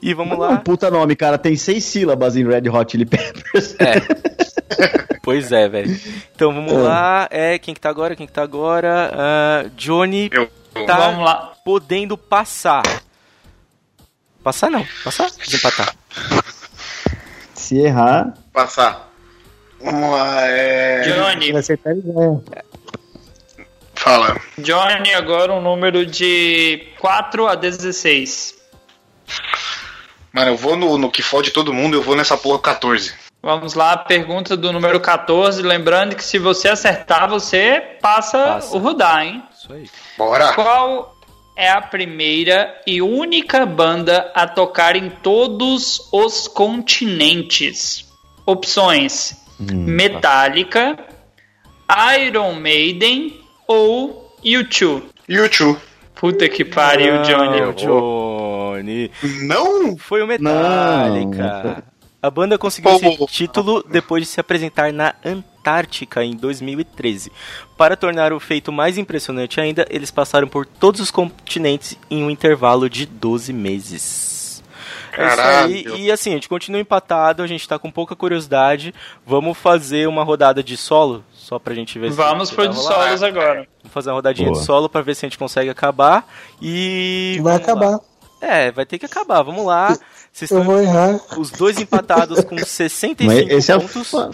E 0.00 0.14
vamos 0.14 0.36
Um 0.38 0.40
lá. 0.42 0.58
puta 0.58 0.88
nome, 0.92 1.16
cara. 1.16 1.36
Tem 1.38 1.56
seis 1.56 1.82
sílabas 1.84 2.36
em 2.36 2.46
Red 2.46 2.68
Hot 2.70 2.92
Chili 2.92 3.04
Peppers. 3.04 3.74
Pois 5.22 5.50
é, 5.50 5.68
velho. 5.68 5.98
Então 6.36 6.54
vamos 6.54 6.72
lá. 6.72 7.26
É, 7.32 7.58
quem 7.58 7.74
que 7.74 7.80
tá 7.80 7.90
agora? 7.90 8.14
Quem 8.14 8.28
que 8.28 8.32
tá 8.32 8.42
agora? 8.44 9.10
Ah, 9.12 9.64
Johnny 9.76 10.30
Eu. 10.32 10.48
tá 10.86 10.96
Vamos 10.98 11.24
lá. 11.24 11.52
podendo 11.64 12.16
passar. 12.16 12.82
Passar 14.40 14.70
não, 14.70 14.86
passar? 15.02 15.28
Desempatar. 15.44 15.96
Se 17.54 17.76
errar, 17.78 18.34
Passar. 18.52 19.05
Vamos 19.80 20.10
lá, 20.10 20.46
é. 20.48 21.02
Johnny, 21.02 21.52
ganha. 21.52 22.42
Fala. 23.94 24.40
Johnny, 24.58 25.14
agora 25.14 25.52
um 25.52 25.60
número 25.60 26.06
de 26.06 26.88
4 27.00 27.46
a 27.46 27.54
16. 27.54 28.54
Mano, 30.32 30.50
eu 30.50 30.56
vou 30.56 30.76
no, 30.76 30.98
no 30.98 31.10
que 31.10 31.22
fode 31.22 31.50
todo 31.50 31.72
mundo, 31.72 31.96
eu 31.96 32.02
vou 32.02 32.14
nessa 32.14 32.36
porra 32.36 32.58
14. 32.58 33.14
Vamos 33.42 33.74
lá, 33.74 33.96
pergunta 33.96 34.56
do 34.56 34.72
número 34.72 35.00
14. 35.00 35.62
Lembrando 35.62 36.16
que 36.16 36.24
se 36.24 36.38
você 36.38 36.68
acertar, 36.68 37.28
você 37.28 37.80
passa, 38.02 38.38
Passa. 38.38 38.76
o 38.76 38.78
Rudá, 38.78 39.24
hein? 39.24 39.42
Isso 39.56 39.72
aí. 39.72 39.88
Bora! 40.18 40.52
Qual 40.52 41.16
é 41.56 41.70
a 41.70 41.80
primeira 41.80 42.78
e 42.86 43.00
única 43.00 43.64
banda 43.64 44.30
a 44.34 44.46
tocar 44.46 44.96
em 44.96 45.08
todos 45.08 46.08
os 46.12 46.48
continentes? 46.48 48.04
Opções: 48.44 49.45
Metallica, 49.58 50.98
Iron 52.20 52.54
Maiden 52.54 53.40
ou 53.66 54.34
U2? 54.44 55.02
YouTube. 55.28 55.78
Puta 56.14 56.48
que 56.48 56.64
pariu, 56.64 57.22
Johnny. 57.22 57.60
Não, 57.60 57.72
Johnny. 57.72 59.10
Não? 59.42 59.96
Foi 59.98 60.22
o 60.22 60.26
Metallica. 60.26 61.84
A 62.22 62.30
banda 62.30 62.58
conseguiu 62.58 62.92
esse 62.92 63.26
título 63.26 63.84
depois 63.88 64.22
de 64.22 64.28
se 64.28 64.40
apresentar 64.40 64.92
na 64.92 65.14
Antártica 65.24 66.24
em 66.24 66.34
2013. 66.34 67.30
Para 67.76 67.96
tornar 67.96 68.32
o 68.32 68.40
feito 68.40 68.72
mais 68.72 68.98
impressionante 68.98 69.60
ainda, 69.60 69.86
eles 69.90 70.10
passaram 70.10 70.48
por 70.48 70.66
todos 70.66 71.00
os 71.00 71.10
continentes 71.10 71.96
em 72.10 72.24
um 72.24 72.30
intervalo 72.30 72.88
de 72.88 73.06
12 73.06 73.52
meses. 73.52 74.35
É 75.16 75.26
isso 75.26 75.36
Caralho. 75.36 75.74
aí. 75.74 75.84
E 76.02 76.10
assim, 76.12 76.30
a 76.30 76.34
gente 76.34 76.48
continua 76.48 76.80
empatado, 76.80 77.42
a 77.42 77.46
gente 77.46 77.66
tá 77.68 77.78
com 77.78 77.90
pouca 77.90 78.14
curiosidade. 78.16 78.94
Vamos 79.26 79.56
fazer 79.56 80.06
uma 80.08 80.22
rodada 80.22 80.62
de 80.62 80.76
solo, 80.76 81.24
só 81.32 81.58
pra 81.58 81.74
gente 81.74 81.98
ver 81.98 82.10
se 82.10 82.16
Vamos 82.16 82.48
se 82.48 82.54
pro 82.54 82.64
vai 82.64 82.72
de 82.74 82.78
solos 82.80 83.22
agora. 83.22 83.66
Vamos 83.82 83.92
fazer 83.92 84.10
uma 84.10 84.16
rodadinha 84.16 84.48
Boa. 84.50 84.60
de 84.60 84.66
solo 84.66 84.88
pra 84.88 85.00
ver 85.02 85.14
se 85.14 85.24
a 85.24 85.28
gente 85.28 85.38
consegue 85.38 85.70
acabar. 85.70 86.26
E. 86.60 87.38
Vai 87.42 87.58
vamos 87.58 87.66
lá. 87.68 87.72
acabar. 87.96 88.00
É, 88.40 88.70
vai 88.70 88.84
ter 88.84 88.98
que 88.98 89.06
acabar. 89.06 89.42
Vamos 89.42 89.64
lá. 89.64 89.96
Vocês 90.32 90.50
Eu 90.50 90.58
estão 90.58 90.64
vou 90.64 90.82
errar. 90.82 91.18
os 91.38 91.50
dois 91.50 91.78
empatados 91.80 92.44
com 92.44 92.58
65 92.62 93.24
Mas 93.24 93.48
esse 93.48 93.72
é, 93.72 93.76
o 93.76 93.80
pontos. 93.80 94.10
fa- 94.10 94.30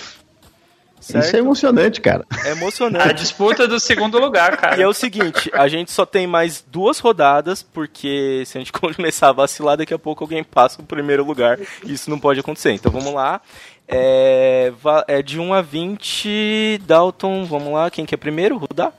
certo? 1.03 1.25
Isso 1.27 1.37
é 1.37 1.39
emocionante, 1.39 2.01
cara. 2.01 2.25
É 2.45 2.49
A 2.49 2.53
emocionante. 2.53 3.15
disputa 3.15 3.67
do 3.69 3.79
segundo 3.81 4.19
lugar, 4.19 4.57
cara. 4.57 4.79
E 4.79 4.83
é 4.83 4.89
o 4.89 4.93
seguinte, 4.95 5.51
a 5.53 5.69
gente 5.69 5.91
só 5.91 6.07
tem 6.07 6.27
mais 6.27 6.65
duas 6.67 6.99
rodadas, 6.99 7.63
porque 7.63 8.43
se 8.47 8.57
a 8.57 8.61
gente 8.61 8.73
começar 8.73 9.29
a 9.29 9.33
vacilar, 9.33 9.77
daqui 9.77 9.93
a 9.93 9.99
pouco 9.99 10.25
alguém 10.25 10.43
passa 10.43 10.81
o 10.81 10.85
primeiro 10.85 11.25
lugar. 11.25 11.59
E 11.85 11.93
isso 11.93 12.09
não 12.09 12.19
pode 12.19 12.41
acontecer. 12.41 12.73
Então 12.73 12.91
vamos 12.91 13.13
lá. 13.13 13.41
É, 13.89 14.73
é 15.09 15.23
de 15.23 15.39
1 15.39 15.53
a 15.53 15.61
20, 15.61 16.81
Dalton, 16.87 17.45
vamos 17.45 17.73
lá. 17.73 17.91
Quem 17.91 18.07
que 18.07 18.15
é 18.15 18.19
primeiro? 18.19 18.57
Rudá? 18.57 18.93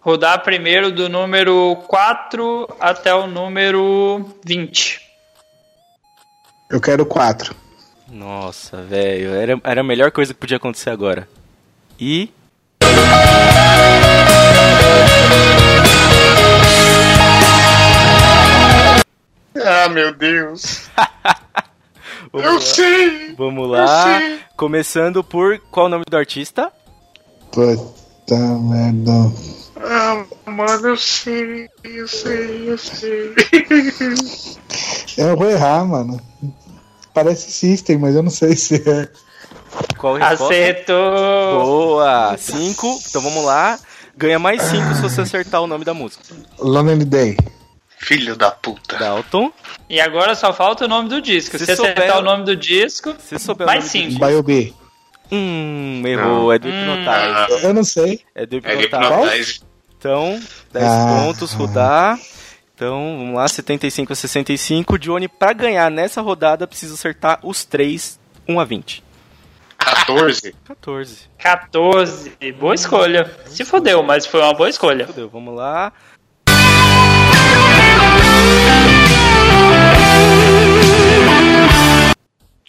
Rodar 0.00 0.42
primeiro 0.42 0.92
do 0.92 1.08
número 1.08 1.76
4 1.88 2.68
até 2.78 3.14
o 3.14 3.26
número 3.26 4.22
20. 4.44 5.00
Eu 6.70 6.78
quero 6.80 7.06
quatro. 7.06 7.54
Nossa, 8.08 8.82
velho. 8.82 9.34
Era, 9.34 9.60
era 9.64 9.80
a 9.80 9.84
melhor 9.84 10.10
coisa 10.10 10.32
que 10.34 10.40
podia 10.40 10.56
acontecer 10.56 10.90
agora. 10.90 11.28
E. 11.98 12.30
Ah, 19.56 19.88
meu 19.88 20.12
Deus. 20.14 20.88
Vamos 22.32 22.46
Eu 22.46 22.54
lá. 22.54 22.60
sei. 22.60 23.34
Vamos 23.36 23.70
lá. 23.70 24.18
sei. 24.18 24.38
Começando 24.56 25.22
por. 25.22 25.58
Qual 25.70 25.86
o 25.86 25.88
nome 25.88 26.04
do 26.08 26.16
artista? 26.16 26.72
Puta 27.52 28.34
merda. 28.36 29.32
Ah, 29.76 30.24
mano, 30.50 30.88
eu 30.88 30.96
sei. 30.96 31.68
Eu 31.84 32.08
sei, 32.08 32.70
eu 32.70 32.78
sei. 32.78 33.34
Eu 35.16 35.36
vou 35.36 35.48
errar, 35.50 35.84
mano. 35.84 36.20
Parece 37.14 37.50
System, 37.52 37.96
mas 37.98 38.14
eu 38.16 38.22
não 38.22 38.30
sei 38.30 38.56
se 38.56 38.74
é. 38.88 39.08
Qual 39.98 40.14
resposta? 40.16 40.44
Acertou! 40.44 41.64
Boa! 41.64 42.36
5. 42.36 43.00
Então 43.08 43.22
vamos 43.22 43.44
lá. 43.44 43.78
Ganha 44.16 44.38
mais 44.38 44.60
5 44.62 44.94
se 44.94 45.00
você 45.00 45.20
acertar 45.22 45.62
o 45.62 45.66
nome 45.66 45.84
da 45.84 45.94
música. 45.94 46.22
Lonely 46.58 47.04
Day. 47.04 47.36
Filho 47.98 48.36
da 48.36 48.50
puta. 48.50 48.96
Dalton. 48.98 49.50
E 49.88 50.00
agora 50.00 50.34
só 50.34 50.52
falta 50.52 50.84
o 50.84 50.88
nome 50.88 51.08
do 51.08 51.20
disco. 51.22 51.56
Se 51.58 51.64
Se, 51.64 51.72
acertar 51.72 52.04
souber- 52.08 52.18
o 52.18 52.22
nome 52.22 52.44
do 52.44 52.54
disco, 52.56 53.14
Se 53.18 53.38
souber 53.38 53.66
mais 53.66 53.84
o 53.92 53.96
nome 53.96 54.08
do 54.08 54.12
5. 54.14 54.26
Bio 54.26 54.42
B. 54.42 54.72
Hum, 55.32 56.02
errou. 56.06 56.52
É 56.52 56.58
do 56.58 56.68
Hypnotize. 56.68 57.64
Eu 57.64 57.74
não 57.74 57.84
sei. 57.84 58.20
É 58.34 58.44
do 58.46 58.56
É 58.56 58.74
Hypnotize. 58.74 58.82
Hypnotize. 58.84 59.60
Então, 59.98 60.40
10 60.72 60.84
Ah. 60.86 61.22
pontos, 61.24 61.52
Rudá. 61.54 62.18
Então, 62.74 63.16
vamos 63.18 63.36
lá, 63.36 63.46
75 63.46 64.12
a 64.12 64.16
65. 64.16 64.98
Johnny, 64.98 65.28
pra 65.28 65.52
ganhar 65.52 65.88
nessa 65.90 66.20
rodada, 66.20 66.66
precisa 66.66 66.94
acertar 66.94 67.38
os 67.42 67.64
3, 67.64 68.18
1 68.48 68.58
a 68.58 68.64
20. 68.64 69.04
14. 69.78 70.54
14. 70.64 71.30
14. 71.38 72.36
Boa 72.58 72.74
escolha. 72.74 73.30
Se 73.46 73.64
fodeu, 73.64 74.02
mas 74.02 74.26
foi 74.26 74.40
uma 74.40 74.54
boa 74.54 74.68
escolha. 74.68 75.06
Fudeu, 75.06 75.28
vamos 75.28 75.54
lá. 75.54 75.92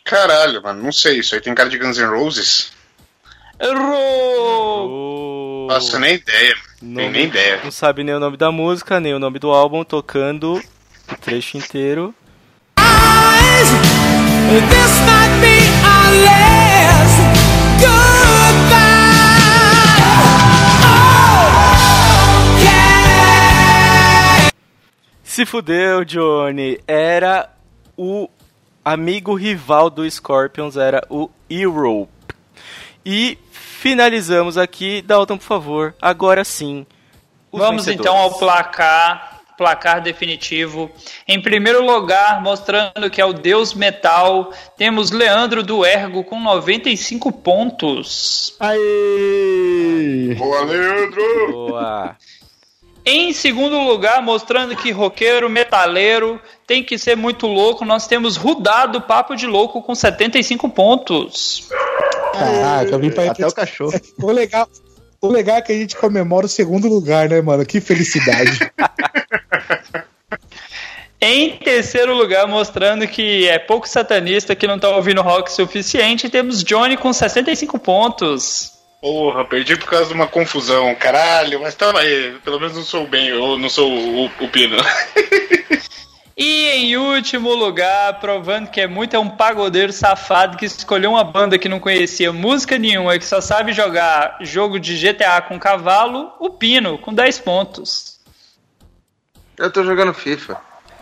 Caralho, 0.03 0.61
mano, 0.61 0.84
não 0.84 0.91
sei. 0.91 1.19
Isso 1.19 1.34
aí 1.34 1.41
tem 1.41 1.56
cara 1.56 1.69
de 1.69 1.80
Guns 1.80 1.98
N' 1.98 2.06
Roses? 2.06 2.72
Errou! 3.60 5.55
Nossa, 5.67 5.99
nem 5.99 6.15
ideia. 6.15 6.55
Não- 6.81 6.95
Tem 7.01 7.11
nem 7.11 7.23
ideia. 7.25 7.61
Não 7.63 7.71
sabe 7.71 8.03
nem 8.03 8.15
o 8.15 8.19
nome 8.19 8.37
da 8.37 8.51
música, 8.51 8.99
nem 8.99 9.13
o 9.13 9.19
nome 9.19 9.39
do 9.39 9.49
álbum, 9.51 9.83
tocando 9.83 10.61
o 11.11 11.17
trecho 11.17 11.57
inteiro. 11.57 12.13
Se 25.23 25.45
fudeu, 25.45 26.05
Johnny. 26.05 26.79
Era 26.87 27.49
o 27.97 28.29
amigo 28.83 29.33
rival 29.35 29.89
do 29.89 30.09
Scorpions, 30.09 30.77
era 30.77 31.05
o 31.09 31.29
Europe. 31.49 32.11
E 33.05 33.37
finalizamos 33.85 34.57
aqui. 34.57 35.03
Dalton, 35.03 35.37
por 35.37 35.43
favor, 35.43 35.95
agora 36.01 36.43
sim. 36.43 36.87
os 37.51 37.59
Vamos 37.59 37.85
vencedores. 37.85 37.99
então 37.99 38.17
ao 38.17 38.33
placar. 38.39 39.35
Placar 39.55 40.01
definitivo. 40.01 40.91
Em 41.25 41.39
primeiro 41.41 41.85
lugar, 41.85 42.41
mostrando 42.41 43.09
que 43.09 43.21
é 43.21 43.25
o 43.25 43.31
Deus 43.31 43.73
Metal, 43.73 44.51
temos 44.75 45.11
Leandro 45.11 45.63
do 45.63 45.85
Ergo 45.85 46.25
com 46.25 46.41
95 46.41 47.31
pontos. 47.31 48.53
Aê! 48.59 50.35
Boa, 50.35 50.61
Leandro! 50.65 51.51
Boa. 51.51 52.17
Em 53.05 53.31
segundo 53.31 53.79
lugar, 53.79 54.21
mostrando 54.21 54.75
que 54.75 54.91
roqueiro, 54.91 55.47
metaleiro, 55.47 56.41
tem 56.65 56.83
que 56.83 56.97
ser 56.97 57.15
muito 57.15 57.45
louco, 57.45 57.85
nós 57.85 58.07
temos 58.07 58.35
Rudá 58.35 58.87
do 58.87 58.99
Papo 58.99 59.35
de 59.35 59.45
Louco 59.45 59.81
com 59.83 59.93
75 59.93 60.67
pontos. 60.69 61.69
Caraca, 62.37 62.91
eu 62.91 62.99
vim 62.99 63.11
pra 63.11 63.31
Até 63.31 63.47
o 63.47 63.51
cachorro. 63.51 63.93
O 64.21 64.31
legal, 64.31 64.67
o 65.21 65.27
legal 65.27 65.57
é 65.57 65.61
que 65.61 65.71
a 65.71 65.75
gente 65.75 65.95
comemora 65.95 66.45
o 66.45 66.49
segundo 66.49 66.87
lugar, 66.87 67.29
né, 67.29 67.41
mano? 67.41 67.65
Que 67.65 67.81
felicidade. 67.81 68.59
Em 71.21 71.57
terceiro 71.57 72.13
lugar, 72.13 72.47
mostrando 72.47 73.07
que 73.07 73.47
é 73.47 73.57
pouco 73.57 73.89
satanista 73.89 74.55
que 74.55 74.67
não 74.67 74.77
tá 74.77 74.89
ouvindo 74.89 75.23
rock 75.23 75.51
suficiente, 75.51 76.29
temos 76.29 76.63
Johnny 76.63 76.97
com 76.97 77.11
65 77.11 77.79
pontos. 77.79 78.73
Porra, 79.01 79.45
perdi 79.45 79.75
por 79.75 79.89
causa 79.89 80.07
de 80.07 80.13
uma 80.13 80.27
confusão. 80.27 80.93
Caralho, 80.95 81.61
mas 81.61 81.73
tava 81.73 81.99
aí. 81.99 82.35
Pelo 82.43 82.59
menos 82.59 82.75
não 82.75 82.83
sou 82.83 83.07
bem, 83.07 83.29
eu 83.29 83.57
não 83.57 83.69
sou 83.69 83.91
o, 83.91 84.25
o 84.25 84.47
Pino. 84.49 84.77
E 86.37 86.67
em 86.71 86.97
último 86.97 87.53
lugar, 87.53 88.19
provando 88.19 88.69
que 88.69 88.81
é 88.81 88.87
muito 88.87 89.15
é 89.15 89.19
um 89.19 89.29
pagodeiro 89.29 89.93
safado 89.93 90.57
que 90.57 90.65
escolheu 90.65 91.11
uma 91.11 91.23
banda 91.23 91.57
que 91.57 91.69
não 91.69 91.79
conhecia 91.79 92.33
música 92.33 92.77
nenhuma 92.77 93.15
e 93.15 93.19
que 93.19 93.25
só 93.25 93.39
sabe 93.39 93.71
jogar 93.71 94.37
jogo 94.41 94.77
de 94.77 94.97
GTA 94.97 95.41
com 95.41 95.57
cavalo, 95.57 96.33
o 96.37 96.49
Pino, 96.49 96.97
com 96.97 97.13
10 97.13 97.39
pontos. 97.39 98.19
Eu 99.57 99.71
tô 99.71 99.83
jogando 99.83 100.13
FIFA. 100.13 100.59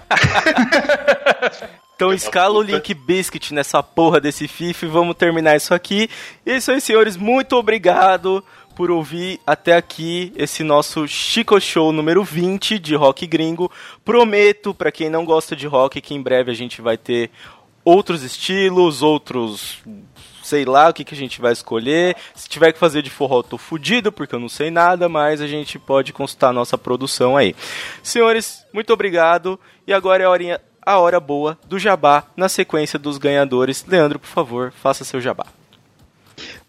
Então 1.96 2.12
escala 2.12 2.58
o 2.58 2.62
Link 2.62 2.94
Biscuit 2.94 3.54
nessa 3.54 3.84
porra 3.84 4.20
desse 4.20 4.48
FIFA 4.48 4.86
e 4.86 4.90
vamos 4.90 5.16
terminar 5.16 5.56
isso 5.56 5.74
aqui. 5.74 6.10
E 6.46 6.52
é 6.52 6.58
isso 6.58 6.72
aí, 6.72 6.82
senhores. 6.82 7.16
Muito 7.16 7.56
obrigado 7.56 8.44
por 8.76 8.92
ouvir 8.92 9.40
até 9.46 9.76
aqui 9.76 10.34
esse 10.36 10.64
nosso 10.64 11.08
Chico 11.08 11.60
Show 11.60 11.92
número 11.92 12.24
20 12.24 12.80
de 12.80 12.96
rock 12.96 13.26
gringo. 13.28 13.72
Prometo, 14.04 14.74
pra 14.74 14.92
quem 14.92 15.10
não 15.10 15.26
gosta 15.26 15.56
de 15.56 15.68
rock, 15.68 16.02
que 16.02 16.14
em 16.14 16.22
breve 16.22 16.52
a 16.52 16.54
gente 16.54 16.82
vai 16.82 16.98
ter 16.98 17.30
outros 17.84 18.24
estilos, 18.24 19.02
outros. 19.02 19.80
Sei 20.44 20.66
lá 20.66 20.90
o 20.90 20.94
que, 20.94 21.06
que 21.06 21.14
a 21.14 21.18
gente 21.18 21.40
vai 21.40 21.54
escolher. 21.54 22.16
Se 22.36 22.50
tiver 22.50 22.74
que 22.74 22.80
fazer 22.80 23.02
de 23.02 23.10
forró, 23.10 23.40
eu 23.40 23.44
tô 23.44 23.58
fudido, 23.58 24.12
porque 24.12 24.36
eu 24.36 24.40
não 24.40 24.50
sei 24.50 24.70
nada, 24.70 25.08
mas 25.08 25.40
a 25.40 25.48
gente 25.48 25.80
pode 25.80 26.12
consultar 26.12 26.52
nossa 26.52 26.78
produção 26.78 27.38
aí. 27.38 27.56
Senhores, 28.02 28.66
muito 28.74 28.92
obrigado. 28.92 29.60
E 29.88 29.94
agora 29.94 30.24
é 30.24 30.26
a 30.26 30.30
horinha, 30.30 30.62
a 30.82 31.00
hora 31.00 31.20
boa 31.20 31.58
do 31.66 31.80
jabá, 31.80 32.26
na 32.36 32.50
sequência 32.50 33.00
dos 33.00 33.18
ganhadores. 33.18 33.86
Leandro, 33.88 34.20
por 34.20 34.28
favor, 34.28 34.74
faça 34.74 35.06
seu 35.06 35.22
jabá. 35.22 35.46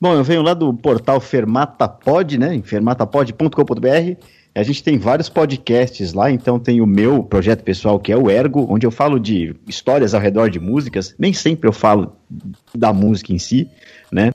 Bom, 0.04 0.12
eu 0.12 0.22
venho 0.22 0.42
lá 0.42 0.52
do 0.52 0.74
portal 0.74 1.18
Fermatapod, 1.18 2.36
né? 2.36 2.54
em 2.54 2.60
fermatapod.com.br. 2.60 4.20
A 4.54 4.62
gente 4.62 4.84
tem 4.84 4.98
vários 4.98 5.30
podcasts 5.30 6.12
lá, 6.12 6.30
então 6.30 6.58
tem 6.58 6.82
o 6.82 6.86
meu 6.86 7.22
projeto 7.22 7.64
pessoal, 7.64 7.98
que 7.98 8.12
é 8.12 8.16
o 8.16 8.28
Ergo, 8.30 8.66
onde 8.68 8.86
eu 8.86 8.90
falo 8.90 9.18
de 9.18 9.56
histórias 9.66 10.12
ao 10.12 10.20
redor 10.20 10.50
de 10.50 10.60
músicas. 10.60 11.14
Nem 11.18 11.32
sempre 11.32 11.66
eu 11.66 11.72
falo 11.72 12.14
da 12.74 12.92
música 12.92 13.32
em 13.32 13.38
si, 13.38 13.66
né? 14.12 14.30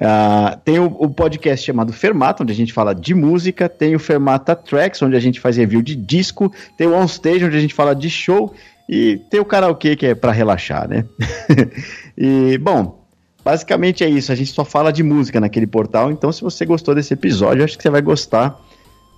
Ah, 0.00 0.58
tem 0.64 0.78
o, 0.78 0.86
o 0.86 1.10
podcast 1.10 1.66
chamado 1.66 1.92
Fermata, 1.92 2.42
onde 2.42 2.54
a 2.54 2.56
gente 2.56 2.72
fala 2.72 2.94
de 2.94 3.12
música. 3.12 3.68
Tem 3.68 3.94
o 3.94 3.98
Fermata 3.98 4.56
Tracks, 4.56 5.02
onde 5.02 5.16
a 5.16 5.20
gente 5.20 5.38
faz 5.38 5.58
review 5.58 5.82
de 5.82 5.96
disco. 5.96 6.50
Tem 6.78 6.86
o 6.86 6.96
Onstage, 6.96 7.44
onde 7.44 7.58
a 7.58 7.60
gente 7.60 7.74
fala 7.74 7.94
de 7.94 8.08
show. 8.08 8.54
E 8.88 9.20
tem 9.30 9.38
o 9.38 9.44
karaokê, 9.44 9.96
que 9.96 10.06
é 10.06 10.14
pra 10.14 10.32
relaxar, 10.32 10.88
né? 10.88 11.04
e, 12.16 12.56
bom, 12.56 12.99
basicamente 13.44 14.04
é 14.04 14.08
isso. 14.08 14.30
A 14.32 14.34
gente 14.34 14.52
só 14.52 14.64
fala 14.64 14.92
de 14.92 15.02
música 15.02 15.40
naquele 15.40 15.66
portal. 15.66 16.10
Então, 16.10 16.30
se 16.32 16.42
você 16.42 16.64
gostou 16.64 16.94
desse 16.94 17.14
episódio, 17.14 17.64
acho 17.64 17.76
que 17.76 17.82
você 17.82 17.90
vai 17.90 18.02
gostar 18.02 18.60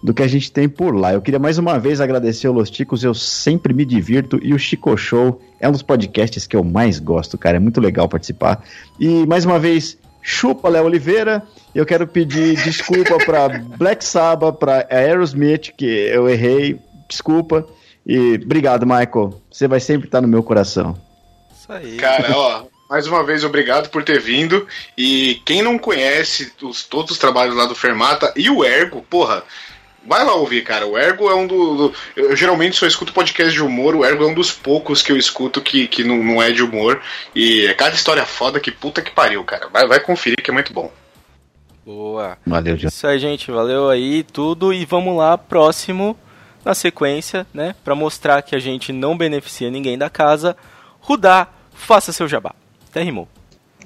do 0.03 0.13
que 0.13 0.23
a 0.23 0.27
gente 0.27 0.51
tem 0.51 0.69
por 0.69 0.95
lá. 0.95 1.13
Eu 1.13 1.23
queria 1.23 1.39
mais 1.39 1.59
uma 1.59 1.79
vez 1.79 2.01
agradecer 2.01 2.49
o 2.49 2.53
Los 2.53 2.71
Ticos, 2.71 3.05
eu 3.05 3.15
sempre 3.15 3.73
me 3.73 3.85
divirto 3.85 4.39
e 4.43 4.53
o 4.53 4.59
Chico 4.59 4.97
Show 4.97 5.41
é 5.61 5.69
um 5.69 5.73
dos 5.73 5.83
podcasts 5.83 6.47
que 6.47 6.57
eu 6.57 6.65
mais 6.65 6.99
gosto, 6.99 7.39
cara, 7.39 7.57
é 7.57 7.61
muito 7.61 7.81
legal 7.81 8.09
participar. 8.09 8.65
E 8.99 9.25
mais 9.27 9.45
uma 9.45 9.61
vez, 9.61 9.97
chupa 10.21 10.69
Léo 10.69 10.87
Oliveira, 10.87 11.45
eu 11.73 11.87
quero 11.87 12.07
pedir 12.07 12.57
desculpa 12.65 13.17
para 13.25 13.61
Black 13.79 14.05
Sabbath, 14.05 14.59
para 14.59 14.87
Aerosmith, 14.91 15.73
que 15.77 15.87
eu 15.87 16.29
errei, 16.29 16.81
desculpa. 17.09 17.65
E 18.05 18.41
obrigado, 18.43 18.85
Michael, 18.85 19.41
você 19.49 19.69
vai 19.69 19.79
sempre 19.79 20.09
estar 20.09 20.21
no 20.21 20.27
meu 20.27 20.43
coração. 20.43 20.97
Isso 21.57 21.73
aí. 21.73 21.97
Cara, 21.97 22.37
ó, 22.37 22.65
mais 22.93 23.07
uma 23.07 23.25
vez, 23.25 23.43
obrigado 23.43 23.89
por 23.89 24.05
ter 24.05 24.21
vindo. 24.21 24.67
E 24.99 25.41
quem 25.47 25.63
não 25.63 25.79
conhece 25.79 26.53
os, 26.61 26.85
todos 26.85 27.13
os 27.13 27.19
trabalhos 27.19 27.57
lá 27.57 27.65
do 27.65 27.75
Fermata 27.75 28.31
e 28.37 28.51
o 28.51 28.63
Ergo, 28.63 29.01
porra, 29.09 29.43
vai 30.07 30.23
lá 30.23 30.35
ouvir, 30.35 30.63
cara. 30.63 30.87
O 30.87 30.99
Ergo 30.99 31.31
é 31.31 31.35
um 31.35 31.47
do. 31.47 31.89
do- 31.89 31.95
eu, 32.15 32.37
geralmente 32.37 32.77
só 32.77 32.87
escuto 32.87 33.11
podcast 33.15 33.51
de 33.51 33.63
humor, 33.63 33.97
o 33.97 34.05
Ergo 34.05 34.25
é 34.25 34.27
um 34.27 34.35
dos 34.35 34.53
poucos 34.53 35.01
que 35.01 35.11
eu 35.11 35.17
escuto 35.17 35.63
que, 35.63 35.89
que 35.89 36.05
não, 36.05 36.23
não 36.23 36.43
é 36.43 36.53
de 36.53 36.63
humor. 36.63 37.01
E 37.35 37.65
é 37.65 37.73
cada 37.73 37.95
história 37.95 38.27
foda 38.27 38.61
que 38.61 38.71
puta 38.71 39.01
que 39.01 39.11
pariu, 39.11 39.43
cara. 39.43 39.69
Vai, 39.73 39.87
vai 39.89 39.99
conferir 39.99 40.43
que 40.43 40.51
é 40.51 40.55
muito 40.55 40.75
bom. 40.75 40.93
Boa. 41.87 42.37
Valeu, 42.47 42.77
John. 42.77 42.89
Isso 42.89 43.07
aí, 43.07 43.19
gente. 43.19 43.51
Valeu 43.51 43.89
aí 43.89 44.23
tudo. 44.23 44.71
E 44.71 44.85
vamos 44.85 45.17
lá, 45.17 45.39
próximo, 45.39 46.15
na 46.63 46.75
sequência, 46.75 47.47
né? 47.55 47.75
Pra 47.83 47.95
mostrar 47.95 48.43
que 48.43 48.55
a 48.55 48.59
gente 48.59 48.93
não 48.93 49.17
beneficia 49.17 49.71
ninguém 49.71 49.97
da 49.97 50.11
casa. 50.11 50.55
Rudá, 51.01 51.49
faça 51.73 52.13
seu 52.13 52.29
jabá. 52.29 52.55
Até 52.93 53.03
rimou. 53.03 53.27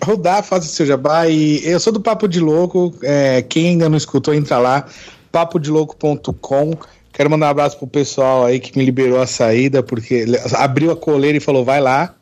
Rodar, 0.03 0.43
faça 0.43 0.67
seu 0.67 0.85
jabá. 0.85 1.29
E 1.29 1.65
eu 1.65 1.79
sou 1.79 1.93
do 1.93 2.01
Papo 2.01 2.27
de 2.27 2.41
Louco. 2.41 2.93
é, 3.03 3.41
quem 3.41 3.69
ainda 3.69 3.89
não 3.89 3.97
escutou, 3.97 4.35
entra 4.35 4.59
lá. 4.59 4.85
papodelouco.com. 5.31 6.77
Quero 7.13 7.31
mandar 7.31 7.47
um 7.47 7.51
abraço 7.51 7.79
pro 7.79 7.87
pessoal 7.87 8.45
aí 8.45 8.59
que 8.59 8.77
me 8.77 8.85
liberou 8.85 9.21
a 9.21 9.27
saída, 9.27 9.81
porque 9.83 10.27
abriu 10.55 10.91
a 10.91 10.97
coleira 10.97 11.39
e 11.39 11.41
falou, 11.41 11.65
vai 11.65 11.81
lá. 11.81 12.17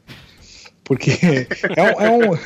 Porque 0.85 1.11
é 1.75 1.83
um. 1.83 2.01
É 2.01 2.33
um 2.33 2.39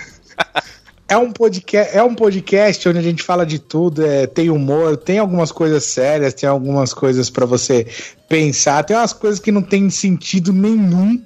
É 1.11 1.17
um, 1.17 1.33
podcast, 1.33 1.97
é 1.97 2.03
um 2.03 2.15
podcast 2.15 2.87
onde 2.87 2.99
a 2.99 3.03
gente 3.03 3.23
fala 3.23 3.45
de 3.45 3.59
tudo, 3.59 4.05
é, 4.05 4.27
tem 4.27 4.51
humor, 4.51 4.95
tem 4.95 5.19
algumas 5.19 5.51
coisas 5.51 5.85
sérias, 5.85 6.35
tem 6.35 6.47
algumas 6.47 6.93
coisas 6.93 7.31
pra 7.31 7.47
você 7.47 7.87
pensar, 8.29 8.85
tem 8.85 8.95
umas 8.95 9.15
coisas 9.15 9.41
que 9.41 9.51
não 9.51 9.63
tem 9.63 9.89
sentido 9.89 10.53
nenhum, 10.53 11.19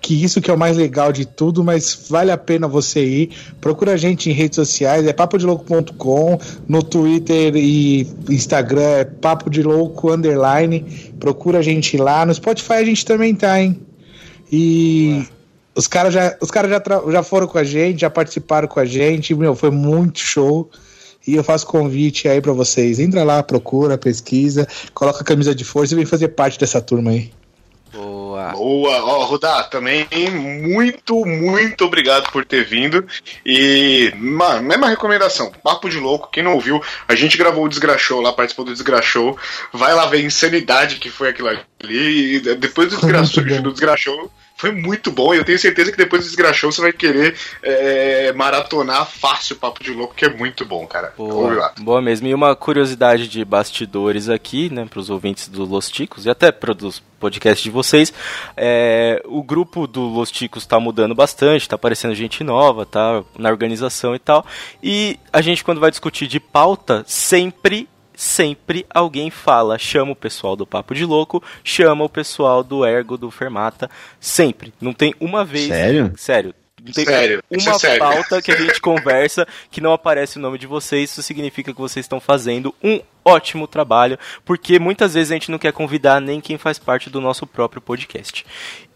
que 0.00 0.22
isso 0.22 0.40
que 0.40 0.50
é 0.50 0.54
o 0.54 0.58
mais 0.58 0.76
legal 0.76 1.12
de 1.12 1.26
tudo, 1.26 1.62
mas 1.62 2.06
vale 2.08 2.30
a 2.30 2.38
pena 2.38 2.66
você 2.66 3.04
ir. 3.04 3.30
Procura 3.60 3.92
a 3.92 3.96
gente 3.96 4.30
em 4.30 4.32
redes 4.32 4.56
sociais, 4.56 5.06
é 5.06 5.12
papodelouco.com, 5.12 6.38
no 6.66 6.82
Twitter 6.82 7.54
e 7.54 8.08
Instagram 8.28 8.82
é 8.82 9.04
papo 9.04 9.50
de 9.50 9.62
louco 9.62 10.10
underline. 10.10 10.80
Procura 11.18 11.58
a 11.58 11.62
gente 11.62 11.96
lá, 11.96 12.24
no 12.24 12.34
Spotify 12.34 12.74
a 12.74 12.84
gente 12.84 13.04
também 13.04 13.34
tá, 13.34 13.60
hein? 13.60 13.78
E 14.50 15.22
os 15.74 15.86
caras 15.86 16.14
já, 16.14 16.36
os 16.40 16.50
cara 16.50 16.68
já, 16.68 16.82
já 17.10 17.22
foram 17.22 17.46
com 17.46 17.58
a 17.58 17.64
gente, 17.64 18.00
já 18.00 18.10
participaram 18.10 18.66
com 18.66 18.80
a 18.80 18.84
gente, 18.84 19.34
meu, 19.34 19.54
foi 19.54 19.70
muito 19.70 20.18
show. 20.18 20.70
E 21.26 21.34
eu 21.34 21.44
faço 21.44 21.66
convite 21.66 22.26
aí 22.26 22.40
pra 22.40 22.52
vocês. 22.52 22.98
Entra 22.98 23.22
lá, 23.22 23.42
procura, 23.42 23.98
pesquisa, 23.98 24.66
coloca 24.94 25.20
a 25.20 25.24
camisa 25.24 25.54
de 25.54 25.64
força 25.64 25.92
e 25.92 25.96
vem 25.96 26.06
fazer 26.06 26.28
parte 26.28 26.58
dessa 26.58 26.80
turma 26.80 27.10
aí. 27.10 27.30
Boa. 27.92 28.50
Boa, 28.50 29.04
ó, 29.04 29.24
Rudá, 29.24 29.64
também 29.64 30.06
muito, 30.30 31.24
muito 31.24 31.84
obrigado 31.84 32.30
por 32.30 32.44
ter 32.44 32.64
vindo. 32.64 33.06
E, 33.44 34.12
mano, 34.16 34.62
mesma 34.62 34.88
recomendação, 34.88 35.52
Papo 35.62 35.88
de 35.88 35.98
Louco, 35.98 36.30
quem 36.30 36.42
não 36.42 36.54
ouviu, 36.54 36.82
a 37.08 37.14
gente 37.14 37.36
gravou 37.36 37.64
o 37.64 37.68
Desgraxou 37.68 38.20
lá, 38.20 38.32
participou 38.32 38.64
do 38.64 38.72
Desgraxou. 38.72 39.38
Vai 39.72 39.94
lá 39.94 40.06
ver 40.06 40.18
a 40.18 40.22
insanidade 40.22 40.96
que 40.96 41.10
foi 41.10 41.28
aquilo 41.28 41.48
ali. 41.48 41.60
E 41.88 42.40
depois 42.56 42.90
do 42.90 43.00
bom. 43.00 43.62
do 43.62 43.74
foi 44.60 44.72
muito 44.72 45.10
bom. 45.10 45.32
E 45.32 45.38
eu 45.38 45.44
tenho 45.44 45.58
certeza 45.58 45.90
que 45.90 45.96
depois 45.96 46.22
do 46.22 46.26
Desgraxou 46.26 46.70
você 46.70 46.82
vai 46.82 46.92
querer 46.92 47.34
é, 47.62 48.30
maratonar 48.34 49.06
fácil 49.06 49.56
o 49.56 49.58
Papo 49.58 49.82
de 49.82 49.90
Louco, 49.90 50.14
que 50.14 50.26
é 50.26 50.28
muito 50.28 50.66
bom, 50.66 50.86
cara. 50.86 51.14
Boa, 51.16 51.72
boa 51.80 52.02
mesmo. 52.02 52.28
E 52.28 52.34
uma 52.34 52.54
curiosidade 52.54 53.26
de 53.26 53.42
bastidores 53.42 54.28
aqui, 54.28 54.68
né, 54.70 54.84
para 54.84 55.00
os 55.00 55.08
ouvintes 55.08 55.48
do 55.48 55.64
Los 55.64 55.88
Ticos 55.88 56.26
e 56.26 56.30
até 56.30 56.52
para 56.52 56.72
os 56.72 57.02
podcasts 57.18 57.62
de 57.62 57.70
vocês, 57.70 58.12
é, 58.54 59.22
o 59.24 59.42
grupo 59.42 59.86
do 59.86 60.02
Los 60.02 60.30
Ticos 60.30 60.62
está 60.62 60.78
mudando 60.78 61.14
bastante, 61.14 61.68
tá 61.68 61.76
aparecendo 61.76 62.14
gente 62.14 62.44
nova, 62.44 62.84
tá 62.84 63.24
na 63.38 63.48
organização 63.48 64.14
e 64.14 64.18
tal. 64.18 64.44
E 64.82 65.18
a 65.32 65.40
gente 65.40 65.64
quando 65.64 65.80
vai 65.80 65.90
discutir 65.90 66.26
de 66.26 66.38
pauta, 66.38 67.02
sempre 67.06 67.88
Sempre 68.20 68.84
alguém 68.90 69.30
fala, 69.30 69.78
chama 69.78 70.12
o 70.12 70.14
pessoal 70.14 70.54
do 70.54 70.66
Papo 70.66 70.94
de 70.94 71.06
Louco, 71.06 71.42
chama 71.64 72.04
o 72.04 72.08
pessoal 72.08 72.62
do 72.62 72.84
Ergo, 72.84 73.16
do 73.16 73.30
Fermata, 73.30 73.90
sempre. 74.20 74.74
Não 74.78 74.92
tem 74.92 75.14
uma 75.18 75.42
vez. 75.42 75.68
Sério? 75.68 76.12
Sério. 76.18 76.54
Não 76.84 76.92
tem 76.92 77.06
Sério, 77.06 77.42
isso 77.50 77.66
uma 77.66 77.76
é 77.76 77.78
sério. 77.78 77.98
pauta 77.98 78.42
que 78.42 78.52
a 78.52 78.56
gente 78.58 78.78
conversa 78.82 79.48
que 79.70 79.80
não 79.80 79.94
aparece 79.94 80.36
o 80.36 80.40
nome 80.40 80.58
de 80.58 80.66
vocês, 80.66 81.10
isso 81.10 81.22
significa 81.22 81.72
que 81.72 81.80
vocês 81.80 82.04
estão 82.04 82.20
fazendo 82.20 82.74
um 82.84 83.00
ótimo 83.24 83.66
trabalho, 83.66 84.18
porque 84.44 84.78
muitas 84.78 85.14
vezes 85.14 85.30
a 85.30 85.34
gente 85.34 85.50
não 85.50 85.58
quer 85.58 85.72
convidar 85.72 86.20
nem 86.20 86.42
quem 86.42 86.58
faz 86.58 86.78
parte 86.78 87.08
do 87.08 87.22
nosso 87.22 87.46
próprio 87.46 87.80
podcast. 87.80 88.44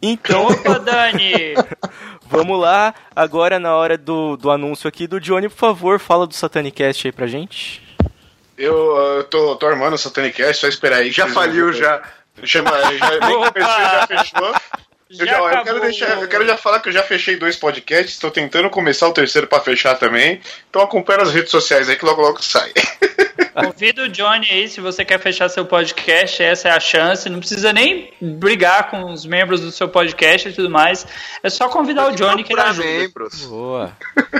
Então, 0.02 0.48
Opa, 0.48 0.78
Dani! 0.78 1.54
vamos 2.28 2.60
lá, 2.60 2.94
agora 3.16 3.58
na 3.58 3.74
hora 3.74 3.96
do, 3.96 4.36
do 4.36 4.50
anúncio 4.50 4.86
aqui 4.86 5.06
do 5.06 5.18
Johnny, 5.18 5.48
por 5.48 5.56
favor, 5.56 5.98
fala 5.98 6.26
do 6.26 6.34
Satanicast 6.34 7.08
aí 7.08 7.12
pra 7.12 7.26
gente. 7.26 7.83
Eu 8.56 8.96
ah, 8.96 9.24
tô, 9.24 9.56
tô 9.56 9.66
armando 9.66 9.94
o 9.94 9.98
Satanicast, 9.98 10.60
só 10.60 10.68
esperar 10.68 10.98
aí. 10.98 11.10
Já 11.10 11.28
faliu, 11.28 11.72
já. 11.72 12.02
Chama, 12.42 12.70
já, 12.96 13.10
nem 13.26 13.36
comecei, 13.52 13.62
já 13.62 14.06
fechou. 14.06 14.54
Eu, 15.10 15.26
Já 15.26 15.26
já, 15.26 15.38
eu, 15.38 15.64
quero 15.64 15.80
deixar, 15.80 16.22
eu 16.22 16.28
quero 16.28 16.46
já 16.46 16.56
falar 16.56 16.80
que 16.80 16.88
eu 16.88 16.92
já 16.92 17.02
fechei 17.02 17.36
dois 17.36 17.56
podcasts, 17.56 18.18
tô 18.18 18.30
tentando 18.30 18.68
começar 18.70 19.06
o 19.06 19.12
terceiro 19.12 19.46
pra 19.46 19.60
fechar 19.60 19.96
também. 19.96 20.40
Então 20.68 20.82
acompanha 20.82 21.20
nas 21.20 21.32
redes 21.32 21.50
sociais 21.50 21.88
aí 21.88 21.96
que 21.96 22.04
logo 22.04 22.22
logo 22.22 22.42
sai. 22.42 22.72
Convida 23.54 24.02
o 24.02 24.08
Johnny 24.08 24.46
aí, 24.50 24.68
se 24.68 24.80
você 24.80 25.04
quer 25.04 25.20
fechar 25.20 25.48
seu 25.48 25.64
podcast, 25.64 26.42
essa 26.42 26.68
é 26.68 26.72
a 26.72 26.80
chance. 26.80 27.28
Não 27.30 27.38
precisa 27.38 27.72
nem 27.72 28.12
brigar 28.20 28.90
com 28.90 29.12
os 29.12 29.24
membros 29.24 29.60
do 29.60 29.70
seu 29.70 29.88
podcast 29.88 30.48
e 30.48 30.52
tudo 30.52 30.68
mais. 30.68 31.06
É 31.42 31.48
só 31.48 31.68
convidar 31.68 32.08
o 32.08 32.14
Johnny 32.16 32.42
que 32.42 32.52
ele 32.52 32.60
ajuda. 32.60 32.86
membros. 32.88 33.44
Boa. 33.44 33.92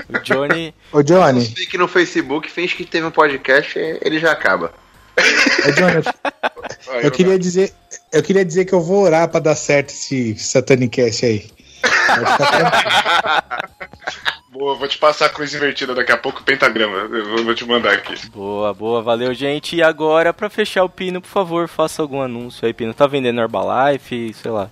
O 0.09 0.19
Johnny. 0.19 0.73
Ô, 0.91 1.01
Johnny, 1.01 1.45
fake 1.45 1.77
no 1.77 1.87
Facebook, 1.87 2.51
finge 2.51 2.75
que 2.75 2.83
teve 2.85 3.05
um 3.05 3.11
podcast, 3.11 3.79
ele 4.01 4.19
já 4.19 4.31
acaba. 4.31 4.73
ô, 5.17 5.71
Johnny, 5.71 5.95
eu- 5.95 7.01
eu 7.03 7.11
queria 7.11 7.39
dizer, 7.39 7.73
eu 8.11 8.21
queria 8.21 8.43
dizer 8.43 8.65
que 8.65 8.73
eu 8.73 8.81
vou 8.81 9.03
orar 9.03 9.29
pra 9.29 9.39
dar 9.39 9.55
certo 9.55 9.89
esse 9.91 10.35
Satanicast 10.37 11.25
aí. 11.25 11.49
Pode 11.81 12.31
ficar 12.31 12.47
tranquilo. 12.51 14.25
Boa, 14.57 14.73
vou 14.75 14.87
te 14.87 14.97
passar 14.97 15.25
a 15.25 15.29
cruz 15.29 15.53
invertida 15.53 15.93
daqui 15.93 16.13
a 16.13 16.17
pouco, 16.17 16.39
o 16.39 16.43
pentagrama. 16.43 16.97
Eu 17.13 17.43
vou- 17.43 17.53
te 17.53 17.65
mandar 17.65 17.91
aqui. 17.93 18.15
Boa, 18.29 18.73
boa, 18.73 19.01
valeu, 19.01 19.33
gente. 19.33 19.75
E 19.75 19.83
agora, 19.83 20.33
pra 20.33 20.49
fechar 20.49 20.83
o 20.85 20.89
Pino, 20.89 21.19
por 21.21 21.27
favor, 21.27 21.67
faça 21.67 22.01
algum 22.01 22.21
anúncio 22.21 22.65
aí, 22.65 22.73
Pino. 22.73 22.93
Tá 22.93 23.05
vendendo 23.05 23.41
Herbalife, 23.41 24.33
sei 24.33 24.51
lá. 24.51 24.69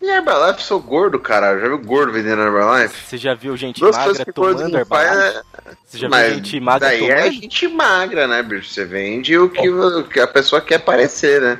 E 0.00 0.06
Herbalife, 0.08 0.62
sou 0.62 0.80
gordo, 0.80 1.18
cara. 1.18 1.58
Já 1.60 1.68
viu 1.68 1.78
gordo 1.78 2.12
vendendo 2.12 2.40
Herbalife? 2.40 2.94
Você 3.06 3.18
já 3.18 3.34
viu 3.34 3.54
gente 3.58 3.78
Duas 3.80 3.94
coisas 3.96 4.18
magra 4.18 4.32
tomando 4.32 4.58
faz 4.86 5.08
Herbalife? 5.10 5.38
é... 5.38 5.70
Você 5.84 5.98
já 5.98 6.08
Mas 6.08 6.26
viu 6.26 6.34
gente 6.36 6.60
magra 6.60 6.88
daí 6.88 6.98
tomando? 7.00 7.18
é 7.18 7.30
gente 7.30 7.68
magra, 7.68 8.26
né, 8.26 8.42
bicho? 8.42 8.70
Você 8.70 8.84
vende 8.86 9.36
o 9.36 9.50
que, 9.50 9.68
o 9.68 10.04
que 10.04 10.18
a 10.20 10.26
pessoa 10.26 10.62
quer 10.62 10.78
parecer, 10.78 11.40
né? 11.42 11.58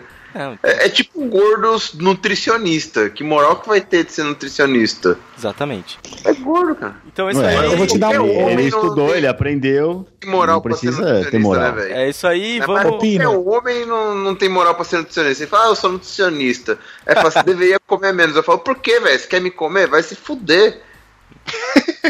É, 0.62 0.86
é 0.86 0.88
tipo 0.88 1.20
um 1.22 1.28
gordo 1.28 1.76
nutricionista. 1.94 3.08
Que 3.10 3.22
moral 3.24 3.56
que 3.56 3.68
vai 3.68 3.80
ter 3.80 4.04
de 4.04 4.12
ser 4.12 4.24
nutricionista? 4.24 5.18
exatamente. 5.36 5.98
É 6.24 6.32
gordo, 6.32 6.74
cara. 6.74 6.96
Então 7.06 7.28
é 7.28 7.32
isso 7.32 7.40
aí. 7.42 7.56
eu 7.72 7.76
vou 7.76 7.86
te 7.86 7.98
dar 7.98 8.20
um- 8.20 8.26
Ele, 8.26 8.42
homem 8.42 8.56
não 8.70 8.78
estudou, 8.80 9.08
tem- 9.08 9.16
ele 9.18 9.26
aprendeu. 9.26 10.06
tem 10.20 10.30
moral 10.30 10.56
não 10.56 10.62
pra 10.62 10.74
ser 10.74 10.86
precisa 10.88 11.02
nutricionista, 11.02 11.30
ter 11.30 11.38
moral. 11.38 11.62
né, 11.62 11.82
velho? 11.82 11.94
É 11.94 12.08
isso 12.08 12.26
aí, 12.26 12.58
Não, 12.58 12.66
vamos. 12.66 12.82
mas 12.82 12.90
qualquer 12.90 13.28
homem 13.28 13.86
não, 13.86 14.14
não 14.14 14.34
tem 14.34 14.48
moral 14.48 14.74
pra 14.74 14.84
ser 14.84 14.98
nutricionista. 14.98 15.42
Ele 15.44 15.50
fala, 15.50 15.64
ah, 15.66 15.68
eu 15.68 15.76
sou 15.76 15.90
nutricionista. 15.92 16.78
É 17.04 17.14
fala, 17.14 17.30
você 17.30 17.42
deveria 17.44 17.78
comer 17.86 18.12
menos. 18.12 18.36
Eu 18.36 18.42
falo, 18.42 18.58
por 18.58 18.76
quê, 18.76 19.00
velho? 19.00 19.18
Você 19.18 19.26
quer 19.26 19.40
me 19.40 19.50
comer? 19.50 19.86
Vai 19.88 20.02
se 20.02 20.14
fuder. 20.14 20.80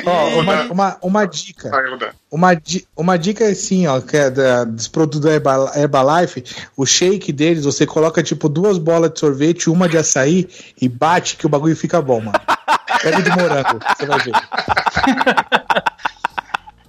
Ó, 0.04 0.40
uma, 0.40 0.62
uma, 0.64 0.96
uma 1.02 1.24
dica. 1.26 1.70
Uma, 2.30 2.54
di- 2.54 2.86
uma 2.96 3.16
dica 3.18 3.44
é 3.44 3.50
assim, 3.50 3.86
ó, 3.86 4.00
que 4.00 4.16
é 4.16 4.30
da, 4.30 4.64
dos 4.64 4.86
produtos 4.88 5.20
da 5.20 5.32
Herba- 5.32 5.72
Herbalife, 5.74 6.44
o 6.76 6.84
shake 6.86 7.32
deles, 7.32 7.64
você 7.64 7.86
coloca 7.86 8.22
tipo 8.22 8.48
duas 8.48 8.78
bolas 8.78 9.10
de 9.12 9.18
sorvete, 9.18 9.70
uma 9.70 9.88
de 9.88 9.96
açaí 9.98 10.48
e 10.80 10.88
bate 10.88 11.36
que 11.36 11.46
o 11.46 11.48
bagulho 11.48 11.74
fica 11.76 12.00
bom, 12.02 12.20
mano. 12.20 12.38
Pega 13.02 13.22
de 13.22 13.30
morango, 13.30 13.78
você 13.96 14.06
vai 14.06 14.18
ver. 14.20 14.32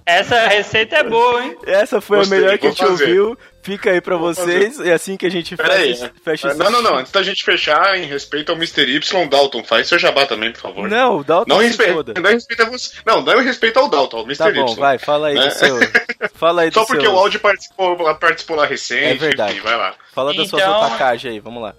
Essa 0.06 0.46
receita 0.48 0.96
é 0.96 1.04
boa, 1.04 1.44
hein? 1.44 1.56
Essa 1.66 2.00
foi 2.00 2.18
Gostei, 2.18 2.38
a 2.38 2.40
melhor 2.40 2.58
que 2.58 2.66
a 2.66 2.70
gente 2.70 2.78
fazer. 2.86 3.04
ouviu. 3.20 3.38
Fica 3.68 3.90
aí 3.90 4.00
pra 4.00 4.16
vocês. 4.16 4.80
É 4.80 4.92
assim 4.94 5.16
que 5.16 5.26
a 5.26 5.30
gente 5.30 5.54
Pera 5.56 5.74
aí. 5.74 5.94
fecha, 5.94 6.12
fecha 6.24 6.48
esse- 6.48 6.58
Não, 6.58 6.70
não, 6.70 6.80
não. 6.80 6.96
Antes 6.96 7.12
da 7.12 7.22
gente 7.22 7.44
fechar, 7.44 7.98
em 7.98 8.06
respeito 8.06 8.50
ao 8.50 8.56
Mr. 8.56 8.82
Y, 8.90 9.28
Dalton, 9.28 9.62
faz 9.62 9.86
seu 9.88 9.98
jabá 9.98 10.24
também, 10.24 10.50
por 10.52 10.60
favor. 10.62 10.88
Não, 10.88 11.18
o 11.18 11.24
Dalton 11.24 11.48
Não, 11.52 11.58
respeita, 11.60 12.14
não 12.20 12.30
respeita 12.30 12.64
você. 12.64 12.94
Não, 13.04 13.20
não 13.20 13.42
respeita 13.42 13.78
ao 13.80 13.88
Dalton, 13.90 14.16
ao 14.18 14.24
Mr. 14.24 14.38
Tá 14.38 14.50
Y. 14.50 14.64
bom, 14.64 14.74
vai, 14.74 14.98
fala 14.98 15.28
aí 15.28 15.34
Né? 15.34 15.48
do 15.48 15.50
seu. 15.52 15.78
Fala 16.34 16.62
aí 16.62 16.70
do 16.70 16.74
Só 16.74 16.86
porque 16.86 17.04
seu. 17.04 17.12
o 17.14 17.18
áudio 17.18 17.40
participou, 17.40 18.14
participou 18.14 18.56
lá 18.56 18.64
recente. 18.64 19.04
É 19.04 19.14
verdade. 19.14 19.52
Enfim, 19.52 19.62
vai 19.62 19.76
lá. 19.76 19.94
Fala 20.14 20.32
das 20.32 20.48
suas 20.48 20.62
Então- 20.62 20.78
otacagens 20.80 21.32
aí, 21.34 21.38
vamos 21.40 21.62
lá. 21.62 21.74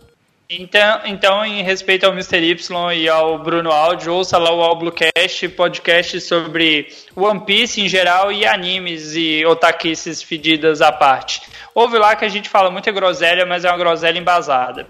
Então, 0.51 1.01
então, 1.05 1.45
em 1.45 1.61
respeito 1.61 2.05
ao 2.07 2.11
Mr. 2.11 2.37
Y 2.43 2.91
e 2.95 3.07
ao 3.07 3.37
Bruno 3.37 3.71
Áudio, 3.71 4.11
ouça 4.11 4.35
lá 4.39 4.51
o 4.51 4.63
Alblocast, 4.63 5.47
podcast 5.49 6.19
sobre 6.21 6.87
One 7.15 7.41
Piece 7.41 7.79
em 7.81 7.87
geral 7.87 8.31
e 8.31 8.47
animes 8.47 9.13
e 9.15 9.45
otaquices 9.45 10.23
fedidas 10.23 10.81
à 10.81 10.91
parte. 10.91 11.41
Ouve 11.79 11.97
lá 11.97 12.13
que 12.13 12.25
a 12.25 12.27
gente 12.27 12.49
fala 12.49 12.69
muita 12.69 12.91
groselha, 12.91 13.45
mas 13.45 13.63
é 13.63 13.69
uma 13.69 13.77
groselha 13.77 14.19
embasada. 14.19 14.85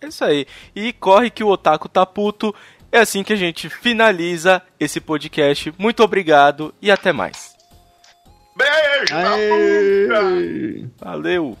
É 0.00 0.08
isso 0.08 0.24
aí. 0.24 0.48
E 0.74 0.92
corre 0.92 1.30
que 1.30 1.44
o 1.44 1.48
Otaku 1.48 1.88
tá 1.88 2.04
puto. 2.04 2.52
É 2.90 2.98
assim 2.98 3.22
que 3.22 3.32
a 3.32 3.36
gente 3.36 3.68
finaliza 3.68 4.60
esse 4.80 5.00
podcast. 5.00 5.72
Muito 5.78 6.02
obrigado 6.02 6.74
e 6.82 6.90
até 6.90 7.12
mais. 7.12 7.54
Beijo! 8.56 9.14
Valeu! 10.98 11.56